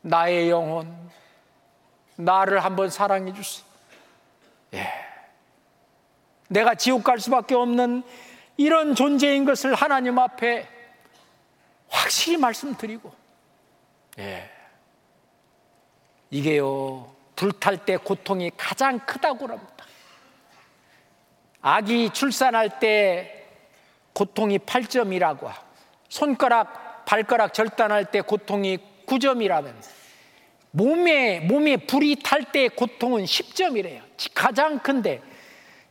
나의 0.00 0.48
영혼, 0.48 1.10
나를 2.16 2.64
한번 2.64 2.88
사랑해 2.88 3.34
주세요. 3.34 3.66
예. 4.72 4.90
내가 6.48 6.74
지옥 6.74 7.04
갈 7.04 7.18
수밖에 7.18 7.54
없는 7.54 8.02
이런 8.56 8.94
존재인 8.94 9.44
것을 9.44 9.74
하나님 9.74 10.18
앞에 10.18 10.66
확실히 11.90 12.38
말씀드리고, 12.38 13.12
예. 14.20 14.50
이게요, 16.30 17.14
불탈 17.36 17.84
때 17.84 17.98
고통이 17.98 18.52
가장 18.56 19.00
크다고 19.00 19.48
합니다. 19.48 19.84
아기 21.66 22.10
출산할 22.10 22.78
때 22.78 23.46
고통이 24.12 24.58
8점이라고 24.58 25.50
손가락, 26.10 27.06
발가락 27.06 27.54
절단할 27.54 28.10
때 28.10 28.20
고통이 28.20 28.76
9점이라면 29.06 29.72
몸에, 30.72 31.40
몸에 31.40 31.78
불이 31.78 32.16
탈 32.22 32.52
때 32.52 32.68
고통은 32.68 33.24
10점이래요. 33.24 34.02
가장 34.34 34.78
큰데 34.78 35.22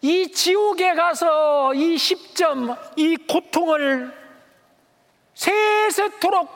이 0.03 0.31
지옥에 0.31 0.93
가서 0.93 1.73
이 1.73 1.95
10점, 1.95 2.77
이 2.95 3.17
고통을 3.27 4.13
세세토록 5.33 6.51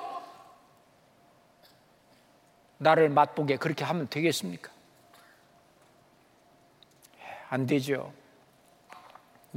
나를 2.78 3.10
맛보게 3.10 3.58
그렇게 3.58 3.84
하면 3.84 4.08
되겠습니까? 4.10 4.70
안 7.50 7.66
되죠. 7.66 8.14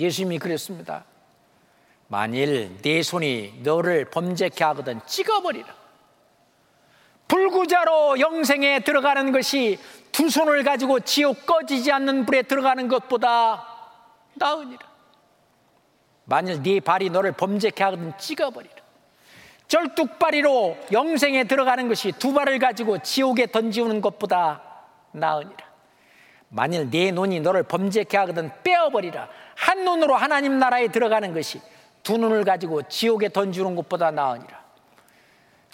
예수님이 0.00 0.38
그랬습니다. 0.38 1.04
만일 2.08 2.78
내 2.82 3.02
손이 3.02 3.60
너를 3.62 4.06
범죄케 4.06 4.64
하거든 4.64 5.00
찍어버리라. 5.06 5.80
불구자로 7.28 8.18
영생에 8.18 8.80
들어가는 8.80 9.30
것이 9.30 9.78
두 10.10 10.28
손을 10.28 10.64
가지고 10.64 10.98
지옥 11.00 11.46
꺼지지 11.46 11.92
않는 11.92 12.26
불에 12.26 12.42
들어가는 12.42 12.88
것보다 12.88 13.64
나으니라. 14.34 14.90
만일 16.24 16.62
네 16.62 16.80
발이 16.80 17.10
너를 17.10 17.32
범죄케 17.32 17.84
하거든 17.84 18.12
찍어버리라. 18.18 18.74
절뚝발이로 19.68 20.76
영생에 20.90 21.44
들어가는 21.44 21.86
것이 21.86 22.10
두 22.12 22.32
발을 22.32 22.58
가지고 22.58 22.98
지옥에 22.98 23.46
던지우는 23.46 24.00
것보다 24.00 24.62
나으니라. 25.12 25.70
만일 26.48 26.90
네 26.90 27.12
눈이 27.12 27.38
너를 27.40 27.62
범죄케 27.62 28.16
하거든 28.18 28.50
빼어버리라. 28.64 29.28
한 29.60 29.84
눈으로 29.84 30.16
하나님 30.16 30.58
나라에 30.58 30.88
들어가는 30.88 31.34
것이 31.34 31.60
두 32.02 32.16
눈을 32.16 32.44
가지고 32.44 32.80
지옥에 32.88 33.28
던지는 33.28 33.76
것보다 33.76 34.10
나으니라. 34.10 34.58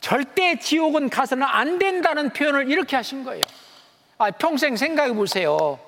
절대 0.01 0.59
지옥은 0.59 1.09
가서는 1.09 1.47
안 1.47 1.79
된다는 1.79 2.31
표현을 2.31 2.69
이렇게 2.69 2.97
하신 2.97 3.23
거예요. 3.23 3.43
아, 4.19 4.33
평생 4.33 4.77
생각해 4.77 5.13
보세요. 5.13 5.79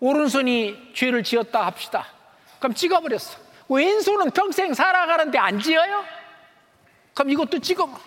오른손이 0.00 0.92
죄를 0.94 1.22
지었다 1.24 1.64
합시다. 1.64 2.08
그럼 2.58 2.74
찍어버렸어. 2.74 3.38
왼손은 3.70 4.32
평생 4.32 4.74
살아가는데 4.74 5.38
안 5.38 5.60
지어요? 5.60 6.04
그럼 7.14 7.30
이것도 7.30 7.60
찍어버려. 7.60 7.98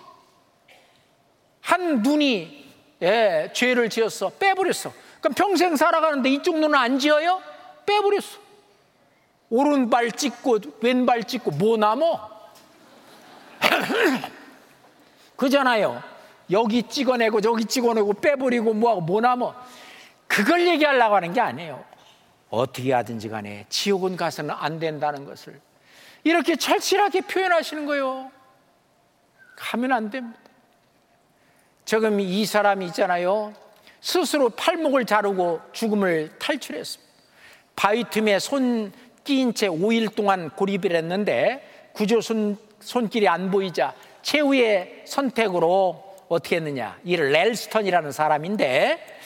한 1.61 2.03
눈이 2.03 2.71
예, 3.01 3.49
죄를 3.51 3.89
지었어. 3.89 4.29
빼버렸어. 4.37 4.93
그럼 5.21 5.33
평생 5.33 5.75
살아가는데 5.75 6.29
이쪽 6.29 6.59
눈은 6.59 6.77
안 6.77 6.99
지어요? 6.99 7.41
빼버렸어. 7.87 8.42
오른발 9.53 10.13
찍고 10.13 10.57
왼발 10.81 11.23
찍고 11.23 11.51
뭐 11.51 11.77
남어? 11.77 12.27
그잖아요. 15.37 16.01
여기 16.49 16.81
찍어내고 16.81 17.39
저기 17.39 17.63
찍어내고 17.65 18.13
빼버리고 18.13 18.73
뭐하고 18.73 19.01
뭐 19.01 19.21
남어? 19.21 19.53
그걸 20.25 20.67
얘기하려고 20.67 21.15
하는 21.15 21.33
게 21.33 21.39
아니에요. 21.39 21.85
어떻게 22.49 22.93
하든지 22.93 23.29
간에 23.29 23.67
지옥은 23.69 24.17
가서는 24.17 24.55
안 24.57 24.79
된다는 24.79 25.23
것을 25.23 25.61
이렇게 26.23 26.55
철실하게 26.55 27.21
표현하시는 27.21 27.85
거예요. 27.85 28.31
가면 29.55 29.91
안 29.91 30.09
됩니다. 30.09 30.39
지금 31.85 32.19
이 32.19 32.43
사람이 32.47 32.87
있잖아요. 32.87 33.53
스스로 34.01 34.49
팔목을 34.49 35.05
자르고 35.05 35.61
죽음을 35.73 36.39
탈출했습니다. 36.39 37.13
바위 37.75 38.03
틈에 38.09 38.39
손 38.39 38.91
끼인 39.23 39.53
채 39.53 39.67
5일 39.67 40.15
동안 40.15 40.49
고립을 40.49 40.95
했는데 40.95 41.67
구조 41.93 42.21
손, 42.21 42.57
손길이 42.79 43.27
안 43.27 43.51
보이자 43.51 43.93
최후의 44.21 45.03
선택으로 45.05 46.15
어떻게 46.29 46.57
했느냐. 46.57 46.97
이 47.03 47.15
렐스턴이라는 47.15 48.11
사람인데 48.11 49.19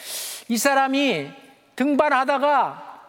이 0.50 0.58
사람이 0.58 1.30
등반하다가 1.76 3.02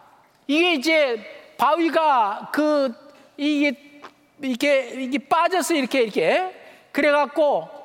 이게 0.47 0.73
이제 0.73 1.53
바위가 1.57 2.49
그 2.53 2.93
이게 3.37 3.73
이게 4.41 4.89
이게 4.95 5.17
빠져서 5.17 5.75
이렇게 5.75 6.01
이렇게 6.01 6.55
그래갖고 6.91 7.78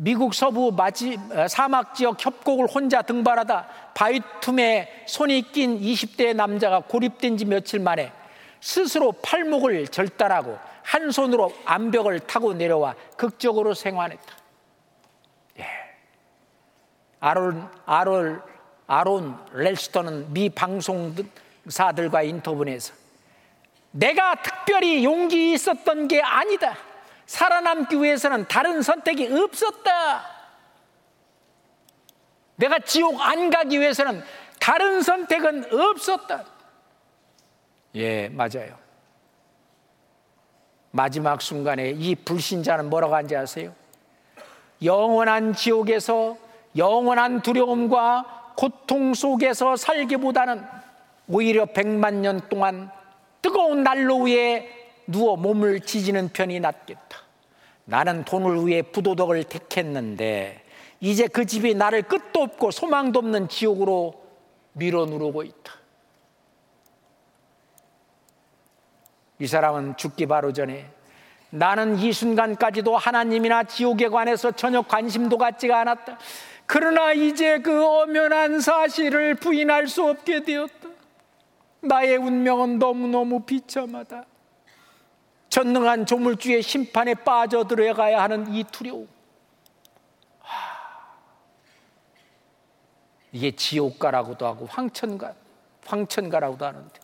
미국 0.00 0.32
서부 0.32 0.70
마지, 0.70 1.18
어, 1.32 1.48
사막 1.48 1.92
지역 1.92 2.24
협곡을 2.24 2.68
혼자 2.68 3.02
등반하다 3.02 3.66
바위 3.94 4.20
틈에 4.40 5.04
손이 5.06 5.50
낀 5.50 5.80
20대 5.80 6.36
남자가 6.36 6.80
고립된 6.80 7.36
지 7.36 7.44
며칠 7.44 7.80
만에 7.80 8.12
스스로 8.60 9.10
팔목을 9.10 9.88
절단하고 9.88 10.56
한 10.84 11.10
손으로 11.10 11.52
암벽을 11.64 12.20
타고 12.20 12.52
내려와 12.54 12.94
극적으로 13.16 13.74
생還했다. 13.74 14.36
예. 15.58 15.66
아론, 17.18 17.68
아론, 17.84 18.40
아론 18.86 19.36
렐스턴은 19.52 20.32
미 20.32 20.48
방송사들과 20.48 22.22
인터뷰에서 22.22 22.94
내가 23.90 24.36
특별히 24.36 25.04
용기 25.04 25.54
있었던 25.54 26.06
게 26.06 26.22
아니다. 26.22 26.76
살아남기 27.28 28.02
위해서는 28.02 28.48
다른 28.48 28.80
선택이 28.80 29.30
없었다. 29.32 30.24
내가 32.56 32.78
지옥 32.80 33.20
안 33.20 33.50
가기 33.50 33.78
위해서는 33.78 34.24
다른 34.58 35.02
선택은 35.02 35.72
없었다. 35.72 36.44
예, 37.94 38.28
맞아요. 38.30 38.78
마지막 40.90 41.42
순간에 41.42 41.90
이 41.90 42.14
불신자는 42.14 42.88
뭐라고 42.88 43.14
한지 43.14 43.36
아세요? 43.36 43.74
영원한 44.82 45.52
지옥에서 45.52 46.36
영원한 46.76 47.42
두려움과 47.42 48.54
고통 48.56 49.12
속에서 49.12 49.76
살기보다는 49.76 50.64
오히려 51.28 51.66
백만 51.66 52.22
년 52.22 52.40
동안 52.48 52.90
뜨거운 53.42 53.82
난로 53.82 54.22
위에 54.22 54.77
누워 55.08 55.36
몸을 55.36 55.80
지지는 55.80 56.28
편이 56.28 56.60
낫겠다. 56.60 57.18
나는 57.86 58.24
돈을 58.24 58.66
위해 58.66 58.82
부도덕을 58.82 59.44
택했는데 59.44 60.62
이제 61.00 61.26
그 61.26 61.46
집이 61.46 61.74
나를 61.74 62.02
끝도 62.02 62.42
없고 62.42 62.70
소망도 62.70 63.20
없는 63.20 63.48
지옥으로 63.48 64.22
밀어 64.74 65.06
누르고 65.06 65.42
있다. 65.42 65.72
이 69.38 69.46
사람은 69.46 69.96
죽기 69.96 70.26
바로 70.26 70.52
전에 70.52 70.90
나는 71.50 71.98
이 71.98 72.12
순간까지도 72.12 72.94
하나님이나 72.98 73.64
지옥에 73.64 74.08
관해서 74.08 74.50
전혀 74.50 74.82
관심도 74.82 75.38
갖지가 75.38 75.80
않았다. 75.80 76.18
그러나 76.66 77.14
이제 77.14 77.60
그 77.60 77.82
엄연한 77.82 78.60
사실을 78.60 79.36
부인할 79.36 79.88
수 79.88 80.06
없게 80.06 80.42
되었다. 80.42 80.90
나의 81.80 82.18
운명은 82.18 82.78
너무너무 82.78 83.40
비참하다. 83.40 84.26
전능한 85.48 86.06
조물주의 86.06 86.62
심판에 86.62 87.14
빠져들어가야 87.14 88.22
하는 88.22 88.52
이 88.54 88.64
두려움. 88.64 89.08
이게 93.32 93.50
지옥가라고도 93.50 94.46
하고 94.46 94.66
황천가, 94.66 95.34
황천가라고도 95.84 96.64
하는데 96.64 97.00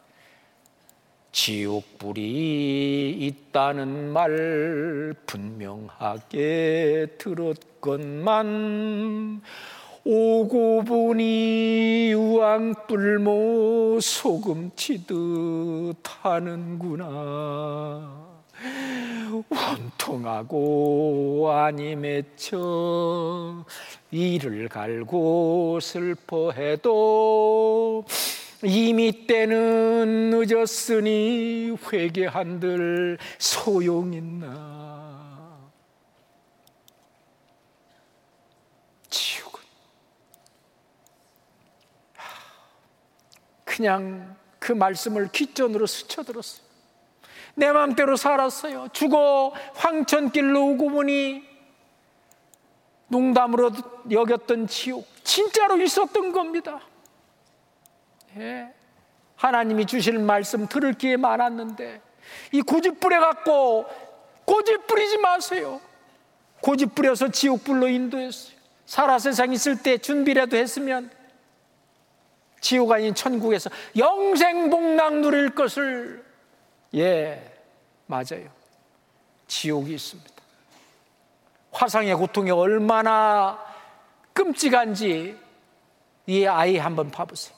지옥불이 1.32 3.16
있다는 3.20 4.12
말 4.12 5.14
분명하게 5.26 7.16
들었건만 7.18 8.62
오고 10.04 10.84
보니 10.84 12.10
유황불모 12.12 13.98
소금치듯 14.00 15.14
하는구나 16.22 17.14
원통하고 19.48 21.50
아니 21.52 21.96
맺혀 21.96 23.64
이를 24.10 24.68
갈고 24.68 25.78
슬퍼해도 25.80 28.04
이미 28.62 29.26
때는 29.26 30.30
늦었으니 30.30 31.76
회개한들 31.92 33.18
소용있나. 33.38 35.24
지옥은. 39.10 39.60
그냥 43.64 44.36
그 44.58 44.72
말씀을 44.72 45.30
귓전으로 45.30 45.86
스쳐들었어요 45.86 46.63
내 47.54 47.70
마음대로 47.72 48.16
살았어요 48.16 48.88
죽어 48.92 49.52
황천길로 49.74 50.66
오고 50.70 50.90
보니 50.90 51.44
농담으로 53.08 53.70
여겼던 54.10 54.66
지옥 54.66 55.06
진짜로 55.22 55.80
있었던 55.80 56.32
겁니다 56.32 56.80
예. 58.36 58.72
하나님이 59.36 59.86
주실 59.86 60.18
말씀 60.18 60.66
들을 60.66 60.92
기회 60.94 61.16
많았는데 61.16 62.00
이 62.52 62.62
고집 62.62 63.00
부려 63.00 63.20
갖고 63.20 63.86
고집 64.44 64.86
부리지 64.86 65.18
마세요. 65.18 65.80
고집 66.60 66.94
부려서 66.94 67.28
지옥불로 67.28 67.88
인도했어요. 67.88 68.54
살아 68.86 69.18
세상 69.18 69.52
있을 69.52 69.82
때 69.82 69.98
준비라도 69.98 70.56
했으면 70.56 71.10
지옥 72.60 72.92
아닌 72.92 73.14
천국에서 73.14 73.70
영생복락 73.96 75.20
누릴 75.20 75.50
것을 75.50 76.24
예 76.94 77.42
맞아요. 78.06 78.48
지옥이 79.46 79.94
있습니다. 79.94 80.30
화상의 81.72 82.14
고통이 82.14 82.50
얼마나 82.50 83.58
끔찍한지 84.32 85.36
이 86.26 86.46
아이 86.46 86.78
한번 86.78 87.10
봐보세요. 87.10 87.56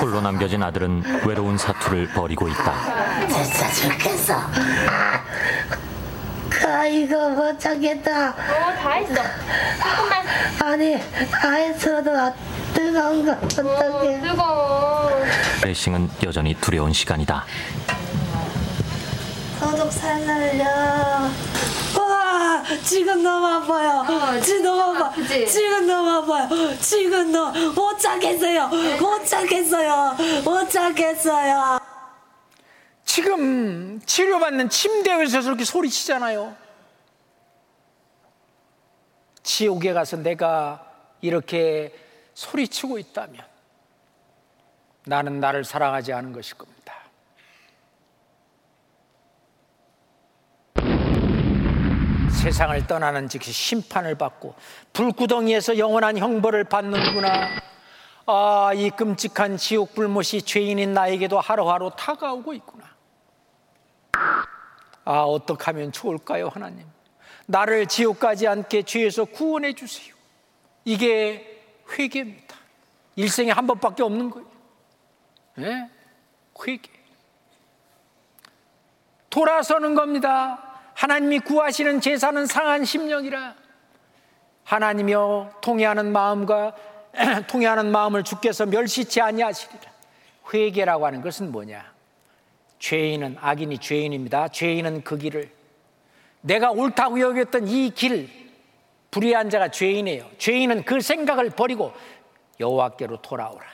홀로 0.00 0.20
남겨진 0.20 0.62
아들은 0.62 1.26
외로운 1.26 1.58
사투를 1.58 2.08
벌이고 2.08 2.48
있다. 2.48 3.26
진짜 3.28 3.70
죽겠어. 3.72 4.34
아이고 6.66 7.30
못 7.30 7.58
참겠다. 7.58 8.30
어, 8.30 8.34
다 8.34 8.90
했어. 8.92 9.14
조금만. 9.14 10.26
아니 10.62 10.98
다 11.30 11.50
했어도 11.52 12.10
안 12.16 12.34
뜨거운 12.74 13.24
거 13.26 13.32
어떡해. 13.32 14.18
어, 14.18 14.22
뜨거워. 14.22 15.10
레싱은 15.64 16.10
여전히 16.24 16.54
두려운 16.54 16.92
시간이다. 16.92 17.44
소독 19.58 19.92
살살려. 19.92 20.64
와 21.98 22.64
지금 22.84 23.22
너무 23.22 23.46
아파요. 23.46 24.04
어, 24.08 24.40
지금 24.40 24.62
너무 24.62 24.80
아파. 24.82 25.06
아프지? 25.06 25.46
지금 25.46 25.86
너무 25.86 26.10
아파요. 26.10 26.48
지금 26.80 27.32
너못 27.32 27.98
참겠어요. 27.98 28.68
못 28.98 29.26
참겠어요. 29.26 30.16
못 30.44 30.70
참겠어요. 30.70 31.80
지금 33.04 34.00
치료받는 34.06 34.70
침대에서 34.70 35.42
저렇게 35.42 35.64
소리치잖아요. 35.64 36.54
지옥에 39.42 39.92
가서 39.92 40.16
내가 40.16 40.84
이렇게 41.20 41.92
소리치고 42.40 42.98
있다면 42.98 43.44
나는 45.04 45.40
나를 45.40 45.62
사랑하지 45.62 46.14
않은 46.14 46.32
것일 46.32 46.56
겁니다. 46.56 46.94
세상을 52.30 52.86
떠나는 52.86 53.28
즉시 53.28 53.52
심판을 53.52 54.14
받고 54.14 54.54
불구덩이에서 54.94 55.76
영원한 55.76 56.16
형벌을 56.16 56.64
받는구나. 56.64 57.48
아, 58.24 58.72
이 58.74 58.88
끔찍한 58.88 59.58
지옥 59.58 59.94
불못이 59.94 60.42
죄인인 60.42 60.94
나에게도 60.94 61.38
하루하루 61.38 61.90
다가오고 61.94 62.54
있구나. 62.54 62.84
아, 65.04 65.22
어떻게 65.24 65.64
하면 65.64 65.92
좋을까요, 65.92 66.48
하나님? 66.48 66.86
나를 67.44 67.86
지옥 67.86 68.18
가지 68.18 68.48
않게 68.48 68.84
죄에서 68.84 69.26
구원해 69.26 69.74
주세요. 69.74 70.14
이게 70.86 71.49
회개입니다. 71.92 72.56
일생에 73.16 73.50
한 73.50 73.66
번밖에 73.66 74.02
없는 74.02 74.30
거예요. 74.30 74.46
네? 75.56 75.90
회개. 76.66 76.90
돌아서는 79.28 79.94
겁니다. 79.94 80.80
하나님이 80.94 81.40
구하시는 81.40 82.00
제사는 82.00 82.46
상한 82.46 82.84
심령이라 82.84 83.54
하나님이여 84.64 85.58
통해하는 85.62 86.12
마음과 86.12 86.74
통해하는 87.48 87.90
마음을 87.90 88.22
주께서 88.22 88.66
멸시치 88.66 89.20
아니하시리라. 89.20 89.90
회개라고 90.52 91.06
하는 91.06 91.20
것은 91.22 91.50
뭐냐? 91.52 91.92
죄인은 92.78 93.36
악인이 93.40 93.78
죄인입니다. 93.78 94.48
죄인은 94.48 95.02
그 95.04 95.18
길을 95.18 95.50
내가 96.40 96.70
옳다고 96.70 97.20
여겼던 97.20 97.68
이 97.68 97.90
길 97.90 98.49
불의한 99.10 99.50
자가 99.50 99.70
죄인이에요. 99.70 100.30
죄인은 100.38 100.84
그 100.84 101.00
생각을 101.00 101.50
버리고 101.50 101.92
여호와께로 102.60 103.22
돌아오라. 103.22 103.66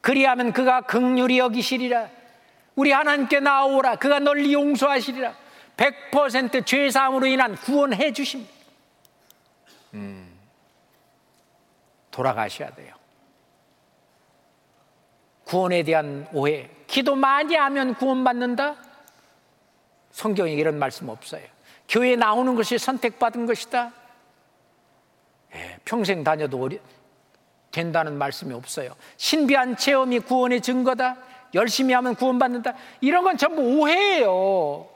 그리하면 0.00 0.52
그가 0.52 0.82
극률이 0.82 1.38
여기시리라. 1.38 2.08
우리 2.74 2.90
하나님께 2.90 3.40
나오라. 3.40 3.96
그가 3.96 4.18
널리 4.18 4.52
용서하시리라. 4.52 5.34
100% 5.76 6.66
죄사함으로 6.66 7.26
인한 7.26 7.54
구원해 7.56 8.12
주십니다. 8.12 8.52
음, 9.94 10.38
돌아가셔야 12.10 12.70
돼요. 12.74 12.94
구원에 15.44 15.82
대한 15.82 16.26
오해. 16.32 16.68
기도 16.86 17.14
많이 17.14 17.54
하면 17.54 17.94
구원받는다? 17.94 18.76
성경에 20.10 20.52
이런 20.52 20.78
말씀 20.78 21.08
없어요. 21.08 21.42
교회 21.88 22.16
나오는 22.16 22.54
것이 22.54 22.78
선택받은 22.78 23.46
것이다? 23.46 23.92
예, 25.54 25.78
평생 25.84 26.24
다녀도 26.24 26.62
어리, 26.62 26.80
된다는 27.70 28.16
말씀이 28.18 28.52
없어요. 28.54 28.94
신비한 29.16 29.76
체험이 29.76 30.20
구원의 30.20 30.60
증거다? 30.60 31.16
열심히 31.54 31.94
하면 31.94 32.14
구원받는다? 32.14 32.74
이런 33.00 33.24
건 33.24 33.36
전부 33.36 33.62
오해예요. 33.62 34.88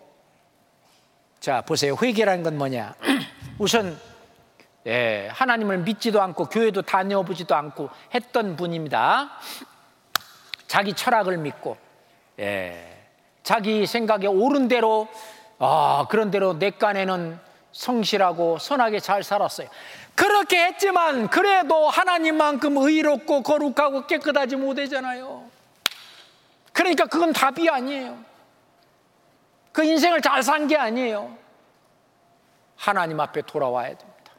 자, 1.40 1.60
보세요. 1.62 1.96
회개라는 2.00 2.42
건 2.42 2.58
뭐냐? 2.58 2.94
우선, 3.58 3.98
예, 4.86 5.28
하나님을 5.32 5.78
믿지도 5.78 6.20
않고 6.20 6.46
교회도 6.46 6.82
다녀보지도 6.82 7.54
않고 7.54 7.90
했던 8.14 8.56
분입니다. 8.56 9.30
자기 10.66 10.92
철학을 10.92 11.38
믿고, 11.38 11.76
예, 12.40 12.98
자기 13.42 13.86
생각에 13.86 14.26
옳은 14.26 14.68
대로, 14.68 15.08
아, 15.58 16.06
그런 16.10 16.30
대로 16.30 16.58
내 16.58 16.70
깐에는 16.70 17.38
성실하고 17.72 18.58
선하게 18.58 19.00
잘 19.00 19.22
살았어요. 19.22 19.68
그렇게 20.18 20.64
했지만, 20.64 21.28
그래도 21.28 21.88
하나님만큼 21.88 22.76
의롭고 22.76 23.44
거룩하고 23.44 24.08
깨끗하지 24.08 24.56
못하잖아요. 24.56 25.44
그러니까 26.72 27.06
그건 27.06 27.32
답이 27.32 27.68
아니에요. 27.70 28.18
그 29.70 29.84
인생을 29.84 30.20
잘 30.20 30.42
산 30.42 30.66
게 30.66 30.76
아니에요. 30.76 31.36
하나님 32.74 33.20
앞에 33.20 33.42
돌아와야 33.42 33.96
됩니다. 33.96 34.32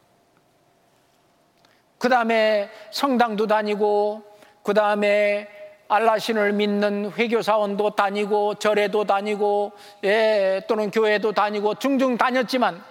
그 1.97 2.09
다음에 2.09 2.69
성당도 2.91 3.47
다니고, 3.47 4.23
그 4.63 4.73
다음에 4.73 5.47
알라신을 5.87 6.51
믿는 6.53 7.13
회교사원도 7.13 7.91
다니고, 7.91 8.55
절에도 8.55 9.05
다니고, 9.05 9.71
예, 10.03 10.61
또는 10.67 10.91
교회도 10.91 11.31
다니고, 11.31 11.75
중중 11.75 12.17
다녔지만, 12.17 12.83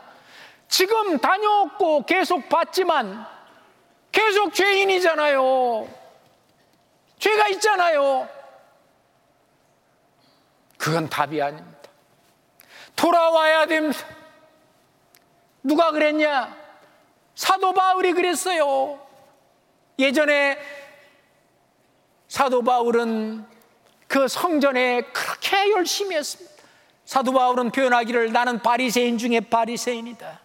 지금 0.69 1.19
다녔고 1.19 2.05
계속 2.05 2.49
봤지만, 2.49 3.27
계속 4.13 4.55
죄인이잖아요. 4.55 5.89
죄가 7.19 7.49
있잖아요. 7.49 8.29
그건 10.77 11.09
답이 11.09 11.43
아닙니다. 11.43 11.79
돌아와야 12.95 13.67
됩니다. 13.67 13.99
누가 15.63 15.91
그랬냐? 15.91 16.57
사도 17.35 17.73
바울이 17.73 18.13
그랬어요. 18.13 19.01
예전에 19.99 20.59
사도 22.29 22.63
바울은 22.63 23.47
그 24.07 24.29
성전에 24.29 25.03
그렇게 25.03 25.71
열심히 25.73 26.17
했습니다. 26.17 26.55
사도 27.05 27.33
바울은 27.33 27.71
표현하기를 27.71 28.33
나는 28.33 28.63
바리새인 28.63 29.19
중에 29.19 29.41
바리새인이다. 29.41 30.41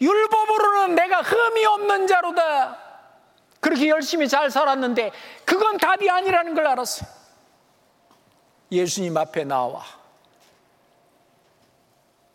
율법으로는 0.00 0.94
내가 0.94 1.22
흠이 1.22 1.64
없는 1.64 2.06
자로다. 2.06 2.78
그렇게 3.60 3.88
열심히 3.88 4.28
잘 4.28 4.50
살았는데 4.50 5.12
그건 5.44 5.78
답이 5.78 6.08
아니라는 6.10 6.54
걸 6.54 6.66
알았어요. 6.66 7.08
예수님 8.70 9.16
앞에 9.16 9.44
나와 9.44 9.82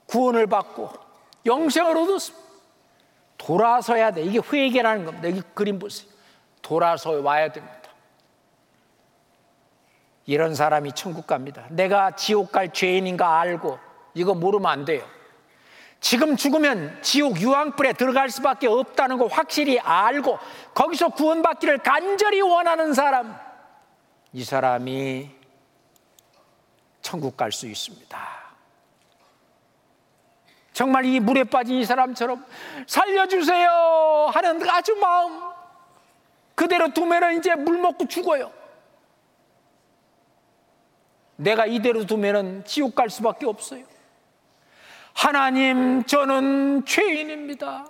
구원을 0.08 0.48
받고 0.48 0.92
영생을 1.46 1.96
얻었습니다. 1.98 2.50
돌아서야 3.38 4.12
돼. 4.12 4.24
이게 4.24 4.40
회개라는 4.40 5.06
겁니다. 5.06 5.30
여기 5.30 5.42
그림 5.54 5.80
보세요. 5.80 6.10
돌아서 6.62 7.12
와야 7.12 7.52
됩니다. 7.52 7.80
이런 10.26 10.54
사람이 10.54 10.92
천국 10.94 11.26
갑니다. 11.26 11.66
내가 11.70 12.16
지옥 12.16 12.52
갈 12.52 12.72
죄인인가 12.72 13.40
알고 13.40 13.80
이거 14.14 14.34
모르면 14.36 14.70
안 14.70 14.86
돼요. 14.86 15.04
지금 16.00 16.38
죽으면 16.38 16.98
지옥 17.02 17.40
유황불에 17.42 17.94
들어갈 17.94 18.30
수밖에 18.30 18.68
없다는 18.68 19.18
거 19.18 19.28
확실히 19.28 19.80
알고 19.80 20.40
거기서 20.74 21.10
구원받기를 21.10 21.80
간절히 21.80 22.42
원하는 22.42 22.94
사람 22.94 23.38
이 24.32 24.44
사람이 24.44 25.30
천국 27.02 27.36
갈 27.36 27.52
수 27.52 27.66
있습니다. 27.68 28.40
정말 30.74 31.04
이 31.04 31.20
물에 31.20 31.44
빠진 31.44 31.76
이 31.78 31.84
사람처럼 31.84 32.46
살려주세요 32.88 34.30
하는 34.32 34.70
아주 34.70 34.96
마음 34.96 35.42
그대로 36.56 36.94
두면 36.94 37.38
이제 37.38 37.56
물 37.56 37.78
먹고 37.80 38.08
죽어요. 38.08 38.54
내가 41.36 41.66
이대로 41.66 42.06
두면 42.06 42.64
지옥 42.66 42.96
갈 42.96 43.10
수밖에 43.10 43.46
없어요. 43.46 43.84
하나님, 45.14 46.04
저는 46.04 46.86
죄인입니다. 46.86 47.86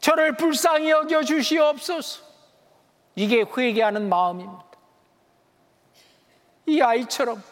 저를 0.00 0.36
불쌍히 0.36 0.90
여겨 0.90 1.22
주시옵소서. 1.24 2.24
이게 3.16 3.42
회개하는 3.42 4.08
마음입니다. 4.08 4.64
이 6.66 6.80
아이처럼 6.80 7.42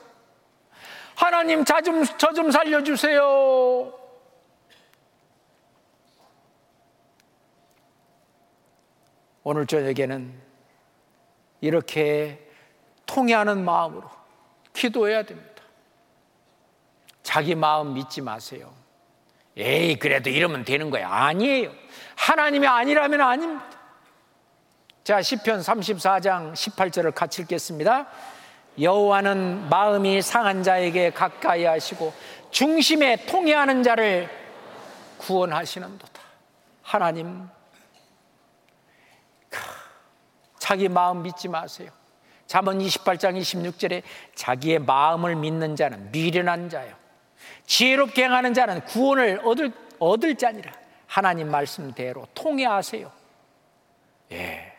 하나님, 1.14 1.64
저좀 1.64 2.50
살려주세요. 2.50 3.92
오늘 9.44 9.66
저녁에는 9.66 10.40
이렇게 11.60 12.48
통해하는 13.06 13.64
마음으로 13.64 14.08
기도해야 14.72 15.24
됩니다. 15.24 15.62
자기 17.22 17.54
마음 17.54 17.94
믿지 17.94 18.20
마세요. 18.20 18.81
에이, 19.56 19.98
그래도 19.98 20.30
이러면 20.30 20.64
되는 20.64 20.90
거야. 20.90 21.08
아니에요. 21.08 21.70
하나님이 22.16 22.66
아니라면 22.66 23.20
아닙니다. 23.20 23.64
자, 25.04 25.20
10편 25.20 25.62
34장 25.62 26.52
18절을 26.52 27.14
같이 27.14 27.42
읽겠습니다. 27.42 28.06
여호와는 28.80 29.68
마음이 29.68 30.22
상한 30.22 30.62
자에게 30.62 31.10
가까이 31.10 31.64
하시고 31.64 32.14
중심에 32.50 33.26
통해하는 33.26 33.82
자를 33.82 34.30
구원하시는도다. 35.18 36.22
하나님 36.82 37.48
자기 40.58 40.88
마음 40.88 41.22
믿지 41.22 41.48
마세요. 41.48 41.90
잠언 42.46 42.78
28장 42.78 43.38
26절에 43.40 44.02
자기의 44.34 44.78
마음을 44.80 45.36
믿는 45.36 45.74
자는 45.74 46.10
미련한 46.12 46.68
자요. 46.68 47.01
지혜롭게 47.66 48.24
행하는 48.24 48.54
자는 48.54 48.80
구원을 48.84 49.40
얻을, 49.44 49.72
얻을 49.98 50.36
자니라. 50.36 50.72
하나님 51.06 51.50
말씀대로 51.50 52.26
통해하세요. 52.34 53.10
예. 54.32 54.72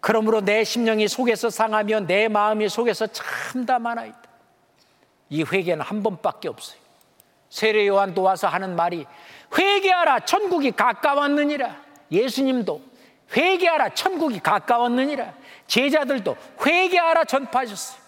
그러므로 0.00 0.40
내 0.40 0.64
심령이 0.64 1.08
속에서 1.08 1.50
상하며 1.50 2.00
내 2.00 2.28
마음이 2.28 2.68
속에서 2.68 3.06
참담하나이다. 3.06 4.22
이 5.30 5.42
회개는 5.42 5.84
한 5.84 6.02
번밖에 6.02 6.48
없어요. 6.48 6.78
세례 7.48 7.86
요한도 7.86 8.22
와서 8.22 8.48
하는 8.48 8.76
말이 8.76 9.06
회개하라 9.56 10.20
천국이 10.20 10.72
가까웠느니라. 10.72 11.76
예수님도 12.12 12.82
회개하라 13.36 13.94
천국이 13.94 14.40
가까웠느니라. 14.40 15.34
제자들도 15.66 16.36
회개하라 16.64 17.24
전파하셨어요. 17.24 18.00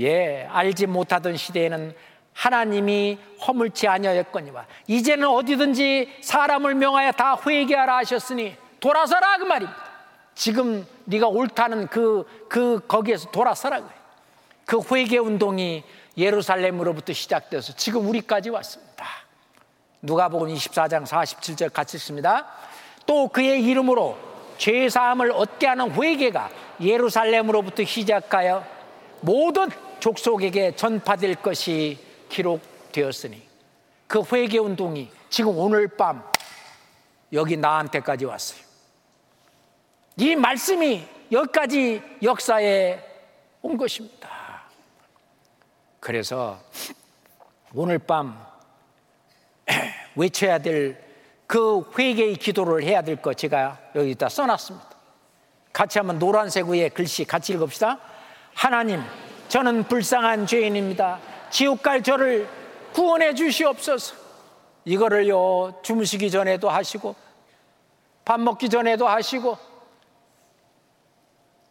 예, 0.00 0.46
알지 0.50 0.86
못하던 0.86 1.36
시대에는 1.36 1.94
하나님이 2.34 3.18
허물치 3.46 3.88
아니하였거니와 3.88 4.66
이제는 4.86 5.28
어디든지 5.28 6.18
사람을 6.20 6.74
명하여 6.74 7.12
다 7.12 7.36
회개하라 7.44 7.98
하셨으니 7.98 8.56
돌아서라 8.80 9.38
그 9.38 9.44
말입니다. 9.44 9.82
지금 10.34 10.86
네가 11.04 11.28
옳다는 11.28 11.86
그, 11.86 12.24
그 12.48 12.80
거기에서 12.86 13.30
돌아서라. 13.30 13.82
그 14.66 14.80
회개 14.90 15.18
운동이 15.18 15.84
예루살렘으로부터 16.18 17.12
시작돼서 17.12 17.72
지금 17.74 18.08
우리까지 18.08 18.50
왔습니다. 18.50 19.06
누가복음 20.02 20.48
24장 20.48 21.06
47절 21.06 21.72
같이 21.72 21.96
읽습니다. 21.96 22.46
또 23.06 23.28
그의 23.28 23.62
이름으로 23.64 24.18
죄 24.58 24.88
사함을 24.88 25.32
얻게 25.32 25.66
하는 25.66 25.90
회개가 25.92 26.50
예루살렘으로부터 26.80 27.84
시작하여 27.84 28.64
모든 29.20 29.68
족속에게 30.00 30.76
전파될 30.76 31.36
것이 31.36 31.98
기록되었으니 32.34 33.42
그 34.06 34.22
회개 34.32 34.58
운동이 34.58 35.10
지금 35.30 35.56
오늘 35.56 35.88
밤 35.88 36.22
여기 37.32 37.56
나한테까지 37.56 38.24
왔어요. 38.24 38.60
이 40.16 40.36
말씀이 40.36 41.06
여기까지 41.32 42.02
역사에 42.22 43.00
온 43.62 43.76
것입니다. 43.76 44.28
그래서 46.00 46.60
오늘 47.72 47.98
밤 47.98 48.38
외쳐야 50.14 50.58
될 50.58 51.04
그 51.46 51.88
회개의 51.96 52.36
기도를 52.36 52.82
해야 52.82 53.02
될 53.02 53.16
것 53.16 53.36
제가 53.36 53.78
여기다 53.94 54.28
써놨습니다. 54.28 54.88
같이 55.72 55.98
한번 55.98 56.18
노란색 56.18 56.66
위에 56.66 56.88
글씨 56.88 57.24
같이 57.24 57.52
읽읍시다. 57.52 57.98
하나님, 58.54 59.02
저는 59.48 59.84
불쌍한 59.84 60.46
죄인입니다. 60.46 61.18
지옥 61.54 61.84
갈 61.84 62.02
저를 62.02 62.48
구원해 62.92 63.32
주시옵소서. 63.32 64.16
이거를요, 64.84 65.78
주무시기 65.84 66.28
전에도 66.28 66.68
하시고, 66.68 67.14
밥 68.24 68.40
먹기 68.40 68.68
전에도 68.68 69.06
하시고, 69.06 69.56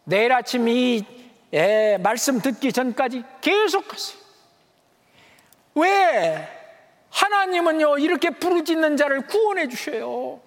내일 0.04 0.32
아침 0.32 0.68
이 0.68 1.04
예, 1.52 1.98
말씀 2.02 2.40
듣기 2.40 2.72
전까지 2.72 3.24
계속 3.42 3.92
하세요. 3.92 4.18
왜? 5.74 6.48
하나님은요, 7.10 7.98
이렇게 7.98 8.30
부르짖는 8.30 8.96
자를 8.96 9.26
구원해 9.26 9.68
주셔요. 9.68 10.40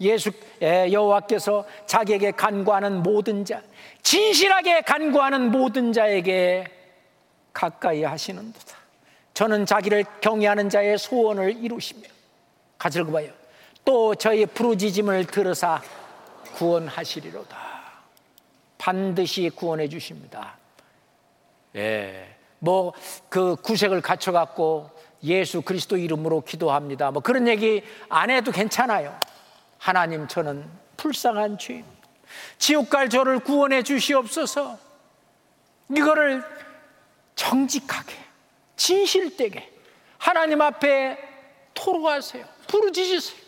예수 0.00 0.32
예, 0.62 0.90
여호와께서 0.90 1.64
자기에게 1.86 2.32
간구하는 2.32 3.04
모든 3.04 3.44
자, 3.44 3.62
진실하게 4.02 4.80
간구하는 4.80 5.52
모든 5.52 5.92
자에게 5.92 6.79
가까이 7.52 8.02
하시는도다. 8.04 8.76
저는 9.34 9.66
자기를 9.66 10.04
경외하는 10.20 10.68
자의 10.68 10.98
소원을 10.98 11.62
이루시며 11.64 12.02
같이 12.78 12.98
읽어봐요. 13.00 13.32
또 13.84 14.14
저희 14.14 14.46
부르짖음을 14.46 15.26
들으사 15.26 15.82
구원하시리로다. 16.54 17.56
반드시 18.78 19.50
구원해 19.54 19.88
주십니다. 19.88 20.56
예, 21.76 22.36
뭐 22.58 22.92
그 23.28 23.56
구색을 23.56 24.00
갖춰 24.00 24.32
갖고 24.32 24.90
예수 25.22 25.62
그리스도 25.62 25.96
이름으로 25.96 26.42
기도합니다. 26.42 27.10
뭐 27.10 27.22
그런 27.22 27.46
얘기 27.46 27.82
안 28.08 28.30
해도 28.30 28.50
괜찮아요. 28.50 29.18
하나님 29.78 30.26
저는 30.26 30.68
불쌍한 30.96 31.58
죄인. 31.58 31.84
지옥 32.58 32.90
갈 32.90 33.08
저를 33.08 33.38
구원해 33.40 33.82
주시옵소서. 33.82 34.78
이거를 35.96 36.42
정직하게, 37.40 38.14
진실되게 38.76 39.72
하나님 40.18 40.60
앞에 40.60 41.18
토로하세요. 41.72 42.44
부르짖으세요. 42.68 43.40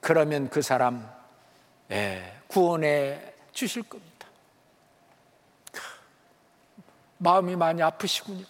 그러면 0.00 0.48
그 0.48 0.62
사람 0.62 1.06
예, 1.90 2.40
구원해 2.46 3.34
주실 3.52 3.82
겁니다. 3.82 4.26
마음이 7.18 7.54
많이 7.54 7.82
아프시군요. 7.82 8.46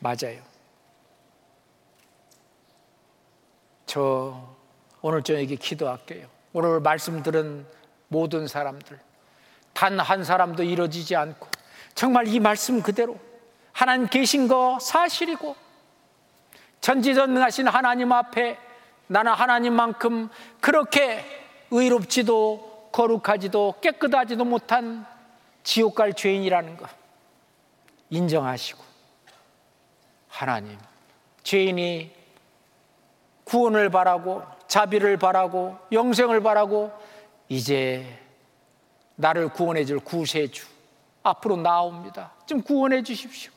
맞아요. 0.00 0.42
저 3.86 4.56
오늘 5.00 5.22
저녁에 5.22 5.54
기도할게요. 5.54 6.28
오늘 6.52 6.80
말씀 6.80 7.22
들은 7.22 7.64
모든 8.12 8.46
사람들, 8.46 9.00
단 9.72 9.98
한 9.98 10.22
사람도 10.22 10.62
이루어지지 10.62 11.16
않고, 11.16 11.48
정말 11.94 12.28
이 12.28 12.38
말씀 12.38 12.82
그대로 12.82 13.18
하나님 13.72 14.06
계신 14.06 14.46
거 14.46 14.78
사실이고, 14.80 15.56
전지전능하신 16.80 17.68
하나님 17.68 18.12
앞에 18.12 18.58
나는 19.06 19.32
하나님만큼 19.32 20.28
그렇게 20.60 21.24
의롭지도 21.70 22.90
거룩하지도 22.92 23.74
깨끗하지도 23.80 24.44
못한 24.44 25.06
지옥 25.62 25.94
갈 25.94 26.12
죄인이라는 26.12 26.76
거 26.76 26.86
인정하시고 28.10 28.82
하나님 30.28 30.76
죄인이 31.44 32.14
구원을 33.44 33.90
바라고 33.90 34.42
자비를 34.66 35.16
바라고 35.18 35.78
영생을 35.92 36.42
바라고 36.42 36.92
이제 37.52 38.18
나를 39.14 39.50
구원해 39.50 39.84
줄 39.84 39.98
구세주 39.98 40.64
앞으로 41.22 41.56
나옵니다. 41.56 42.32
좀 42.46 42.62
구원해 42.62 43.02
주십시오. 43.02 43.52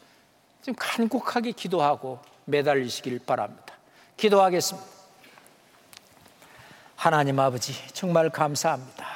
좀 0.62 0.76
간곡하게 0.78 1.54
기도하고 1.54 2.20
매달리시길 2.44 3.20
바랍니다. 3.20 3.74
기도하겠습니다. 4.18 4.86
하나님 6.98 7.40
아버지 7.40 7.74
정말 7.94 8.30
감사합니다. 8.30 9.08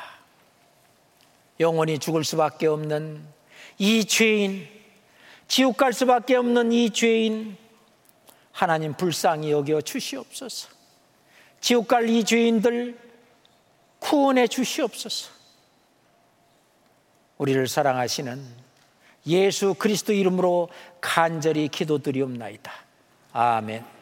영원히 1.59 1.99
죽을 1.99 2.23
수밖에 2.23 2.67
없는 2.67 3.21
이 3.79 4.05
죄인, 4.05 4.65
지옥 5.49 5.75
갈 5.75 5.91
수밖에 5.91 6.37
없는 6.37 6.71
이 6.71 6.89
죄인, 6.91 7.57
하나님 8.53 8.93
불쌍히 8.93 9.51
여겨 9.51 9.81
주시옵소서. 9.81 10.69
지옥 11.59 11.89
갈 11.89 12.07
이 12.07 12.23
죄인들 12.23 13.08
구원해 13.99 14.47
주시옵소서. 14.47 15.31
우리를 17.37 17.67
사랑하시는 17.67 18.43
예수 19.27 19.73
그리스도 19.73 20.13
이름으로 20.13 20.69
간절히 21.01 21.67
기도드리옵나이다. 21.67 22.71
아멘. 23.33 23.98